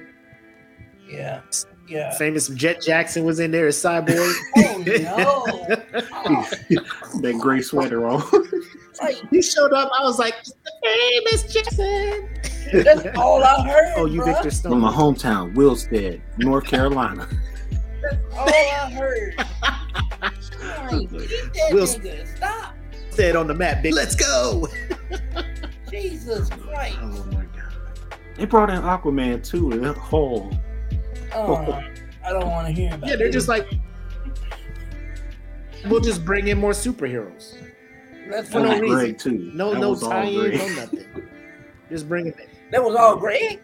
Famous, 1.90 1.92
yeah, 1.92 2.12
yeah. 2.12 2.18
famous 2.18 2.48
Jett 2.50 2.82
Jackson 2.82 3.24
was 3.24 3.40
in 3.40 3.52
there 3.52 3.68
as 3.68 3.76
Cyborg. 3.78 4.34
Oh 4.58 4.84
no! 4.86 6.06
Oh, 6.26 6.50
that 7.22 7.38
gray 7.40 7.62
sweater 7.62 8.08
on. 8.08 8.22
like, 9.02 9.18
he 9.32 9.42
showed 9.42 9.74
up. 9.74 9.90
I 9.98 10.04
was 10.04 10.20
like, 10.20 10.36
famous 10.84 11.52
Jackson. 11.52 12.30
that's 12.72 13.18
all 13.18 13.44
I 13.44 13.68
heard. 13.68 13.94
oh, 13.98 14.06
you 14.06 14.22
bruh. 14.22 14.26
Victor 14.34 14.52
Stone 14.52 14.74
From 14.74 14.82
my 14.82 14.92
hometown, 14.92 15.56
Wilstead, 15.56 16.22
North 16.38 16.66
Carolina. 16.66 17.28
That's 18.02 18.36
all 18.36 18.48
I 18.48 18.92
heard. 18.92 19.46
Like, 20.92 21.10
get 21.10 21.20
that 21.54 21.70
Will- 21.72 21.86
nigga. 21.86 22.36
Stop. 22.36 22.76
Said 23.12 23.36
on 23.36 23.48
the 23.48 23.54
map, 23.54 23.82
big. 23.84 23.94
Let's 23.94 24.16
go. 24.16 24.68
Jesus 25.90 26.50
Christ. 26.50 26.98
Oh 27.02 27.26
my 27.32 27.46
god. 27.46 27.74
They 28.36 28.46
brought 28.46 28.70
in 28.70 28.82
Aquaman 28.82 29.44
too, 29.44 29.72
in 29.72 29.82
that 29.84 29.98
hole. 29.98 30.52
Oh, 31.36 31.82
I 32.26 32.32
don't 32.34 32.48
want 32.50 32.68
to 32.68 32.74
hear 32.74 32.94
about 32.94 33.10
Yeah, 33.10 33.16
they're 33.16 33.28
this. 33.28 33.36
just 33.36 33.48
like, 33.48 33.68
we'll 35.88 36.02
just 36.02 36.26
bring 36.26 36.48
in 36.48 36.58
more 36.58 36.72
superheroes. 36.72 37.56
That's 38.30 38.50
For 38.50 38.60
That 38.60 38.64
no 38.64 38.72
was 38.72 38.80
reason. 38.82 38.96
Greg 38.98 39.18
too. 39.18 39.52
No, 39.54 39.74
That 39.74 39.80
no 39.80 39.90
was 39.92 40.04
all 40.04 40.10
tie-in, 40.12 40.58
no 40.58 40.68
nothing. 40.76 41.06
Just 41.90 42.08
bring 42.08 42.28
it 42.28 42.36
That 42.72 42.84
was 42.84 42.96
all 42.96 43.16
Greg. 43.16 43.60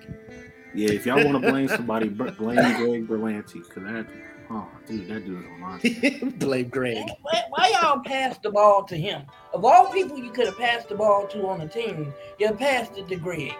Yeah, 0.73 0.89
if 0.91 1.05
y'all 1.05 1.23
want 1.23 1.41
to 1.43 1.51
blame 1.51 1.67
somebody, 1.69 2.09
blame 2.09 2.33
Greg 2.35 3.07
Berlanti, 3.07 3.61
cause 3.69 3.83
that, 3.83 4.07
oh 4.49 4.67
dude, 4.87 5.07
that 5.07 5.25
dude's 5.25 5.45
a 5.45 5.49
monster. 5.57 5.87
in. 6.03 6.29
Blame 6.39 6.67
Greg. 6.67 7.05
Why, 7.21 7.43
why 7.49 7.73
y'all 7.81 8.01
pass 8.03 8.37
the 8.39 8.49
ball 8.49 8.83
to 8.85 8.97
him? 8.97 9.21
Of 9.53 9.63
all 9.63 9.87
people 9.93 10.17
you 10.17 10.31
could 10.31 10.47
have 10.47 10.57
passed 10.57 10.89
the 10.89 10.95
ball 10.95 11.27
to 11.27 11.47
on 11.47 11.59
the 11.59 11.67
team, 11.67 12.13
you 12.39 12.51
passed 12.51 12.97
it 12.97 13.07
to 13.07 13.15
Greg. 13.15 13.53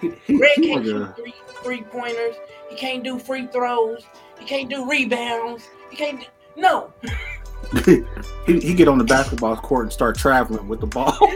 He, 0.00 0.12
he, 0.26 0.38
Greg 0.38 0.50
he 0.56 0.68
can't 0.68 0.84
shoot 0.84 1.02
a, 1.02 1.12
three 1.14 1.34
three 1.64 1.82
pointers. 1.82 2.36
He 2.70 2.76
can't 2.76 3.02
do 3.02 3.18
free 3.18 3.48
throws. 3.48 4.04
He 4.38 4.44
can't 4.44 4.70
do 4.70 4.88
rebounds. 4.88 5.64
He 5.90 5.96
can't. 5.96 6.20
Do, 6.20 6.26
no, 6.56 6.92
he, 8.46 8.60
he 8.60 8.74
get 8.74 8.86
on 8.86 8.98
the 8.98 9.04
basketball 9.04 9.56
court 9.56 9.86
and 9.86 9.92
start 9.92 10.16
traveling 10.16 10.68
with 10.68 10.80
the 10.80 10.86
ball. 10.86 11.18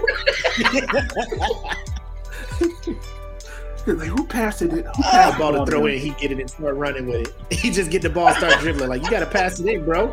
Like, 3.86 4.08
who 4.08 4.26
passed 4.26 4.60
it? 4.60 4.70
Who 4.70 4.82
ah, 4.86 4.92
passed 5.02 5.38
ball 5.38 5.52
to 5.52 5.64
throw 5.64 5.86
in, 5.86 5.98
he 5.98 6.10
get 6.10 6.30
it 6.30 6.38
and 6.38 6.50
start 6.50 6.74
running 6.74 7.06
with 7.06 7.28
it. 7.28 7.34
He 7.58 7.70
just 7.70 7.90
get 7.90 8.02
the 8.02 8.10
ball, 8.10 8.34
start 8.34 8.60
dribbling. 8.60 8.90
Like 8.90 9.02
you 9.02 9.10
got 9.10 9.20
to 9.20 9.26
pass 9.26 9.60
it 9.60 9.66
in, 9.66 9.82
bro. 9.86 10.08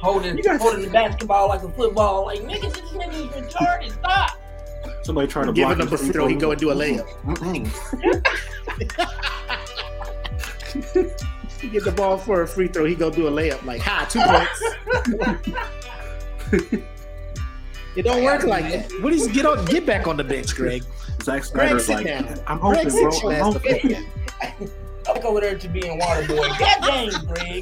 holding 0.00 0.38
You 0.38 0.42
guys- 0.42 0.62
holding 0.62 0.80
the 0.82 0.90
basketball 0.90 1.48
like 1.48 1.62
a 1.62 1.68
football. 1.68 2.24
Like 2.24 2.40
nigga, 2.40 2.72
this 2.72 2.80
nigga 2.92 3.12
is 3.12 3.26
retarded. 3.52 3.92
Stop. 3.92 4.37
Somebody 5.02 5.28
trying 5.28 5.46
to 5.46 5.52
Giving 5.52 5.76
block 5.76 5.88
him 5.88 5.94
a 5.94 5.98
free 5.98 6.10
throw, 6.10 6.26
he 6.26 6.34
go 6.34 6.50
and 6.50 6.60
do 6.60 6.70
a 6.70 6.74
layup. 6.74 7.06
He 11.60 11.68
get 11.68 11.84
the 11.84 11.92
ball 11.92 12.16
for 12.18 12.42
a 12.42 12.46
free 12.46 12.68
throw, 12.68 12.84
he 12.84 12.94
go 12.94 13.10
do 13.10 13.26
a 13.28 13.30
layup. 13.30 13.64
Like 13.64 13.80
ha, 13.82 14.06
two 14.08 14.20
points. 14.20 14.62
It 17.96 18.02
don't 18.04 18.22
work 18.22 18.44
like 18.44 18.70
that. 18.70 18.92
What 19.02 19.12
is 19.12 19.26
get 19.28 19.44
on? 19.44 19.64
Get 19.64 19.84
back 19.84 20.06
on 20.06 20.16
the 20.16 20.22
bench, 20.24 20.54
Greg. 20.54 20.84
Zach 21.22 21.42
Greg, 21.42 21.44
Snyder's 21.44 21.86
sit 21.86 21.96
like, 21.96 22.06
down. 22.06 22.38
I'm 22.46 22.60
Greg, 22.60 22.86
open, 22.86 22.90
sit 22.90 23.02
bro. 23.02 23.20
your 23.20 23.32
I'm 23.32 23.42
ass 23.42 23.54
the 23.54 23.74
open. 23.76 24.06
fuck 25.04 25.22
go 25.22 25.28
over 25.30 25.40
there 25.40 25.58
to 25.58 25.68
being 25.68 25.98
water 25.98 26.26
boy. 26.28 26.46
God 26.58 26.80
dang, 26.80 27.10
Greg. 27.26 27.60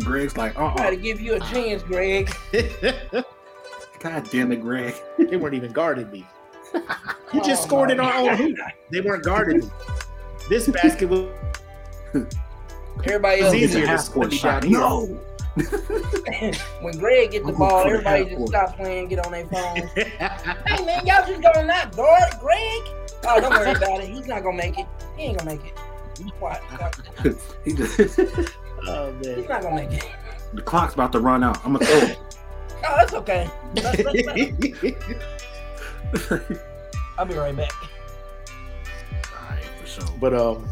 Greg's 0.02 0.36
like, 0.36 0.58
uh 0.58 0.74
Try 0.76 0.86
uh 0.86 0.90
to 0.90 0.96
give 0.96 1.20
you 1.20 1.34
a 1.34 1.40
chance, 1.40 1.82
Greg. 1.82 2.34
God 4.02 4.28
damn 4.30 4.50
it, 4.52 4.60
Greg. 4.60 4.94
they 5.18 5.36
weren't 5.36 5.54
even 5.54 5.72
guarding 5.72 6.10
me. 6.10 6.26
You 7.32 7.42
just 7.42 7.62
Oh, 7.64 7.66
scored 7.66 7.88
my 7.88 7.94
in 7.94 8.00
our 8.00 8.12
own 8.30 8.36
hoop. 8.36 8.56
They 8.90 9.00
weren't 9.00 9.22
guarding 9.24 9.60
me. 9.60 9.70
This 10.48 10.68
basket 10.68 11.08
was 11.08 11.28
Everybody 13.04 13.36
It's 13.36 13.44
else. 13.46 13.54
easier 13.54 13.82
to 13.82 13.86
half 13.88 14.00
split 14.00 14.14
court 14.14 14.30
me 14.32 14.36
shot. 14.38 14.62
down. 14.62 14.72
No. 14.72 15.20
when 16.80 16.98
Greg 16.98 17.30
get 17.32 17.44
the 17.44 17.52
ball, 17.52 17.84
everybody 17.86 18.24
just 18.24 18.36
court. 18.36 18.48
stop 18.48 18.76
playing, 18.76 19.08
get 19.08 19.24
on 19.26 19.32
their 19.32 19.46
phone. 19.46 19.76
hey 19.94 20.84
man, 20.84 21.06
y'all 21.06 21.26
just 21.26 21.42
gonna 21.42 21.66
not 21.66 21.94
guard 21.94 22.22
Greg? 22.40 22.82
Oh, 23.26 23.38
don't 23.40 23.50
worry 23.50 23.72
about 23.72 24.00
it. 24.02 24.08
He's 24.08 24.26
not 24.26 24.42
gonna 24.42 24.56
make 24.56 24.78
it. 24.78 24.86
He 25.16 25.24
ain't 25.24 25.38
gonna 25.38 25.50
make 25.56 25.64
it. 25.66 25.78
What? 26.38 26.62
He 27.64 27.72
just, 27.74 27.98
oh 28.86 29.12
He's 29.18 29.26
man. 29.26 29.46
not 29.48 29.62
gonna 29.62 29.74
make 29.76 29.92
it. 29.92 30.06
the 30.54 30.62
clock's 30.62 30.94
about 30.94 31.12
to 31.12 31.20
run 31.20 31.44
out. 31.44 31.58
I'm 31.66 31.74
gonna 31.74 31.84
throw 31.84 31.98
it. 31.98 32.18
Oh, 32.84 32.96
that's 32.96 33.14
okay. 33.14 33.48
Let's- 33.74 34.04
let's- 36.14 36.60
I'll 37.18 37.26
be 37.26 37.34
right 37.34 37.56
back. 37.56 37.72
All 39.32 39.50
right, 39.50 39.62
for 39.80 39.86
sure. 39.86 40.04
but 40.20 40.34
um, 40.34 40.68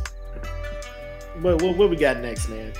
but 1.42 1.61
what, 1.62 1.76
what 1.76 1.90
we 1.90 1.96
got 1.96 2.18
next, 2.20 2.48
man? 2.48 2.72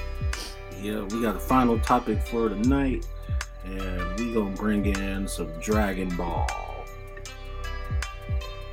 Yeah, 0.81 1.01
we 1.03 1.21
got 1.23 1.37
a 1.37 1.41
final 1.41 1.79
topic 1.81 2.21
for 2.23 2.49
tonight, 2.49 3.07
and 3.65 4.19
we 4.19 4.33
gonna 4.35 4.55
bring 4.57 4.87
in 4.87 5.29
some 5.29 5.49
Dragon 5.61 6.15
Ball. 6.17 6.47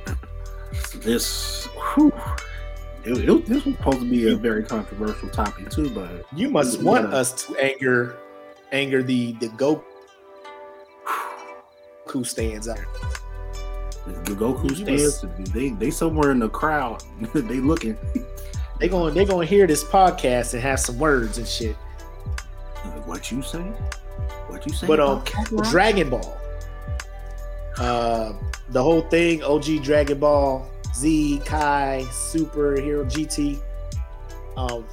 This, 1.00 1.66
whew, 1.94 2.12
it, 3.04 3.18
it- 3.28 3.46
this 3.46 3.64
was 3.64 3.76
supposed 3.76 4.00
to 4.00 4.10
be 4.10 4.28
a 4.30 4.36
very 4.36 4.64
controversial 4.64 5.28
topic 5.28 5.70
too, 5.70 5.90
but 5.90 6.24
You 6.34 6.50
must 6.50 6.82
want 6.82 7.04
gotta- 7.04 7.16
us 7.18 7.46
to 7.46 7.56
anger, 7.56 8.16
anger 8.72 9.02
the 9.02 9.32
the 9.34 9.48
Goku 9.48 9.82
stands 12.24 12.68
out. 12.68 12.78
the 14.24 14.32
Goku 14.34 14.76
You 14.76 14.84
must- 14.98 15.18
stands, 15.18 15.52
they 15.52 15.70
they 15.70 15.90
somewhere 15.90 16.30
in 16.32 16.38
the 16.38 16.48
crowd, 16.48 17.02
they 17.34 17.60
looking. 17.60 17.96
They 18.80 18.88
going 18.88 19.14
they 19.14 19.24
gonna 19.24 19.44
hear 19.46 19.66
this 19.66 19.84
podcast 19.84 20.54
and 20.54 20.62
have 20.62 20.80
some 20.80 20.98
words 20.98 21.38
and 21.38 21.46
shit. 21.46 21.76
What 23.04 23.30
you 23.30 23.42
say? 23.42 23.60
What 24.48 24.66
you 24.66 24.72
say? 24.72 24.86
But, 24.86 25.00
um, 25.00 25.22
Kakarot? 25.24 25.70
Dragon 25.70 26.10
Ball. 26.10 26.36
Uh, 27.78 28.32
the 28.70 28.82
whole 28.82 29.02
thing, 29.02 29.42
OG 29.42 29.82
Dragon 29.82 30.18
Ball, 30.18 30.68
Z, 30.94 31.40
Kai, 31.44 32.04
Super 32.10 32.80
Hero 32.80 33.04
GT. 33.04 33.58
Um, 34.56 34.84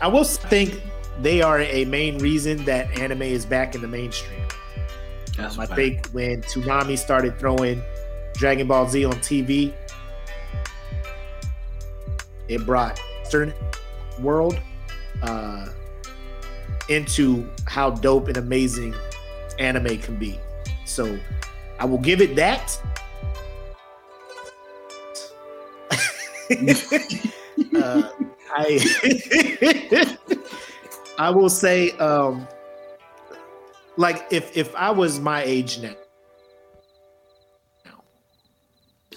I 0.00 0.08
will 0.08 0.24
think 0.24 0.82
they 1.22 1.42
are 1.42 1.60
a 1.60 1.84
main 1.84 2.18
reason 2.18 2.64
that 2.64 2.98
anime 2.98 3.22
is 3.22 3.44
back 3.44 3.74
in 3.74 3.80
the 3.80 3.88
mainstream. 3.88 4.42
Um, 5.38 5.60
I 5.60 5.66
think 5.66 6.06
when 6.08 6.42
Toonami 6.42 6.98
started 6.98 7.38
throwing 7.38 7.82
Dragon 8.34 8.66
Ball 8.66 8.88
Z 8.88 9.04
on 9.04 9.14
TV, 9.14 9.72
it 12.48 12.66
brought 12.66 13.00
Western 13.22 13.54
world 14.20 14.58
uh, 15.22 15.68
into 16.88 17.48
how 17.66 17.90
dope 17.90 18.26
and 18.28 18.36
amazing 18.36 18.94
anime 19.58 19.98
can 19.98 20.16
be. 20.16 20.38
So 20.84 21.18
I 21.78 21.84
will 21.84 21.98
give 21.98 22.20
it 22.20 22.34
that. 22.36 22.76
uh, 27.76 28.08
I 28.52 30.16
I 31.20 31.28
will 31.28 31.50
say 31.50 31.90
um 31.98 32.48
like 33.98 34.26
if 34.30 34.56
if 34.56 34.74
I 34.74 34.90
was 34.90 35.20
my 35.20 35.42
age 35.42 35.78
now 35.78 35.94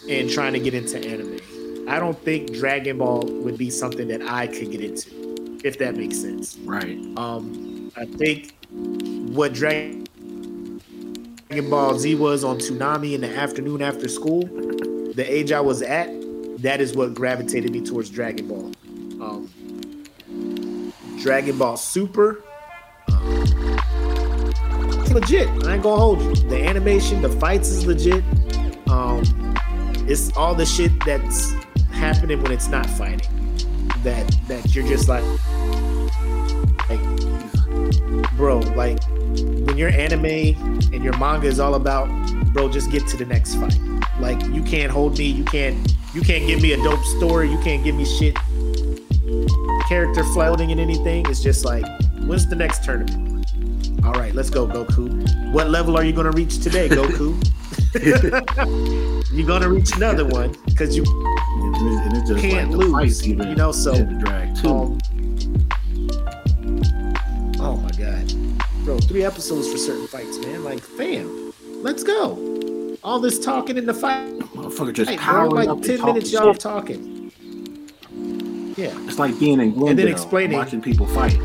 and 0.10 0.30
trying 0.30 0.52
to 0.52 0.60
get 0.60 0.74
into 0.74 0.98
anime, 0.98 1.88
I 1.88 2.00
don't 2.00 2.20
think 2.20 2.52
Dragon 2.52 2.98
Ball 2.98 3.22
would 3.26 3.58
be 3.58 3.70
something 3.70 4.10
that 4.10 4.22
I 4.22 4.48
could 4.48 4.70
get 4.70 4.82
into, 4.82 5.62
if 5.64 5.78
that 5.78 5.96
makes 5.96 6.20
sense. 6.20 6.58
right. 6.66 7.00
Um, 7.16 7.90
I 7.96 8.04
think 8.04 8.54
what 9.32 9.54
Dragon 9.54 10.06
Ball 11.70 11.98
Z 11.98 12.16
was 12.16 12.44
on 12.44 12.58
Toonami 12.58 13.14
in 13.14 13.22
the 13.22 13.34
afternoon 13.34 13.82
after 13.82 14.10
school, 14.10 14.42
the 14.42 15.26
age 15.26 15.54
I 15.54 15.62
was 15.62 15.82
at, 15.82 16.10
that 16.62 16.82
is 16.82 16.98
what 16.98 17.14
gravitated 17.14 17.72
me 17.72 17.80
towards 17.80 18.10
Dragon 18.10 18.50
Ball. 18.50 18.73
Dragon 21.24 21.58
Ball 21.58 21.78
Super, 21.78 22.44
it's 23.08 25.10
legit. 25.10 25.48
I 25.66 25.76
ain't 25.76 25.84
gonna 25.84 25.95
hold 25.95 26.22
you. 26.22 26.36
The 26.50 26.62
animation, 26.62 27.22
the 27.22 27.30
fights 27.30 27.70
is 27.70 27.86
legit. 27.86 28.26
Um, 28.90 29.24
it's 30.06 30.36
all 30.36 30.54
the 30.54 30.66
shit 30.66 30.91
that's 31.06 31.54
happening 31.94 32.44
when 32.44 32.52
it's 32.52 32.68
not 32.68 32.86
fighting. 32.86 33.56
That 34.04 34.36
that 34.50 34.76
you're 34.76 34.86
just 34.86 35.08
like, 35.08 35.24
like 36.90 37.00
bro, 38.36 38.60
like 38.76 39.02
when 39.08 39.78
your 39.78 39.91
anime 39.91 40.26
and 40.26 41.04
your 41.06 41.18
manga 41.20 41.48
is 41.48 41.58
all 41.58 41.76
about, 41.76 42.10
bro, 42.52 42.68
just 42.68 42.91
get 42.91 43.08
to 43.08 43.16
the 43.16 43.26
next 43.26 43.56
fight. 43.56 43.80
Like 44.20 44.45
you 44.48 44.62
can't 44.62 44.91
hold 44.91 45.18
me, 45.18 45.28
you 45.28 45.45
can't 45.45 45.95
you 46.14 46.20
can't 46.20 46.45
give 46.45 46.62
me 46.62 46.74
a 46.74 46.78
dope 46.84 47.06
story, 47.18 47.50
you 47.50 47.60
can't 47.60 47.82
give 47.82 47.95
me 47.95 48.04
shit 48.04 48.38
character 49.94 50.24
floating 50.24 50.72
in 50.72 50.80
anything. 50.80 51.24
It's 51.30 51.40
just 51.40 51.65
like, 51.65 51.86
when's 52.22 52.48
the 52.48 52.56
next 52.56 52.84
tournament? 52.84 53.45
All 54.03 54.14
right, 54.14 54.34
let's 54.34 54.49
go, 54.49 54.65
Goku. 54.65 55.52
What 55.52 55.70
level 55.70 55.95
are 55.95 56.03
you 56.03 56.11
gonna 56.14 56.32
reach 56.32 56.64
today, 56.64 56.90
Goku? 56.90 57.30
You're 59.32 59.45
gonna 59.45 59.70
reach 59.70 59.95
another 59.95 60.26
one 60.26 60.56
because 60.65 60.98
you 60.98 61.03
And 61.06 61.76
it, 61.76 62.06
and 62.06 62.18
it 62.18 62.26
just 62.26 62.41
Can't 62.41 62.72
like 62.72 63.03
lose, 63.03 63.28
even 63.28 63.49
you 63.49 63.56
know, 63.56 63.72
so, 63.72 64.03
drag 64.03 64.56
too. 64.56 64.68
Um, 64.68 64.98
oh 67.60 67.78
my 67.78 67.91
god, 67.91 68.34
bro! 68.84 68.98
Three 68.98 69.24
episodes 69.24 69.72
for 69.72 69.78
certain 69.78 70.07
fights, 70.07 70.40
man. 70.40 70.64
Like, 70.64 70.82
fam, 70.82 71.53
let's 71.84 72.02
go. 72.03 72.98
All 73.03 73.20
this 73.20 73.38
talking 73.38 73.78
in 73.78 73.86
the 73.86 73.94
fight, 73.94 74.40
Motherfucker 74.40 74.91
just 74.91 75.11
hey, 75.11 75.18
powering 75.18 75.70
up 75.70 75.78
like 75.78 75.86
ten 75.86 75.99
talking 75.99 76.15
minutes, 76.15 76.32
y'all 76.32 76.52
shit. 76.53 76.61
talking. 76.61 77.12
Yeah, 78.76 78.91
It's 79.06 79.20
like 79.20 79.38
being 79.40 79.60
in 79.60 79.72
Glendale, 79.74 79.90
And 79.90 80.00
then 80.00 80.08
explaining- 80.08 80.58
watching 80.58 80.82
people 80.82 81.06
fight. 81.08 81.38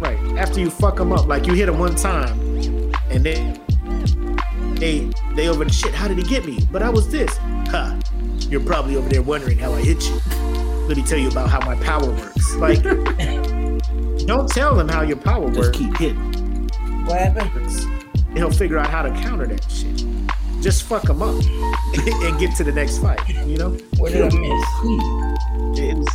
right. 0.00 0.18
After 0.36 0.60
you 0.60 0.70
fuck 0.70 0.96
them 0.96 1.12
up, 1.12 1.26
like 1.26 1.46
you 1.46 1.54
hit 1.54 1.66
them 1.66 1.78
one 1.78 1.94
time, 1.94 2.38
and 3.10 3.24
then 3.24 3.58
they 4.76 5.08
they 5.34 5.48
over 5.48 5.64
the 5.64 5.72
shit. 5.72 5.94
How 5.94 6.08
did 6.08 6.18
he 6.18 6.24
get 6.24 6.44
me? 6.44 6.58
But 6.70 6.82
I 6.82 6.90
was 6.90 7.08
this. 7.10 7.30
Huh. 7.70 7.94
You're 8.50 8.60
probably 8.60 8.96
over 8.96 9.08
there 9.08 9.22
wondering 9.22 9.56
how 9.58 9.72
I 9.72 9.80
hit 9.80 10.02
you. 10.08 10.20
Let 10.88 10.96
me 10.98 11.02
tell 11.04 11.18
you 11.18 11.28
about 11.28 11.48
how 11.48 11.60
my 11.64 11.76
power 11.76 12.10
works. 12.10 12.54
Like, 12.56 12.82
don't 14.26 14.48
tell 14.50 14.74
them 14.74 14.88
how 14.88 15.02
your 15.02 15.16
power 15.16 15.48
Just 15.48 15.58
works. 15.58 15.78
keep 15.78 15.96
hitting. 15.96 16.68
What 17.06 17.18
happened? 17.18 17.70
He'll 18.36 18.50
figure 18.50 18.78
out 18.78 18.90
how 18.90 19.02
to 19.02 19.10
counter 19.22 19.46
that 19.46 19.70
shit. 19.70 20.04
Just 20.62 20.84
fuck 20.84 21.02
them 21.02 21.22
up 21.22 21.34
and 22.24 22.38
get 22.38 22.54
to 22.56 22.64
the 22.64 22.72
next 22.72 22.98
fight. 22.98 23.20
You 23.46 23.56
know, 23.58 23.70
What 23.98 24.12
did 24.12 24.22
I 24.22 24.38
miss? 24.38 24.64
Please. 25.74 26.08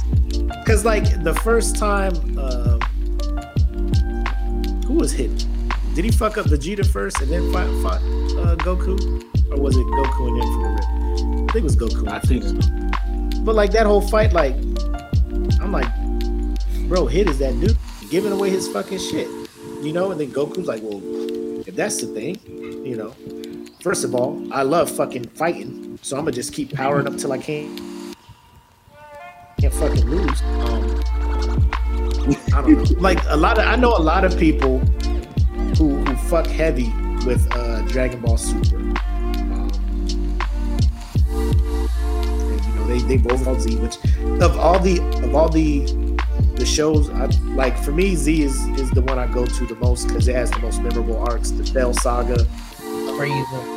because 0.64 0.86
like 0.86 1.24
the 1.24 1.34
first 1.44 1.76
time, 1.76 2.14
uh, 2.38 2.80
who 4.88 4.94
was 4.96 5.12
hit? 5.12 5.46
Did 5.96 6.06
he 6.06 6.12
fuck 6.12 6.38
up 6.38 6.46
Vegeta 6.46 6.86
first 6.86 7.20
and 7.22 7.30
then 7.32 7.52
fight, 7.52 7.68
fought 7.82 8.02
uh, 8.38 8.56
Goku, 8.58 8.98
or 9.52 9.60
was 9.60 9.76
it 9.76 9.86
Goku 9.86 10.28
and 10.30 10.42
then 10.42 10.50
rip? 10.62 11.50
I 11.50 11.54
think 11.54 11.56
it 11.56 11.64
was 11.64 11.76
Goku. 11.76 12.08
I 12.08 12.20
think 12.20 12.44
so. 12.44 13.42
But 13.42 13.56
like 13.56 13.72
that 13.72 13.86
whole 13.86 14.02
fight, 14.02 14.32
like 14.34 14.54
I'm 15.62 15.72
like, 15.72 15.90
bro, 16.88 17.06
hit 17.08 17.28
is 17.28 17.40
that 17.40 17.60
dude 17.60 17.78
giving 18.10 18.32
away 18.32 18.50
his 18.50 18.68
fucking 18.70 19.00
shit, 19.00 19.28
you 19.82 19.92
know? 19.92 20.12
And 20.12 20.20
then 20.22 20.32
Goku's 20.32 20.68
like, 20.68 20.82
well, 20.84 21.02
if 21.68 21.76
that's 21.76 22.00
the 22.00 22.08
thing, 22.08 22.38
you 22.86 22.96
know. 22.96 23.14
First 23.88 24.04
of 24.04 24.14
all, 24.14 24.46
I 24.52 24.64
love 24.64 24.92
fucking 24.92 25.30
fighting, 25.30 25.98
so 26.02 26.18
I'm 26.18 26.26
gonna 26.26 26.34
just 26.34 26.54
keep 26.54 26.74
powering 26.74 27.08
up 27.08 27.16
till 27.16 27.32
I 27.32 27.38
can't 27.38 27.80
can't 29.62 29.74
fucking 29.74 30.04
lose. 30.04 30.42
Um, 30.42 31.02
I 32.54 32.62
don't 32.64 32.68
know. 32.68 33.00
Like 33.00 33.20
a 33.30 33.38
lot 33.38 33.58
of, 33.58 33.66
I 33.66 33.78
know 33.78 33.96
a 33.96 34.04
lot 34.04 34.26
of 34.26 34.38
people 34.38 34.80
who 35.78 36.04
who 36.04 36.16
fuck 36.28 36.48
heavy 36.48 36.92
with 37.26 37.48
uh, 37.52 37.84
Dragon 37.84 38.20
Ball 38.20 38.36
Super. 38.36 38.76
Um, 38.76 39.72
you 42.66 42.74
know, 42.76 42.88
they 42.88 43.00
they 43.08 43.16
both 43.16 43.48
all 43.48 43.58
Z, 43.58 43.78
which 43.78 43.96
of 44.42 44.60
all 44.60 44.80
the 44.80 45.00
of 45.24 45.34
all 45.34 45.48
the 45.48 45.86
the 46.56 46.66
shows, 46.66 47.10
I 47.12 47.28
like 47.56 47.78
for 47.78 47.94
me, 47.94 48.18
Z 48.18 48.42
is 48.44 48.66
is 48.78 48.92
the 48.92 49.02
one 49.04 49.18
I 49.18 49.28
go 49.28 49.46
to 49.46 49.66
the 49.66 49.76
most 49.76 50.10
because 50.10 50.28
it 50.28 50.36
has 50.36 50.52
the 50.52 50.60
most 50.60 50.82
memorable 50.82 51.20
arcs. 51.20 51.52
The 51.52 51.66
Cell 51.66 51.94
Saga, 51.94 52.36
Frieza. 53.16 53.77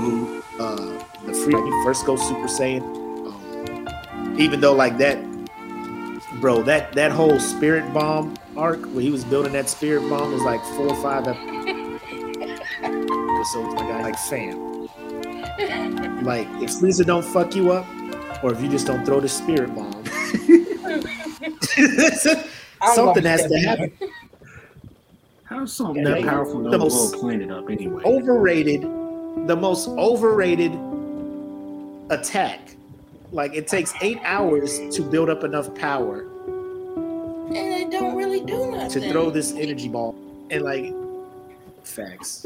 Boo. 0.00 0.42
uh, 0.58 0.76
the 1.26 1.34
free 1.34 1.54
when 1.54 1.66
you 1.66 1.84
first 1.84 2.06
go 2.06 2.16
Super 2.16 2.48
Saiyan. 2.48 2.82
Um, 3.26 3.86
even 4.38 4.60
though 4.60 4.74
like 4.74 4.96
that, 4.98 5.18
bro, 6.40 6.62
that 6.62 6.92
that 6.92 7.12
whole 7.12 7.38
Spirit 7.38 7.92
Bomb 7.92 8.34
arc 8.56 8.80
where 8.86 9.02
he 9.02 9.10
was 9.10 9.24
building 9.24 9.52
that 9.52 9.68
Spirit 9.68 10.08
Bomb 10.08 10.32
was 10.32 10.42
like 10.42 10.62
four 10.76 10.88
or 10.88 10.96
five 11.02 11.26
ep- 11.28 11.36
episodes. 12.82 13.74
My 13.74 13.82
guy, 13.88 14.02
like 14.02 14.18
fam, 14.18 14.86
like 16.24 16.46
if 16.62 16.70
Frieza 16.70 17.04
don't 17.04 17.24
fuck 17.24 17.54
you 17.54 17.72
up, 17.72 17.86
or 18.42 18.52
if 18.52 18.60
you 18.62 18.68
just 18.68 18.86
don't 18.86 19.04
throw 19.04 19.20
the 19.20 19.28
Spirit 19.28 19.74
Bomb, 19.74 20.04
something 22.94 23.24
has 23.24 23.46
to 23.46 23.58
happen. 23.58 23.92
How's 25.44 25.72
something 25.72 26.04
Yeah, 26.04 26.14
that 26.14 26.24
powerful 26.24 26.62
the 26.62 26.70
gonna 26.70 26.78
blow 26.78 26.88
most 26.88 27.14
planet 27.16 27.50
up 27.50 27.68
anyway? 27.68 28.02
Overrated, 28.04 28.84
the 29.46 29.56
most 29.56 29.88
overrated 29.88 30.72
attack. 32.10 32.60
Like 33.32 33.54
it 33.54 33.68
takes 33.68 33.92
eight 34.00 34.18
hours 34.24 34.78
to 34.96 35.02
build 35.02 35.30
up 35.30 35.44
enough 35.44 35.72
power 35.76 36.22
And 37.46 37.54
they 37.54 37.86
don't 37.90 38.16
really 38.16 38.40
do 38.40 38.70
nothing. 38.72 39.02
to 39.02 39.10
throw 39.12 39.30
this 39.30 39.52
energy 39.52 39.88
ball 39.88 40.16
and 40.50 40.62
like 40.62 40.92
facts. 41.84 42.44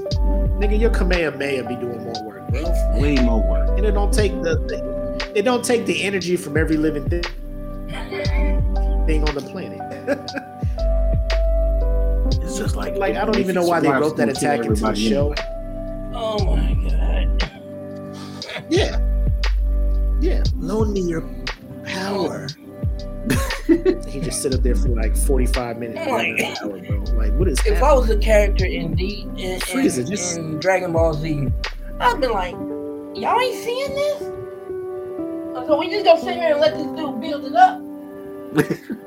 Nigga, 0.61 0.79
your 0.79 0.91
Kamehameha 0.91 1.67
be 1.69 1.77
doing 1.77 2.03
more 2.05 2.25
work, 2.25 2.49
bro. 2.51 3.01
Way 3.01 3.17
more 3.17 3.43
work. 3.49 3.79
And 3.79 3.87
it 3.87 3.93
don't 3.93 4.13
take 4.13 4.33
the, 4.43 4.57
the 4.57 5.33
it 5.35 5.43
don't 5.43 5.65
take 5.65 5.87
the 5.87 6.03
energy 6.03 6.37
from 6.37 6.57
every 6.57 6.77
living 6.77 7.09
thing, 7.09 7.23
thing 9.07 9.27
on 9.29 9.35
the 9.35 9.47
planet. 9.51 9.81
It's 12.43 12.59
just 12.59 12.77
like 12.77 12.95
like 12.97 13.17
I 13.17 13.25
don't 13.25 13.39
even 13.39 13.55
know 13.55 13.65
why 13.67 13.81
they 13.81 13.89
wrote 13.89 14.17
that 14.19 14.29
attack 14.29 14.61
into 14.61 14.81
the 14.81 14.95
show. 14.95 15.35
Oh 16.15 16.45
my 16.45 16.75
god. 16.89 17.51
Yeah. 18.71 19.01
Yeah. 20.21 20.43
Loan 20.57 20.93
me 20.93 21.01
your 21.01 21.23
power. 21.85 22.47
he 23.67 24.21
just 24.21 24.43
sit 24.43 24.55
up 24.55 24.63
there 24.63 24.75
for 24.75 24.89
like 24.89 25.17
45 25.17 25.79
minutes. 25.79 26.01
Oh 26.07 26.11
my 26.13 26.25
an 26.25 26.57
hour, 26.63 26.79
bro. 26.79 26.99
Like, 27.17 27.33
what 27.35 27.49
is 27.49 27.59
If 27.67 27.83
I 27.83 27.93
was 27.95 28.11
a 28.11 28.19
character 28.19 28.67
in 28.67 28.95
D 28.95 29.23
in, 29.23 29.39
in, 29.39 29.61
Frieza, 29.61 30.09
just- 30.09 30.37
in 30.39 30.61
Dragon 30.61 30.93
Ball 30.93 31.15
Z, 31.15 31.49
I'd 32.01 32.21
be 32.21 32.27
like, 32.27 32.53
y'all 33.15 33.41
ain't 33.41 33.65
seeing 33.65 33.95
this? 33.95 34.21
So 35.67 35.79
we 35.79 35.89
just 35.89 36.05
gonna 36.05 36.21
sit 36.21 36.35
here 36.35 36.53
and 36.53 36.61
let 36.61 36.75
this 36.75 36.87
dude 36.89 37.21
build 37.21 37.45
it 37.47 37.55
up? 37.55 37.81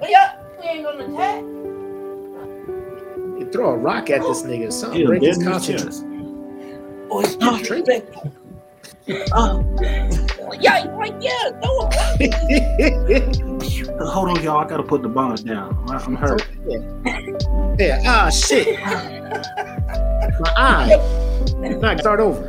Well, 0.00 0.08
yeah, 0.08 0.36
we 0.60 0.68
ain't 0.68 0.84
gonna 0.84 1.12
attack. 1.12 1.42
You 3.40 3.48
throw 3.52 3.70
a 3.70 3.76
rock 3.76 4.10
at 4.10 4.22
this 4.22 4.42
nigga, 4.42 4.72
something 4.72 5.00
He'll 5.00 5.08
break 5.08 5.22
his 5.22 5.38
dead 5.38 5.92
in 7.10 7.20
his 7.24 7.36
concentration. 7.36 7.86
chest. 7.86 8.06
Oh, 9.32 9.64
it's 9.70 9.76
disrespectful. 9.76 10.32
Oh, 10.50 10.54
yeah, 10.60 10.84
like, 10.98 11.14
yeah, 11.20 11.50
throw 11.60 11.80
a 11.80 11.82
hold 14.10 14.28
on, 14.36 14.42
y'all. 14.42 14.58
I 14.58 14.66
gotta 14.68 14.82
put 14.82 15.02
the 15.02 15.08
bomb 15.08 15.34
down. 15.36 15.84
I- 15.90 15.96
I'm 15.96 16.14
hurt. 16.16 16.46
yeah. 17.78 18.02
Ah, 18.06 18.28
shit. 18.30 18.78
My 20.40 20.52
eye. 20.56 20.96
Nah, 21.80 21.96
start 21.96 22.20
over. 22.20 22.46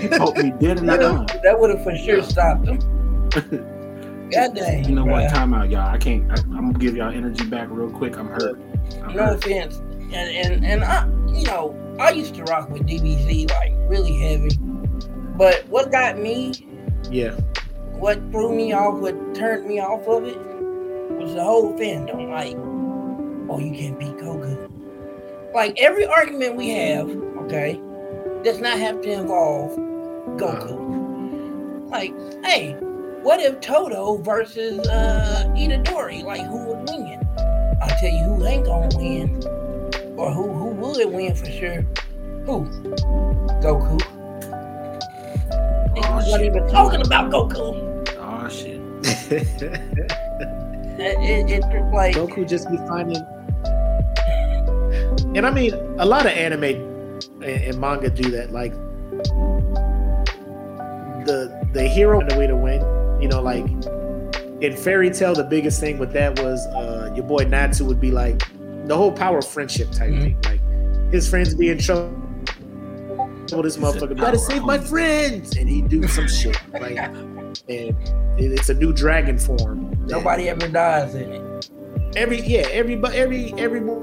He 0.00 0.08
poked 0.08 0.38
me 0.38 0.50
dead 0.58 0.78
in 0.78 0.86
the 0.86 0.92
eye. 0.94 1.26
that 1.42 1.56
would 1.58 1.70
have 1.70 1.82
for 1.84 1.94
sure 1.96 2.22
stopped 2.22 2.66
him. 2.66 2.78
God 4.32 4.54
dang. 4.54 4.84
You 4.88 4.94
know 4.96 5.04
what? 5.04 5.24
bruh. 5.24 5.32
Time 5.32 5.52
out, 5.54 5.70
y'all. 5.70 5.86
I 5.86 5.98
can't. 5.98 6.24
I, 6.30 6.34
I'm 6.56 6.72
gonna 6.72 6.78
give 6.78 6.96
y'all 6.96 7.12
energy 7.12 7.44
back 7.46 7.68
real 7.70 7.90
quick. 7.90 8.16
I'm 8.18 8.28
hurt. 8.28 8.58
I'm 9.02 9.14
No 9.14 9.24
hurt. 9.26 9.44
offense. 9.44 9.76
And 9.76 10.14
and 10.14 10.64
and 10.64 10.84
I, 10.84 11.06
you 11.28 11.44
know, 11.46 11.74
I 11.98 12.10
used 12.10 12.34
to 12.36 12.42
rock 12.44 12.70
with 12.70 12.86
DBZ 12.86 13.50
like 13.50 13.72
really 13.88 14.18
heavy. 14.18 14.56
But 15.36 15.66
what 15.68 15.90
got 15.90 16.18
me, 16.18 16.52
Yeah. 17.10 17.32
what 17.98 18.18
threw 18.30 18.54
me 18.54 18.72
off, 18.72 18.98
what 19.00 19.34
turned 19.34 19.66
me 19.66 19.80
off 19.80 20.06
of 20.06 20.24
it, 20.24 20.38
was 21.18 21.34
the 21.34 21.42
whole 21.44 21.72
fandom. 21.74 22.30
Like, 22.30 22.56
oh, 23.50 23.58
you 23.58 23.72
can't 23.72 23.98
beat 23.98 24.16
Goku. 24.16 24.70
Like 25.54 25.80
every 25.80 26.06
argument 26.06 26.56
we 26.56 26.70
have, 26.70 27.08
okay, 27.44 27.80
does 28.42 28.60
not 28.60 28.78
have 28.78 29.00
to 29.02 29.10
involve 29.12 29.72
Goku. 30.36 31.90
Like, 31.90 32.12
hey, 32.44 32.72
what 33.22 33.40
if 33.40 33.60
Todo 33.60 34.16
versus 34.18 34.80
uh 34.88 35.44
Itadori? 35.56 36.24
Like, 36.24 36.42
who 36.46 36.58
would 36.66 36.88
win? 36.90 37.20
I'll 37.80 37.96
tell 37.98 38.10
you 38.10 38.24
who 38.24 38.44
ain't 38.46 38.64
gonna 38.66 38.88
win, 38.96 39.40
or 40.16 40.30
who 40.32 40.52
who 40.52 40.66
would 40.74 41.12
win 41.12 41.34
for 41.34 41.46
sure. 41.46 41.82
Who? 42.46 42.66
Goku. 43.62 44.00
Oh, 45.96 45.96
we 45.96 46.00
wasn't 46.00 46.44
even 46.44 46.68
talking 46.68 47.00
about 47.00 47.30
Goku. 47.30 48.08
Oh 48.18 48.48
shit. 48.48 48.80
It, 50.96 51.50
it, 51.50 51.64
it 51.64 51.92
like 51.92 52.14
Goku 52.14 52.48
just 52.48 52.70
be 52.70 52.76
finding. 52.76 53.16
And 55.36 55.44
I 55.44 55.50
mean, 55.50 55.74
a 55.98 56.06
lot 56.06 56.24
of 56.24 56.30
anime 56.30 56.62
and, 57.42 57.42
and 57.42 57.80
manga 57.80 58.10
do 58.10 58.30
that. 58.30 58.52
Like 58.52 58.72
the 61.26 61.68
the 61.72 61.88
hero 61.88 62.20
and 62.20 62.30
the 62.30 62.38
way 62.38 62.46
to 62.46 62.54
win. 62.54 62.80
You 63.20 63.28
know, 63.28 63.42
like 63.42 63.64
in 64.62 64.76
Fairy 64.76 65.10
Tail, 65.10 65.34
the 65.34 65.42
biggest 65.42 65.80
thing 65.80 65.98
with 65.98 66.12
that 66.12 66.38
was 66.40 66.64
uh, 66.68 67.12
your 67.14 67.24
boy 67.24 67.44
Natsu 67.44 67.84
would 67.86 68.00
be 68.00 68.12
like 68.12 68.42
the 68.86 68.96
whole 68.96 69.12
power 69.12 69.38
of 69.38 69.46
friendship 69.46 69.90
type 69.90 70.10
mm-hmm. 70.10 70.40
thing. 70.40 70.60
Like 71.04 71.12
his 71.12 71.28
friends 71.28 71.54
be 71.54 71.70
in 71.70 71.78
trouble. 71.78 72.20
This 73.62 73.76
motherfucker 73.76 74.18
gotta 74.18 74.38
save 74.38 74.64
my 74.64 74.78
oh. 74.78 74.82
friends, 74.82 75.56
and 75.56 75.68
he 75.68 75.80
do 75.80 76.08
some 76.08 76.26
shit. 76.40 76.56
Like, 76.72 76.96
and 76.96 77.58
it- 77.68 77.94
it's 78.36 78.68
a 78.68 78.74
new 78.74 78.92
dragon 78.92 79.38
form. 79.38 79.90
nobody 80.06 80.48
ever 80.48 80.66
dies 80.68 81.14
in 81.14 81.30
it. 81.30 81.70
every 82.16 82.40
yeah 82.40 82.66
every 82.72 82.96
but 82.96 83.14
every 83.14 83.54
every 83.54 83.80
move 83.80 84.02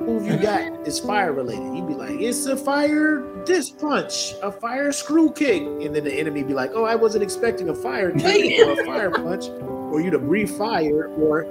move 0.00 0.26
you 0.26 0.36
got 0.38 0.60
is 0.86 0.98
fire 0.98 1.32
related 1.32 1.76
you'd 1.76 1.86
be 1.86 1.94
like 1.94 2.18
it's 2.20 2.46
a 2.46 2.56
fire 2.56 3.22
disc 3.44 3.78
punch 3.78 4.34
a 4.42 4.50
fire 4.50 4.92
screw 4.92 5.30
kick 5.32 5.62
and 5.62 5.94
then 5.94 6.04
the 6.04 6.12
enemy 6.12 6.42
be 6.42 6.54
like 6.54 6.70
oh 6.74 6.84
i 6.84 6.94
wasn't 6.94 7.22
expecting 7.22 7.68
a 7.68 7.74
fire 7.74 8.12
kick 8.12 8.58
or 8.66 8.80
a 8.80 8.86
fire 8.86 9.10
punch 9.10 9.48
or 9.62 10.00
you 10.00 10.10
to 10.10 10.18
breathe 10.18 10.50
fire 10.50 11.08
or 11.18 11.44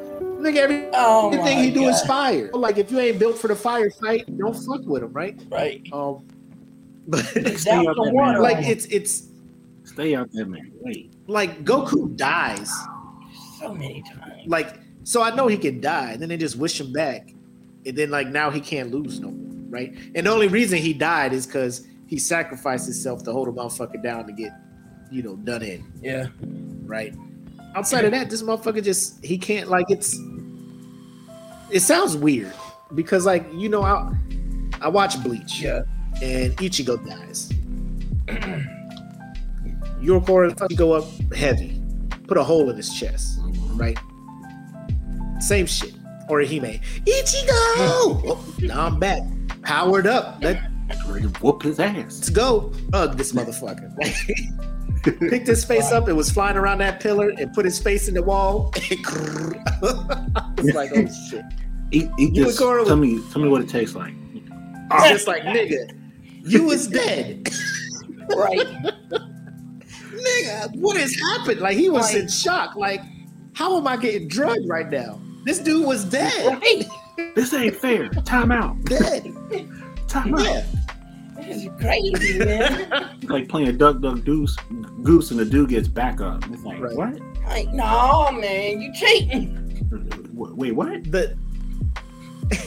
nigga 0.46 0.58
every, 0.58 0.88
Oh 0.94 1.30
everything 1.32 1.60
he 1.60 1.72
do 1.72 1.88
is 1.88 2.02
fire 2.04 2.50
like 2.54 2.78
if 2.78 2.92
you 2.92 3.00
ain't 3.00 3.20
built 3.20 3.38
for 3.38 3.48
the 3.48 3.56
fire 3.56 3.90
fight 3.90 4.26
don't 4.38 4.54
fuck 4.56 4.82
with 4.86 5.04
him 5.04 5.12
right 5.14 5.40
Right. 5.50 5.82
um 5.92 6.26
but 7.08 7.24
Stay 7.26 7.54
Down 7.72 7.88
out 7.88 7.96
some 7.98 8.06
that 8.06 8.14
man. 8.14 8.42
like 8.42 8.66
it's 8.66 8.86
it's 8.86 9.28
Stay 9.84 10.16
out 10.16 10.30
there, 10.34 10.46
man. 10.46 10.72
Wait. 10.82 11.14
like 11.28 11.64
goku 11.64 12.16
dies 12.18 12.72
So 13.60 13.74
many 13.74 14.02
times. 14.04 14.44
like 14.48 14.80
so 15.04 15.22
I 15.22 15.36
know 15.36 15.46
he 15.46 15.58
can 15.58 15.80
die, 15.82 16.14
and 16.14 16.22
then 16.22 16.30
they 16.30 16.38
just 16.38 16.56
wish 16.56 16.82
him 16.82 16.92
back, 16.92 17.30
and 17.86 17.96
then 17.96 18.10
like 18.10 18.28
now 18.30 18.50
he 18.50 18.60
can't 18.60 18.90
lose 18.90 19.20
no 19.20 19.30
more, 19.30 19.70
right? 19.70 19.94
And 20.16 20.26
the 20.26 20.32
only 20.32 20.48
reason 20.48 20.80
he 20.80 20.94
died 20.94 21.32
is 21.32 21.46
because 21.46 21.86
he 22.08 22.18
sacrificed 22.18 22.86
himself 22.86 23.24
to 23.26 23.32
hold 23.32 23.48
a 23.48 23.52
motherfucker 23.52 24.02
down 24.02 24.26
to 24.26 24.34
get, 24.34 24.52
you 25.12 25.22
know, 25.22 25.36
done 25.36 25.62
in, 25.62 25.86
Yeah. 26.02 26.30
right? 26.88 27.14
Outside 27.76 28.06
of 28.06 28.12
that, 28.12 28.32
this 28.32 28.42
motherfucker 28.42 28.84
just 28.84 29.24
he 29.24 29.38
can't 29.38 29.70
like 29.70 29.86
it's. 29.92 30.18
It 31.72 31.82
sounds 31.82 32.16
weird 32.16 32.54
because 32.94 33.26
like 33.26 33.46
you 33.54 33.70
know 33.70 33.82
I 33.84 34.12
I 34.82 34.88
watch 34.88 35.22
Bleach, 35.24 35.62
Yeah. 35.62 35.82
and 36.22 36.56
Ichigo 36.58 36.98
dies. 37.08 37.52
Ulquiorra 40.02 40.76
go 40.76 40.94
up 40.94 41.06
heavy, 41.34 41.82
put 42.28 42.38
a 42.38 42.44
hole 42.44 42.70
in 42.70 42.78
his 42.78 42.94
chest, 42.94 43.40
mm-hmm. 43.40 43.78
right? 43.78 43.98
Same 45.42 45.66
shit. 45.66 45.94
Orihime. 46.30 46.82
Ichigo! 47.06 47.46
Oh, 47.78 48.56
now 48.60 48.86
I'm 48.86 49.00
back. 49.00 49.22
Powered 49.62 50.08
up. 50.08 50.38
Let, 50.42 50.60
whoop 51.42 51.64
his 51.64 51.80
ass. 51.80 51.96
let's 51.96 52.30
go. 52.30 52.72
Hug 52.94 53.18
this 53.18 53.32
motherfucker. 53.34 53.92
Picked 55.30 55.48
his 55.48 55.64
face 55.64 55.92
up. 55.92 56.08
It 56.10 56.14
was 56.14 56.30
flying 56.32 56.58
around 56.58 56.80
that 56.80 57.00
pillar 57.00 57.30
and 57.38 57.54
put 57.54 57.66
his 57.66 57.80
face 57.80 58.08
in 58.08 58.14
the 58.16 58.24
wall. 58.24 58.72
I 58.76 60.54
was 60.58 60.74
like, 60.74 60.92
oh 60.96 61.08
shit. 61.30 61.46
Eat, 61.92 62.10
eat 62.18 62.34
You 62.36 62.46
this. 62.46 62.58
Tell 62.58 62.74
would- 62.84 62.96
me, 62.98 63.22
tell 63.32 63.42
me 63.42 63.50
what 63.50 63.62
it 63.62 63.70
tastes 63.70 63.96
like. 63.96 64.14
It's 64.34 65.10
just 65.10 65.28
like, 65.28 65.44
nigga, 65.44 65.92
you 66.44 66.64
was 66.64 66.88
dead. 66.88 67.50
Right. 68.36 68.66
nigga, 70.12 70.76
what 70.78 70.98
has 70.98 71.14
happened? 71.16 71.60
Like 71.62 71.78
he 71.78 71.90
was 71.90 72.12
Like- 72.12 72.24
in 72.24 72.28
shock. 72.28 72.76
Like, 72.76 73.02
how 73.54 73.78
am 73.78 73.88
I 73.88 73.98
getting 73.98 74.28
drugged 74.28 74.68
right 74.68 74.90
now? 74.90 75.22
This 75.44 75.60
dude 75.60 75.86
was 75.86 76.04
dead. 76.06 76.46
Right. 76.62 76.86
This 77.34 77.54
ain't 77.54 77.76
fair. 77.78 78.10
Time 78.10 78.52
out. 78.52 78.76
Dead. 78.86 79.24
Time 80.10 80.36
Yeah. 80.38 80.66
This 80.66 80.85
is 81.48 81.68
crazy, 81.80 82.40
man. 82.40 82.92
out. 82.94 83.12
Like 83.30 83.48
playing 83.50 83.78
duck, 83.78 84.02
duck, 84.02 84.24
goose, 84.24 84.56
goose, 85.04 85.32
and 85.32 85.40
the 85.40 85.46
dude 85.46 85.70
gets 85.70 85.88
back 85.88 86.22
up. 86.22 86.44
It's 86.52 86.64
like 86.64 86.80
Right. 86.82 86.96
what? 86.96 87.20
like, 87.48 87.70
no, 87.74 88.32
man, 88.32 88.82
you 88.82 88.94
cheating. 88.94 90.30
Wait, 90.34 90.74
what? 90.74 91.04
The 91.12 91.36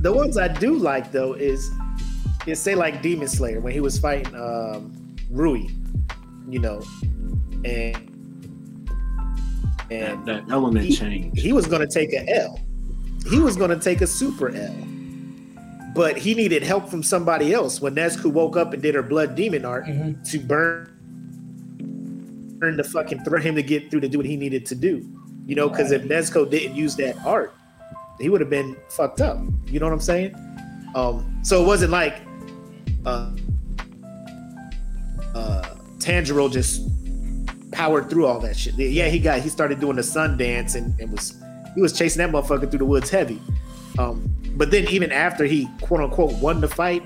the 0.00 0.12
ones 0.12 0.36
I 0.38 0.48
do 0.48 0.74
like 0.76 1.12
though 1.12 1.34
is 1.34 1.70
is 2.46 2.58
say 2.60 2.74
like 2.74 3.02
Demon 3.02 3.28
Slayer 3.28 3.60
when 3.60 3.72
he 3.72 3.80
was 3.80 3.98
fighting 3.98 4.34
um 4.34 5.16
Rui, 5.30 5.68
you 6.48 6.58
know, 6.58 6.82
and 7.64 7.96
and 9.90 10.24
that 10.26 10.44
element 10.50 10.86
he, 10.86 10.94
change. 10.96 11.40
he 11.40 11.52
was 11.52 11.66
gonna 11.66 11.86
take 11.86 12.12
a 12.12 12.28
L. 12.42 12.58
He 13.28 13.38
was 13.40 13.56
gonna 13.56 13.78
take 13.78 14.00
a 14.00 14.06
super 14.06 14.48
L. 14.54 14.74
But 15.94 16.16
he 16.18 16.34
needed 16.34 16.62
help 16.62 16.88
from 16.88 17.02
somebody 17.02 17.52
else 17.52 17.80
when 17.80 17.94
Nezuko 17.94 18.30
woke 18.32 18.56
up 18.56 18.72
and 18.72 18.82
did 18.82 18.94
her 18.94 19.02
blood 19.02 19.34
demon 19.34 19.64
art 19.64 19.86
Mhm. 19.86 20.22
to 20.30 20.38
burn 20.38 20.86
burn 22.58 22.76
the 22.76 22.84
fucking 22.84 23.24
threat 23.24 23.42
him 23.42 23.54
to 23.56 23.62
get 23.62 23.90
through 23.90 24.00
to 24.00 24.08
do 24.08 24.18
what 24.18 24.26
he 24.26 24.36
needed 24.36 24.66
to 24.66 24.74
do. 24.74 25.02
You 25.46 25.54
know, 25.56 25.68
because 25.68 25.92
if 25.92 26.02
Nezuko 26.02 26.48
didn't 26.48 26.76
use 26.76 26.94
that 26.96 27.16
art, 27.24 27.54
he 28.20 28.28
would 28.28 28.40
have 28.42 28.50
been 28.50 28.76
fucked 28.90 29.22
up. 29.22 29.38
You 29.66 29.80
know 29.80 29.86
what 29.86 29.94
I'm 29.94 30.00
saying? 30.00 30.34
Um, 30.94 31.38
so 31.42 31.62
it 31.62 31.66
wasn't 31.66 31.90
like 31.90 32.20
uh, 33.06 33.30
uh, 35.34 35.62
Tanjiro 35.98 36.50
just 36.52 36.82
powered 37.72 38.10
through 38.10 38.26
all 38.26 38.40
that 38.40 38.56
shit. 38.56 38.74
Yeah, 38.74 39.08
he 39.08 39.18
got 39.18 39.40
he 39.40 39.48
started 39.48 39.80
doing 39.80 39.96
the 39.96 40.02
sun 40.02 40.36
dance 40.36 40.74
and, 40.74 40.98
and 41.00 41.10
was 41.10 41.34
he 41.74 41.80
was 41.80 41.92
chasing 41.96 42.18
that 42.18 42.30
motherfucker 42.30 42.68
through 42.70 42.80
the 42.80 42.84
woods 42.84 43.08
heavy. 43.10 43.40
Um, 43.98 44.34
but 44.56 44.70
then 44.70 44.88
even 44.88 45.12
after 45.12 45.44
he 45.44 45.68
quote 45.80 46.00
unquote 46.00 46.32
won 46.34 46.60
the 46.60 46.68
fight, 46.68 47.02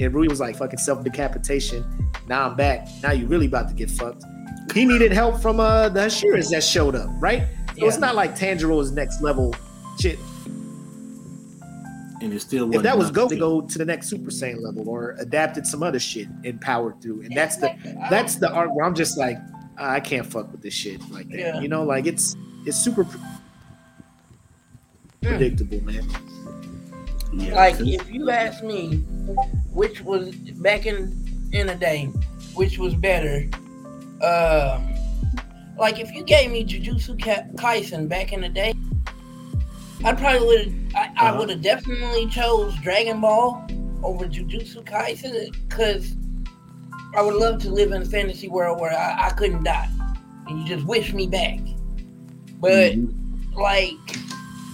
and 0.00 0.12
Rui 0.12 0.28
was 0.28 0.40
like 0.40 0.56
fucking 0.56 0.78
self 0.78 1.04
decapitation. 1.04 1.84
Now 2.28 2.48
I'm 2.48 2.56
back. 2.56 2.88
Now 3.02 3.12
you 3.12 3.26
really 3.26 3.46
about 3.46 3.68
to 3.68 3.74
get 3.74 3.90
fucked. 3.90 4.24
He 4.72 4.84
needed 4.84 5.12
help 5.12 5.40
from 5.40 5.60
uh 5.60 5.88
the 5.88 6.00
Hashiras 6.00 6.50
that 6.50 6.64
showed 6.64 6.94
up, 6.94 7.10
right? 7.18 7.44
So 7.78 7.86
it's 7.86 7.98
not 7.98 8.14
like 8.14 8.36
Tanjiro's 8.36 8.92
next 8.92 9.20
level 9.20 9.54
shit. 10.00 10.18
and 12.20 12.32
it 12.32 12.40
still 12.40 12.72
If 12.74 12.82
that 12.82 12.96
was 12.96 13.08
enough 13.08 13.14
go 13.14 13.28
to 13.28 13.34
to 13.34 13.40
go 13.40 13.60
to 13.60 13.78
the 13.78 13.84
next 13.84 14.08
Super 14.08 14.30
Saiyan 14.30 14.62
level 14.62 14.88
or 14.88 15.16
adapted 15.18 15.66
some 15.66 15.82
other 15.82 15.98
shit 15.98 16.28
and 16.44 16.60
powered 16.60 17.00
through, 17.02 17.22
and 17.22 17.36
that's 17.36 17.56
the 17.56 17.74
that's 18.10 18.36
the 18.36 18.50
art 18.50 18.72
where 18.74 18.84
I'm 18.84 18.94
just 18.94 19.18
like 19.18 19.38
I 19.76 20.00
can't 20.00 20.26
fuck 20.26 20.50
with 20.52 20.62
this 20.62 20.74
shit 20.74 21.00
like 21.10 21.28
that. 21.30 21.38
Yeah. 21.38 21.60
You 21.60 21.68
know, 21.68 21.84
like 21.84 22.06
it's 22.06 22.36
it's 22.64 22.76
super 22.76 23.06
pre- 25.24 25.36
predictable, 25.36 25.80
man. 25.84 26.06
Yeah, 27.32 27.54
like 27.56 27.80
if 27.80 28.08
you 28.10 28.30
ask 28.30 28.62
me 28.62 28.98
which 29.72 30.00
was 30.02 30.30
back 30.66 30.86
in 30.86 30.96
in 31.52 31.66
the 31.66 31.74
day 31.74 32.06
which 32.54 32.78
was 32.78 32.94
better 32.94 33.48
uh 34.22 34.80
like 35.76 35.98
if 35.98 36.12
you 36.12 36.22
gave 36.22 36.52
me 36.52 36.64
jujutsu 36.64 37.20
Ka- 37.20 37.46
kaisen 37.56 38.08
back 38.08 38.32
in 38.32 38.40
the 38.42 38.48
day 38.48 38.72
i 40.04 40.12
probably 40.12 40.46
would 40.46 40.92
i, 40.94 41.10
I 41.16 41.28
Uh-huh. 41.30 41.38
would 41.40 41.50
have 41.50 41.60
definitely 41.62 42.26
chose 42.28 42.72
dragon 42.82 43.20
ball 43.20 43.66
over 44.04 44.26
jujutsu 44.26 44.84
kaisen 44.84 45.50
because 45.68 46.14
i 47.16 47.20
would 47.22 47.34
love 47.34 47.60
to 47.62 47.70
live 47.70 47.90
in 47.90 48.02
a 48.02 48.04
fantasy 48.04 48.48
world 48.48 48.80
where 48.80 48.92
i, 48.96 49.26
I 49.26 49.30
couldn't 49.30 49.64
die 49.64 49.88
and 50.46 50.60
you 50.60 50.66
just 50.76 50.86
wish 50.86 51.12
me 51.12 51.26
back 51.26 51.58
but 52.60 52.92
Mhm. 52.94 53.12
like 53.56 54.18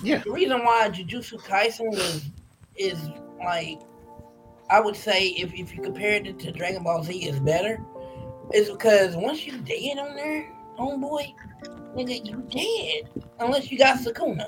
Yeah. 0.03 0.19
the 0.19 0.31
reason 0.31 0.65
why 0.65 0.89
Jujutsu 0.91 1.41
Kaisen 1.41 1.93
is 1.95 2.25
is 2.77 3.11
like 3.45 3.81
I 4.71 4.81
would 4.81 4.97
say 4.97 5.29
if, 5.29 5.53
if 5.53 5.75
you 5.75 5.83
compared 5.83 6.27
it 6.27 6.39
to 6.41 6.53
Dragon 6.53 6.83
Ball 6.83 7.03
Z 7.03 7.13
is 7.13 7.41
better 7.41 7.81
is 8.55 8.71
because 8.71 9.17
once 9.17 9.47
you 9.47 9.59
dead 9.59 9.99
on 9.99 10.17
there, 10.17 10.51
homeboy, 10.79 11.35
nigga, 11.95 12.25
you 12.25 12.45
dead. 12.51 13.25
Unless 13.39 13.71
you 13.71 13.79
got 13.79 13.99
Sukuna. 13.99 14.47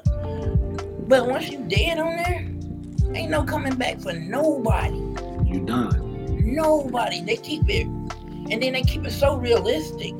But 1.08 1.28
once 1.28 1.48
you 1.50 1.58
dead 1.68 1.98
on 1.98 2.16
there, 2.16 3.16
ain't 3.16 3.30
no 3.30 3.44
coming 3.44 3.74
back 3.74 4.00
for 4.00 4.12
nobody. 4.12 4.96
you 5.44 5.64
done. 5.64 6.54
Nobody. 6.54 7.20
They 7.20 7.36
keep 7.36 7.68
it 7.68 7.86
and 8.50 8.62
then 8.62 8.72
they 8.72 8.82
keep 8.82 9.04
it 9.04 9.12
so 9.12 9.36
realistic. 9.36 10.12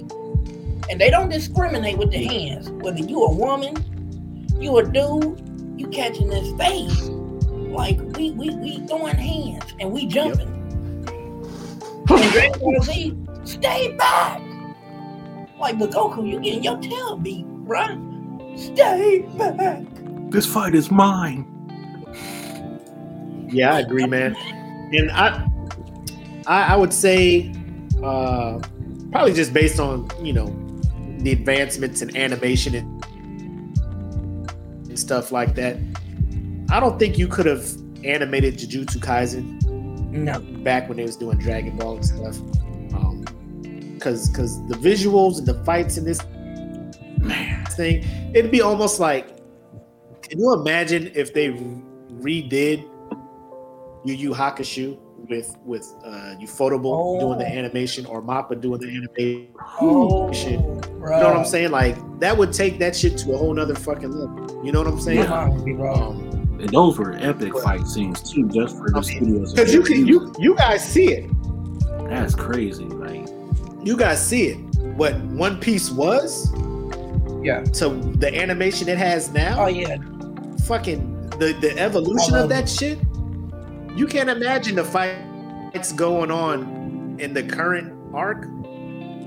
And 0.90 1.00
they 1.00 1.10
don't 1.10 1.28
discriminate 1.28 1.98
with 1.98 2.10
the 2.10 2.24
hands. 2.24 2.70
Whether 2.70 3.00
you 3.00 3.22
a 3.24 3.32
woman, 3.32 3.76
you 4.62 4.78
a 4.78 4.84
dude, 4.84 5.74
you 5.76 5.88
catching 5.88 6.28
this 6.28 6.52
face. 6.56 7.08
Like 7.48 7.98
we 8.16 8.30
we 8.32 8.50
we 8.50 8.86
throwing 8.86 9.16
hands 9.16 9.74
and 9.80 9.90
we 9.90 10.06
jumping. 10.06 10.48
And 12.08 12.32
Dragon 12.32 12.60
Ball 12.60 12.82
Z, 12.82 13.16
stay 13.44 13.96
back. 13.96 14.40
Like 15.58 15.78
but 15.78 15.90
Goku, 15.90 16.28
you 16.28 16.40
getting 16.40 16.62
your 16.62 16.78
tail 16.78 17.16
beat, 17.16 17.46
bruh. 17.64 18.12
Stay 18.58 19.20
back. 19.38 19.84
This 20.30 20.46
fight 20.46 20.74
is 20.74 20.90
mine. 20.90 21.48
Yeah, 23.50 23.74
I 23.74 23.80
agree, 23.80 24.06
man. 24.06 24.34
And 24.92 25.10
I, 25.10 25.46
I, 26.46 26.74
I 26.74 26.76
would 26.76 26.92
say, 26.92 27.52
uh, 28.02 28.58
probably 29.10 29.34
just 29.34 29.52
based 29.52 29.78
on 29.78 30.10
you 30.22 30.32
know 30.32 30.46
the 31.18 31.32
advancements 31.32 32.02
in 32.02 32.16
animation 32.16 32.74
and, 32.74 33.04
and 33.04 33.11
stuff 35.02 35.32
like 35.32 35.54
that. 35.56 35.76
I 36.70 36.80
don't 36.80 36.98
think 36.98 37.18
you 37.18 37.28
could 37.28 37.46
have 37.46 37.66
animated 38.04 38.56
Jujutsu 38.58 38.98
Kaisen 38.98 39.62
No. 40.10 40.40
back 40.62 40.88
when 40.88 40.96
they 40.96 41.04
was 41.04 41.16
doing 41.16 41.38
Dragon 41.38 41.76
Ball 41.76 41.96
and 41.96 42.04
stuff. 42.06 42.38
Um, 42.94 43.24
cause 44.00 44.30
cause 44.34 44.66
the 44.68 44.76
visuals 44.76 45.38
and 45.38 45.46
the 45.46 45.62
fights 45.64 45.96
in 45.98 46.04
this 46.04 46.20
Man, 47.18 47.64
thing, 47.66 48.04
it'd 48.34 48.50
be 48.50 48.60
almost 48.62 48.98
like 48.98 49.28
can 50.22 50.40
you 50.40 50.52
imagine 50.54 51.10
if 51.14 51.34
they 51.34 51.50
redid 52.20 52.88
Yu 54.04 54.14
Yu 54.14 54.30
Hakusho 54.32 54.98
with 55.28 55.56
with 55.64 55.92
uh 56.04 56.34
Ufotable 56.40 57.20
doing 57.20 57.38
the 57.38 57.44
Oh. 57.44 57.58
animation 57.58 58.06
or 58.06 58.22
Mappa 58.22 58.60
doing 58.60 58.80
the 58.80 58.88
animation? 58.88 59.48
Oh, 59.80 60.32
You 60.32 60.58
know 60.58 61.28
what 61.28 61.36
I'm 61.36 61.44
saying? 61.44 61.70
Like 61.70 61.96
that 62.20 62.36
would 62.36 62.52
take 62.52 62.78
that 62.80 62.94
shit 62.96 63.16
to 63.18 63.32
a 63.32 63.36
whole 63.36 63.54
nother 63.54 63.74
fucking 63.74 64.10
level. 64.12 64.64
You 64.64 64.72
know 64.72 64.80
what 64.82 64.88
I'm 64.92 65.00
saying? 65.00 65.18
Yeah. 65.20 65.48
bro. 65.76 65.94
Um, 65.94 66.58
and 66.60 66.68
those 66.70 66.98
were 66.98 67.14
epic 67.14 67.52
fight 67.58 67.86
scenes 67.86 68.22
too, 68.22 68.48
just 68.50 68.76
for 68.78 68.88
the 68.90 68.98
I 68.98 69.00
mean, 69.00 69.16
studios. 69.16 69.52
Cause 69.54 69.72
you 69.74 69.82
can 69.82 70.06
you 70.06 70.32
you 70.38 70.54
guys 70.54 70.84
see 70.86 71.08
it. 71.12 71.30
That's 72.08 72.34
crazy. 72.34 72.84
Like, 72.84 73.26
You 73.84 73.96
guys 73.96 74.24
see 74.24 74.48
it. 74.48 74.56
What 74.96 75.16
One 75.22 75.58
Piece 75.58 75.90
was 75.90 76.52
Yeah. 77.42 77.62
to 77.62 77.88
the 78.18 78.30
animation 78.34 78.88
it 78.88 78.98
has 78.98 79.32
now. 79.32 79.64
Oh 79.64 79.66
yeah. 79.68 79.96
fucking 80.66 81.30
the 81.38 81.52
the 81.60 81.76
evolution 81.78 82.34
of 82.34 82.40
love 82.42 82.48
that 82.50 82.68
shit. 82.68 82.98
You 83.96 84.06
can't 84.06 84.30
imagine 84.30 84.74
the 84.76 84.84
fights 84.84 85.92
going 85.92 86.30
on 86.30 87.16
in 87.18 87.34
the 87.34 87.42
current 87.42 87.92
arc 88.14 88.46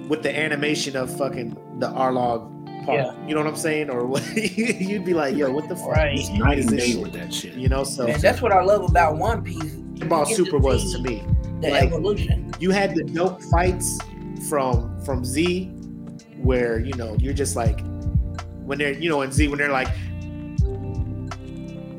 with 0.09 0.23
the 0.23 0.35
animation 0.37 0.95
of 0.95 1.15
fucking 1.17 1.55
the 1.79 1.87
Arlong 1.87 2.85
part. 2.85 2.99
Yeah. 2.99 3.27
You 3.27 3.35
know 3.35 3.41
what 3.41 3.47
I'm 3.49 3.55
saying? 3.55 3.89
Or 3.89 4.05
what? 4.05 4.23
You'd 4.35 5.05
be 5.05 5.13
like, 5.13 5.35
yo, 5.35 5.51
what 5.51 5.69
the 5.69 5.75
fuck? 5.75 5.89
Right. 5.89 6.17
it's 6.17 6.29
night 6.29 6.59
is 6.59 6.67
and 6.67 6.77
this 6.77 6.85
day 6.85 6.91
shit? 6.93 7.01
with 7.01 7.13
that 7.13 7.33
shit. 7.33 7.53
You 7.53 7.67
know, 7.69 7.83
so 7.83 8.07
And 8.07 8.21
that's 8.21 8.41
what 8.41 8.51
I 8.51 8.61
love 8.63 8.83
about 8.89 9.17
One 9.17 9.43
Piece. 9.43 9.57
Dragon 9.61 10.09
Ball 10.09 10.21
You 10.21 10.25
get 10.29 10.37
to 10.37 10.45
Super 10.45 10.57
was 10.57 10.91
to 10.93 10.99
me. 10.99 11.23
The 11.61 11.69
Like- 11.69 11.83
evolution. 11.83 12.51
You 12.59 12.71
had 12.71 12.95
the 12.95 13.03
dope 13.03 13.41
fights 13.43 13.99
from 14.49 14.99
from 15.03 15.23
Z, 15.25 15.65
where 16.41 16.79
you 16.79 16.93
know 16.95 17.15
you're 17.19 17.33
just 17.33 17.55
like 17.55 17.79
when 18.65 18.77
they're 18.77 18.91
you 18.93 19.09
know 19.09 19.21
in 19.21 19.31
Z 19.31 19.47
when 19.47 19.57
they're 19.57 19.71
like 19.71 19.87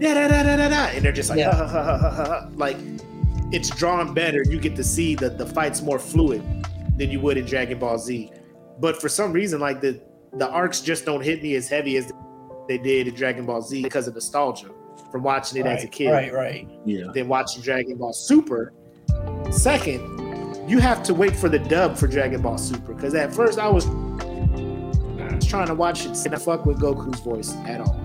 da 0.01 0.15
da 0.15 0.29
da 0.29 0.43
da 0.43 0.57
da 0.57 0.69
da, 0.69 0.85
and 0.87 1.05
they're 1.05 1.13
just 1.13 1.31
like 1.31 1.39
Yeah. 1.39 1.55
ha, 1.55 1.67
ha, 1.67 1.85
ha, 1.85 1.99
ha, 1.99 2.11
ha, 2.11 2.25
ha. 2.25 2.49
like 2.55 2.77
it's 3.53 3.71
drawn 3.71 4.13
better. 4.15 4.43
You 4.49 4.59
get 4.61 4.77
to 4.77 4.85
see 4.85 5.15
that 5.17 5.39
the 5.39 5.47
fight's 5.47 5.83
more 5.83 5.99
fluid 5.99 6.43
than 6.97 7.11
you 7.11 7.21
would 7.21 7.37
in 7.37 7.45
Dragon 7.45 7.79
Ball 7.79 7.99
Z. 7.99 8.31
But 8.81 9.01
for 9.01 9.09
some 9.09 9.33
reason, 9.33 9.61
like 9.61 9.81
the 9.81 10.01
the 10.35 10.49
arcs 10.49 10.81
just 10.81 11.05
don't 11.05 11.23
hit 11.23 11.43
me 11.43 11.55
as 11.55 11.69
heavy 11.69 11.97
as 11.97 12.13
they 12.69 12.79
did 12.79 13.09
in 13.09 13.15
Dragon 13.15 13.47
Ball 13.47 13.63
Z 13.63 13.83
because 13.83 14.09
of 14.09 14.15
nostalgia 14.15 14.71
from 15.11 15.23
watching 15.23 15.61
it 15.61 15.65
right, 15.65 15.79
as 15.79 15.85
a 15.85 15.89
kid. 15.89 16.11
Right, 16.11 16.33
right. 16.33 16.69
Yeah. 16.85 17.07
Then 17.15 17.29
watching 17.29 17.63
Dragon 17.63 17.97
Ball 17.97 18.13
Super. 18.13 18.73
Second, 19.51 20.69
you 20.69 20.79
have 20.81 21.03
to 21.05 21.15
wait 21.15 21.37
for 21.37 21.49
the 21.49 21.59
dub 21.59 21.97
for 21.97 22.07
Dragon 22.07 22.43
Ball 22.43 22.59
Super 22.59 22.93
because 22.93 23.15
at 23.15 23.33
first 23.33 23.59
I 23.59 23.69
was, 23.69 23.87
trying 25.47 25.69
to 25.69 25.75
watch 25.75 26.05
it 26.07 26.27
and 26.27 26.35
I 26.35 26.39
fuck 26.39 26.67
with 26.67 26.81
Goku's 26.81 27.21
voice 27.21 27.55
at 27.67 27.81
all. 27.81 27.97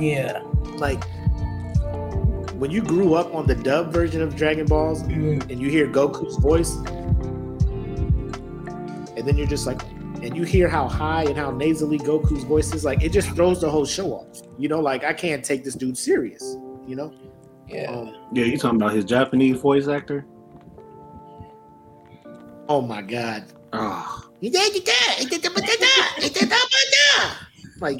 Yeah. 0.00 0.42
Like 0.78 1.02
when 2.54 2.70
you 2.70 2.82
grew 2.82 3.14
up 3.14 3.34
on 3.34 3.46
the 3.46 3.54
dub 3.54 3.92
version 3.92 4.20
of 4.22 4.36
Dragon 4.36 4.66
Balls 4.66 5.02
Mhm. 5.04 5.50
and 5.50 5.60
you 5.60 5.68
hear 5.68 5.86
Goku's 5.88 6.36
voice, 6.36 6.76
and 9.16 9.26
then 9.26 9.36
you're 9.36 9.46
just 9.46 9.66
like, 9.66 9.82
and 10.22 10.36
you 10.36 10.44
hear 10.44 10.68
how 10.68 10.86
high 10.88 11.24
and 11.24 11.36
how 11.36 11.50
nasally 11.50 11.98
Goku's 11.98 12.44
voice 12.44 12.72
is, 12.74 12.84
like 12.84 13.02
it 13.02 13.10
just 13.12 13.30
throws 13.30 13.60
the 13.60 13.68
whole 13.70 13.84
show 13.84 14.12
off. 14.12 14.26
You 14.58 14.68
know, 14.68 14.80
like 14.80 15.02
I 15.04 15.12
can't 15.12 15.44
take 15.44 15.64
this 15.64 15.74
dude 15.74 15.98
serious. 15.98 16.56
You 16.86 16.96
know, 16.96 17.12
Yeah. 17.68 17.90
um, 17.90 18.14
Yeah, 18.32 18.44
you 18.44 18.56
talking 18.58 18.76
about 18.80 18.92
his 18.94 19.04
Japanese 19.04 19.56
voice 19.60 19.88
actor? 19.88 20.24
oh 22.68 22.80
my 22.80 23.02
god, 23.02 23.44
Oh, 23.72 24.28
like 27.80 27.98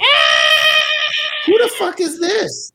who 1.47 1.59
the 1.59 1.69
fuck 1.79 2.01
is 2.01 2.19
this, 2.21 2.73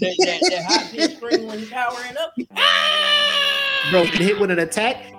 that, 0.00 0.14
that, 0.18 0.40
that 0.50 0.64
high 0.64 0.88
pitch 0.90 1.16
scream 1.16 1.46
when 1.46 1.58
he's 1.58 1.70
powering 1.70 2.16
up. 2.18 2.32
bro? 3.90 4.04
Get 4.04 4.14
hit 4.14 4.40
with 4.40 4.50
an 4.50 4.58
attack, 4.60 5.12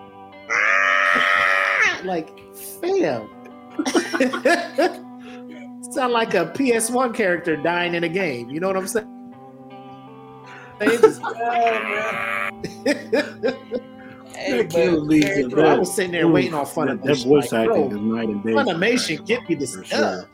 ah! 0.52 2.02
like 2.04 2.30
fam. 2.56 3.30
Sound 5.92 6.12
like 6.14 6.34
a 6.34 6.46
PS1 6.48 7.14
character 7.16 7.56
dying 7.56 7.96
in 7.96 8.04
a 8.04 8.10
game. 8.10 8.50
You 8.50 8.60
know 8.60 8.68
what 8.68 8.78
I'm 8.78 8.88
saying? 8.88 9.14
It's- 10.82 11.20
oh, 11.24 12.50
Hey, 14.38 14.62
That 14.62 14.72
but 14.72 15.02
leaves 15.02 15.26
very 15.26 15.42
it. 15.44 15.50
Bro, 15.50 15.66
I 15.66 15.78
was 15.80 15.96
sitting 15.96 16.12
there 16.12 16.28
waiting 16.28 16.54
on 16.54 16.66
that, 16.66 16.74
Funimation. 16.74 17.04
that 17.06 17.28
voice 17.28 17.52
like, 17.52 17.68
acting 17.70 17.90
bro, 17.90 17.98
is 17.98 18.04
night 18.04 18.30
and 18.30 18.44
day. 18.44 18.52
Funimation, 18.52 19.26
get 19.26 19.50
me 19.50 19.56
this 19.56 19.74
stuff. 19.74 19.88
sure. 19.88 20.30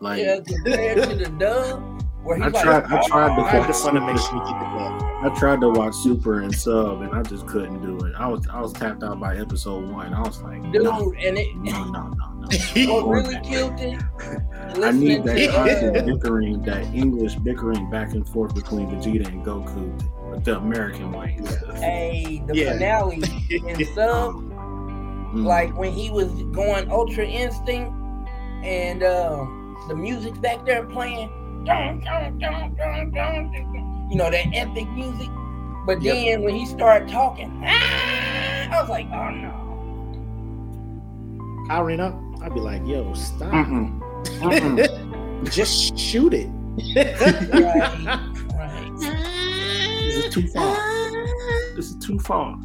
Like 0.00 0.22
Yeah, 0.22 0.40
compared 0.46 1.08
to 1.08 1.16
the 1.16 1.30
dub, 1.38 2.02
where 2.22 2.36
he's 2.36 2.44
I 2.46 2.48
like, 2.48 2.62
tried- 2.62 2.84
I 2.84 3.06
tried 3.06 3.36
to 3.36 3.42
I 3.42 3.48
had 3.48 3.58
watch 3.60 3.66
the 3.68 3.72
Super. 3.74 3.98
Funimation 3.98 4.46
to 4.46 4.52
get 4.52 4.60
the. 4.60 5.06
I 5.22 5.34
tried 5.38 5.60
to 5.62 5.70
watch 5.70 5.94
Super 5.94 6.40
and 6.42 6.54
sub, 6.54 7.00
and 7.00 7.12
I 7.14 7.22
just 7.22 7.46
couldn't 7.46 7.80
do 7.82 8.04
it. 8.06 8.14
I 8.18 8.26
was 8.28 8.46
I 8.48 8.60
was 8.60 8.72
tapped 8.74 9.02
out 9.02 9.18
by 9.18 9.36
episode 9.38 9.90
one. 9.90 10.12
I 10.12 10.20
was 10.20 10.42
like, 10.42 10.60
dude, 10.72 10.82
no, 10.82 11.12
and 11.18 11.38
it 11.38 11.56
no, 11.56 11.84
no, 11.84 12.08
no, 12.08 12.32
no. 12.34 12.48
what 12.92 13.08
really 13.08 13.40
killed 13.42 13.80
it. 13.80 14.02
I 14.84 14.90
need 14.90 15.24
that 15.24 15.50
constant 15.54 16.06
bickering, 16.22 16.62
that 16.62 16.84
English 16.94 17.36
bickering 17.36 17.88
back 17.90 18.12
and 18.12 18.28
forth 18.28 18.54
between 18.54 18.88
Vegeta 18.88 19.26
and 19.28 19.42
Goku, 19.44 19.98
but 20.30 20.44
the 20.44 20.58
American 20.58 21.12
way. 21.12 21.38
Hey, 21.76 22.42
the 22.46 22.54
Yeah. 22.54 22.72
finale 22.74 23.22
in 23.50 23.84
sub, 23.94 24.34
Mm. 25.32 25.44
like 25.44 25.76
when 25.76 25.90
he 25.92 26.08
was 26.10 26.30
going 26.52 26.88
Ultra 26.90 27.24
Instinct, 27.24 27.92
and 28.62 29.02
uh, 29.02 29.44
the 29.88 29.94
music's 29.94 30.38
back 30.38 30.64
there 30.66 30.84
playing, 30.84 31.28
you 34.10 34.16
know 34.16 34.30
that 34.30 34.46
epic 34.54 34.88
music. 34.90 35.28
But 35.86 36.02
Yep. 36.02 36.14
then 36.14 36.42
when 36.42 36.54
he 36.56 36.66
started 36.66 37.08
talking, 37.08 37.62
ah, 37.64 38.68
I 38.72 38.80
was 38.80 38.88
like, 38.90 39.06
oh 39.12 39.30
no. 39.30 39.62
Powering 41.68 42.00
up, 42.00 42.14
I'd 42.42 42.54
be 42.54 42.60
like, 42.60 42.84
yo, 42.86 43.12
stop. 43.14 43.52
Mm-mm. 43.52 44.00
Mm-mm. 44.40 45.50
Just 45.52 45.96
shoot 45.98 46.34
it. 46.34 46.48
Right, 46.96 47.20
right. 48.54 48.92
this 50.02 50.16
is 50.26 50.34
too 50.34 50.46
far. 50.48 50.76
This 51.76 51.90
is 51.90 51.96
too 52.04 52.18
far. 52.20 52.58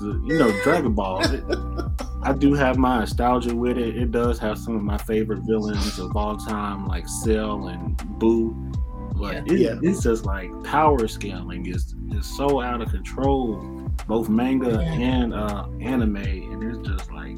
So, 0.00 0.06
you 0.24 0.38
know, 0.38 0.50
Dragon 0.62 0.94
Ball. 0.94 1.20
It, 1.30 1.44
I 2.22 2.32
do 2.32 2.54
have 2.54 2.78
my 2.78 3.00
nostalgia 3.00 3.54
with 3.54 3.76
it. 3.76 3.96
It 3.98 4.10
does 4.12 4.38
have 4.38 4.58
some 4.58 4.74
of 4.74 4.82
my 4.82 4.96
favorite 4.96 5.40
villains 5.40 5.98
of 5.98 6.16
all 6.16 6.38
time, 6.38 6.86
like 6.86 7.06
Cell 7.06 7.68
and 7.68 7.96
Boo. 8.18 8.54
But 9.16 9.46
it, 9.50 9.58
Yeah. 9.58 9.78
it's 9.82 10.02
just 10.02 10.24
like 10.24 10.50
power 10.64 11.06
scaling 11.06 11.66
is 11.66 11.94
is 12.12 12.24
so 12.26 12.62
out 12.62 12.80
of 12.80 12.88
control, 12.90 13.56
both 14.06 14.30
manga 14.30 14.70
Yeah. 14.70 14.80
and 14.92 15.34
uh, 15.34 15.66
anime, 15.80 16.16
and 16.16 16.62
it's 16.62 16.88
just 16.88 17.12
like, 17.12 17.36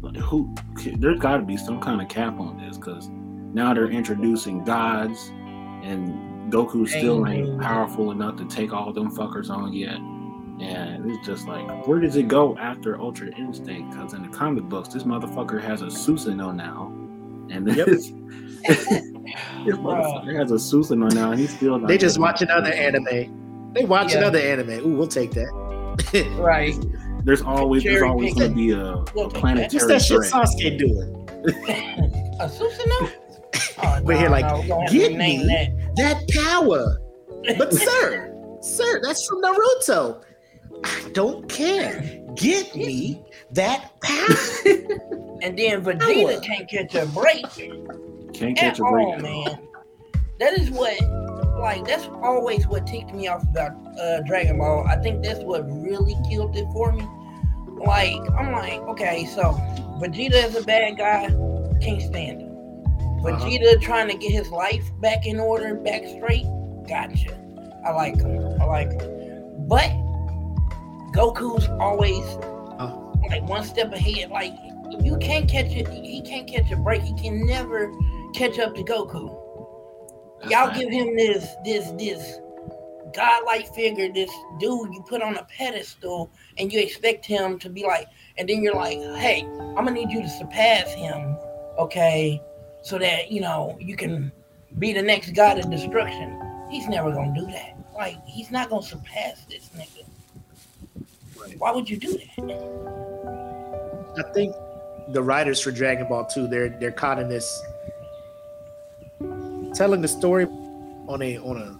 like, 0.00 0.16
who? 0.16 0.54
There's 0.96 1.18
got 1.20 1.36
to 1.36 1.42
be 1.42 1.58
some 1.58 1.78
kind 1.78 2.00
of 2.00 2.08
cap 2.08 2.40
on 2.40 2.56
this 2.56 2.78
because 2.78 3.08
now 3.10 3.74
they're 3.74 3.90
introducing 3.90 4.64
gods, 4.64 5.28
and 5.82 6.50
Goku 6.50 6.88
still 6.88 7.26
ain't 7.26 7.60
powerful 7.60 8.10
enough 8.12 8.36
to 8.36 8.46
take 8.46 8.72
all 8.72 8.94
them 8.94 9.14
fuckers 9.14 9.50
on 9.50 9.74
yet. 9.74 9.98
And 10.60 11.10
it's 11.10 11.26
just 11.26 11.46
like, 11.46 11.86
where 11.86 12.00
does 12.00 12.16
it 12.16 12.26
go 12.28 12.56
after 12.58 13.00
Ultra 13.00 13.28
Instinct? 13.36 13.90
Because 13.90 14.12
in 14.14 14.22
the 14.22 14.28
comic 14.28 14.64
books, 14.64 14.88
this 14.88 15.04
motherfucker 15.04 15.60
has 15.62 15.82
a 15.82 15.86
Susanoo 15.86 16.54
now, 16.54 16.88
and 17.50 17.66
Yep. 17.76 17.86
this, 17.86 18.10
this 18.66 18.86
motherfucker 19.76 20.34
has 20.36 20.50
a 20.50 20.54
Susanoo 20.56 21.12
now, 21.14 21.30
and 21.30 21.40
he's 21.40 21.54
still. 21.54 21.78
Not 21.78 21.86
They 21.88 21.98
just 21.98 22.18
watch 22.18 22.42
another 22.42 22.72
anime. 22.72 23.72
They 23.74 23.84
watch 23.84 24.12
Yeah. 24.12 24.18
another 24.18 24.38
anime. 24.40 24.70
Ooh, 24.84 24.96
we'll 24.96 25.06
take 25.06 25.30
that. 25.32 25.48
Right. 26.38 26.74
There's 27.24 27.42
always 27.42 27.82
there's 27.82 28.02
always 28.02 28.32
gonna 28.34 28.54
be 28.54 28.70
a, 28.70 28.80
a 28.94 29.04
planetary 29.30 29.68
What's 29.72 29.86
that 29.86 30.02
shit 30.02 30.24
threat. 30.24 30.46
Sasuke 30.46 30.78
doing? 30.78 31.28
A 32.40 32.48
Susanoo? 32.48 33.12
Oh, 33.82 34.00
We're 34.02 34.16
here 34.16 34.28
like, 34.30 34.44
we're 34.44 34.66
gonna 34.68 34.90
get 34.90 35.08
rename 35.12 35.46
me 35.46 35.74
that 35.96 36.26
power. 36.30 36.98
But 37.58 37.72
sir, 37.74 38.32
sir, 38.62 39.00
that's 39.02 39.26
from 39.26 39.42
Naruto. 39.42 40.22
I 40.84 41.10
don't 41.12 41.48
care. 41.48 42.22
Get 42.34 42.74
me 42.76 43.22
that 43.52 44.00
power. 44.00 44.98
And 45.40 45.56
then 45.56 45.84
Vegeta 45.84 46.42
can't 46.42 46.68
catch 46.68 46.96
a 46.96 47.06
break 47.06 47.46
Can't 48.34 48.42
at 48.42 48.56
catch 48.56 48.78
a 48.80 48.82
break. 48.82 49.06
all, 49.06 49.18
man. 49.20 49.68
That 50.40 50.58
is 50.58 50.68
what, 50.70 51.00
like, 51.60 51.86
that's 51.86 52.08
always 52.24 52.66
what 52.66 52.88
ticked 52.88 53.14
me 53.14 53.28
off 53.28 53.44
about 53.44 53.72
uh, 54.00 54.20
Dragon 54.22 54.58
Ball. 54.58 54.84
I 54.88 54.96
think 54.96 55.22
that's 55.22 55.38
what 55.44 55.62
really 55.70 56.16
killed 56.28 56.56
it 56.56 56.66
for 56.72 56.90
me. 56.92 57.06
Like, 57.84 58.20
I'm 58.36 58.50
like, 58.50 58.80
okay, 58.88 59.26
so 59.26 59.52
Vegeta 60.00 60.44
is 60.44 60.56
a 60.56 60.62
bad 60.64 60.98
guy, 60.98 61.28
can't 61.80 62.02
stand 62.02 62.40
him. 62.42 62.48
Vegeta 63.22 63.80
trying 63.80 64.08
to 64.08 64.16
get 64.16 64.32
his 64.32 64.50
life 64.50 64.90
back 65.00 65.24
in 65.24 65.38
order, 65.38 65.76
back 65.76 66.02
straight, 66.16 66.46
gotcha. 66.88 67.32
I 67.86 67.92
like 67.92 68.16
him. 68.16 68.60
I 68.60 68.64
like 68.64 68.90
him. 68.90 69.68
But 69.68 69.90
Goku's 71.14 71.68
always 71.80 72.24
Oh. 72.80 73.12
like 73.28 73.42
one 73.48 73.64
step 73.64 73.92
ahead. 73.92 74.30
Like 74.30 74.52
you 75.00 75.16
can't 75.18 75.48
catch 75.48 75.72
it. 75.72 75.88
He 75.88 76.22
can't 76.22 76.46
catch 76.48 76.70
a 76.70 76.76
break. 76.76 77.02
He 77.02 77.14
can 77.14 77.46
never 77.46 77.92
catch 78.34 78.58
up 78.58 78.74
to 78.76 78.82
Goku. 78.82 79.34
That's 80.40 80.52
Y'all 80.52 80.68
right. 80.68 80.78
give 80.78 80.90
him 80.90 81.16
this 81.16 81.54
this 81.64 81.90
this 81.92 82.40
godlike 83.14 83.66
figure, 83.74 84.12
this 84.12 84.30
dude 84.60 84.92
you 84.92 85.02
put 85.08 85.22
on 85.22 85.36
a 85.36 85.44
pedestal, 85.44 86.30
and 86.58 86.72
you 86.72 86.78
expect 86.80 87.24
him 87.24 87.58
to 87.58 87.68
be 87.70 87.82
like, 87.84 88.06
and 88.36 88.48
then 88.48 88.62
you're 88.62 88.74
like, 88.74 88.98
hey, 89.16 89.44
I'm 89.58 89.74
gonna 89.76 89.92
need 89.92 90.10
you 90.10 90.20
to 90.22 90.28
surpass 90.28 90.92
him, 90.92 91.36
okay, 91.78 92.40
so 92.82 92.98
that 92.98 93.32
you 93.32 93.40
know 93.40 93.76
you 93.80 93.96
can 93.96 94.30
be 94.78 94.92
the 94.92 95.02
next 95.02 95.30
god 95.32 95.58
of 95.58 95.70
destruction. 95.70 96.38
He's 96.70 96.86
never 96.86 97.10
gonna 97.10 97.34
do 97.34 97.46
that. 97.46 97.76
Like 97.94 98.16
he's 98.26 98.50
not 98.50 98.68
gonna 98.70 98.82
surpass 98.82 99.44
this 99.50 99.70
nigga. 99.76 99.97
Why 101.56 101.72
would 101.72 101.88
you 101.88 101.96
do 101.96 102.18
that? 102.18 102.78
I 104.18 104.22
think 104.32 104.54
the 105.08 105.22
writers 105.22 105.60
for 105.60 105.70
Dragon 105.70 106.08
Ball 106.08 106.26
2, 106.26 106.48
they're 106.48 106.68
they're 106.68 106.92
caught 106.92 107.18
in 107.18 107.28
this 107.28 107.62
telling 109.74 110.00
the 110.00 110.08
story 110.08 110.46
on 111.06 111.22
a 111.22 111.38
on 111.38 111.56
a 111.56 111.78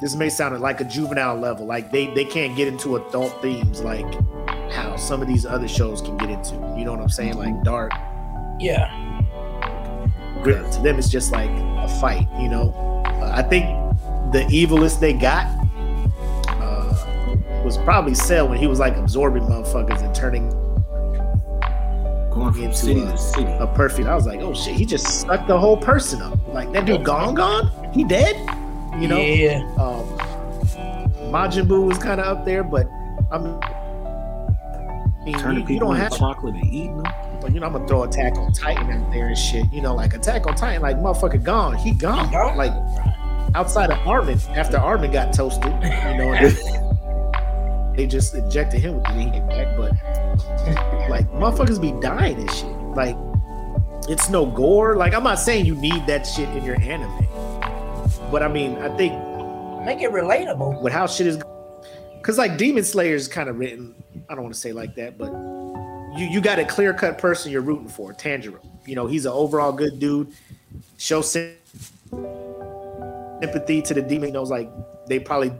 this 0.00 0.14
may 0.14 0.28
sound 0.28 0.60
like 0.60 0.80
a 0.80 0.84
juvenile 0.84 1.36
level. 1.36 1.66
Like 1.66 1.90
they 1.90 2.12
they 2.14 2.24
can't 2.24 2.56
get 2.56 2.68
into 2.68 2.96
adult 2.96 3.40
themes 3.40 3.82
like 3.82 4.12
how 4.70 4.96
some 4.96 5.22
of 5.22 5.28
these 5.28 5.46
other 5.46 5.68
shows 5.68 6.00
can 6.00 6.16
get 6.18 6.30
into. 6.30 6.54
You 6.76 6.84
know 6.84 6.92
what 6.92 7.00
I'm 7.00 7.08
saying? 7.08 7.36
Like 7.36 7.62
dark. 7.62 7.92
Yeah. 8.58 9.00
To 10.44 10.80
them, 10.82 10.98
it's 10.98 11.08
just 11.08 11.32
like 11.32 11.48
a 11.48 11.88
fight. 12.00 12.28
You 12.38 12.48
know. 12.48 13.02
Uh, 13.06 13.32
I 13.34 13.42
think 13.42 13.64
the 14.32 14.40
evilest 14.50 15.00
they 15.00 15.14
got 15.14 15.46
was 17.64 17.78
probably 17.78 18.14
Cell 18.14 18.48
when 18.48 18.58
he 18.58 18.66
was 18.66 18.78
like 18.78 18.96
absorbing 18.96 19.42
motherfuckers 19.44 20.02
and 20.02 20.14
turning 20.14 20.50
Going 22.30 22.52
from 22.52 22.64
into 22.64 22.76
city 22.76 23.00
a- 23.00 23.06
to 23.12 23.16
city. 23.18 23.50
a 23.60 23.66
perfect. 23.74 24.08
I 24.08 24.14
was 24.14 24.26
like, 24.26 24.40
oh 24.40 24.54
shit, 24.54 24.74
he 24.74 24.84
just 24.84 25.20
sucked 25.20 25.46
the 25.48 25.58
whole 25.58 25.76
person 25.76 26.20
up. 26.20 26.36
Like 26.48 26.72
that 26.72 26.84
dude 26.84 27.04
gone, 27.04 27.34
gone. 27.34 27.70
He 27.94 28.02
dead. 28.04 28.34
You 29.00 29.08
know. 29.08 29.18
Yeah. 29.18 29.58
Um, 29.78 30.04
Majin 31.32 31.66
Buu 31.66 31.86
was 31.86 31.98
kind 31.98 32.20
of 32.20 32.26
up 32.26 32.44
there, 32.44 32.62
but 32.64 32.86
I'm 33.30 33.58
I 33.62 35.24
mean, 35.24 35.38
Turning 35.38 35.54
you, 35.56 35.60
you 35.62 35.66
people 35.66 35.88
don't 35.88 35.96
have 35.96 36.16
chocolate 36.16 36.54
and 36.54 36.66
eating 36.66 37.02
them. 37.02 37.12
But 37.40 37.54
you 37.54 37.60
know, 37.60 37.66
I'm 37.66 37.72
gonna 37.72 37.86
throw 37.88 38.02
Attack 38.02 38.36
on 38.36 38.52
Titan 38.52 38.90
out 38.90 39.10
there 39.12 39.28
and 39.28 39.38
shit. 39.38 39.72
You 39.72 39.80
know, 39.80 39.94
like 39.94 40.14
Attack 40.14 40.46
on 40.46 40.54
Titan, 40.54 40.82
like 40.82 40.96
motherfucker 40.98 41.42
gone. 41.42 41.76
He 41.76 41.92
gone. 41.92 42.30
Gone? 42.32 42.56
Like 42.56 42.72
outside 43.54 43.90
of 43.90 43.98
Armin, 44.06 44.38
after 44.54 44.76
Armin 44.76 45.12
got 45.12 45.32
toasted, 45.32 45.64
you 45.64 45.70
know, 46.18 46.34
and 46.34 46.56
they, 47.96 48.06
just 48.06 48.34
injected 48.34 48.80
him 48.80 48.94
with 48.94 49.04
the 49.04 49.12
he 49.12 49.30
came 49.30 49.46
back. 49.48 49.76
But 49.76 49.92
like 51.10 51.30
motherfuckers 51.32 51.80
be 51.80 51.92
dying 52.00 52.38
and 52.38 52.50
shit. 52.50 52.66
Like 52.94 53.16
it's 54.08 54.28
no 54.28 54.46
gore. 54.46 54.96
Like 54.96 55.14
I'm 55.14 55.24
not 55.24 55.38
saying 55.38 55.66
you 55.66 55.74
need 55.76 56.06
that 56.06 56.24
shit 56.26 56.48
in 56.50 56.64
your 56.64 56.80
anime. 56.80 57.26
But 58.30 58.42
I 58.42 58.48
mean, 58.48 58.76
I 58.76 58.94
think 58.96 59.12
Make 59.84 60.00
it 60.00 60.10
relatable. 60.12 60.80
with 60.80 60.94
how 60.94 61.06
shit 61.06 61.26
is 61.26 61.36
because 62.16 62.38
like 62.38 62.56
demon 62.56 62.82
slayer 62.84 63.14
is 63.14 63.28
kind 63.28 63.50
of 63.50 63.58
written 63.58 63.94
i 64.30 64.34
don't 64.34 64.42
want 64.44 64.54
to 64.54 64.58
say 64.58 64.72
like 64.72 64.94
that 64.94 65.18
but 65.18 65.30
you 66.18 66.24
you 66.26 66.40
got 66.40 66.58
a 66.58 66.64
clear 66.64 66.94
cut 66.94 67.18
person 67.18 67.52
you're 67.52 67.60
rooting 67.60 67.86
for 67.86 68.14
tanjiro 68.14 68.58
you 68.86 68.94
know 68.94 69.06
he's 69.06 69.26
an 69.26 69.32
overall 69.32 69.72
good 69.72 69.98
dude 69.98 70.32
show 70.96 71.20
sym- 71.20 71.54
sympathy 73.42 73.82
to 73.82 73.92
the 73.92 74.00
demon 74.00 74.32
knows 74.32 74.50
like 74.50 74.70
they 75.06 75.18
probably 75.18 75.52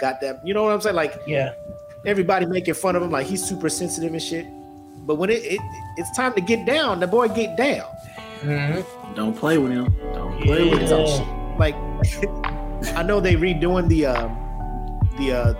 got 0.00 0.20
that 0.20 0.40
you 0.44 0.54
know 0.54 0.62
what 0.64 0.72
i'm 0.72 0.80
saying 0.80 0.96
like 0.96 1.14
Yeah. 1.26 1.52
everybody 2.06 2.46
making 2.46 2.74
fun 2.74 2.96
of 2.96 3.02
him 3.02 3.10
like 3.10 3.26
he's 3.26 3.44
super 3.44 3.68
sensitive 3.68 4.12
and 4.12 4.22
shit 4.22 4.46
but 5.06 5.16
when 5.16 5.30
it, 5.30 5.42
it 5.44 5.60
it's 5.96 6.10
time 6.16 6.32
to 6.34 6.40
get 6.40 6.64
down 6.66 6.98
the 7.00 7.06
boy 7.06 7.28
get 7.28 7.56
down 7.56 7.86
Mhm. 8.42 8.84
Don't 9.14 9.36
play 9.36 9.58
with 9.58 9.70
him. 9.72 9.94
Don't 10.14 10.40
play 10.40 10.70
with 10.70 10.80
him. 10.88 11.58
like 11.58 11.74
I 12.96 13.02
know 13.02 13.20
they 13.20 13.34
redoing 13.34 13.86
the 13.88 14.06
um 14.06 14.30
the 15.18 15.32
uh 15.32 15.52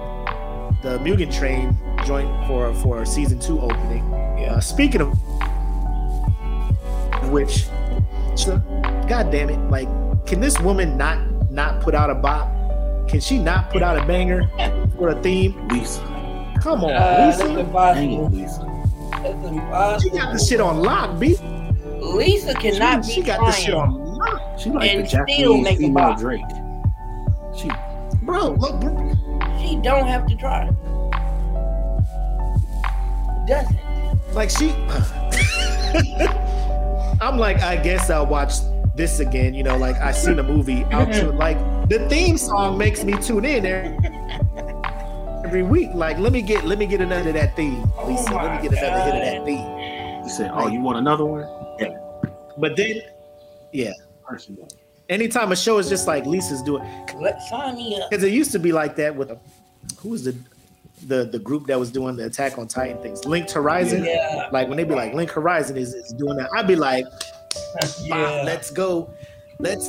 the 0.83 0.97
Mugen 1.05 1.31
Train 1.37 1.77
joint 2.07 2.31
for 2.47 2.73
for 2.81 3.05
season 3.05 3.39
two 3.39 3.61
opening. 3.61 4.09
Yeah. 4.39 4.55
Uh, 4.55 4.61
speaking 4.61 5.03
of 5.03 5.12
which, 7.31 7.67
so, 8.35 8.57
God 9.09 9.31
damn 9.31 9.51
it! 9.51 9.59
Like, 9.71 9.89
can 10.27 10.41
this 10.41 10.59
woman 10.61 10.97
not 10.97 11.19
not 11.51 11.83
put 11.83 11.95
out 11.95 12.09
a 12.09 12.15
bop? 12.15 12.49
Can 13.11 13.20
she 13.20 13.39
not 13.39 13.70
put 13.70 13.82
out 13.82 13.99
a 13.99 14.07
banger 14.07 14.49
for 14.97 15.09
a 15.11 15.20
theme? 15.23 15.69
Lisa. 15.69 16.01
Come 16.62 16.85
on, 16.85 16.93
Uh, 16.93 17.27
Lisa. 17.27 17.45
Dang 17.49 17.59
impossible. 17.59 18.27
it, 18.27 18.32
Lisa. 18.32 18.66
That's 19.23 19.47
impossible. 19.49 20.01
She 20.01 20.11
got 20.19 20.32
the 20.32 20.39
shit 20.39 20.61
on 20.61 20.78
lock, 20.82 21.19
B. 21.19 21.37
Lisa 22.01 22.55
cannot 22.55 23.05
she, 23.05 23.09
be 23.11 23.15
she 23.15 23.23
got 23.23 23.41
the 23.45 23.53
shit 23.53 23.74
on 23.74 23.93
lock, 24.16 24.59
She 24.59 24.70
like 24.70 24.91
And 24.91 25.05
the 25.05 25.09
still 25.09 25.27
Japanese 25.27 25.65
make 25.65 25.77
a 25.78 25.81
female. 25.81 26.15
Drake. 26.16 26.45
She 27.59 27.70
bro. 28.23 28.53
Look, 28.53 28.81
bro. 28.81 29.16
She 29.61 29.77
don't 29.82 30.07
have 30.07 30.27
to 30.28 30.35
try. 30.37 30.70
Doesn't. 33.47 33.78
like 34.35 34.49
she 34.51 34.70
i'm 37.20 37.37
like 37.37 37.59
i 37.62 37.74
guess 37.74 38.09
i'll 38.11 38.27
watch 38.27 38.53
this 38.95 39.19
again 39.19 39.55
you 39.55 39.65
know 39.65 39.77
like 39.77 39.97
i 39.97 40.12
seen 40.12 40.39
a 40.39 40.43
movie 40.43 40.85
out 40.93 41.12
to 41.12 41.32
like 41.32 41.59
the 41.91 42.07
theme 42.09 42.39
song 42.39 42.79
makes 42.79 43.03
me 43.05 43.12
tune 43.21 43.45
in 43.45 43.67
every, 43.67 43.99
every 45.45 45.62
week 45.62 45.91
like 45.95 46.19
let 46.19 46.33
me 46.33 46.41
get 46.41 46.65
let 46.65 46.79
me 46.79 46.87
get 46.87 47.01
another 47.01 47.29
of 47.31 47.35
that 47.35 47.55
theme 47.57 47.83
lisa 48.07 48.33
let 48.33 48.62
me 48.62 48.69
get 48.69 48.79
another 48.79 49.03
hit 49.03 49.15
of 49.15 49.21
that 49.23 49.45
theme 49.45 50.23
you 50.25 50.29
said, 50.31 50.51
"Oh, 50.55 50.69
you 50.69 50.81
want 50.81 50.97
another 50.99 51.25
one?" 51.25 51.45
Yeah. 51.81 51.99
But 52.59 52.77
then 52.77 53.01
yeah 53.73 53.93
Person. 54.25 54.57
anytime 55.09 55.51
a 55.51 55.57
show 55.57 55.79
is 55.79 55.89
just 55.89 56.07
like 56.07 56.25
lisa's 56.27 56.62
doing 56.62 56.85
Let 57.19 57.43
sign 57.43 57.75
me 57.77 58.01
up. 58.01 58.09
because 58.11 58.23
it 58.23 58.33
used 58.33 58.53
to 58.53 58.59
be 58.61 58.71
like 58.73 58.95
that 58.97 59.15
with 59.17 59.31
who 59.99 60.11
was 60.11 60.25
the 60.25 60.37
the 61.09 61.25
the 61.25 61.39
group 61.39 61.67
that 61.67 61.79
was 61.81 61.91
doing 61.91 62.15
the 62.17 62.27
attack 62.27 62.59
on 62.59 62.69
titan 62.69 63.01
things 63.03 63.25
linked 63.25 63.51
horizon 63.51 64.05
Yeah. 64.05 64.49
like 64.53 64.69
when 64.69 64.77
they 64.77 64.85
be 64.85 64.95
like 64.95 65.15
link 65.15 65.31
horizon 65.31 65.77
is, 65.79 65.95
is 65.95 66.12
doing 66.12 66.37
that 66.37 66.51
i'd 66.57 66.67
be 66.69 66.77
like 66.77 67.07
Yeah. 68.03 68.43
let's 68.45 68.71
go 68.71 69.12
let's 69.59 69.89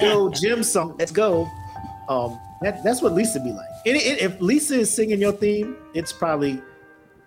go 0.00 0.30
gym 0.30 0.62
song 0.62 0.94
let's 0.98 1.12
go 1.12 1.48
um 2.08 2.38
that, 2.62 2.82
that's 2.84 3.02
what 3.02 3.12
lisa 3.12 3.40
be 3.40 3.52
like 3.52 3.68
and 3.86 3.96
it, 3.96 4.20
if 4.20 4.40
lisa 4.40 4.74
is 4.74 4.94
singing 4.94 5.20
your 5.20 5.32
theme 5.32 5.76
it's 5.94 6.12
probably 6.12 6.60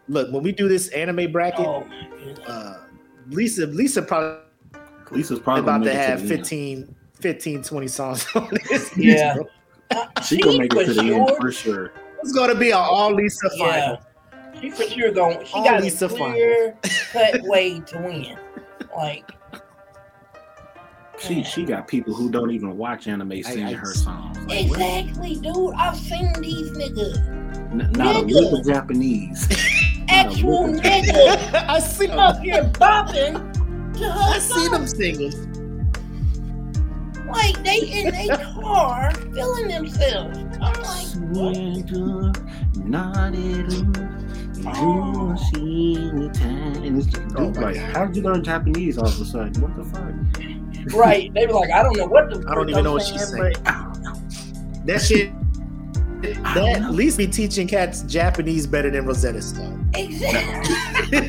look 0.08 0.32
when 0.32 0.44
we 0.44 0.52
do 0.52 0.68
this 0.68 0.88
anime 0.90 1.32
bracket 1.32 1.60
Oh 1.66 1.88
uh 2.48 2.74
lisa 3.30 3.66
lisa 3.68 4.02
probably 4.02 4.40
Lisa's 5.12 5.40
probably 5.40 5.62
about 5.64 5.80
gonna 5.82 5.86
to 5.86 5.92
make 5.92 6.00
it 6.00 6.10
have 6.10 6.22
to 6.22 6.28
15 6.28 6.96
15 7.20 7.64
20 7.64 7.88
songs 7.88 8.28
on 8.36 8.48
this 8.70 8.92
Yeah. 8.98 9.34
bro. 9.34 9.46
She 10.24 10.40
gonna 10.40 10.60
make 10.60 10.72
it 10.74 10.86
to 10.86 10.94
the 10.94 11.16
end 11.16 11.28
for 11.40 11.52
sure. 11.52 11.92
it's 12.22 12.32
gonna 12.32 12.54
be 12.54 12.70
an 12.70 12.78
all 12.78 13.12
lisa 13.14 13.50
Yeah. 13.56 13.96
final 13.96 14.00
She 14.62 14.70
for 14.72 14.84
sure 14.84 15.12
going. 15.12 15.46
She 15.46 15.54
All 15.54 15.64
got 15.64 15.82
Lisa 15.82 16.06
a 16.06 16.10
clear 16.10 16.78
cut 17.12 17.42
way 17.44 17.80
to 17.80 17.98
win. 17.98 18.38
Like 18.96 19.32
she 21.20 21.44
she 21.44 21.66
got 21.66 21.88
people 21.88 22.14
who 22.14 22.30
don't 22.30 22.52
even 22.52 22.78
watch 22.78 23.08
anime 23.08 23.44
singing 23.44 23.66
I, 23.66 23.72
I, 23.72 23.74
her 23.74 23.94
songs. 23.94 24.38
Like, 24.48 24.66
exactly, 24.66 25.36
dude. 25.36 25.74
I've 25.76 25.98
seen 25.98 26.32
these 26.42 26.72
niggas. 26.72 27.18
N- 27.72 27.92
not 27.94 28.26
niggas. 28.26 28.54
a 28.54 28.60
of 28.60 28.66
Japanese. 28.66 29.48
Actual 30.08 30.68
niggas. 30.70 31.54
I 31.54 31.80
see 31.80 32.08
them 32.08 32.20
up 32.20 32.40
here 32.40 32.64
bopping 32.64 33.34
to 33.94 34.04
her. 34.04 34.34
I 34.36 34.40
see 34.40 34.68
them 34.70 34.88
singing. 34.88 35.46
Like 37.28 37.64
they 37.64 37.80
in 37.80 38.16
a 38.16 38.38
car 38.62 39.12
feeling 39.34 39.68
themselves. 39.68 40.40
I'm 40.62 40.82
like, 40.82 41.08
what? 41.36 42.38
Not 42.86 43.36
Oh. 44.66 45.36
oh 47.38 47.46
like, 47.62 47.78
how'd 47.78 48.16
you 48.16 48.22
learn 48.24 48.44
Japanese 48.44 48.98
all 48.98 49.08
of 49.08 49.22
a 49.22 49.26
sudden? 49.26 49.62
What 49.62 49.76
the 49.76 49.84
fuck? 49.86 50.59
Right? 50.94 51.34
They 51.34 51.46
were 51.46 51.54
like, 51.54 51.72
I 51.72 51.84
don't 51.84 51.96
know 51.98 52.06
what 52.08 52.30
the. 52.30 52.38
I 52.50 52.56
don't 52.56 52.66
frick 52.66 52.70
even 52.72 52.84
know 52.84 52.94
what 52.94 53.04
she's 53.04 53.28
saying. 53.30 53.54
but 53.54 53.68
I 53.68 53.84
don't 53.84 54.02
know. 54.02 54.14
That 54.86 55.02
shit. 55.02 55.32
That 56.22 56.54
don't 56.54 56.84
at 56.84 56.92
least 56.92 57.18
be 57.18 57.28
teaching 57.28 57.68
cats 57.68 58.02
Japanese 58.04 58.68
better 58.68 58.90
than 58.92 59.06
Rosetta 59.06 59.42
Stone. 59.42 59.90
Exactly. 59.96 60.76
you 61.12 61.22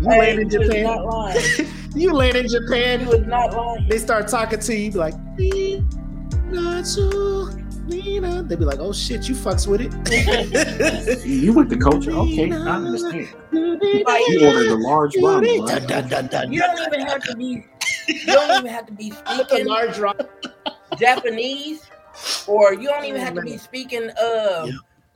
land 0.00 0.38
in 0.40 0.48
Japan. 0.50 0.82
not 0.84 1.04
lying. 1.04 1.40
You 1.94 2.12
land 2.12 2.36
in 2.36 2.44
He 2.44 2.48
Japan. 2.50 3.06
was 3.06 3.20
not 3.26 3.52
lying. 3.54 3.86
They 3.88 3.98
start 3.98 4.28
talking 4.28 4.60
to 4.60 4.74
you. 4.74 4.84
You 4.86 4.90
be 4.92 4.98
like, 4.98 5.14
"Pikachu, 6.50 7.86
Nina." 7.86 8.42
They 8.42 8.56
be 8.56 8.64
like, 8.64 8.78
"Oh 8.78 8.92
shit, 8.92 9.28
you 9.28 9.34
fucks 9.34 9.66
with 9.66 9.80
it." 9.82 9.92
You 11.26 11.52
with 11.52 11.68
the 11.68 11.76
culture? 11.76 12.10
Okay, 12.16 12.50
I 12.52 12.56
understand. 12.76 13.28
You 13.52 14.46
ordered 14.46 14.70
a 14.70 14.74
large 14.76 15.14
ramen. 15.14 15.66
Right? 15.68 15.86
dun, 15.86 16.08
dun, 16.08 16.26
dun, 16.28 16.52
You 16.52 16.60
don't 16.60 16.78
even 16.94 17.06
have 17.06 17.22
to 17.24 17.36
be. 17.36 17.64
You 18.08 18.26
don't 18.26 18.58
even 18.58 18.70
have 18.70 18.86
to 18.86 18.92
be 18.92 19.10
speaking 19.26 19.66
large 19.66 19.98
rock. 19.98 20.20
Japanese, 20.98 21.82
or 22.46 22.72
you 22.74 22.88
don't 22.88 23.04
even 23.04 23.20
have 23.20 23.34
to 23.34 23.42
be 23.42 23.56
speaking 23.58 24.10
uh 24.10 24.66
Yeah. 24.66 24.72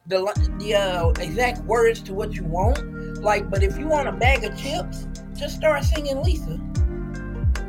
the 0.07 0.55
the 0.59 0.75
uh, 0.75 1.09
exact 1.23 1.61
words 1.65 2.01
to 2.03 2.15
what 2.15 2.33
you 2.33 2.45
want. 2.45 2.79
Like, 3.23 3.49
but 3.51 3.63
if 3.63 3.79
you 3.79 3.87
want 3.87 4.09
a 4.09 4.13
bag 4.13 4.45
of 4.45 4.57
chips, 4.59 5.07
just 5.35 5.57
start 5.57 5.85
singing 5.85 6.23
Lisa. 6.23 6.59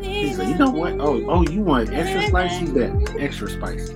He's 0.02 0.40
like, 0.40 0.48
you 0.50 0.56
know 0.58 0.72
what? 0.72 0.94
Oh, 1.00 1.24
oh, 1.30 1.44
you 1.44 1.62
want 1.62 1.92
extra 1.94 2.28
spicy? 2.28 2.66
That 2.72 3.16
extra 3.20 3.50
spicy. 3.50 3.96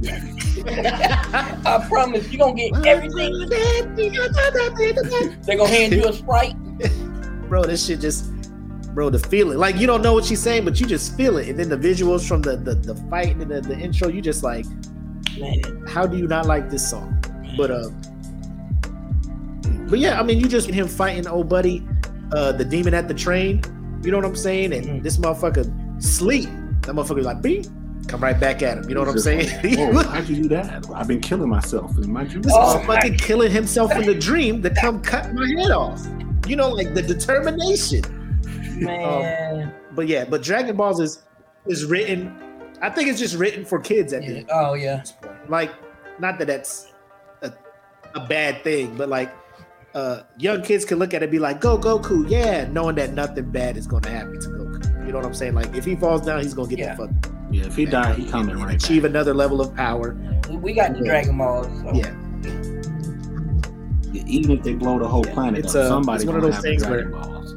I 0.66 1.86
promise 1.88 2.30
you 2.32 2.38
gonna 2.38 2.54
get 2.54 2.86
everything. 2.86 3.32
They're 5.42 5.56
gonna 5.56 5.68
hand 5.68 5.92
you 5.92 6.08
a 6.08 6.12
sprite. 6.12 6.56
bro, 7.48 7.64
this 7.64 7.86
shit 7.86 8.00
just, 8.00 8.30
bro, 8.98 9.08
the 9.10 9.18
feeling. 9.28 9.58
Like 9.58 9.76
you 9.76 9.86
don't 9.86 10.02
know 10.02 10.12
what 10.12 10.24
she's 10.24 10.42
saying, 10.42 10.64
but 10.64 10.80
you 10.80 10.84
just 10.86 11.16
feel 11.16 11.36
it, 11.36 11.46
and 11.48 11.56
then 11.56 11.68
the 11.68 11.76
visuals 11.76 12.26
from 12.26 12.42
the 12.42 12.56
the, 12.56 12.74
the 12.74 12.96
fight 13.08 13.36
and 13.36 13.48
the, 13.48 13.60
the 13.60 13.78
intro, 13.78 14.08
you 14.08 14.20
just 14.20 14.42
like, 14.42 14.66
Man, 15.38 15.86
how 15.86 16.04
do 16.04 16.16
you 16.18 16.26
not 16.26 16.46
like 16.46 16.68
this 16.68 16.90
song? 16.90 17.14
But 17.56 17.70
uh, 17.70 17.90
but 19.88 20.00
yeah, 20.00 20.18
I 20.18 20.24
mean, 20.24 20.40
you 20.40 20.48
just 20.48 20.66
get 20.66 20.74
him 20.74 20.88
fighting 20.88 21.28
old 21.28 21.48
buddy, 21.48 21.86
uh, 22.32 22.50
the 22.50 22.64
demon 22.64 22.92
at 22.92 23.06
the 23.06 23.14
train. 23.14 23.62
You 24.02 24.10
know 24.10 24.16
what 24.16 24.26
I'm 24.26 24.34
saying? 24.34 24.72
And 24.72 24.84
Mhm. 24.86 25.02
this 25.04 25.16
motherfucker 25.16 26.02
sleep. 26.02 26.48
That 26.82 26.96
motherfucker 26.96 27.22
like, 27.22 27.40
beep, 27.40 27.66
come 28.08 28.20
right 28.20 28.38
back 28.40 28.62
at 28.62 28.78
him. 28.78 28.88
You 28.88 28.96
know 28.96 29.02
what 29.02 29.10
I'm 29.10 29.18
saying? 29.20 29.46
like, 29.48 29.64
He 29.64 29.76
oh, 29.78 29.92
was 29.92 30.06
how'd 30.06 30.28
you 30.28 30.42
do 30.42 30.48
that? 30.48 30.84
I've 30.92 31.06
been 31.06 31.20
killing 31.20 31.48
myself 31.48 31.96
in 31.98 32.12
my 32.12 32.24
dreams. 32.24 32.48
Oh, 32.50 32.82
motherfucking 32.84 33.20
killing 33.20 33.52
himself 33.52 33.92
in 33.92 34.06
the 34.06 34.14
dream 34.14 34.60
to 34.64 34.70
come 34.70 35.00
cut 35.00 35.32
my 35.34 35.46
head 35.56 35.70
off. 35.70 36.04
You 36.48 36.56
know, 36.56 36.70
like 36.70 36.94
the 36.94 37.02
determination. 37.02 38.02
man. 38.86 39.74
But 39.92 40.06
yeah, 40.08 40.24
but 40.24 40.42
Dragon 40.42 40.76
Balls 40.76 41.00
is 41.00 41.22
is 41.66 41.84
written. 41.84 42.34
I 42.80 42.90
think 42.90 43.08
it's 43.08 43.18
just 43.18 43.36
written 43.36 43.64
for 43.64 43.78
kids 43.80 44.12
at 44.12 44.22
the 44.22 44.28
Yeah. 44.32 44.38
end. 44.38 44.50
Oh 44.52 44.74
yeah. 44.74 45.02
Like, 45.48 45.70
not 46.20 46.38
that 46.38 46.46
that's 46.46 46.92
a, 47.42 47.52
a 48.14 48.26
bad 48.26 48.62
thing, 48.62 48.96
but 48.96 49.08
like, 49.08 49.32
uh, 49.94 50.22
young 50.38 50.62
kids 50.62 50.84
can 50.84 50.98
look 50.98 51.12
at 51.14 51.22
it 51.22 51.24
and 51.24 51.32
be 51.32 51.38
like, 51.38 51.60
"Go 51.60 51.76
Goku!" 51.78 52.28
Yeah, 52.30 52.66
knowing 52.70 52.94
that 52.96 53.14
nothing 53.14 53.50
bad 53.50 53.76
is 53.76 53.86
going 53.86 54.02
to 54.04 54.10
happen 54.10 54.38
to 54.40 54.48
Goku. 54.48 55.06
You 55.06 55.12
know 55.12 55.18
what 55.18 55.26
I'm 55.26 55.34
saying? 55.34 55.54
Like, 55.54 55.74
if 55.74 55.84
he 55.84 55.96
falls 55.96 56.20
down, 56.24 56.42
he's 56.42 56.54
going 56.54 56.68
to 56.68 56.76
get 56.76 56.84
Yeah. 56.84 56.94
the 56.94 57.08
fuck 57.08 57.32
Yeah, 57.50 57.64
if 57.66 57.74
he 57.76 57.86
died, 57.86 58.16
he 58.18 58.26
coming 58.30 58.58
right 58.58 58.74
achieve 58.74 59.02
back. 59.02 59.10
another 59.10 59.32
level 59.34 59.60
of 59.60 59.74
power. 59.74 60.14
We, 60.50 60.56
we 60.56 60.72
got 60.74 60.92
the 60.92 60.98
Yeah. 60.98 61.04
Dragon 61.04 61.38
Balls. 61.38 61.66
So. 61.80 61.92
Yeah. 61.94 62.14
Even 64.26 64.52
if 64.58 64.62
they 64.62 64.74
blow 64.74 64.98
the 64.98 65.08
whole 65.08 65.24
Yeah, 65.26 65.34
planet 65.34 65.64
it's 65.64 65.74
up, 65.74 65.84
a- 65.84 65.88
somebody's 65.88 66.22
it's 66.22 66.26
one 66.28 66.36
of 66.36 66.42
gonna 66.42 66.52
those 66.52 66.54
have 66.56 66.62
things 66.62 66.82
Dragon 66.84 67.10
where- 67.12 67.20
Balls. 67.22 67.54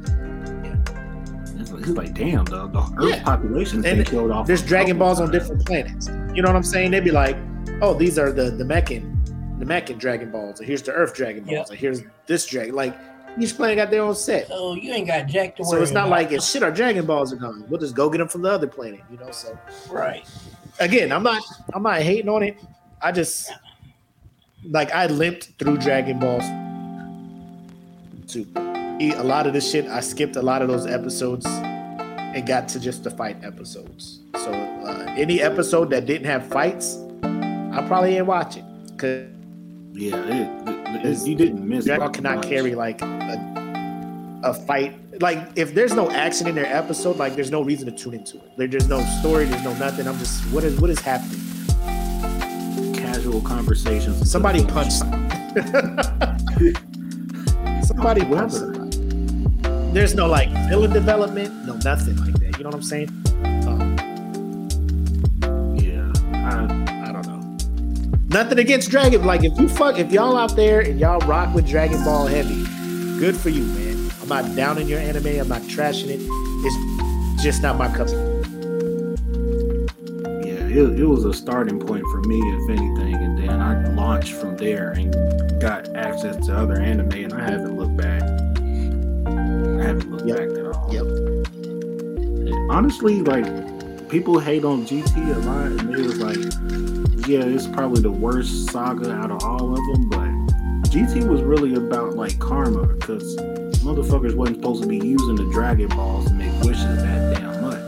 It's 1.79 1.89
like, 1.89 2.13
damn, 2.13 2.45
the, 2.45 2.67
the 2.67 2.79
Earth 2.97 3.09
Yeah. 3.09 3.23
population's 3.23 3.83
been 3.83 4.03
killed 4.03 4.31
off. 4.31 4.47
There's 4.47 4.61
Dragon 4.63 4.97
Balls 4.97 5.19
on 5.19 5.31
different 5.31 5.65
planets. 5.65 6.07
You 6.33 6.41
know 6.41 6.49
what 6.49 6.55
I'm 6.55 6.63
saying? 6.63 6.91
They'd 6.91 7.03
be 7.03 7.11
like, 7.11 7.37
oh, 7.81 7.93
these 7.93 8.17
are 8.19 8.31
the 8.31 8.51
the 8.51 8.65
Meccan, 8.65 9.55
the 9.59 9.65
Meccan 9.65 9.97
Dragon 9.97 10.31
Balls, 10.31 10.59
and 10.59 10.67
here's 10.67 10.81
the 10.81 10.91
Earth 10.93 11.13
Dragon 11.13 11.43
Balls, 11.43 11.53
Yep. 11.55 11.69
and 11.69 11.77
here's 11.79 12.01
this 12.27 12.45
Dragon. 12.45 12.75
Like 12.75 12.95
each 13.39 13.55
planet 13.55 13.77
got 13.77 13.89
their 13.91 14.01
own 14.03 14.13
set. 14.15 14.47
So 14.47 14.73
you 14.73 14.91
ain't 14.93 15.07
got 15.07 15.27
Jack 15.27 15.55
to 15.55 15.61
worry 15.63 15.71
So 15.71 15.81
it's 15.81 15.91
not 15.91 16.07
about. 16.07 16.11
like 16.11 16.31
it's 16.31 16.49
shit. 16.51 16.63
Our 16.63 16.71
Dragon 16.71 17.05
Balls 17.05 17.31
are 17.31 17.37
gone. 17.37 17.63
We'll 17.69 17.79
just 17.79 17.95
go 17.95 18.09
get 18.09 18.17
them 18.17 18.27
from 18.27 18.41
the 18.41 18.49
other 18.51 18.67
planet. 18.67 18.99
You 19.09 19.17
know. 19.17 19.31
So 19.31 19.57
right. 19.89 20.25
again, 20.79 21.11
I'm 21.11 21.23
not 21.23 21.41
I'm 21.73 21.83
not 21.83 22.01
hating 22.01 22.27
on 22.29 22.43
it. 22.43 22.57
I 23.01 23.11
just 23.11 23.51
like 24.65 24.91
I 24.91 25.07
limped 25.07 25.51
through 25.59 25.77
Dragon 25.77 26.19
Balls. 26.19 26.43
To 28.27 28.39
eat 28.39 28.53
a 29.09 29.23
lot 29.23 29.47
of 29.47 29.53
this 29.53 29.69
shit, 29.69 29.85
I 29.87 29.99
skipped 30.01 30.35
a 30.35 30.41
lot 30.41 30.61
of 30.61 30.67
those 30.67 30.85
episodes 30.85 31.45
and 31.47 32.45
got 32.47 32.67
to 32.69 32.79
just 32.79 33.03
the 33.03 33.11
fight 33.11 33.43
episodes. 33.43 34.19
So 34.35 34.51
uh, 34.53 35.05
any 35.17 35.41
episode 35.41 35.89
that 35.89 36.05
didn't 36.05 36.27
have 36.27 36.45
fights, 36.47 36.97
I 37.23 37.83
probably 37.87 38.15
ain't 38.17 38.27
watch 38.27 38.57
it 38.57 38.63
because 38.91 39.27
Yeah, 39.93 40.15
it, 40.17 40.67
it, 40.69 41.05
it- 41.05 41.27
you 41.27 41.35
didn't 41.35 41.67
miss. 41.67 41.85
Dragon 41.85 41.99
Ball 41.99 42.07
much. 42.09 42.15
cannot 42.15 42.43
carry 42.43 42.75
like 42.75 43.01
a, 43.01 44.41
a 44.43 44.53
fight. 44.53 44.97
Like 45.21 45.39
if 45.55 45.73
there's 45.75 45.93
no 45.93 46.09
action 46.11 46.47
in 46.47 46.55
their 46.55 46.65
episode, 46.73 47.17
like 47.17 47.35
there's 47.35 47.51
no 47.51 47.61
reason 47.63 47.85
to 47.87 47.91
tune 47.91 48.13
into 48.13 48.37
it. 48.37 48.51
There, 48.57 48.67
there's 48.67 48.87
no 48.87 49.01
story, 49.19 49.45
there's 49.45 49.63
no 49.63 49.73
nothing. 49.75 50.07
I'm 50.07 50.17
just 50.19 50.43
what 50.51 50.63
is 50.63 50.79
what 50.79 50.89
is 50.89 50.99
happening? 50.99 51.39
casual 52.95 53.41
conversations. 53.41 54.29
Somebody 54.31 54.63
punched. 54.65 54.99
Somebody 57.85 58.21
punched. 58.25 58.77
There's 59.93 60.15
no 60.15 60.27
like 60.27 60.49
villain 60.69 60.91
development, 60.91 61.65
no 61.65 61.75
nothing 61.83 62.15
like 62.17 62.33
that. 62.35 62.57
You 62.57 62.63
know 62.63 62.69
what 62.69 62.75
I'm 62.75 62.81
saying? 62.81 63.09
Um, 63.67 63.97
Yeah, 65.77 66.11
I, 66.33 67.07
I 67.07 67.11
don't 67.11 67.27
know. 67.27 68.17
Nothing 68.29 68.59
against 68.59 68.89
Dragon. 68.89 69.25
Like 69.25 69.43
if 69.43 69.57
you 69.59 69.67
fuck, 69.67 69.99
if 69.99 70.11
y'all 70.11 70.37
out 70.37 70.55
there 70.55 70.79
and 70.79 70.97
y'all 70.99 71.19
rock 71.27 71.53
with 71.53 71.67
Dragon 71.67 72.01
Ball 72.05 72.25
heavy, 72.27 72.63
good 73.19 73.35
for 73.35 73.49
you, 73.49 73.63
man. 73.63 74.11
I'm 74.21 74.29
not 74.29 74.55
downing 74.55 74.87
your 74.87 74.99
anime. 74.99 75.39
I'm 75.39 75.49
not 75.49 75.63
trashing 75.63 76.07
it. 76.09 76.21
It's 76.23 77.43
just 77.43 77.61
not 77.61 77.77
my 77.77 77.87
cup. 77.93 78.07
yeah, 80.45 80.67
it, 80.69 80.99
it 80.99 81.05
was 81.05 81.25
a 81.25 81.33
starting 81.33 81.79
point 81.79 82.05
for 82.11 82.21
me, 82.21 82.39
if 82.39 82.69
anything, 82.69 83.15
and 83.15 83.37
then 83.37 83.61
I 83.61 83.89
launched 83.93 84.31
from 84.33 84.55
there 84.55 84.91
and 84.91 85.13
got 85.59 85.93
access 85.97 86.45
to 86.45 86.55
other 86.55 86.79
anime, 86.79 87.11
and 87.11 87.33
I 87.33 87.41
haven't 87.41 87.75
looked 87.77 87.97
back. 87.97 88.21
I 89.81 89.85
haven't 89.85 90.11
looked 90.11 90.25
Yep. 90.27 90.37
back 90.37 90.49
at 90.59 90.65
all. 90.75 90.89
Yep. 90.93 91.05
Honestly, 92.69 93.21
like 93.21 93.45
people 94.09 94.39
hate 94.39 94.63
on 94.63 94.85
GT 94.85 95.35
a 95.35 95.39
lot, 95.39 95.67
and 95.67 95.93
they 95.93 96.01
was 96.01 96.19
like, 96.19 96.37
yeah, 97.27 97.43
it's 97.43 97.67
probably 97.67 98.01
the 98.01 98.11
worst 98.11 98.69
saga 98.71 99.11
out 99.11 99.31
of 99.31 99.43
all 99.43 99.71
of 99.71 99.77
them, 99.93 100.09
but 100.09 100.89
GT 100.89 101.27
was 101.27 101.41
really 101.41 101.75
about 101.75 102.15
like 102.15 102.37
karma 102.39 102.85
because 102.87 103.35
motherfuckers 103.83 104.35
wasn't 104.35 104.57
supposed 104.57 104.83
to 104.83 104.87
be 104.89 104.97
using 104.97 105.35
the 105.35 105.49
Dragon 105.51 105.87
Balls 105.89 106.25
to 106.27 106.33
make 106.33 106.51
wishes 106.63 106.83
that 107.01 107.35
damn 107.39 107.61
much. 107.61 107.79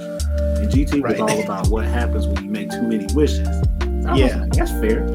And 0.60 0.72
GT 0.72 1.02
was 1.02 1.14
Right. 1.14 1.20
all 1.22 1.44
about 1.44 1.68
what 1.68 1.86
happens 1.86 2.26
when 2.28 2.44
you 2.44 2.50
make 2.50 2.70
too 2.72 2.82
many 2.84 3.06
wishes. 3.14 3.48
I 4.06 4.16
Yeah. 4.18 4.40
like, 4.42 4.54
that's 4.54 4.72
fair. 4.72 5.06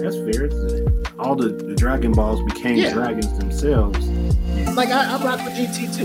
That's 0.00 0.16
fair. 0.16 0.48
All 1.18 1.34
the, 1.34 1.48
the 1.48 1.74
Dragon 1.74 2.12
Balls 2.12 2.40
became 2.52 2.76
Yeah. 2.78 2.92
dragons 2.94 3.36
themselves. 3.38 3.98
Like 4.78 4.90
I, 4.90 5.16
I 5.16 5.24
rock 5.24 5.44
with 5.44 5.54
GT 5.54 5.92
too. 5.92 6.04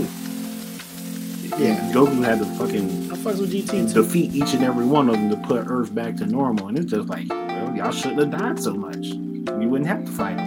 Yeah. 1.62 1.78
Goku 1.92 2.24
had 2.24 2.40
to 2.40 2.44
fucking 2.44 3.12
I 3.12 3.14
fucks 3.14 3.38
with 3.38 3.52
GT 3.52 3.92
too. 3.92 4.02
defeat 4.02 4.34
each 4.34 4.52
and 4.52 4.64
every 4.64 4.84
one 4.84 5.08
of 5.08 5.14
them 5.14 5.30
to 5.30 5.36
put 5.36 5.66
Earth 5.68 5.94
back 5.94 6.16
to 6.16 6.26
normal. 6.26 6.66
And 6.66 6.76
it's 6.76 6.90
just 6.90 7.08
like, 7.08 7.28
well, 7.28 7.72
y'all 7.76 7.92
shouldn't 7.92 8.18
have 8.18 8.40
died 8.40 8.60
so 8.60 8.74
much. 8.74 8.96
You 9.06 9.68
wouldn't 9.68 9.86
have 9.86 10.04
to 10.04 10.10
fight. 10.10 10.40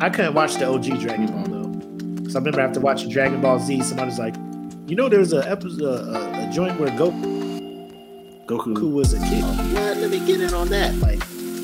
I 0.00 0.10
couldn't 0.10 0.34
watch 0.34 0.56
the 0.56 0.66
OG 0.66 0.98
Dragon 0.98 1.26
Ball 1.28 1.44
though. 1.44 2.28
So 2.28 2.36
I 2.36 2.38
remember 2.40 2.62
after 2.62 2.80
watching 2.80 3.08
Dragon 3.08 3.40
Ball 3.40 3.60
Z, 3.60 3.82
somebody's 3.84 4.18
like, 4.18 4.34
you 4.88 4.96
know, 4.96 5.08
there's 5.08 5.32
a 5.32 5.48
episode, 5.48 5.84
a, 5.84 6.48
a 6.48 6.52
joint 6.52 6.80
where 6.80 6.90
Goku 6.90 8.46
Goku. 8.46 8.92
was 8.92 9.12
a 9.14 9.20
kid. 9.20 9.44
What? 9.44 9.98
Let 9.98 10.10
me 10.10 10.18
get 10.26 10.40
in 10.40 10.52
on 10.52 10.68
that. 10.70 10.96
Like, 10.96 11.22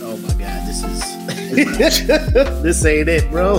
oh 0.08 0.16
my 0.16 0.34
god, 0.34 0.66
this 0.66 0.82
is 0.82 1.00
this 2.62 2.84
ain't 2.84 3.08
it, 3.08 3.30
bro. 3.30 3.58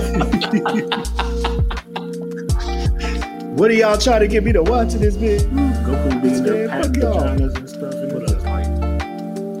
what 3.54 3.70
are 3.70 3.74
y'all 3.74 3.96
trying 3.96 4.20
to 4.20 4.28
get 4.28 4.42
me 4.42 4.52
to 4.52 4.62
watching 4.62 5.00
this 5.00 5.16
bitch? 5.16 5.42
Goku 5.84 6.22
being 6.22 6.42
their 6.42 6.68
fuck 6.68 6.96
y'all. 6.96 7.22
and 7.22 7.68
stuff. 7.68 7.94
And 7.94 8.12
it 8.12 8.20
was 8.20 8.32
like, 8.44 8.66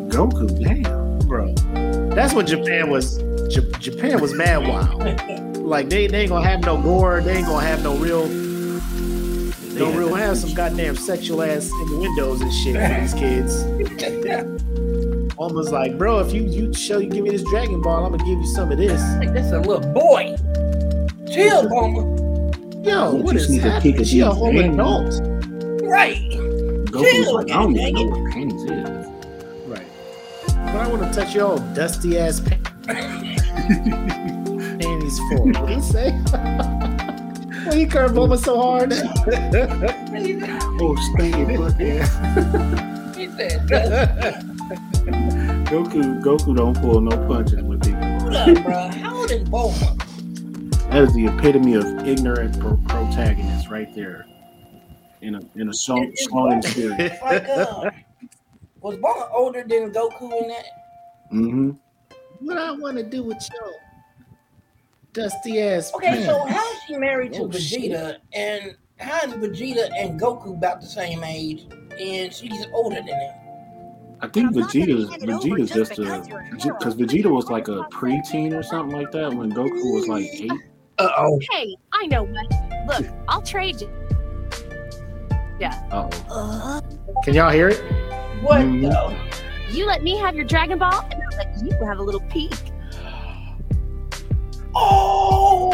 Goku, 0.08 0.48
damn. 0.62 1.18
bro. 1.28 1.54
That's 2.14 2.34
what 2.34 2.46
Japan 2.46 2.90
was. 2.90 3.18
J- 3.48 3.70
Japan 3.78 4.20
was 4.20 4.34
mad 4.34 4.66
wild. 4.66 5.58
Like 5.58 5.88
they, 5.88 6.08
they 6.08 6.22
ain't 6.22 6.30
gonna 6.30 6.48
have 6.48 6.60
no 6.62 6.76
gore. 6.80 7.20
They 7.20 7.36
ain't 7.36 7.46
gonna 7.46 7.64
have 7.66 7.82
no 7.84 7.94
real, 7.96 8.26
They 8.26 9.78
no 9.78 9.92
real 9.92 10.14
have 10.14 10.38
some 10.38 10.54
goddamn 10.54 10.96
sexual 10.96 11.42
ass 11.42 11.70
in 11.70 11.86
the 11.86 11.96
windows 11.98 12.40
and 12.40 12.52
shit 12.52 12.74
for 12.74 13.00
these 13.00 13.14
kids. 13.14 13.64
Almost 15.40 15.72
like, 15.72 15.96
bro, 15.96 16.18
if 16.20 16.32
you 16.34 16.42
you 16.44 16.70
show 16.74 16.98
you 16.98 17.08
give 17.08 17.24
me 17.24 17.30
this 17.30 17.42
Dragon 17.44 17.80
Ball, 17.80 18.04
I'm 18.04 18.12
gonna 18.12 18.22
give 18.24 18.38
you 18.38 18.46
some 18.46 18.70
of 18.70 18.76
this. 18.76 19.00
Like, 19.16 19.32
that's 19.32 19.52
a 19.52 19.58
little 19.60 19.80
boy. 19.92 20.36
Chill, 21.32 21.64
Bulma. 21.66 22.84
Yo, 22.86 23.16
You 23.16 23.22
what 23.22 23.32
just 23.32 23.46
is 23.46 23.50
need 23.52 23.62
to 23.62 23.70
happening? 23.70 23.96
peek 23.96 24.06
She 24.06 24.20
a 24.20 24.26
these 24.28 24.34
whole 24.36 24.52
panties. 24.52 24.74
adult, 24.74 25.82
Right. 25.82 26.18
Goku 26.90 27.00
was 27.00 27.10
Chill, 27.10 27.34
like, 27.36 27.50
I 27.50 27.54
don't 27.54 27.74
even 27.76 27.94
know 27.94 28.00
it. 28.02 28.10
what 28.10 28.32
panties 28.32 28.62
is. 28.64 29.06
right? 29.66 29.86
But 30.46 30.76
I 30.76 30.88
want 30.88 31.02
to 31.10 31.18
touch 31.18 31.34
your 31.34 31.44
old 31.52 31.74
dusty 31.74 32.18
ass 32.18 32.40
pan- 32.40 32.60
panties 34.78 35.18
for. 35.30 35.42
What 35.46 35.66
do 35.68 35.72
you 35.72 35.80
say? 35.80 36.10
Why 37.64 37.74
you 37.76 37.86
curve 37.86 38.12
Bulma 38.12 38.36
so 38.38 38.60
hard? 38.60 38.92
Oh, 40.82 40.96
stinky 41.14 41.56
butt, 41.56 41.80
yeah. 41.80 43.14
he 43.14 43.28
said, 43.28 43.60
"Hold 43.70 44.49
Goku, 45.70 46.22
Goku 46.22 46.56
don't 46.56 46.76
pull 46.80 47.00
no 47.00 47.16
punches 47.26 47.62
with 47.62 47.82
people. 47.82 48.36
up, 48.36 48.64
bro. 48.64 48.88
How 48.88 49.16
old 49.16 49.30
is 49.30 49.48
Bulma? 49.48 49.96
That 50.90 51.02
is 51.04 51.14
the 51.14 51.26
epitome 51.26 51.74
of 51.74 51.84
ignorant 52.06 52.58
pro- 52.60 52.76
protagonist 52.88 53.68
right 53.68 53.92
there. 53.94 54.26
In 55.22 55.34
a 55.36 55.40
in 55.56 55.68
a 55.68 55.74
song 55.74 56.04
It- 56.04 56.10
it's 56.10 56.24
song 56.28 56.48
like- 56.50 56.64
series. 56.64 57.10
Like, 57.22 57.48
uh, 57.48 57.90
was 58.80 58.96
Bulma 58.96 59.28
older 59.32 59.62
than 59.66 59.92
Goku 59.92 60.22
in 60.42 60.48
that? 60.48 60.64
Mm-hmm. 61.32 61.70
what 62.40 62.58
I 62.58 62.72
want 62.72 62.96
to 62.96 63.02
do 63.04 63.22
with 63.22 63.48
your 63.52 63.72
dusty 65.12 65.60
ass. 65.60 65.92
Okay, 65.94 66.24
so 66.24 66.44
how 66.46 66.72
is 66.72 66.78
she 66.86 66.96
married 66.96 67.32
to 67.34 67.42
Oh, 67.42 67.50
shit. 67.52 67.92
Vegeta, 67.92 68.16
and 68.32 68.76
how 68.98 69.18
is 69.26 69.32
Vegeta 69.34 69.90
and 69.96 70.20
Goku 70.20 70.56
about 70.56 70.80
the 70.80 70.86
same 70.86 71.22
age, 71.22 71.66
and 72.00 72.32
she's 72.32 72.66
older 72.72 72.96
than 72.96 73.06
him? 73.08 73.34
I 74.22 74.28
think 74.28 74.48
I'm 74.48 74.52
not 74.52 74.72
gonna 74.72 74.84
Vegeta's 74.86 75.10
hand 75.10 75.22
it 75.22 75.30
over 75.30 75.48
Vegeta's 75.48 75.68
just 75.70 75.90
just 75.90 75.98
a 75.98 76.02
because 76.02 76.28
you're 76.28 76.40
a 76.40 76.50
because 76.78 76.94
girl. 76.94 77.06
Vegeta 77.06 77.30
was 77.30 77.48
like 77.50 77.68
a 77.68 77.82
preteen 77.90 78.54
or 78.58 78.62
something 78.62 78.94
like 78.96 79.10
that 79.12 79.32
when 79.32 79.50
Goku 79.52 79.94
was 79.94 80.08
like 80.08 80.24
eight. 80.34 80.50
Uh 80.98 81.08
oh. 81.16 81.38
Hey, 81.52 81.74
I 81.92 82.06
know 82.06 82.24
what. 82.24 82.46
Look, 82.86 83.06
I'll 83.28 83.40
trade 83.42 83.80
you. 83.80 83.90
Yeah. 85.58 85.82
Uh 85.90 86.08
oh. 86.28 86.80
Uh, 87.08 87.22
Can 87.24 87.34
y'all 87.34 87.50
hear 87.50 87.68
it? 87.68 87.80
What 88.42 88.60
Mhm. 88.60 88.82
the? 88.82 89.74
you 89.74 89.86
let 89.86 90.02
me 90.02 90.16
have 90.18 90.34
your 90.34 90.44
Dragon 90.44 90.78
Ball, 90.78 91.02
and 91.10 91.22
I'll 91.22 91.38
let 91.38 91.56
you 91.64 91.72
have 91.86 91.98
a 91.98 92.02
little 92.02 92.20
peek. 92.28 92.52
Oh! 94.74 95.70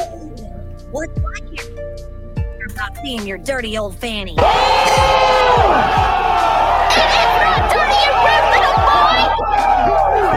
What's 0.91 1.19
like 1.21 1.43
it? 1.53 2.01
I'm 2.37 2.75
not 2.77 2.97
seeing 3.03 3.27
your 3.27 3.39
dirty 3.39 3.77
old 3.79 3.97
fanny. 3.97 4.35
dirty, 4.39 4.45
you 8.05 8.13
rude 8.27 8.47
little 8.53 8.77
boy! 8.87 10.37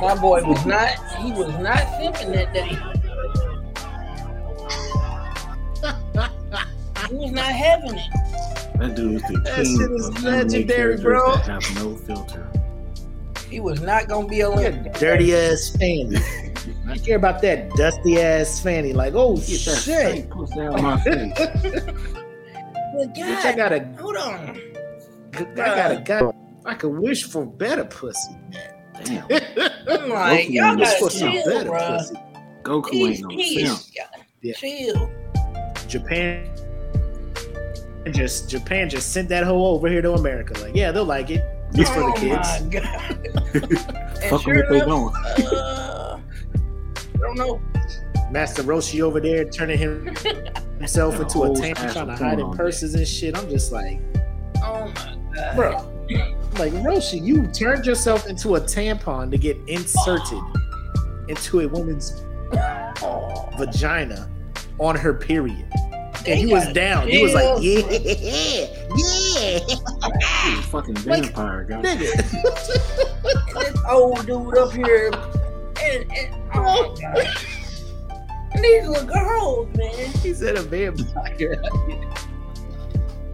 My 0.00 0.14
boy 0.20 0.42
was 0.44 0.64
not. 0.66 0.90
He 1.22 1.32
was 1.32 1.48
not 1.58 1.78
simping 1.98 2.32
that 2.34 2.52
day. 2.52 2.76
He 7.08 7.16
was 7.16 7.32
not 7.32 7.44
having 7.46 7.94
it. 7.96 8.10
That 8.78 8.94
dude 8.96 9.14
is 9.14 9.22
the 9.22 9.38
That 9.44 9.54
king 9.56 9.78
shit 9.78 9.90
is 9.92 10.22
legendary, 10.22 10.96
bro. 10.98 11.36
That 11.36 11.62
have 11.62 11.74
no 11.76 11.94
filter. 11.96 12.50
He 13.48 13.60
was 13.60 13.80
not 13.80 14.08
gonna 14.08 14.26
be 14.26 14.36
Your 14.38 14.52
Olympic. 14.52 14.94
dirty 14.94 15.34
ass 15.34 15.70
fanny. 15.78 16.16
I 16.88 16.98
care 16.98 17.16
about 17.16 17.40
that 17.42 17.70
dusty 17.76 18.20
ass 18.20 18.60
fanny. 18.60 18.92
Like, 18.92 19.14
oh 19.14 19.36
Get 19.36 19.44
shit. 19.46 19.74
stank 19.76 20.30
pussy 20.30 20.60
out 20.60 20.74
of 20.74 20.82
my 20.82 21.00
face. 21.00 21.34
But 22.96 23.14
Bitch, 23.14 23.44
I 23.44 23.56
got 23.56 23.72
a, 23.72 23.80
hold 24.00 24.16
on. 24.16 24.60
I 25.34 25.42
got 25.54 25.90
a, 25.90 26.00
got 26.04 26.34
I 26.64 26.74
could 26.74 26.96
wish 26.96 27.24
for 27.24 27.44
better 27.44 27.84
pussy. 27.84 28.36
Damn. 29.04 29.24
I'm 29.24 30.08
like, 30.10 30.46
Goku 30.46 30.50
y'all 30.50 30.76
was 30.76 30.88
Wish 30.88 30.98
for 30.98 31.04
gotta 31.04 31.10
some 31.10 31.32
better 31.52 31.70
bro. 31.70 31.98
pussy. 31.98 32.14
Goku 32.62 32.90
He's, 32.90 33.18
ain't 33.20 33.30
no 33.30 33.36
he's 33.36 33.68
simp. 33.68 34.08
Yeah. 34.42 34.54
chill. 34.54 35.10
Japan 35.88 36.48
and 38.06 38.14
just 38.14 38.48
Japan 38.48 38.88
just 38.88 39.12
sent 39.12 39.28
that 39.30 39.44
hoe 39.44 39.64
over 39.66 39.88
here 39.88 40.02
to 40.02 40.12
America. 40.12 40.58
Like, 40.60 40.74
yeah, 40.74 40.90
they'll 40.92 41.04
like 41.04 41.30
it. 41.30 41.42
It's 41.72 41.90
for 41.90 42.00
the 42.00 42.06
oh 42.06 42.12
kids. 42.12 42.60
my 42.62 42.68
god. 42.68 44.18
Fuck 44.30 44.42
sure 44.42 44.54
them 44.54 44.62
if 44.62 44.68
they 44.70 44.76
enough, 44.76 44.86
don't. 44.86 45.52
uh, 45.52 46.18
I 47.14 47.18
don't 47.18 47.36
know. 47.36 47.60
Master 48.34 48.64
Roshi 48.64 49.00
over 49.00 49.20
there 49.20 49.44
turning 49.44 49.78
him 49.78 50.12
himself 50.78 51.14
into 51.20 51.44
a 51.44 51.46
whole 51.46 51.56
tampon, 51.56 51.92
trying 51.92 52.08
to 52.08 52.16
hide 52.16 52.40
in 52.40 52.46
on 52.46 52.56
purses 52.56 52.96
and 52.96 53.06
shit. 53.06 53.38
I'm 53.38 53.48
just 53.48 53.70
like, 53.70 54.00
Oh 54.60 54.88
my 54.88 55.16
god. 55.36 55.54
bro, 55.56 55.70
like 56.58 56.72
Roshi, 56.82 57.22
you 57.24 57.46
turned 57.52 57.86
yourself 57.86 58.26
into 58.26 58.56
a 58.56 58.60
tampon 58.60 59.30
to 59.30 59.38
get 59.38 59.56
inserted 59.68 60.42
into 61.28 61.60
a 61.60 61.68
woman's 61.68 62.24
Oh, 63.02 63.48
vagina 63.56 64.28
on 64.80 64.96
her 64.96 65.14
period. 65.14 65.66
They 66.24 66.32
And 66.32 66.40
he 66.40 66.52
was 66.52 66.64
gotta 66.64 66.74
down. 66.74 67.06
He 67.08 67.22
was 67.22 67.34
like, 67.34 67.44
chill, 67.44 67.62
yeah, 67.62 67.78
yeah, 68.96 69.58
He's 70.44 70.58
a 70.58 70.62
fucking 70.70 70.94
Like, 71.04 71.22
vampire 71.26 71.64
guy. 71.68 71.82
nigga. 71.82 72.12
this 73.54 73.78
old 73.88 74.26
dude 74.26 74.58
up 74.58 74.72
here, 74.72 75.12
and, 75.82 76.10
and 76.12 76.34
oh 76.52 76.94
my 76.96 77.00
god. 77.00 77.28
And 78.54 78.64
these 78.64 78.86
little 78.86 79.06
girls, 79.06 79.76
man. 79.76 80.10
He 80.22 80.32
said 80.32 80.56
a 80.56 80.62
vampire. 80.62 81.62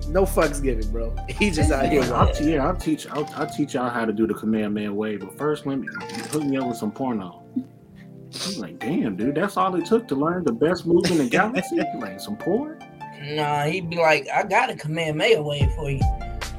No 0.08 0.24
fucks 0.24 0.60
given, 0.60 0.90
bro. 0.90 1.14
He 1.28 1.50
just 1.50 1.70
out 1.70 1.88
here 1.88 2.02
I'll, 2.02 2.26
watching. 2.26 2.48
yeah, 2.48 2.66
I'll 2.66 2.74
teach. 2.74 3.06
I'll, 3.10 3.28
I'll 3.36 3.48
teach 3.48 3.74
y'all 3.74 3.90
how 3.90 4.04
to 4.04 4.12
do 4.12 4.26
the 4.26 4.34
Kamehameha 4.34 4.92
way. 4.92 5.16
But 5.16 5.38
first, 5.38 5.66
let 5.66 5.78
me 5.78 5.86
hook 6.30 6.42
me 6.42 6.56
up 6.56 6.66
with 6.66 6.76
some 6.76 6.90
porno. 6.90 7.44
I'm 7.54 8.58
like, 8.58 8.78
damn, 8.80 9.16
dude, 9.16 9.36
that's 9.36 9.56
all 9.56 9.74
it 9.76 9.86
took 9.86 10.08
to 10.08 10.14
learn 10.16 10.44
the 10.44 10.52
best 10.52 10.86
move 10.86 11.08
in 11.10 11.18
the 11.18 11.28
galaxy. 11.28 11.76
like 11.98 12.18
some 12.18 12.36
porn. 12.36 12.78
Nah, 13.22 13.64
he'd 13.64 13.88
be 13.88 13.98
like, 13.98 14.26
I 14.34 14.42
got 14.44 14.70
a 14.70 14.76
Kamehameha 14.76 15.42
way 15.42 15.70
for 15.76 15.90
you. 15.90 16.00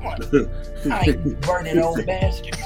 I'm 0.02 0.20
like, 0.86 1.10
I 1.10 1.18
burning 1.42 1.80
old 1.80 2.06
bastard. 2.06 2.56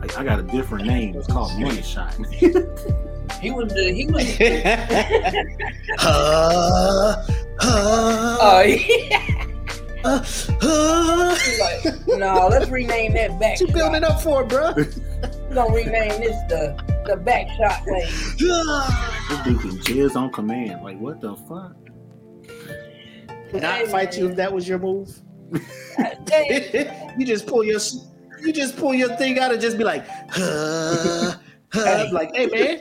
I, 0.00 0.20
I 0.20 0.24
got 0.24 0.40
a 0.40 0.44
different 0.44 0.86
name. 0.86 1.14
It's 1.16 1.26
called 1.26 1.58
Money 1.60 1.82
Shot. 1.82 2.16
He 3.40 3.50
was 3.50 3.72
the, 3.72 3.92
he 3.92 4.06
was, 4.06 4.40
Uh, 6.00 7.24
uh, 7.60 8.38
oh, 8.40 8.62
yeah. 8.62 9.46
uh, 10.04 10.24
uh. 10.62 11.34
He's 11.34 11.60
like, 11.60 12.06
no, 12.18 12.48
let's 12.48 12.68
rename 12.70 13.14
that 13.14 13.38
back. 13.40 13.60
What 13.60 13.60
you 13.60 13.66
building 13.68 14.04
up 14.04 14.20
for, 14.20 14.44
bro? 14.44 14.72
We're 14.74 15.54
gonna 15.54 15.74
rename 15.74 16.20
this 16.20 16.36
the 16.48 16.76
the 17.06 17.16
back 17.16 17.48
shot 17.56 17.84
way. 17.86 18.06
This 19.28 19.40
dude 19.44 19.60
can 19.60 19.70
jizz 19.80 20.16
on 20.16 20.32
command. 20.32 20.82
Like, 20.82 20.98
what 20.98 21.20
the 21.20 21.36
fuck? 21.36 21.76
Not 23.52 23.86
fight 23.88 24.16
you 24.16 24.28
if 24.30 24.36
that 24.36 24.52
was 24.52 24.66
your 24.68 24.78
move. 24.78 25.20
You 27.18 27.26
just 27.26 27.46
pull 27.46 27.64
your 27.64 27.80
you 28.40 28.52
just 28.52 28.76
pull 28.76 28.94
your 28.94 29.16
thing 29.16 29.38
out 29.38 29.50
and 29.52 29.60
just 29.60 29.76
be 29.76 29.84
like, 29.84 30.06
uh, 30.38 31.34
uh, 31.74 32.06
like, 32.12 32.30
hey 32.36 32.46
man, 32.46 32.80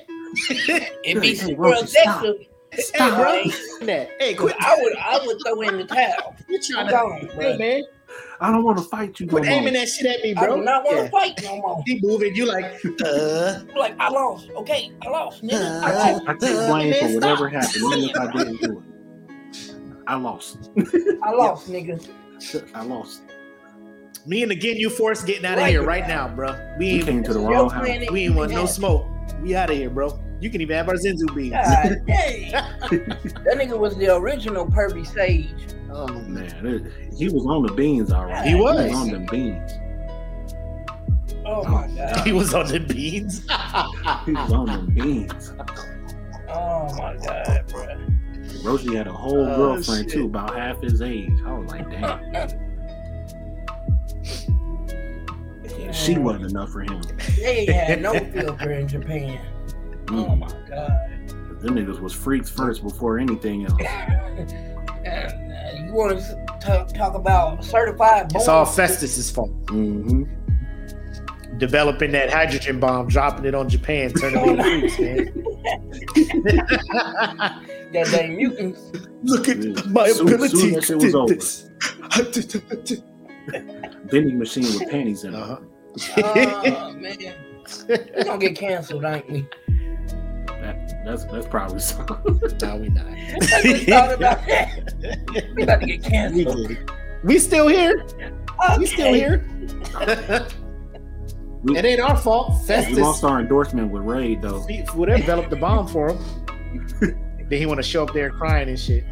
It 0.49 1.22
be 1.22 1.30
Hey, 1.30 1.36
super 1.36 1.62
Roshi, 1.62 1.88
stop. 1.88 2.24
hey 2.94 3.10
bro, 3.16 3.32
Hey, 3.34 4.10
hey, 4.20 4.34
quit. 4.34 4.56
I 4.60 4.78
would 4.82 4.95
I 4.98 5.20
would 5.26 5.38
throw 5.45 5.62
in 5.62 5.78
the 5.78 5.86
towel. 5.86 6.36
You 6.49 6.60
trying 6.72 6.86
I'm 6.88 6.91
to, 6.91 6.98
gone, 6.98 7.30
hey 7.41 7.58
man, 7.58 7.84
I 8.40 8.52
don't 8.52 8.64
want 8.64 8.78
to 8.78 8.84
fight 8.86 9.20
you 9.20 9.26
no 9.26 9.32
quit 9.32 9.45
more. 9.45 9.54
aiming 9.60 9.74
that 9.74 9.88
shit 9.90 10.06
at 10.06 10.22
me, 10.24 10.34
bro. 10.34 10.44
I 10.44 10.48
bro. 10.48 10.56
do 10.58 10.64
not 10.64 10.84
want 10.86 10.98
to 10.98 11.04
Yeah. 11.04 11.10
fight 11.10 11.34
no 11.44 11.58
more. 11.58 11.84
He 11.86 11.99
moving, 12.02 12.36
you 12.36 12.45
like, 12.45 12.66
uh, 13.06 13.60
I'm 13.70 13.76
like 13.76 13.95
I 13.99 14.10
lost. 14.10 14.49
Okay, 14.58 14.90
I 15.06 15.10
lost, 15.10 15.44
nigga. 15.44 15.84
I 15.84 15.91
I 15.91 16.14
take. 16.14 16.30
I 16.30 16.34
take 16.34 16.66
blame 16.68 16.90
man, 16.91 16.99
for 16.99 17.16
whatever 17.16 17.49
stop. 17.49 17.62
happened, 17.64 17.84
even 17.94 18.10
if 18.10 18.18
I 18.18 18.32
didn't 18.38 18.62
do 18.62 18.80
it. 18.80 20.04
I 20.08 20.16
lost. 20.16 20.70
I 21.24 21.32
lost, 21.32 21.70
nigga. 21.70 22.10
I 22.74 22.84
lost. 22.84 23.22
me 24.26 24.41
and 24.44 24.52
the 24.52 24.56
Ginyu 24.56 24.90
Force 24.91 25.22
getting 25.24 25.45
out 25.45 25.54
of 25.58 25.60
Right. 25.60 25.72
here 25.72 25.84
right 25.84 26.08
now, 26.08 26.28
bro. 26.30 26.54
We 26.78 26.86
We 26.86 26.91
ain't, 26.94 27.06
came 27.06 27.24
to 27.24 27.34
the 27.34 27.40
wrong 27.40 27.70
house. 27.70 27.88
we 28.12 28.26
ain't 28.26 28.36
want 28.36 28.52
no 28.54 28.66
smoke. 28.66 29.06
We 29.41 29.56
out 29.56 29.70
of 29.70 29.78
here, 29.78 29.90
bro. 29.90 30.20
You 30.40 30.49
can 30.49 30.62
even 30.62 30.76
have 30.78 30.88
our 30.88 30.95
Senzu 30.95 31.34
beans. 31.36 31.52
God 31.52 32.02
dang. 32.08 32.52
That 32.52 33.56
nigga 33.58 33.78
was 33.78 33.95
the 33.98 34.16
original 34.16 34.66
Pervy 34.68 35.06
Sage. 35.06 35.49
Oh, 35.91 36.08
Man, 36.08 36.66
it, 36.66 37.14
he 37.16 37.30
was 37.30 37.45
on 37.45 37.64
the 37.66 37.74
beans 37.74 38.12
already. 38.12 38.49
He 38.49 38.56
was. 38.56 38.80
He 38.86 38.90
was 38.90 38.95
on 38.98 39.10
the 39.12 39.28
beans. 39.32 39.72
Oh, 41.45 41.64
oh 41.66 41.70
my 41.70 41.88
god. 41.88 42.28
he 42.28 42.34
was 42.34 42.54
on 42.54 42.68
the 42.68 42.80
beans. 42.80 43.48
He 44.26 44.34
was 44.34 44.52
on 44.52 44.66
the 44.66 44.91
beans. 44.94 45.54
Oh 46.49 46.94
my 46.98 47.16
god, 47.18 47.66
bro. 47.70 47.86
Roshi 48.64 48.95
had 48.95 49.08
a 49.08 49.14
whole 49.14 49.48
Oh, 49.48 49.56
girlfriend 49.56 50.06
shit. 50.10 50.20
too, 50.20 50.26
about 50.26 50.56
half 50.56 50.82
his 50.82 51.02
age. 51.02 51.32
I 51.45 51.54
was 51.54 51.70
like, 51.72 51.90
damn. 51.90 52.66
she 55.98 56.18
wasn't 56.18 56.45
enough 56.52 56.69
for 56.72 56.82
him. 56.82 57.02
They 57.38 57.65
had 57.65 58.02
no 58.02 58.14
filter 58.34 58.72
in 58.72 58.88
Japan. 58.88 59.40
Oh 60.10 60.14
Mm. 60.14 60.40
my 60.40 60.48
god. 60.69 61.61
Them 61.61 61.76
niggas 61.76 61.99
was 61.99 62.14
freaks 62.14 62.49
first 62.49 62.84
before 62.84 63.18
anything 63.19 63.65
else. 63.65 63.82
You 65.78 65.94
want 65.94 66.19
to 66.19 66.45
talk, 66.60 66.94
talk 66.94 67.14
about 67.14 67.64
certified? 67.64 68.32
it's 68.36 68.48
all 68.49 68.65
Phastos's 68.65 69.32
fault. 69.32 69.49
hmm 69.69 70.24
Developing 71.57 72.11
that 72.11 72.30
hydrogen 72.32 72.80
bomb, 72.80 73.07
dropping 73.07 73.45
it 73.45 73.56
on 73.56 73.69
Japan, 73.69 74.11
turning 74.11 74.57
them 74.57 74.60
into 74.60 74.90
freaks, 74.90 74.99
man. 74.99 75.44
Goddamn 77.94 78.36
mutants. 78.36 78.91
Look 79.24 79.48
at 79.48 79.57
Yeah. 79.64 79.82
my 79.88 80.10
Soon- 80.10 80.28
ability 80.28 80.57
soon 80.57 80.72
that 80.74 80.84
shit 80.84 80.98
was 80.98 81.15
over. 81.15 81.36
Vending 84.10 84.38
machine 84.38 84.64
with 84.64 84.90
panties 84.90 85.24
in 85.24 85.34
it. 85.34 85.38
Uh-huh. 85.40 85.57
Oh 86.18 86.94
man, 86.94 87.18
we're 87.88 88.24
gonna 88.24 88.38
get 88.38 88.56
canceled, 88.56 89.03
ain't 89.03 89.30
we? 89.30 89.48
That, 90.48 91.02
that's 91.06 91.26
that's 91.26 91.48
probably 91.48 91.80
so. 91.80 91.98
No, 92.61 92.78
we 92.78 92.90
not. 92.90 93.06
I 93.07 93.61
just 93.64 93.86
thought 93.88 94.14
about 94.14 94.45
that. 94.48 95.52
We 95.56 95.64
about 95.64 95.82
to 95.82 95.86
get 95.86 96.03
canceled. 96.03 96.68
did. 96.68 96.91
we 97.24 97.40
still 97.40 97.68
here. 97.68 98.06
We 98.78 98.86
still 98.86 99.14
here. 99.14 99.45
We, 101.64 101.78
it 101.78 101.86
ain't 101.86 102.02
our 102.02 102.18
fault. 102.18 102.53
we 102.68 102.95
lost 102.95 103.24
our 103.24 103.40
endorsement 103.40 103.91
with 103.91 104.03
Raid 104.03 104.41
though. 104.41 104.65
he 104.68 104.84
would 104.95 105.10
have 105.10 105.19
developed 105.19 105.49
the 105.49 105.56
bomb 105.56 105.88
for 105.88 106.14
him. 106.14 107.27
Then 107.49 107.60
he 107.60 107.65
want 107.65 107.78
to 107.78 107.84
show 107.84 108.03
up 108.03 108.14
there 108.14 108.30
crying 108.30 108.69
and 108.69 108.80
shit. 108.80 109.03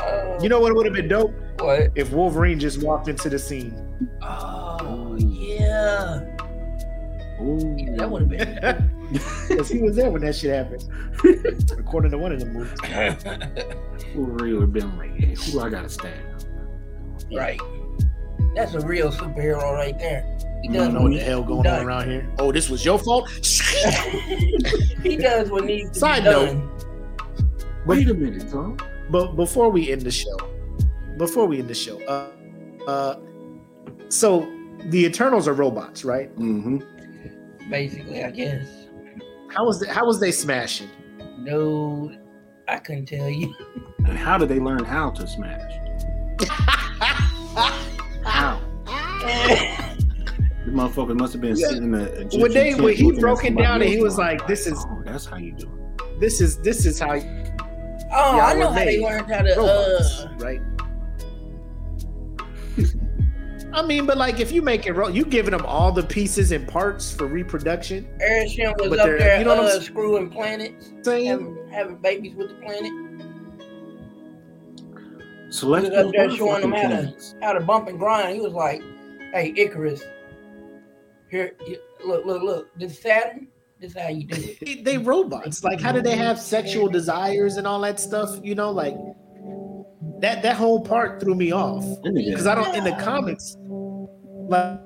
Uh, 0.00 0.38
You 0.42 0.48
know 0.48 0.60
what 0.60 0.74
would 0.74 0.86
have 0.86 0.94
been 0.94 1.08
dope 1.08 1.32
what? 1.60 1.90
if 1.94 2.10
Wolverine 2.12 2.58
just 2.58 2.82
walked 2.82 3.08
into 3.08 3.28
the 3.28 3.38
scene. 3.38 3.74
Oh 4.22 5.16
yeah, 5.18 6.36
Ooh. 7.40 7.74
yeah 7.78 7.96
that 7.96 8.10
would 8.10 8.22
have 8.22 8.30
been. 8.30 8.90
Because 9.48 9.70
he 9.70 9.78
was 9.80 9.96
there 9.96 10.10
when 10.10 10.20
that 10.20 10.34
shit 10.36 10.50
happened. 10.54 10.84
According 11.80 12.10
to 12.10 12.18
one 12.18 12.30
of 12.32 12.40
the 12.40 12.44
movies. 12.46 12.78
Wolverine 14.14 14.54
would 14.56 14.60
have 14.62 14.72
been 14.74 14.98
like, 14.98 15.16
hey, 15.18 15.34
who 15.50 15.60
I 15.60 15.70
gotta 15.70 15.88
stab? 15.88 16.12
right. 17.32 17.58
That's 18.54 18.74
a 18.74 18.80
real 18.80 19.10
superhero 19.10 19.72
right 19.72 19.98
there. 19.98 20.24
He 20.62 20.68
I 20.68 20.72
does 20.72 20.84
don't 20.88 20.94
know 20.94 21.02
what 21.04 21.12
the 21.12 21.20
hell 21.20 21.40
to 21.42 21.46
be 21.46 21.52
going 21.54 21.66
on 21.66 21.86
around 21.86 22.10
here. 22.10 22.30
Oh, 22.38 22.52
this 22.52 22.68
was 22.68 22.84
your 22.84 22.98
fault? 22.98 23.30
he 25.02 25.16
does 25.16 25.50
what 25.50 25.64
needs 25.64 25.90
to 25.92 25.98
Side 26.00 26.24
be 26.24 26.30
note. 26.30 26.84
Done. 27.88 27.96
Wait 27.96 28.08
a 28.08 28.14
minute, 28.14 28.50
Tom. 28.50 28.76
But 29.10 29.36
before 29.36 29.70
we 29.70 29.90
end 29.90 30.02
the 30.02 30.10
show, 30.10 30.36
before 31.16 31.46
we 31.46 31.58
end 31.58 31.68
the 31.68 31.74
show, 31.74 31.98
uh, 32.04 32.30
uh, 32.88 33.16
so 34.08 34.50
the 34.86 35.04
Eternals 35.04 35.48
are 35.48 35.54
robots, 35.54 36.04
right? 36.04 36.34
Mm-hmm. 36.36 37.70
Basically, 37.70 38.24
I 38.24 38.30
guess. 38.30 38.66
How 39.48 39.64
was 39.64 39.80
the, 39.80 39.92
how 39.92 40.06
was 40.06 40.20
they 40.20 40.30
smashing? 40.30 40.88
No, 41.38 42.12
I 42.68 42.78
couldn't 42.78 43.06
tell 43.06 43.28
you. 43.28 43.54
And 44.06 44.16
how 44.16 44.38
did 44.38 44.48
they 44.48 44.58
learn 44.58 44.84
how 44.84 45.10
to 45.10 45.26
smash? 45.26 45.70
How? 48.24 48.58
The 50.64 50.70
motherfucker 50.70 51.14
must 51.18 51.34
have 51.34 51.42
been 51.42 51.56
Yeah. 51.56 51.66
sitting 51.66 51.82
in 51.82 51.90
the 51.90 52.04
Egyptian 52.20 52.40
when 52.40 52.52
they 52.52 52.74
when 52.74 52.94
he 52.94 53.12
broke 53.12 53.44
it 53.44 53.54
down 53.54 53.82
and 53.82 53.90
he 53.90 54.00
was 54.00 54.16
like, 54.16 54.46
"This 54.46 54.66
is 54.66 54.82
"Oh, 54.88 55.02
that's 55.04 55.26
how 55.26 55.36
you 55.36 55.52
do 55.52 55.66
it." 55.66 55.78
this 56.20 56.40
is 56.40 56.58
this 56.58 56.84
is 56.86 56.98
how 56.98 57.14
Oh, 58.10 58.32
Y'all 58.36 58.40
I 58.40 58.54
know 58.54 58.70
how 58.70 58.84
they 58.84 59.00
learned 59.02 59.30
how 59.30 59.42
to. 59.42 59.54
robots, 59.56 60.20
Uh, 60.20 60.34
right?" 60.38 60.60
I 63.74 63.82
mean, 63.84 64.06
but 64.06 64.16
like 64.16 64.40
if 64.40 64.50
you 64.50 64.62
make 64.62 64.86
it, 64.86 64.92
ro- 64.92 65.08
you 65.08 65.24
giving 65.24 65.50
them 65.50 65.64
all 65.66 65.92
the 65.92 66.02
pieces 66.02 66.52
and 66.52 66.66
parts 66.66 67.12
for 67.12 67.26
reproduction. 67.26 68.08
Arishem 68.22 68.76
was 68.78 68.88
But 68.88 68.98
up 69.00 69.06
there 69.18 69.38
you 69.38 69.44
know 69.44 69.50
what 69.56 69.60
I'm 69.60 69.66
uh, 69.66 69.78
s- 69.80 69.84
screwing 69.86 70.30
planets, 70.30 70.90
Saying 71.02 71.26
having, 71.26 71.68
having 71.70 71.96
babies 71.96 72.34
with 72.34 72.48
the 72.48 72.54
planet, 72.54 72.92
Celestial 75.50 76.06
up 76.06 76.12
there 76.12 76.30
showing 76.30 76.62
motherfucking 76.64 76.70
them 76.70 76.72
how 76.72 76.88
to- 76.88 77.34
how 77.46 77.52
to 77.52 77.60
bump 77.60 77.88
and 77.88 77.98
grind. 77.98 78.34
He 78.36 78.40
was 78.40 78.52
like, 78.54 78.82
Hey, 79.32 79.52
Ikaris. 79.52 80.02
Here, 81.30 81.52
you- 81.66 81.78
look, 82.06 82.24
look, 82.24 82.42
look. 82.42 82.68
This 82.78 82.98
Saturn. 82.98 83.48
This 83.80 83.94
how 83.96 84.08
you 84.08 84.26
do 84.26 84.34
it. 84.40 84.58
They- 84.60 84.74
They 84.82 84.98
robots. 84.98 85.62
Like, 85.62 85.80
how 85.80 85.92
do 85.92 86.00
they 86.02 86.16
have 86.16 86.38
sexual 86.40 86.88
desires 86.88 87.56
and 87.58 87.66
all 87.66 87.80
that 87.82 88.00
stuff? 88.00 88.38
You 88.42 88.54
know, 88.54 88.70
like 88.70 88.96
that 90.20 90.42
that 90.42 90.56
whole 90.56 90.80
part 90.80 91.20
threw 91.20 91.34
me 91.34 91.52
off 91.52 91.84
because 92.02 92.46
I 92.46 92.54
don't 92.54 92.74
in 92.74 92.84
the 92.84 92.92
comics. 93.02 93.56
Like, 94.48 94.80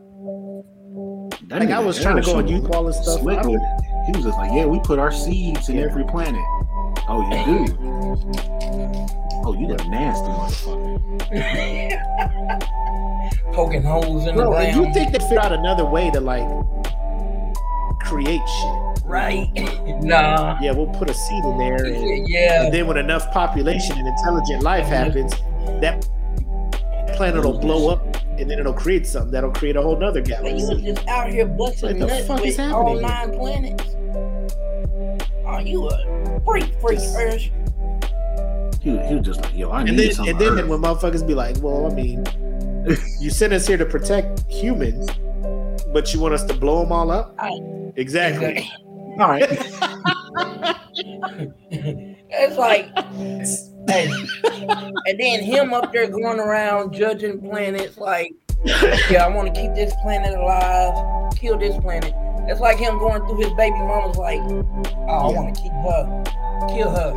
that 1.49 1.61
like 1.61 1.71
I 1.71 1.79
was 1.79 2.01
trying 2.01 2.17
to 2.17 2.23
go 2.23 2.37
on 2.37 2.45
Aerosol 2.47 2.51
youth 2.51 2.71
all 2.75 2.85
this 2.85 3.01
stuff. 3.03 3.21
slick 3.21 3.41
with 3.43 3.55
it. 3.61 3.81
He 4.07 4.13
was 4.13 4.25
just 4.25 4.37
like, 4.39 4.51
yeah, 4.53 4.65
we 4.67 4.79
put 4.81 4.99
our 4.99 5.13
seeds 5.13 5.69
in 5.69 5.79
every 5.79 6.05
planet. 6.05 6.41
Oh, 7.09 7.23
you 7.31 7.45
do? 7.45 7.67
Oh, 9.45 9.55
you 9.55 9.67
a 9.73 9.77
nasty 9.89 10.27
motherfucker. 10.29 12.03
Poking 13.53 13.83
holes 13.83 14.27
in 14.27 14.35
Bro, 14.35 14.51
the 14.53 14.57
and 14.57 14.73
ground. 14.75 14.87
you 14.89 14.93
think 14.95 15.13
they 15.13 15.19
figured 15.19 15.39
out 15.39 15.53
another 15.53 15.85
way 15.85 16.11
to 16.11 16.21
like 16.21 16.47
create 18.05 18.41
shit? 18.49 19.05
right? 19.05 19.49
nah. 20.03 20.59
Yeah, 20.63 20.73
we'll 20.73 20.87
put 20.87 21.11
a 21.11 21.15
seed 21.15 21.45
in 21.45 21.59
there, 21.59 21.85
and, 21.85 22.29
Yeah. 22.29 22.65
and 22.65 22.75
then 22.75 22.87
when 22.87 22.97
enough 22.97 23.31
population 23.33 23.99
and 23.99 24.07
intelligent 24.07 24.63
life 24.63 24.87
happens, 24.87 25.33
that 25.81 26.09
planet 27.17 27.45
will 27.45 27.59
blow 27.59 27.91
up, 27.91 28.17
and 28.39 28.51
then 28.51 28.59
it'll 28.59 28.73
create 28.73 29.07
something 29.07 29.31
that'll 29.33 29.51
create 29.53 29.77
a 29.77 29.83
whole 29.83 29.97
nother 29.99 30.23
But 30.23 30.57
you 30.59 30.67
was 30.69 30.83
just 30.83 31.07
out 31.09 31.29
here 31.31 31.47
busting 31.47 31.99
What 31.99 32.09
the 32.09 32.15
nuts 32.15 32.27
fuck 32.27 32.45
is 32.47 32.57
with 32.57 32.71
all 32.73 32.99
happening 32.99 33.03
nine 33.03 33.39
planets. 33.39 33.85
Oh, 35.45 35.59
you 35.59 35.89
a 35.89 36.41
freak, 36.47 36.73
freak, 36.81 37.01
Earth. 37.01 37.51
He, 38.81 38.91
he 39.07 39.15
was 39.17 39.27
just 39.27 39.43
like, 39.43 39.55
yo, 39.55 39.71
I 39.71 39.83
need 39.83 39.91
And 39.91 39.99
then, 39.99 40.13
some 40.13 40.29
and 40.29 40.39
then 40.41 40.59
Earth. 40.59 40.69
when 40.69 40.81
motherfuckers 40.81 41.27
be 41.27 41.35
like, 41.35 41.57
"Well, 41.61 41.91
I 41.91 41.95
mean, 41.95 42.25
you 43.21 43.31
sent 43.31 43.53
us 43.53 43.67
here 43.67 43.77
to 43.77 43.85
protect 43.87 44.41
humans, 44.49 45.09
but 45.93 46.13
you 46.13 46.21
want 46.21 46.35
us 46.35 46.45
to 46.45 46.55
blow 46.55 46.83
them 46.83 46.93
all 46.93 47.11
up?" 47.11 47.37
Right. 47.39 47.93
Exactly. 47.97 48.71
All 49.19 49.29
right. 49.29 49.43
it's 51.71 52.57
like, 52.57 52.87
hey, 53.89 54.11
and 55.07 55.21
then 55.21 55.43
him 55.43 55.75
up 55.75 55.93
there 55.93 56.09
going 56.09 56.41
around 56.41 56.95
judging 56.95 57.41
planets 57.41 57.99
like, 57.99 58.33
yeah, 58.65 59.25
I 59.25 59.29
want 59.29 59.55
to 59.55 59.61
keep 59.61 59.75
this 59.75 59.93
planet 60.03 60.35
alive, 60.39 61.35
kill 61.37 61.59
this 61.59 61.77
planet. 61.79 62.15
It's 62.49 62.61
like 62.61 62.79
him 62.79 62.99
going 62.99 63.25
through 63.27 63.37
his 63.37 63.53
baby 63.53 63.77
mama's 63.77 64.17
like, 64.17 64.41
oh, 64.41 65.05
I 65.09 65.27
want 65.29 65.55
to 65.55 65.63
keep 65.63 65.73
her, 65.73 66.25
kill 66.75 66.91
her. 66.91 67.13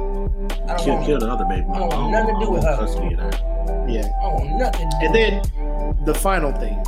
I 0.65 0.76
don't 0.76 0.80
kill, 0.80 0.93
want, 0.95 1.06
kill 1.06 1.19
the 1.19 1.31
other 1.31 1.45
baby. 1.45 1.65
Mama. 1.68 1.85
I 1.85 1.89
don't 1.89 1.99
want 1.99 2.11
nothing 2.11 2.39
to 2.39 2.45
do 2.45 2.52
with 2.52 2.64
her. 2.64 2.76
Custody 2.76 3.14
of 3.14 3.19
that. 3.19 3.89
Yeah. 3.89 4.02
I 4.02 4.23
don't 4.23 4.34
want 4.34 4.60
nothing 4.60 4.89
to 4.89 4.97
do. 4.99 5.06
And 5.06 5.15
then 5.15 6.06
the 6.06 6.14
final 6.14 6.52
thing. 6.52 6.84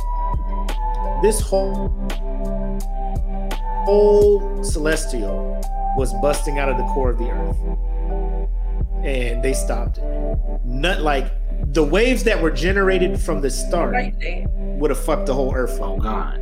This 1.22 1.40
whole 1.40 1.88
whole 3.84 4.62
celestial 4.62 5.60
was 5.96 6.12
busting 6.22 6.58
out 6.58 6.68
of 6.68 6.76
the 6.76 6.84
core 6.92 7.10
of 7.10 7.18
the 7.18 7.30
earth. 7.30 7.56
And 9.04 9.42
they 9.42 9.52
stopped 9.52 9.98
it. 9.98 10.04
Not 10.64 11.00
like 11.00 11.32
the 11.72 11.82
waves 11.82 12.22
that 12.24 12.40
were 12.40 12.50
generated 12.50 13.18
from 13.20 13.40
the 13.40 13.50
start 13.50 13.94
would 14.78 14.90
have 14.90 14.98
fucked 15.00 15.26
the 15.26 15.34
whole 15.34 15.54
earth 15.54 15.78
Oh. 15.80 15.96
God. 15.96 16.38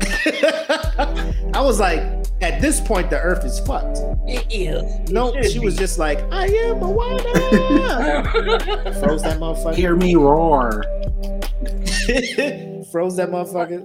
I 1.54 1.60
was 1.60 1.80
like, 1.80 2.00
at 2.40 2.60
this 2.60 2.80
point, 2.80 3.10
the 3.10 3.18
earth 3.20 3.44
is 3.44 3.58
fucked. 3.60 3.98
It 4.26 4.46
is. 4.50 5.10
No, 5.10 5.34
It 5.34 5.44
should 5.44 5.52
she 5.52 5.58
was 5.58 5.76
just 5.76 5.98
like, 5.98 6.20
I 6.32 6.46
am 6.46 6.82
a 6.82 6.90
water. 6.90 7.18
Froze 9.00 9.22
that 9.22 9.38
motherfucker. 9.40 9.74
Hear 9.74 9.96
me 9.96 10.14
roar. 10.14 10.84
Froze 12.92 13.16
that 13.16 13.30
motherfucker. 13.30 13.84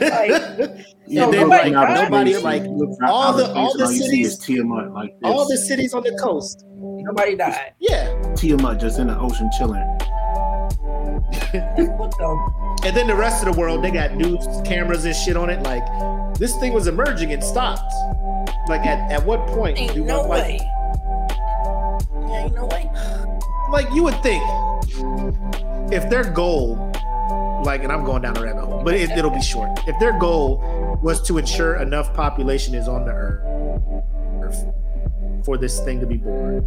Like, 0.00 0.86
Yeah, 1.06 1.26
So 1.26 1.30
they 1.32 1.40
nobody 1.40 1.70
looking 1.70 1.74
out? 1.74 2.04
Nobody, 2.04 2.36
like, 2.38 2.62
you 2.62 2.70
look 2.70 2.98
out 3.02 3.10
all 3.10 3.32
the- 3.34 3.52
all 3.54 3.76
the 3.76 3.84
all 3.84 3.92
you 3.92 3.98
see 3.98 4.24
cities- 4.24 4.38
Tiamut 4.40 4.94
like 4.94 5.10
this. 5.20 5.30
All 5.30 5.46
the 5.46 5.56
cities 5.58 5.92
on 5.92 6.02
the 6.02 6.18
coast. 6.22 6.64
nobody 6.68 7.36
died. 7.36 7.72
Yeah. 7.78 8.08
Tiamut 8.34 8.80
just 8.80 8.98
in 8.98 9.08
the 9.08 9.18
ocean 9.18 9.50
chilling. 9.58 9.82
What 11.98 12.10
the? 12.12 12.80
And 12.86 12.96
then 12.96 13.06
the 13.06 13.14
rest 13.14 13.44
of 13.46 13.52
the 13.54 13.60
world, 13.60 13.82
they 13.84 13.90
got 13.90 14.14
news 14.14 14.46
cameras 14.64 15.04
and 15.04 15.14
shit 15.14 15.36
on 15.36 15.50
it. 15.50 15.62
Like, 15.62 15.84
this 16.38 16.56
thing 16.56 16.72
was 16.72 16.86
emerging 16.86 17.32
and 17.32 17.42
stopped. 17.44 17.92
Like, 18.68 18.80
at, 18.86 19.10
at 19.12 19.24
what 19.24 19.46
point 19.48 19.78
Ain't 19.78 19.94
do 19.94 20.04
no 20.04 20.20
one, 20.20 20.38
like. 20.40 20.60
Ain't 22.32 22.54
no 22.54 22.66
way. 22.66 22.90
like 23.70 23.90
you 23.92 24.02
would 24.04 24.20
think 24.22 24.42
if 25.92 26.08
their 26.10 26.24
goal, 26.24 26.90
like, 27.64 27.82
and 27.82 27.92
I'm 27.92 28.04
going 28.04 28.22
down 28.22 28.34
the 28.34 28.42
rabbit 28.42 28.64
hole, 28.64 28.82
but 28.84 28.94
it, 28.94 29.10
it'll 29.10 29.30
be 29.30 29.42
short. 29.42 29.80
If 29.86 29.98
their 29.98 30.18
goal 30.18 30.98
was 31.02 31.20
to 31.22 31.38
ensure 31.38 31.76
enough 31.76 32.12
population 32.14 32.74
is 32.74 32.88
on 32.88 33.04
the 33.04 33.12
earth 33.12 33.44
for 35.44 35.58
this 35.58 35.80
thing 35.80 36.00
to 36.00 36.06
be 36.06 36.16
born, 36.16 36.62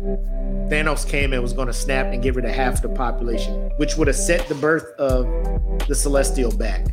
Thanos 0.70 1.08
came 1.08 1.34
and 1.34 1.42
was 1.42 1.54
going 1.54 1.68
to 1.68 1.74
snap 1.74 2.08
and 2.08 2.22
give 2.22 2.36
rid 2.36 2.46
of 2.46 2.52
half 2.52 2.82
the 2.82 2.90
population, 2.90 3.72
which 3.78 3.96
would 3.98 4.08
have 4.08 4.16
set 4.16 4.48
the 4.48 4.56
birth 4.56 4.86
of 5.00 5.26
the 5.88 5.96
Celestial 5.96 6.52
back. 6.52 6.86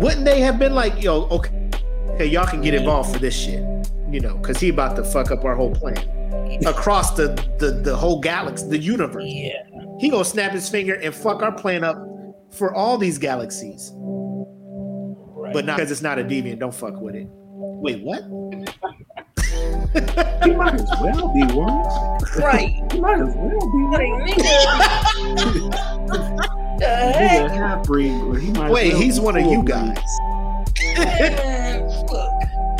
Wouldn't 0.00 0.24
they 0.24 0.40
have 0.40 0.58
been 0.58 0.74
like, 0.74 1.02
yo, 1.02 1.22
okay, 1.28 1.70
okay 2.10 2.26
y'all 2.26 2.46
can 2.46 2.60
get 2.60 2.74
involved 2.74 3.12
for 3.12 3.18
this 3.18 3.34
shit, 3.34 3.64
you 4.10 4.20
know, 4.20 4.36
because 4.36 4.58
he 4.58 4.68
about 4.68 4.96
to 4.96 5.04
fuck 5.04 5.30
up 5.30 5.44
our 5.44 5.54
whole 5.54 5.74
plan 5.74 5.96
across 6.66 7.12
the, 7.12 7.28
the 7.58 7.70
the 7.70 7.96
whole 7.96 8.20
galaxy, 8.20 8.66
the 8.68 8.78
universe. 8.78 9.24
Yeah. 9.26 9.62
He 9.98 10.10
gonna 10.10 10.24
snap 10.24 10.52
his 10.52 10.68
finger 10.68 10.94
and 10.94 11.14
fuck 11.14 11.42
our 11.42 11.52
plan 11.52 11.82
up 11.84 11.96
for 12.52 12.74
all 12.74 12.96
these 12.98 13.18
galaxies, 13.18 13.90
Right. 13.94 15.52
but 15.52 15.64
not 15.64 15.76
because 15.76 15.90
it's 15.90 16.02
not 16.02 16.18
a 16.18 16.24
deviant. 16.24 16.58
Don't 16.58 16.74
fuck 16.74 17.00
with 17.00 17.14
it. 17.14 17.26
Wait, 17.30 18.02
what? 18.02 18.22
He 20.44 20.50
might 20.52 20.74
as 20.74 20.84
well 21.00 21.32
be 21.34 21.44
one. 21.54 21.82
right. 22.42 22.72
He 22.92 23.00
might 23.00 23.20
as 23.20 23.34
well 23.34 23.58
be 23.72 23.82
Like, 23.92 24.08
one. 24.10 24.26
nigga. 24.28 25.76
the 26.78 27.12
He's 27.18 27.40
a 27.40 27.48
half 27.50 27.86
breed, 27.86 28.20
but 28.30 28.40
he 28.40 28.50
might. 28.52 28.70
Wait, 28.70 28.92
well 28.92 29.00
he's 29.02 29.18
one 29.20 29.36
of 29.36 29.44
you 29.46 29.62
guys. 29.62 29.98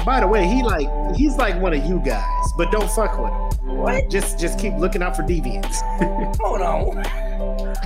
By 0.04 0.20
the 0.20 0.26
way, 0.28 0.46
he 0.46 0.62
like 0.62 0.88
he's 1.16 1.36
like 1.36 1.60
one 1.60 1.72
of 1.74 1.84
you 1.84 2.00
guys, 2.04 2.52
but 2.56 2.70
don't 2.70 2.88
fuck 2.90 3.18
with 3.18 3.30
him. 3.32 3.76
What? 3.76 4.08
Just 4.10 4.38
just 4.38 4.58
keep 4.58 4.74
looking 4.74 5.02
out 5.02 5.16
for 5.16 5.22
deviants. 5.22 5.76
Hold 6.40 6.60
on. 6.62 7.04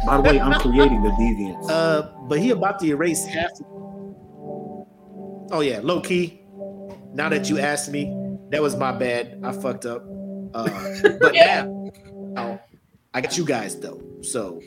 By 0.06 0.16
the 0.16 0.22
way, 0.22 0.40
I'm 0.40 0.58
creating 0.60 1.02
the 1.02 1.10
deviants. 1.10 1.68
Uh, 1.70 2.10
but 2.28 2.38
he 2.40 2.50
about 2.50 2.78
to 2.80 2.86
erase 2.86 3.24
half. 3.26 3.50
Oh 5.52 5.60
yeah, 5.62 5.80
low 5.82 6.00
key. 6.00 6.40
Now 7.12 7.28
that 7.28 7.50
you 7.50 7.58
asked 7.58 7.90
me, 7.90 8.14
that 8.50 8.62
was 8.62 8.76
my 8.76 8.92
bad. 8.92 9.40
I 9.42 9.52
fucked 9.52 9.84
up. 9.86 10.04
Uh, 10.54 10.68
but 11.20 11.34
Yeah. 11.34 11.62
now, 11.64 11.90
now, 12.34 12.60
I 13.14 13.20
got 13.20 13.36
you 13.36 13.44
guys 13.44 13.78
though. 13.78 14.00
So 14.22 14.60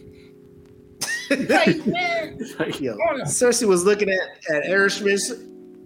Like, 1.30 1.78
yo. 2.80 2.98
Sersi 3.26 3.66
was 3.68 3.84
looking 3.86 4.10
at 4.10 4.20
at 4.50 4.64
Arishem. 4.66 5.08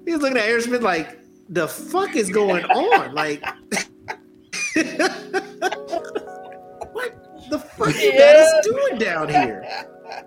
He 0.06 0.12
was 0.14 0.22
looking 0.22 0.38
at 0.38 0.46
Arishem 0.50 0.82
like, 0.82 1.20
the 1.50 1.68
fuck 1.68 2.16
is 2.16 2.30
going 2.30 2.66
on? 2.66 3.14
Like, 3.14 3.44
what 3.44 3.88
the 7.50 7.60
fuck 7.60 7.88
you 7.96 8.12
guys 8.12 8.20
Yeah. 8.22 8.62
doing 8.64 8.98
down 8.98 9.30
here? 9.30 9.66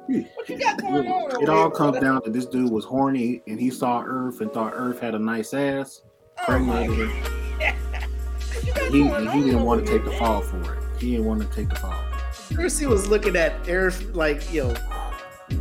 What 0.06 0.48
you 0.48 0.58
got 0.58 0.80
going 0.80 1.08
on 1.08 1.42
It 1.42 1.48
all 1.48 1.70
comes 1.70 1.98
down 2.00 2.22
to 2.22 2.30
this 2.30 2.46
dude 2.46 2.70
was 2.70 2.84
horny 2.84 3.42
and 3.46 3.58
he 3.58 3.70
saw 3.70 4.02
Earth 4.06 4.40
and 4.40 4.52
thought 4.52 4.72
Earth 4.76 5.00
had 5.00 5.14
a 5.14 5.18
nice 5.18 5.54
ass. 5.54 6.02
Oh 6.48 6.58
my 6.58 6.82
Impregnated 6.82 7.16
her. 7.16 7.30
God. 7.60 7.70
What 8.50 8.64
you 8.64 8.72
got 8.74 8.90
He, 8.92 9.02
and 9.08 9.30
he 9.30 9.42
didn't 9.44 9.62
want 9.64 9.84
to 9.86 9.90
here? 9.90 10.00
take 10.00 10.10
the 10.10 10.16
fall 10.18 10.40
for 10.42 10.60
it. 10.74 10.82
He 11.00 11.12
didn't 11.12 11.26
want 11.26 11.40
to 11.40 11.46
take 11.56 11.68
the 11.70 11.76
fall. 11.76 11.94
Sersi 12.32 12.86
was 12.86 13.06
looking 13.08 13.36
at 13.36 13.52
Earth 13.68 14.02
like, 14.14 14.52
yo, 14.52 14.74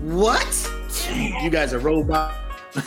what? 0.01 0.71
You 1.41 1.49
guys 1.49 1.73
are 1.73 1.79
robots. 1.79 2.35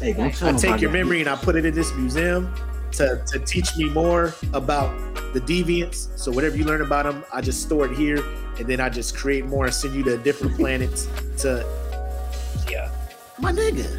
Hey, 0.00 0.12
I 0.18 0.52
take 0.54 0.80
your 0.80 0.90
memory 0.90 1.20
and 1.20 1.28
I 1.30 1.36
put 1.36 1.54
it 1.54 1.64
in 1.64 1.72
this 1.72 1.94
museum 1.94 2.52
to, 2.92 3.22
to 3.26 3.38
teach 3.40 3.76
me 3.76 3.88
more 3.90 4.34
about 4.52 4.90
the 5.32 5.40
deviants. 5.40 6.16
So 6.18 6.30
whatever 6.30 6.56
you 6.56 6.64
learn 6.64 6.82
about 6.82 7.04
them, 7.04 7.24
I 7.32 7.40
just 7.40 7.62
store 7.62 7.86
it 7.86 7.96
here, 7.96 8.22
and 8.58 8.66
then 8.66 8.80
I 8.80 8.88
just 8.88 9.16
create 9.16 9.46
more 9.46 9.64
and 9.66 9.74
send 9.74 9.94
you 9.94 10.02
to 10.04 10.16
different 10.18 10.56
planets. 10.56 11.08
To 11.38 11.66
Yeah. 12.68 12.90
my 13.38 13.52
nigga. 13.52 13.98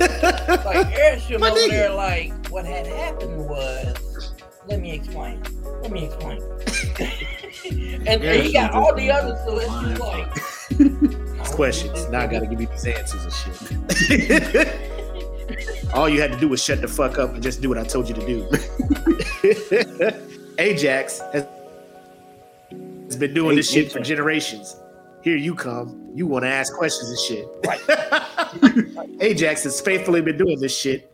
Like 0.64 0.86
Arishem 0.94 1.40
My 1.40 1.50
over 1.50 1.60
nigga. 1.60 1.68
there, 1.70 1.90
like 1.92 2.32
what 2.48 2.64
had 2.64 2.86
happened 2.86 3.36
was, 3.48 4.32
let 4.66 4.80
me 4.80 4.92
explain. 4.92 5.42
Let 5.82 5.90
me 5.90 6.06
explain. 6.06 6.40
and, 8.06 8.08
and 8.24 8.42
he 8.46 8.50
got 8.52 8.72
all 8.72 8.94
the 8.94 9.10
other 9.10 9.36
celestials 9.44 9.98
like 9.98 11.44
questions. 11.52 12.08
Now 12.08 12.20
I 12.20 12.26
gotta 12.28 12.46
give 12.46 12.60
you 12.62 12.66
these 12.66 12.86
answers 12.86 13.24
and 13.24 13.94
shit. 13.96 14.89
All 15.94 16.08
you 16.08 16.20
had 16.20 16.32
to 16.32 16.38
do 16.38 16.48
was 16.48 16.62
shut 16.62 16.80
the 16.80 16.88
fuck 16.88 17.18
up 17.18 17.34
and 17.34 17.42
just 17.42 17.60
do 17.60 17.68
what 17.68 17.78
I 17.78 17.84
told 17.84 18.08
you 18.08 18.14
to 18.14 18.26
do. 18.26 18.42
Ajak 20.58 21.10
has, 21.32 21.46
has 23.06 23.16
been 23.16 23.34
doing 23.34 23.56
this 23.56 23.70
shit 23.70 23.90
for 23.90 23.98
Ajak. 23.98 24.04
generations. 24.04 24.76
here 25.22 25.36
you 25.36 25.54
come. 25.54 26.10
You 26.14 26.26
want 26.26 26.44
to 26.44 26.48
ask 26.48 26.72
questions 26.74 27.10
and 27.10 27.18
shit. 27.18 27.48
Right. 27.66 27.80
Ajak 29.20 29.62
has 29.62 29.80
faithfully 29.80 30.20
been 30.20 30.36
doing 30.36 30.60
this 30.60 30.76
shit 30.78 31.10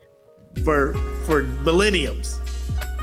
for 0.64 0.94
for 1.24 1.42
millenniums. 1.64 2.38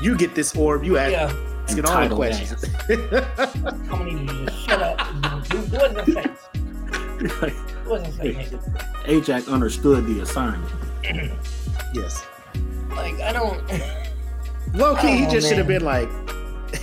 You 0.02 0.16
get 0.16 0.34
this 0.34 0.54
orb, 0.56 0.84
you 0.84 0.96
ask 0.98 1.12
Yeah. 1.12 1.32
asking 1.64 1.84
all 1.86 2.08
the 2.08 2.14
questions. 2.14 2.64
How 3.88 3.96
many 3.96 4.12
of 4.14 4.20
you 4.22 4.46
just 4.46 4.58
shut 4.66 4.80
up? 4.82 5.00
It 5.52 5.72
wasn't 5.72 6.08
a. 6.16 7.46
It 7.46 7.86
wasn't 7.86 8.08
a 8.08 8.34
face. 8.34 8.52
Ajak 9.06 9.48
understood 9.52 10.06
the 10.06 10.20
assignment. 10.20 10.72
yes. 11.92 12.24
Like 12.90 13.20
I 13.20 13.32
don't. 13.32 13.60
Low 14.74 14.96
key, 14.96 15.16
he 15.18 15.26
Oh, 15.26 15.30
just 15.30 15.48
should 15.48 15.58
have 15.58 15.68
been 15.68 15.84
like, 15.84 16.08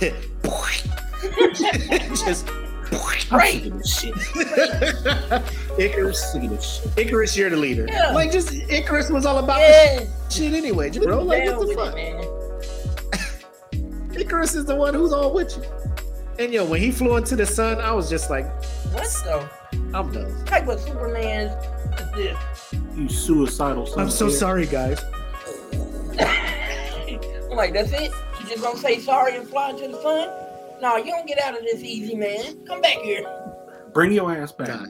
just 2.24 2.48
I'm 2.48 2.58
Right. 3.38 3.62
this 3.78 4.00
shit. 4.00 4.14
Ikaris. 5.76 6.16
sick 6.16 6.42
of 6.44 6.50
this 6.50 6.64
shit. 6.82 6.90
Ikaris, 7.08 7.36
you're 7.36 7.48
the 7.50 7.56
leader. 7.56 7.86
Yeah. 7.88 8.10
Like, 8.12 8.30
just 8.30 8.48
Ikaris 8.50 9.10
was 9.10 9.24
all 9.24 9.38
about 9.38 9.60
Yeah. 9.60 10.04
shit 10.28 10.52
anyway, 10.52 10.90
just, 10.90 11.06
Bro, 11.06 11.16
bro. 11.16 11.24
Like, 11.24 11.46
what 11.56 11.68
the 11.68 11.74
fuck? 11.74 11.94
it. 11.96 12.28
Ikaris 14.28 14.54
is 14.56 14.64
the 14.66 14.74
one 14.76 14.92
who's 14.94 15.12
all 15.12 15.32
with 15.32 15.56
you. 15.56 15.62
And 16.38 16.52
yo, 16.52 16.64
when 16.66 16.80
he 16.80 16.90
flew 16.90 17.16
into 17.16 17.34
the 17.36 17.46
sun, 17.46 17.78
I 17.80 17.92
was 17.92 18.10
just 18.10 18.28
like, 18.30 18.44
What 18.92 19.04
the 19.24 19.48
I'm 19.94 20.12
done. 20.12 20.44
type 20.44 20.68
of 20.68 20.78
Superman 20.80 21.48
is 21.98 22.10
this? 22.14 22.36
You 22.96 23.08
suicidal 23.08 23.86
son 23.86 24.00
I'm 24.00 24.10
so 24.10 24.26
a 24.26 24.30
sorry, 24.30 24.66
guys. 24.66 25.00
I'm 26.18 27.56
like, 27.56 27.72
that's 27.72 27.92
it? 27.92 28.12
You 28.40 28.46
just 28.48 28.62
gonna 28.62 28.78
say 28.78 28.98
sorry 29.00 29.36
and 29.36 29.48
fly 29.48 29.70
into 29.70 29.88
the 29.88 30.00
sun? 30.02 30.28
No, 30.80 30.96
you 30.96 31.10
don't 31.12 31.26
get 31.26 31.38
out 31.40 31.54
of 31.56 31.62
this 31.62 31.80
easy, 31.82 32.14
man. 32.14 32.64
Come 32.66 32.80
back 32.80 32.96
here. 32.98 33.24
Bring 33.92 34.12
your 34.12 34.34
ass 34.34 34.52
back. 34.52 34.68
God. 34.68 34.88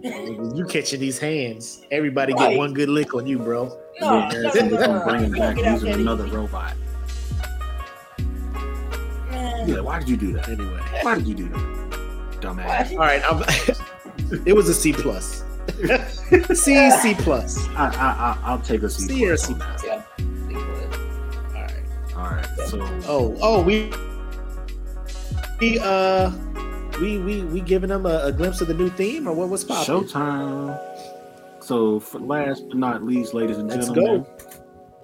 When 0.00 0.54
you 0.54 0.64
catching 0.66 1.00
these 1.00 1.18
hands, 1.18 1.82
everybody 1.90 2.32
Right. 2.32 2.50
get 2.50 2.58
one 2.58 2.72
good 2.72 2.88
lick 2.88 3.14
on 3.14 3.26
you, 3.26 3.38
bro. 3.38 3.64
No, 4.00 4.28
Yeah, 4.30 4.42
no, 4.42 4.50
no, 4.52 4.98
no, 4.98 5.04
bring 5.04 5.24
him 5.24 5.34
You 5.34 5.36
don't 5.36 5.54
back 5.54 5.56
get 5.56 5.72
using 5.72 5.92
another 5.94 6.26
easy. 6.26 6.36
robot. 6.36 6.74
Man. 9.30 9.68
You're 9.68 9.82
why 9.82 9.98
did 9.98 10.08
you 10.08 10.16
do 10.16 10.32
that? 10.34 10.48
Anyway, 10.48 10.80
Why 11.02 11.16
did 11.16 11.26
you 11.26 11.34
do 11.34 11.48
that? 11.48 12.40
Dumbass. 12.40 12.92
all 12.92 12.98
right. 12.98 13.22
I'm, 13.24 13.42
it 14.46 14.52
was 14.54 14.68
a 14.68 14.74
C 14.74 14.92
plus. 14.92 15.42
C 16.54 16.90
C 16.90 17.14
plus. 17.14 17.66
I, 17.70 17.86
I, 17.86 17.88
I, 17.88 18.38
I'll 18.44 18.60
take 18.60 18.82
a 18.82 18.90
C. 18.90 19.06
C 19.08 19.26
or 19.26 19.36
plus 19.36 19.42
C 19.46 19.52
on 19.54 19.58
that. 19.58 19.82
Yeah. 19.84 20.02
All 21.54 21.62
right. 21.62 21.82
All 22.16 22.30
right. 22.36 22.68
So 22.68 22.80
Oh, 23.06 23.36
oh, 23.40 23.62
we 23.62 23.90
we 25.60 25.78
uh 25.78 26.30
we 27.00 27.18
we 27.18 27.42
we 27.44 27.60
giving 27.60 27.88
them 27.88 28.06
a, 28.06 28.24
a 28.24 28.32
glimpse 28.32 28.60
of 28.60 28.68
the 28.68 28.74
new 28.74 28.90
theme 28.90 29.26
or 29.28 29.32
what 29.34 29.48
was 29.48 29.64
popping? 29.64 29.94
Showtime. 30.04 30.78
So, 31.60 32.00
for 32.00 32.18
last 32.18 32.66
but 32.68 32.78
not 32.78 33.04
least, 33.04 33.34
ladies 33.34 33.58
and 33.58 33.68
Let's 33.68 33.88
gentlemen, 33.88 34.22
go. 34.22 34.36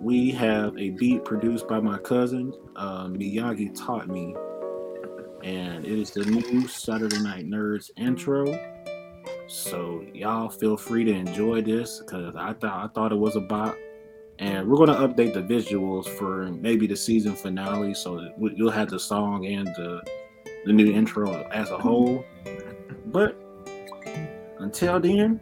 we 0.00 0.30
have 0.30 0.76
a 0.78 0.90
beat 0.90 1.22
produced 1.24 1.68
by 1.68 1.78
my 1.78 1.98
cousin. 1.98 2.54
Uh, 2.74 3.06
Miyagi 3.08 3.76
taught 3.78 4.08
me, 4.08 4.34
and 5.42 5.84
it 5.84 5.92
is 5.98 6.10
the 6.12 6.24
new 6.24 6.66
Saturday 6.66 7.18
Night 7.18 7.44
Nerds 7.46 7.90
intro. 7.98 8.46
So 9.54 10.04
y'all 10.12 10.48
feel 10.48 10.76
free 10.76 11.04
to 11.04 11.12
enjoy 11.12 11.62
this 11.62 12.00
because 12.00 12.34
I 12.34 12.54
thought 12.54 12.84
I 12.84 12.88
thought 12.92 13.12
it 13.12 13.18
was 13.18 13.36
a 13.36 13.40
bop, 13.40 13.76
and 14.40 14.68
we're 14.68 14.84
gonna 14.84 15.06
update 15.06 15.32
the 15.32 15.42
visuals 15.42 16.08
for 16.08 16.50
maybe 16.50 16.88
the 16.88 16.96
season 16.96 17.36
finale. 17.36 17.94
So 17.94 18.20
you'll 18.36 18.72
have 18.72 18.90
the 18.90 18.98
song 18.98 19.46
and 19.46 19.68
the 19.68 20.02
the 20.64 20.72
new 20.72 20.92
intro 20.92 21.46
as 21.52 21.70
a 21.70 21.78
whole. 21.78 22.24
But 23.06 23.40
until 24.58 24.98
then, 24.98 25.40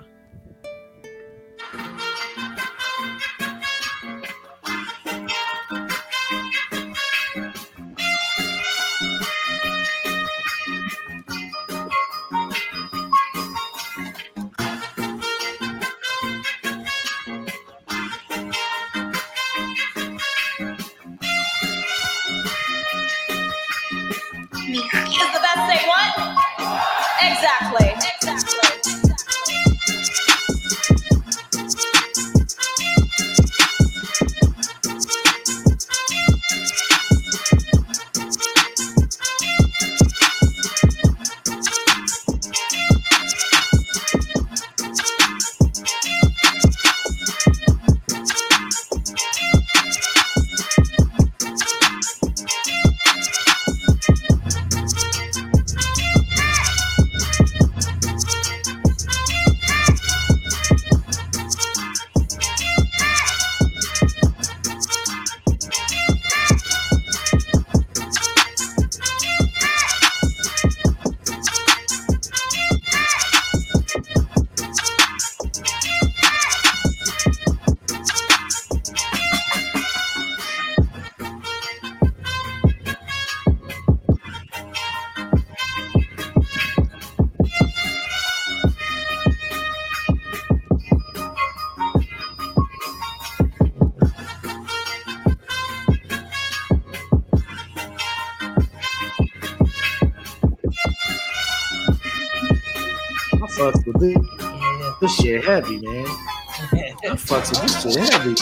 with 103.87 104.01
this. 104.01 104.17
Yeah. 104.41 104.93
This 105.01 105.15
shit 105.17 105.45
heavy, 105.45 105.79
man. 105.79 106.07
I 106.07 107.17
fucks 107.17 107.51
with 107.51 107.63
this 107.63 107.95
shit 107.95 108.13
heavy. 108.13 108.35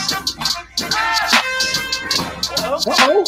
Oh, 2.63 3.20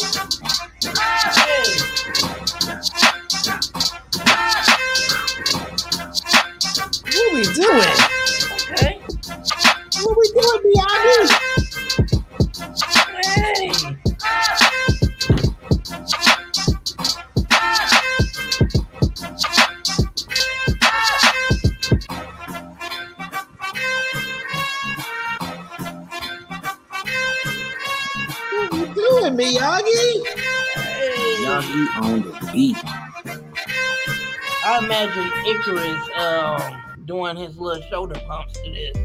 Ikaris 35.63 36.17
um, 36.17 37.05
doing 37.05 37.35
his 37.37 37.57
little 37.57 37.81
shoulder 37.89 38.19
pumps 38.27 38.53
to 38.53 38.71
this. 38.71 38.97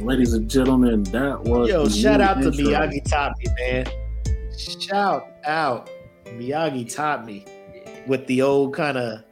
Ladies 0.00 0.34
and 0.34 0.50
gentlemen, 0.50 1.02
that 1.04 1.40
was 1.42 1.68
Yo, 1.68 1.84
the 1.86 1.90
shout 1.90 2.20
new 2.20 2.24
out 2.26 2.42
to. 2.42 2.50
Miyagi 2.50 3.02
taught 3.08 3.32
me, 3.38 3.46
man. 3.58 3.86
Shout 4.58 5.26
out. 5.46 5.88
Miyagi 6.26 6.92
taught 6.94 7.24
me 7.24 7.46
with 8.06 8.26
the 8.26 8.42
old 8.42 8.74
kind 8.74 8.98
of 8.98 9.22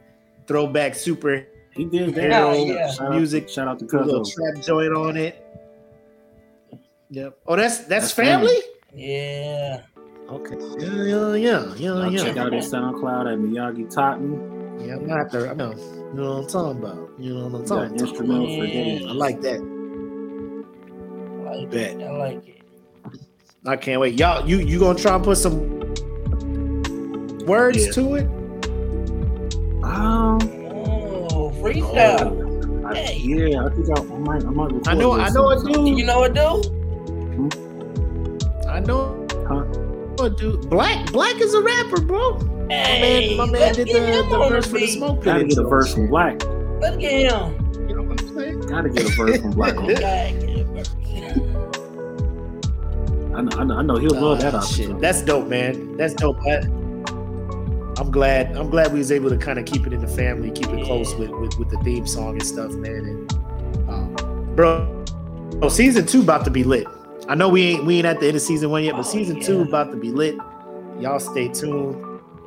throwback 0.47 0.95
super 0.95 1.45
He 1.71 1.85
did 1.85 2.15
that. 2.15 2.29
Yeah, 2.29 2.53
yeah. 2.55 2.91
Shout 2.91 3.07
out- 3.07 3.13
Music. 3.15 3.49
Shout 3.49 3.67
out 3.67 3.79
to 3.79 3.85
little 3.85 4.21
Cuzzo. 4.21 4.33
trap 4.33 4.63
joint 4.63 4.95
on 4.95 5.17
it. 5.17 5.39
Yep. 7.11 7.37
Oh, 7.45 7.55
that's 7.55 7.77
that's, 7.79 7.87
That's 7.87 8.11
family? 8.13 8.57
Yeah. 8.95 9.81
Okay. 10.29 10.55
Yeah, 10.79 11.03
yeah, 11.03 11.35
yeah, 11.35 11.35
yeah, 11.35 11.73
Y'all 11.75 12.11
yeah. 12.11 12.23
check 12.23 12.37
out 12.37 12.53
his 12.53 12.71
SoundCloud 12.71 13.31
at 13.31 13.39
Miyagi 13.39 13.93
taught 13.93 14.21
me. 14.21 14.37
Yeah, 14.85 14.95
I'm 14.95 15.05
not 15.05 15.31
there. 15.31 15.49
I 15.49 15.53
know. 15.53 15.71
You 15.73 16.13
know 16.13 16.29
what 16.35 16.43
I'm 16.43 16.47
talking 16.47 16.83
about. 16.83 17.09
You 17.19 17.33
know 17.35 17.47
what 17.47 17.53
I'm 17.55 17.65
Got 17.65 17.67
talking 17.67 17.91
about. 17.95 18.01
instrumental 18.01 18.47
for 18.47 18.65
Yeah. 18.65 18.73
days. 18.83 19.05
I 19.07 19.11
like 19.11 19.41
that. 19.41 19.59
I 21.45 21.55
like 21.55 21.69
Bet. 21.71 21.91
it. 21.99 22.03
I 22.03 22.11
like 22.17 22.47
it. 22.47 22.61
I 23.65 23.75
can't 23.77 24.01
wait. 24.01 24.15
Y'all, 24.19 24.47
you 24.47 24.57
you 24.57 24.79
gonna 24.79 24.97
try 24.97 25.15
and 25.15 25.23
put 25.23 25.37
some 25.37 25.79
words 27.45 27.85
Yeah. 27.85 27.91
to 27.93 28.15
it? 28.15 28.25
Um, 29.83 30.39
Oh, 31.35 31.51
freestyle. 31.61 32.85
I, 32.85 32.95
Hey. 32.95 33.17
yeah, 33.23 33.65
I 33.65 33.69
think 33.69 33.87
I, 33.97 34.01
I 34.01 34.17
might. 34.17 34.43
I 34.43 34.49
might. 34.49 34.71
Record 34.73 34.87
I 34.87 34.93
know, 34.95 35.11
I 35.13 35.25
this 35.25 35.33
know 35.35 35.49
a 35.51 35.59
sometime. 35.59 35.85
dude. 35.85 35.97
You 35.99 36.05
know 36.05 36.19
what, 36.19 36.33
dude? 36.33 36.65
I 38.67 38.79
know 38.79 39.19
Huh? 39.47 39.63
A 40.23 40.29
dude. 40.29 40.69
Black, 40.69 41.11
Black 41.11 41.39
is 41.41 41.53
a 41.53 41.61
rapper, 41.61 42.01
bro. 42.01 42.37
My 42.37 42.67
man, 42.67 43.37
my 43.37 43.45
man 43.45 43.73
did 43.73 43.87
get 43.87 44.29
the, 44.29 44.29
the 44.29 44.49
verse 44.49 44.65
the 44.65 44.71
for 44.71 44.79
the 44.79 44.87
smoke. 44.87 45.23
Gotta 45.23 45.43
get 45.45 45.57
a 45.57 45.63
verse 45.63 45.93
from 45.93 46.07
Black. 46.07 46.43
Let's 46.79 46.97
get 46.97 47.31
him. 47.31 47.87
You 47.87 47.95
know 47.95 48.03
what 48.03 48.21
I'm 48.21 48.35
saying? 48.35 48.61
Gotta 48.61 48.89
get 48.89 49.05
a 49.05 49.09
verse 49.09 49.41
from 49.41 49.51
Black. 49.51 49.75
on 49.75 49.87
that. 49.87 50.01
Back 50.01 50.33
in 50.33 50.57
the 50.57 50.63
verse. 50.63 50.89
I 53.35 53.41
know, 53.41 53.57
I 53.57 53.63
know, 53.63 53.77
I 53.77 53.81
know 53.81 53.95
he'll 53.97 54.13
love 54.13 54.41
that 54.41 54.53
option. 54.53 54.99
That's 54.99 55.21
dope, 55.23 55.47
man. 55.47 55.97
That's 55.97 56.13
dope. 56.13 56.37
I, 56.45 56.57
I'm 57.97 58.11
glad. 58.11 58.55
I'm 58.55 58.69
glad 58.69 58.93
we 58.93 58.99
was 58.99 59.11
able 59.11 59.29
to 59.29 59.37
kind 59.37 59.57
of 59.59 59.65
keep 59.65 59.87
it 59.87 59.93
in 59.93 60.01
the 60.01 60.07
family, 60.07 60.51
keep 60.51 60.69
it 60.69 60.85
close 60.85 61.13
with, 61.15 61.31
with 61.31 61.57
with 61.57 61.69
the 61.69 61.77
theme 61.79 62.07
song 62.07 62.33
and 62.33 62.45
stuff, 62.45 62.71
man. 62.73 62.93
And 62.93 63.33
um, 63.89 64.55
bro, 64.55 65.05
oh, 65.61 65.69
season 65.69 66.05
two 66.05 66.21
about 66.21 66.45
to 66.45 66.51
be 66.51 66.63
lit. 66.63 66.87
I 67.27 67.35
know 67.35 67.47
we 67.49 67.61
ain't 67.63 67.85
we 67.85 67.97
ain't 67.97 68.05
at 68.05 68.19
the 68.19 68.27
end 68.27 68.35
of 68.35 68.41
season 68.41 68.69
one 68.69 68.83
yet, 68.83 68.93
but 68.93 68.99
Oh, 68.99 69.03
season 69.09 69.37
yeah. 69.37 69.43
two 69.47 69.61
about 69.61 69.91
to 69.91 69.97
be 69.97 70.11
lit. 70.11 70.35
Y'all 70.99 71.19
stay 71.19 71.47
tuned. 71.47 71.95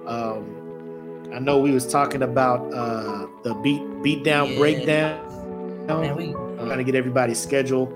Um, 0.06 1.28
I 1.32 1.38
know 1.38 1.58
we 1.58 1.72
was 1.72 1.86
talking 1.90 2.22
about 2.22 2.72
uh, 2.72 3.26
the 3.42 3.54
beat 3.62 3.82
beat 4.02 4.22
down 4.24 4.50
Yeah. 4.52 4.58
breakdown. 4.58 5.86
Man, 5.86 6.16
we 6.16 6.34
I'm 6.34 6.66
trying 6.66 6.78
to 6.78 6.84
get 6.84 6.94
everybody's 6.94 7.38
schedule 7.38 7.86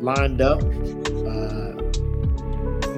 lined 0.00 0.40
up. 0.40 0.62
Uh, 0.62 1.72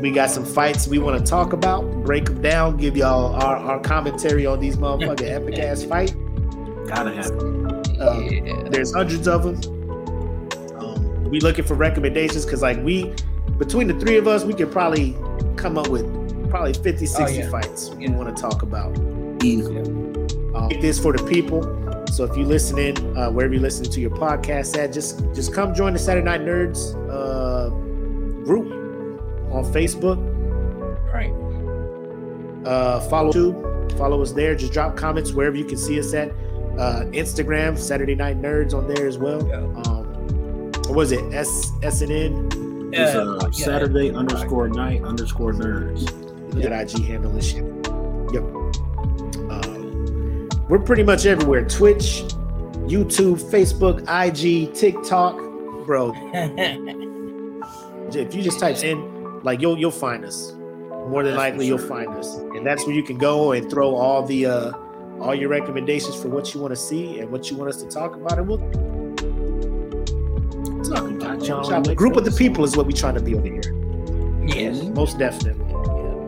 we 0.01 0.11
got 0.11 0.31
some 0.31 0.45
fights 0.45 0.87
we 0.87 0.99
want 0.99 1.19
to 1.19 1.25
talk 1.29 1.53
about, 1.53 1.83
break 2.05 2.27
them 2.27 2.43
down, 2.43 2.77
give 2.77 2.97
y'all 2.97 3.35
our, 3.35 3.57
our 3.57 3.81
commentary 3.81 4.45
on 4.47 4.61
these 4.61 4.77
motherfucking 4.77 5.31
epic 5.31 5.59
ass 5.59 5.83
fight. 5.85 6.15
Gotta 6.87 7.13
have. 7.15 7.31
Uh, 8.01 8.21
yeah. 8.21 8.63
There's 8.69 8.93
hundreds 8.93 9.27
of 9.29 9.43
them. 9.45 9.74
We 11.29 11.41
looking 11.41 11.65
for 11.65 11.75
recommendations 11.75 12.45
because 12.45 12.63
like 12.63 12.83
we, 12.83 13.13
between 13.59 13.89
the 13.89 13.95
three 13.99 14.17
of 14.17 14.29
us, 14.29 14.45
we 14.45 14.55
could 14.55 14.71
probably 14.71 15.17
come 15.57 15.77
up 15.79 15.89
with 15.89 16.05
probably 16.51 16.75
50, 16.75 17.07
60 17.07 17.23
Oh, 17.23 17.27
yeah. 17.29 17.51
fights 17.51 17.91
we 17.91 18.05
Yeah. 18.07 18.17
want 18.17 18.35
to 18.35 18.41
talk 18.41 18.63
about. 18.63 18.97
Easy. 19.43 19.77
Um, 19.77 20.69
this 20.81 20.99
for 21.01 21.13
the 21.13 21.23
people. 21.25 21.63
So 22.13 22.25
if 22.25 22.37
you 22.37 22.45
listening, 22.45 22.97
uh, 23.17 23.31
wherever 23.31 23.53
you're 23.55 23.63
listening 23.63 23.91
to 23.91 24.01
your 24.01 24.11
podcast 24.11 24.77
at, 24.79 24.93
just 24.93 25.21
just 25.35 25.53
come 25.53 25.75
join 25.75 25.93
the 25.95 25.99
Saturday 25.99 26.25
Night 26.25 26.43
Nerds 26.43 26.95
uh, 27.11 27.71
group 28.45 28.71
on 29.53 29.65
Facebook. 29.73 30.19
right. 31.13 31.33
Uh, 32.65 33.01
follow 33.09 33.33
YouTube, 33.33 33.99
follow 33.99 34.23
us 34.23 34.33
there. 34.33 34.55
Just 34.55 34.73
drop 34.73 34.97
comments 34.97 35.33
wherever 35.33 35.57
you 35.57 35.65
can 35.65 35.77
see 35.77 35.99
us 35.99 36.15
at. 36.15 36.31
Uh, 36.79 37.05
Instagram, 37.13 37.77
Saturday 37.77 38.15
Night 38.15 38.41
Nerds 38.41 38.75
on 38.75 38.87
there 38.89 39.07
as 39.07 39.19
well. 39.19 39.47
Yeah. 39.49 39.57
Um, 39.57 40.04
what 40.87 40.97
was 40.97 41.13
it? 41.13 41.23
S 41.33 41.73
S 41.83 42.03
N 42.03 42.11
N. 42.11 42.91
It's 42.93 43.15
Yeah, 43.15 43.21
uh, 43.21 43.51
yeah. 43.53 43.65
Saturday 43.65 44.13
underscore 44.13 44.69
night 44.69 45.03
underscore 45.03 45.53
nerds. 45.53 46.11
Look 46.55 46.65
at 46.65 46.73
IG 46.73 47.05
handle 47.05 47.33
and 47.33 47.45
shit. 47.45 47.65
Yep. 48.33 48.43
Um, 49.51 50.49
we're 50.69 50.79
pretty 50.79 51.03
much 51.03 51.27
everywhere. 51.27 51.65
Twitch, 51.65 52.23
YouTube, 52.87 53.41
Facebook, 53.51 54.03
IG, 54.09 54.73
TikTok, 54.75 55.37
bro. 55.87 56.13
if 58.13 58.35
you 58.35 58.43
just 58.43 58.61
type 58.61 58.83
in 58.85 59.43
like 59.43 59.61
you'll 59.61 59.79
you'll 59.79 59.91
find 59.91 60.25
us 60.25 60.53
more 60.53 61.23
than 61.23 61.35
That's 61.35 61.37
likely 61.37 61.59
for 61.59 61.65
you'll 61.65 61.89
find 61.89 62.09
us 62.11 62.37
and 62.37 62.67
that's 62.67 62.87
where 62.87 62.95
you 62.95 63.03
can 63.03 63.19
go 63.19 63.53
and 63.53 63.71
throw 63.71 63.95
all 63.95 64.25
the 64.25 64.47
uh 64.47 64.73
all 65.21 65.35
your 65.35 65.49
recommendations 65.49 66.21
for 66.21 66.29
what 66.29 66.55
you 66.55 66.61
want 66.61 66.73
to 66.73 66.77
see 66.77 67.21
and 67.21 67.31
what 67.31 67.51
you 67.51 67.57
want 67.57 67.71
us 67.71 67.83
to 67.83 67.89
talk 67.89 68.15
about 68.15 68.39
and 68.39 68.49
we'll 68.49 68.59
talk 71.41 71.43
about 71.43 71.45
it. 71.45 71.49
Y'all 71.49 71.63
Shout 71.65 71.73
out. 71.73 71.87
next 71.87 71.99
group 71.99 72.17
of 72.17 72.25
the 72.25 72.31
people 72.33 72.65
is 72.65 72.77
what 72.77 72.87
we 72.87 72.93
trying 72.93 73.15
to 73.15 73.21
be 73.23 73.35
over 73.35 73.47
here 73.47 73.63
yes. 74.47 74.83
most 74.83 75.19
definitely 75.19 75.65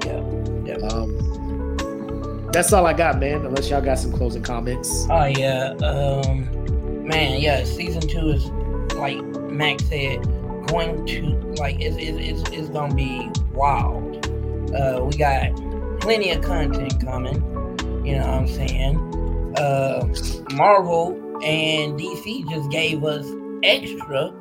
Yeah, 0.07 0.79
yeah. 0.79 0.87
um 0.89 2.49
that's 2.53 2.73
all 2.73 2.87
i 2.87 2.93
got 2.95 3.19
man 3.19 3.45
unless 3.45 3.69
y'all 3.69 3.83
got 3.83 3.99
some 3.99 4.13
closing 4.13 4.43
comments 4.43 5.07
Oh 5.11 5.25
yeah, 5.27 5.71
um, 5.83 6.49
man, 7.07 7.41
yeah. 7.41 7.65
Season 7.65 8.01
two 8.01 8.31
is 8.31 8.47
like 8.97 9.19
Max 9.51 9.85
said, 9.85 10.23
going 10.69 11.07
to 11.07 11.23
like 11.59 11.77
it's 11.81 11.97
it's 11.99 12.43
it's, 12.43 12.51
it's 12.51 12.69
gonna 12.71 12.95
be 12.95 13.31
wild. 13.53 14.27
Uh, 14.75 15.05
we 15.05 15.17
got 15.17 15.55
plenty 16.01 16.31
of 16.33 16.43
content 16.43 17.01
coming. 17.05 17.37
You 18.05 18.17
know 18.19 18.27
what 18.27 18.41
I'm 18.41 18.49
saying? 18.49 19.55
Uh, 19.57 20.07
Marvel 20.55 21.13
and 21.45 21.99
DC 21.99 22.49
just 22.51 22.71
gave 22.71 23.05
us 23.05 23.27
extra. 23.63 24.33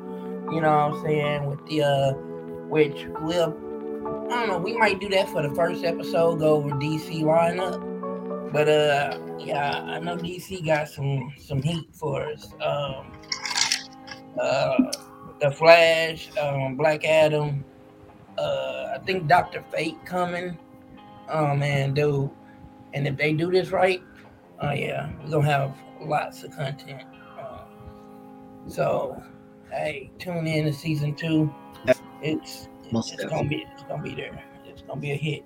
You 0.52 0.60
know 0.60 0.70
what 0.70 0.98
I'm 0.98 1.02
saying? 1.02 1.46
With 1.46 1.66
the 1.66 1.82
uh, 1.82 2.12
which 2.68 3.06
will 3.20 3.56
I 4.26 4.28
don't 4.30 4.48
know. 4.48 4.58
We 4.58 4.76
might 4.76 5.00
do 5.00 5.08
that 5.10 5.28
for 5.28 5.42
the 5.42 5.54
first 5.54 5.84
episode. 5.84 6.40
Go 6.40 6.56
over 6.56 6.70
DC 6.70 7.22
lineup. 7.22 8.52
But 8.52 8.68
uh, 8.68 9.18
yeah, 9.38 9.82
I 9.86 9.98
know 10.00 10.16
DC 10.16 10.64
got 10.64 10.88
some 10.88 11.32
some 11.38 11.62
heat 11.62 11.88
for 11.92 12.22
us. 12.22 12.52
Um, 12.60 13.12
uh, 14.40 14.76
the 15.40 15.50
Flash, 15.50 16.30
um, 16.38 16.76
Black 16.76 17.04
Adam. 17.04 17.64
Uh, 18.38 18.94
I 18.94 18.98
think 19.04 19.28
Doctor 19.28 19.64
Fate 19.72 19.96
coming. 20.04 20.58
Oh 21.28 21.54
man, 21.54 21.94
dude! 21.94 22.30
And 22.94 23.06
if 23.06 23.16
they 23.16 23.32
do 23.32 23.50
this 23.50 23.70
right, 23.70 24.02
oh 24.60 24.72
yeah, 24.72 25.10
we're 25.22 25.30
gonna 25.30 25.46
have 25.46 25.76
lots 26.00 26.42
of 26.42 26.54
content. 26.56 27.02
Um, 27.38 28.68
so, 28.68 29.22
hey, 29.70 30.10
tune 30.18 30.46
in 30.46 30.64
to 30.64 30.72
season 30.72 31.14
two. 31.14 31.52
It's 32.22 32.68
Most 32.90 33.12
it's 33.12 33.24
gonna 33.24 33.48
be 33.48 33.66
it's 33.72 33.82
gonna 33.84 34.02
be 34.02 34.14
there. 34.14 34.42
It's 34.64 34.82
gonna 34.82 35.00
be 35.00 35.12
a 35.12 35.16
hit. 35.16 35.44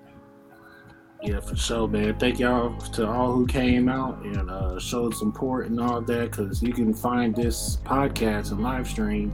Yeah, 1.23 1.41
for 1.41 1.55
sure, 1.55 1.87
man. 1.87 2.19
Thank 2.19 2.39
y'all 2.39 2.79
to 2.79 3.07
all 3.07 3.33
who 3.33 3.47
came 3.47 3.91
out 3.91 4.23
and 4.25 4.51
uh, 4.51 4.79
showed 4.79 5.15
support 5.15 5.67
and 5.67 5.79
all 5.79 6.01
that. 6.01 6.31
Because 6.31 6.63
you 6.63 6.73
can 6.73 6.95
find 6.95 7.35
this 7.35 7.77
podcast 7.85 8.53
and 8.53 8.63
live 8.63 8.89
stream 8.89 9.33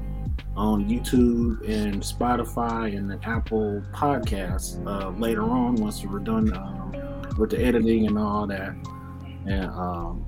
on 0.57 0.89
YouTube 0.89 1.61
and 1.69 2.03
Spotify 2.03 2.97
and 2.97 3.09
the 3.11 3.21
Apple 3.25 3.83
Podcasts 3.93 4.85
uh, 4.87 5.11
later 5.11 5.45
on 5.45 5.77
once 5.77 6.05
we're 6.05 6.19
done 6.19 6.53
um, 6.57 6.93
with 7.39 7.51
the 7.51 7.63
editing 7.63 8.07
and 8.07 8.19
all 8.19 8.47
that. 8.49 8.75
And 9.47 9.67
um, 9.67 10.27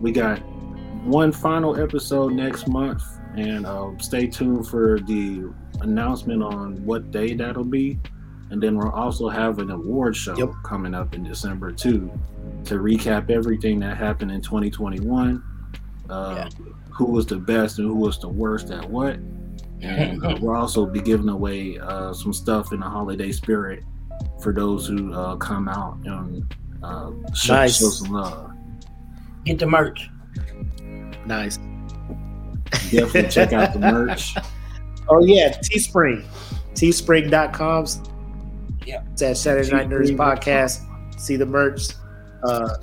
we 0.00 0.10
got 0.10 0.38
one 1.04 1.30
final 1.30 1.80
episode 1.80 2.32
next 2.32 2.66
month, 2.66 3.04
and 3.36 3.66
uh, 3.66 3.90
stay 3.98 4.26
tuned 4.26 4.66
for 4.66 4.98
the 5.00 5.50
announcement 5.80 6.42
on 6.42 6.84
what 6.84 7.10
day 7.10 7.34
that'll 7.34 7.64
be. 7.64 7.98
And 8.50 8.62
then 8.62 8.76
we'll 8.78 8.90
also 8.90 9.28
have 9.28 9.58
an 9.58 9.70
award 9.70 10.14
show 10.16 10.36
Yep. 10.36 10.50
coming 10.64 10.94
up 10.94 11.14
in 11.14 11.24
December 11.24 11.72
too, 11.72 12.10
to 12.64 12.74
recap 12.76 13.28
everything 13.30 13.80
that 13.80 13.96
happened 13.96 14.30
in 14.30 14.40
2021. 14.40 15.42
Uh, 16.08 16.48
Who 16.90 17.06
was 17.06 17.26
the 17.26 17.36
best 17.36 17.78
and 17.78 17.88
who 17.88 17.94
was 17.96 18.18
the 18.20 18.28
worst 18.28 18.70
at 18.70 18.88
what? 18.88 19.18
And 19.82 20.24
uh, 20.24 20.38
we'll 20.40 20.54
also 20.56 20.86
be 20.86 21.00
giving 21.00 21.28
away 21.28 21.78
uh, 21.78 22.12
some 22.14 22.32
stuff 22.32 22.72
in 22.72 22.80
the 22.80 22.88
holiday 22.88 23.32
spirit 23.32 23.82
for 24.40 24.52
those 24.54 24.86
who 24.86 25.12
uh, 25.12 25.36
come 25.36 25.68
out 25.68 25.98
and 26.06 26.54
uh, 26.82 27.10
show, 27.34 27.52
Nice. 27.54 27.78
show 27.80 27.88
some 27.88 28.12
love. 28.14 28.52
Get 29.44 29.58
the 29.58 29.66
merch. 29.66 30.08
nice 31.26 31.58
Definitely 32.70 33.28
check 33.28 33.52
out 33.52 33.72
the 33.72 33.78
merch. 33.80 34.34
Oh 35.08 35.24
yeah, 35.24 35.56
Teespring. 35.58 36.24
Teespring.com. 36.74 37.86
Yeah. 38.84 39.02
It's 39.12 39.22
at 39.22 39.36
Saturday 39.36 39.70
Night 39.70 39.88
Nerds 39.88 40.10
Podcast. 40.16 40.80
See 41.20 41.36
the 41.36 41.46
merch. 41.46 41.90
Uh 42.42 42.76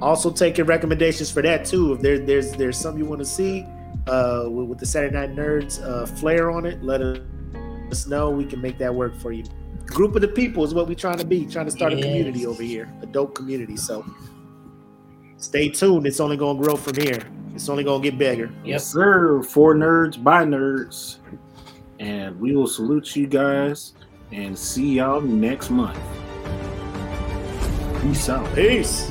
also 0.00 0.30
taking 0.30 0.66
recommendations 0.66 1.30
for 1.30 1.42
that 1.42 1.64
too. 1.64 1.94
If 1.94 2.00
there, 2.00 2.18
there's 2.18 2.52
there's 2.52 2.76
something 2.76 3.02
you 3.02 3.08
want 3.08 3.20
to 3.20 3.24
see 3.24 3.66
uh 4.06 4.44
with, 4.48 4.68
with 4.68 4.78
the 4.78 4.86
Saturday 4.86 5.14
Night 5.14 5.34
Nerds 5.34 5.82
uh 5.82 6.04
flair 6.04 6.50
on 6.50 6.66
it, 6.66 6.82
let 6.82 7.00
us 7.00 8.06
know. 8.06 8.30
We 8.30 8.44
can 8.44 8.60
make 8.60 8.78
that 8.78 8.94
work 8.94 9.16
for 9.16 9.32
you. 9.32 9.44
Group 9.86 10.14
of 10.14 10.20
the 10.20 10.28
people 10.28 10.62
is 10.62 10.74
what 10.74 10.86
we're 10.86 10.94
trying 10.94 11.16
to 11.18 11.24
be, 11.24 11.46
trying 11.46 11.64
to 11.64 11.72
start 11.72 11.94
a 11.94 11.96
community 11.96 12.44
over 12.44 12.62
here, 12.62 12.92
a 13.00 13.06
dope 13.06 13.34
community. 13.34 13.78
So 13.78 14.04
stay 15.38 15.68
tuned. 15.68 16.06
It's 16.06 16.20
only 16.20 16.36
gonna 16.36 16.58
grow 16.60 16.76
from 16.76 16.94
here. 16.96 17.22
It's 17.54 17.68
only 17.68 17.82
gonna 17.82 18.02
get 18.02 18.18
bigger. 18.18 18.50
Yes, 18.64 18.86
sir. 18.86 19.42
For 19.42 19.74
nerds, 19.74 20.22
by 20.22 20.44
nerds. 20.44 21.16
And 21.98 22.38
we 22.40 22.54
will 22.54 22.68
salute 22.68 23.16
you 23.16 23.26
guys. 23.26 23.94
and 24.30 24.56
see 24.58 24.96
y'all 24.96 25.22
next 25.22 25.70
month. 25.70 25.98
Peace 28.02 28.28
out. 28.28 28.54
Peace. 28.54 29.10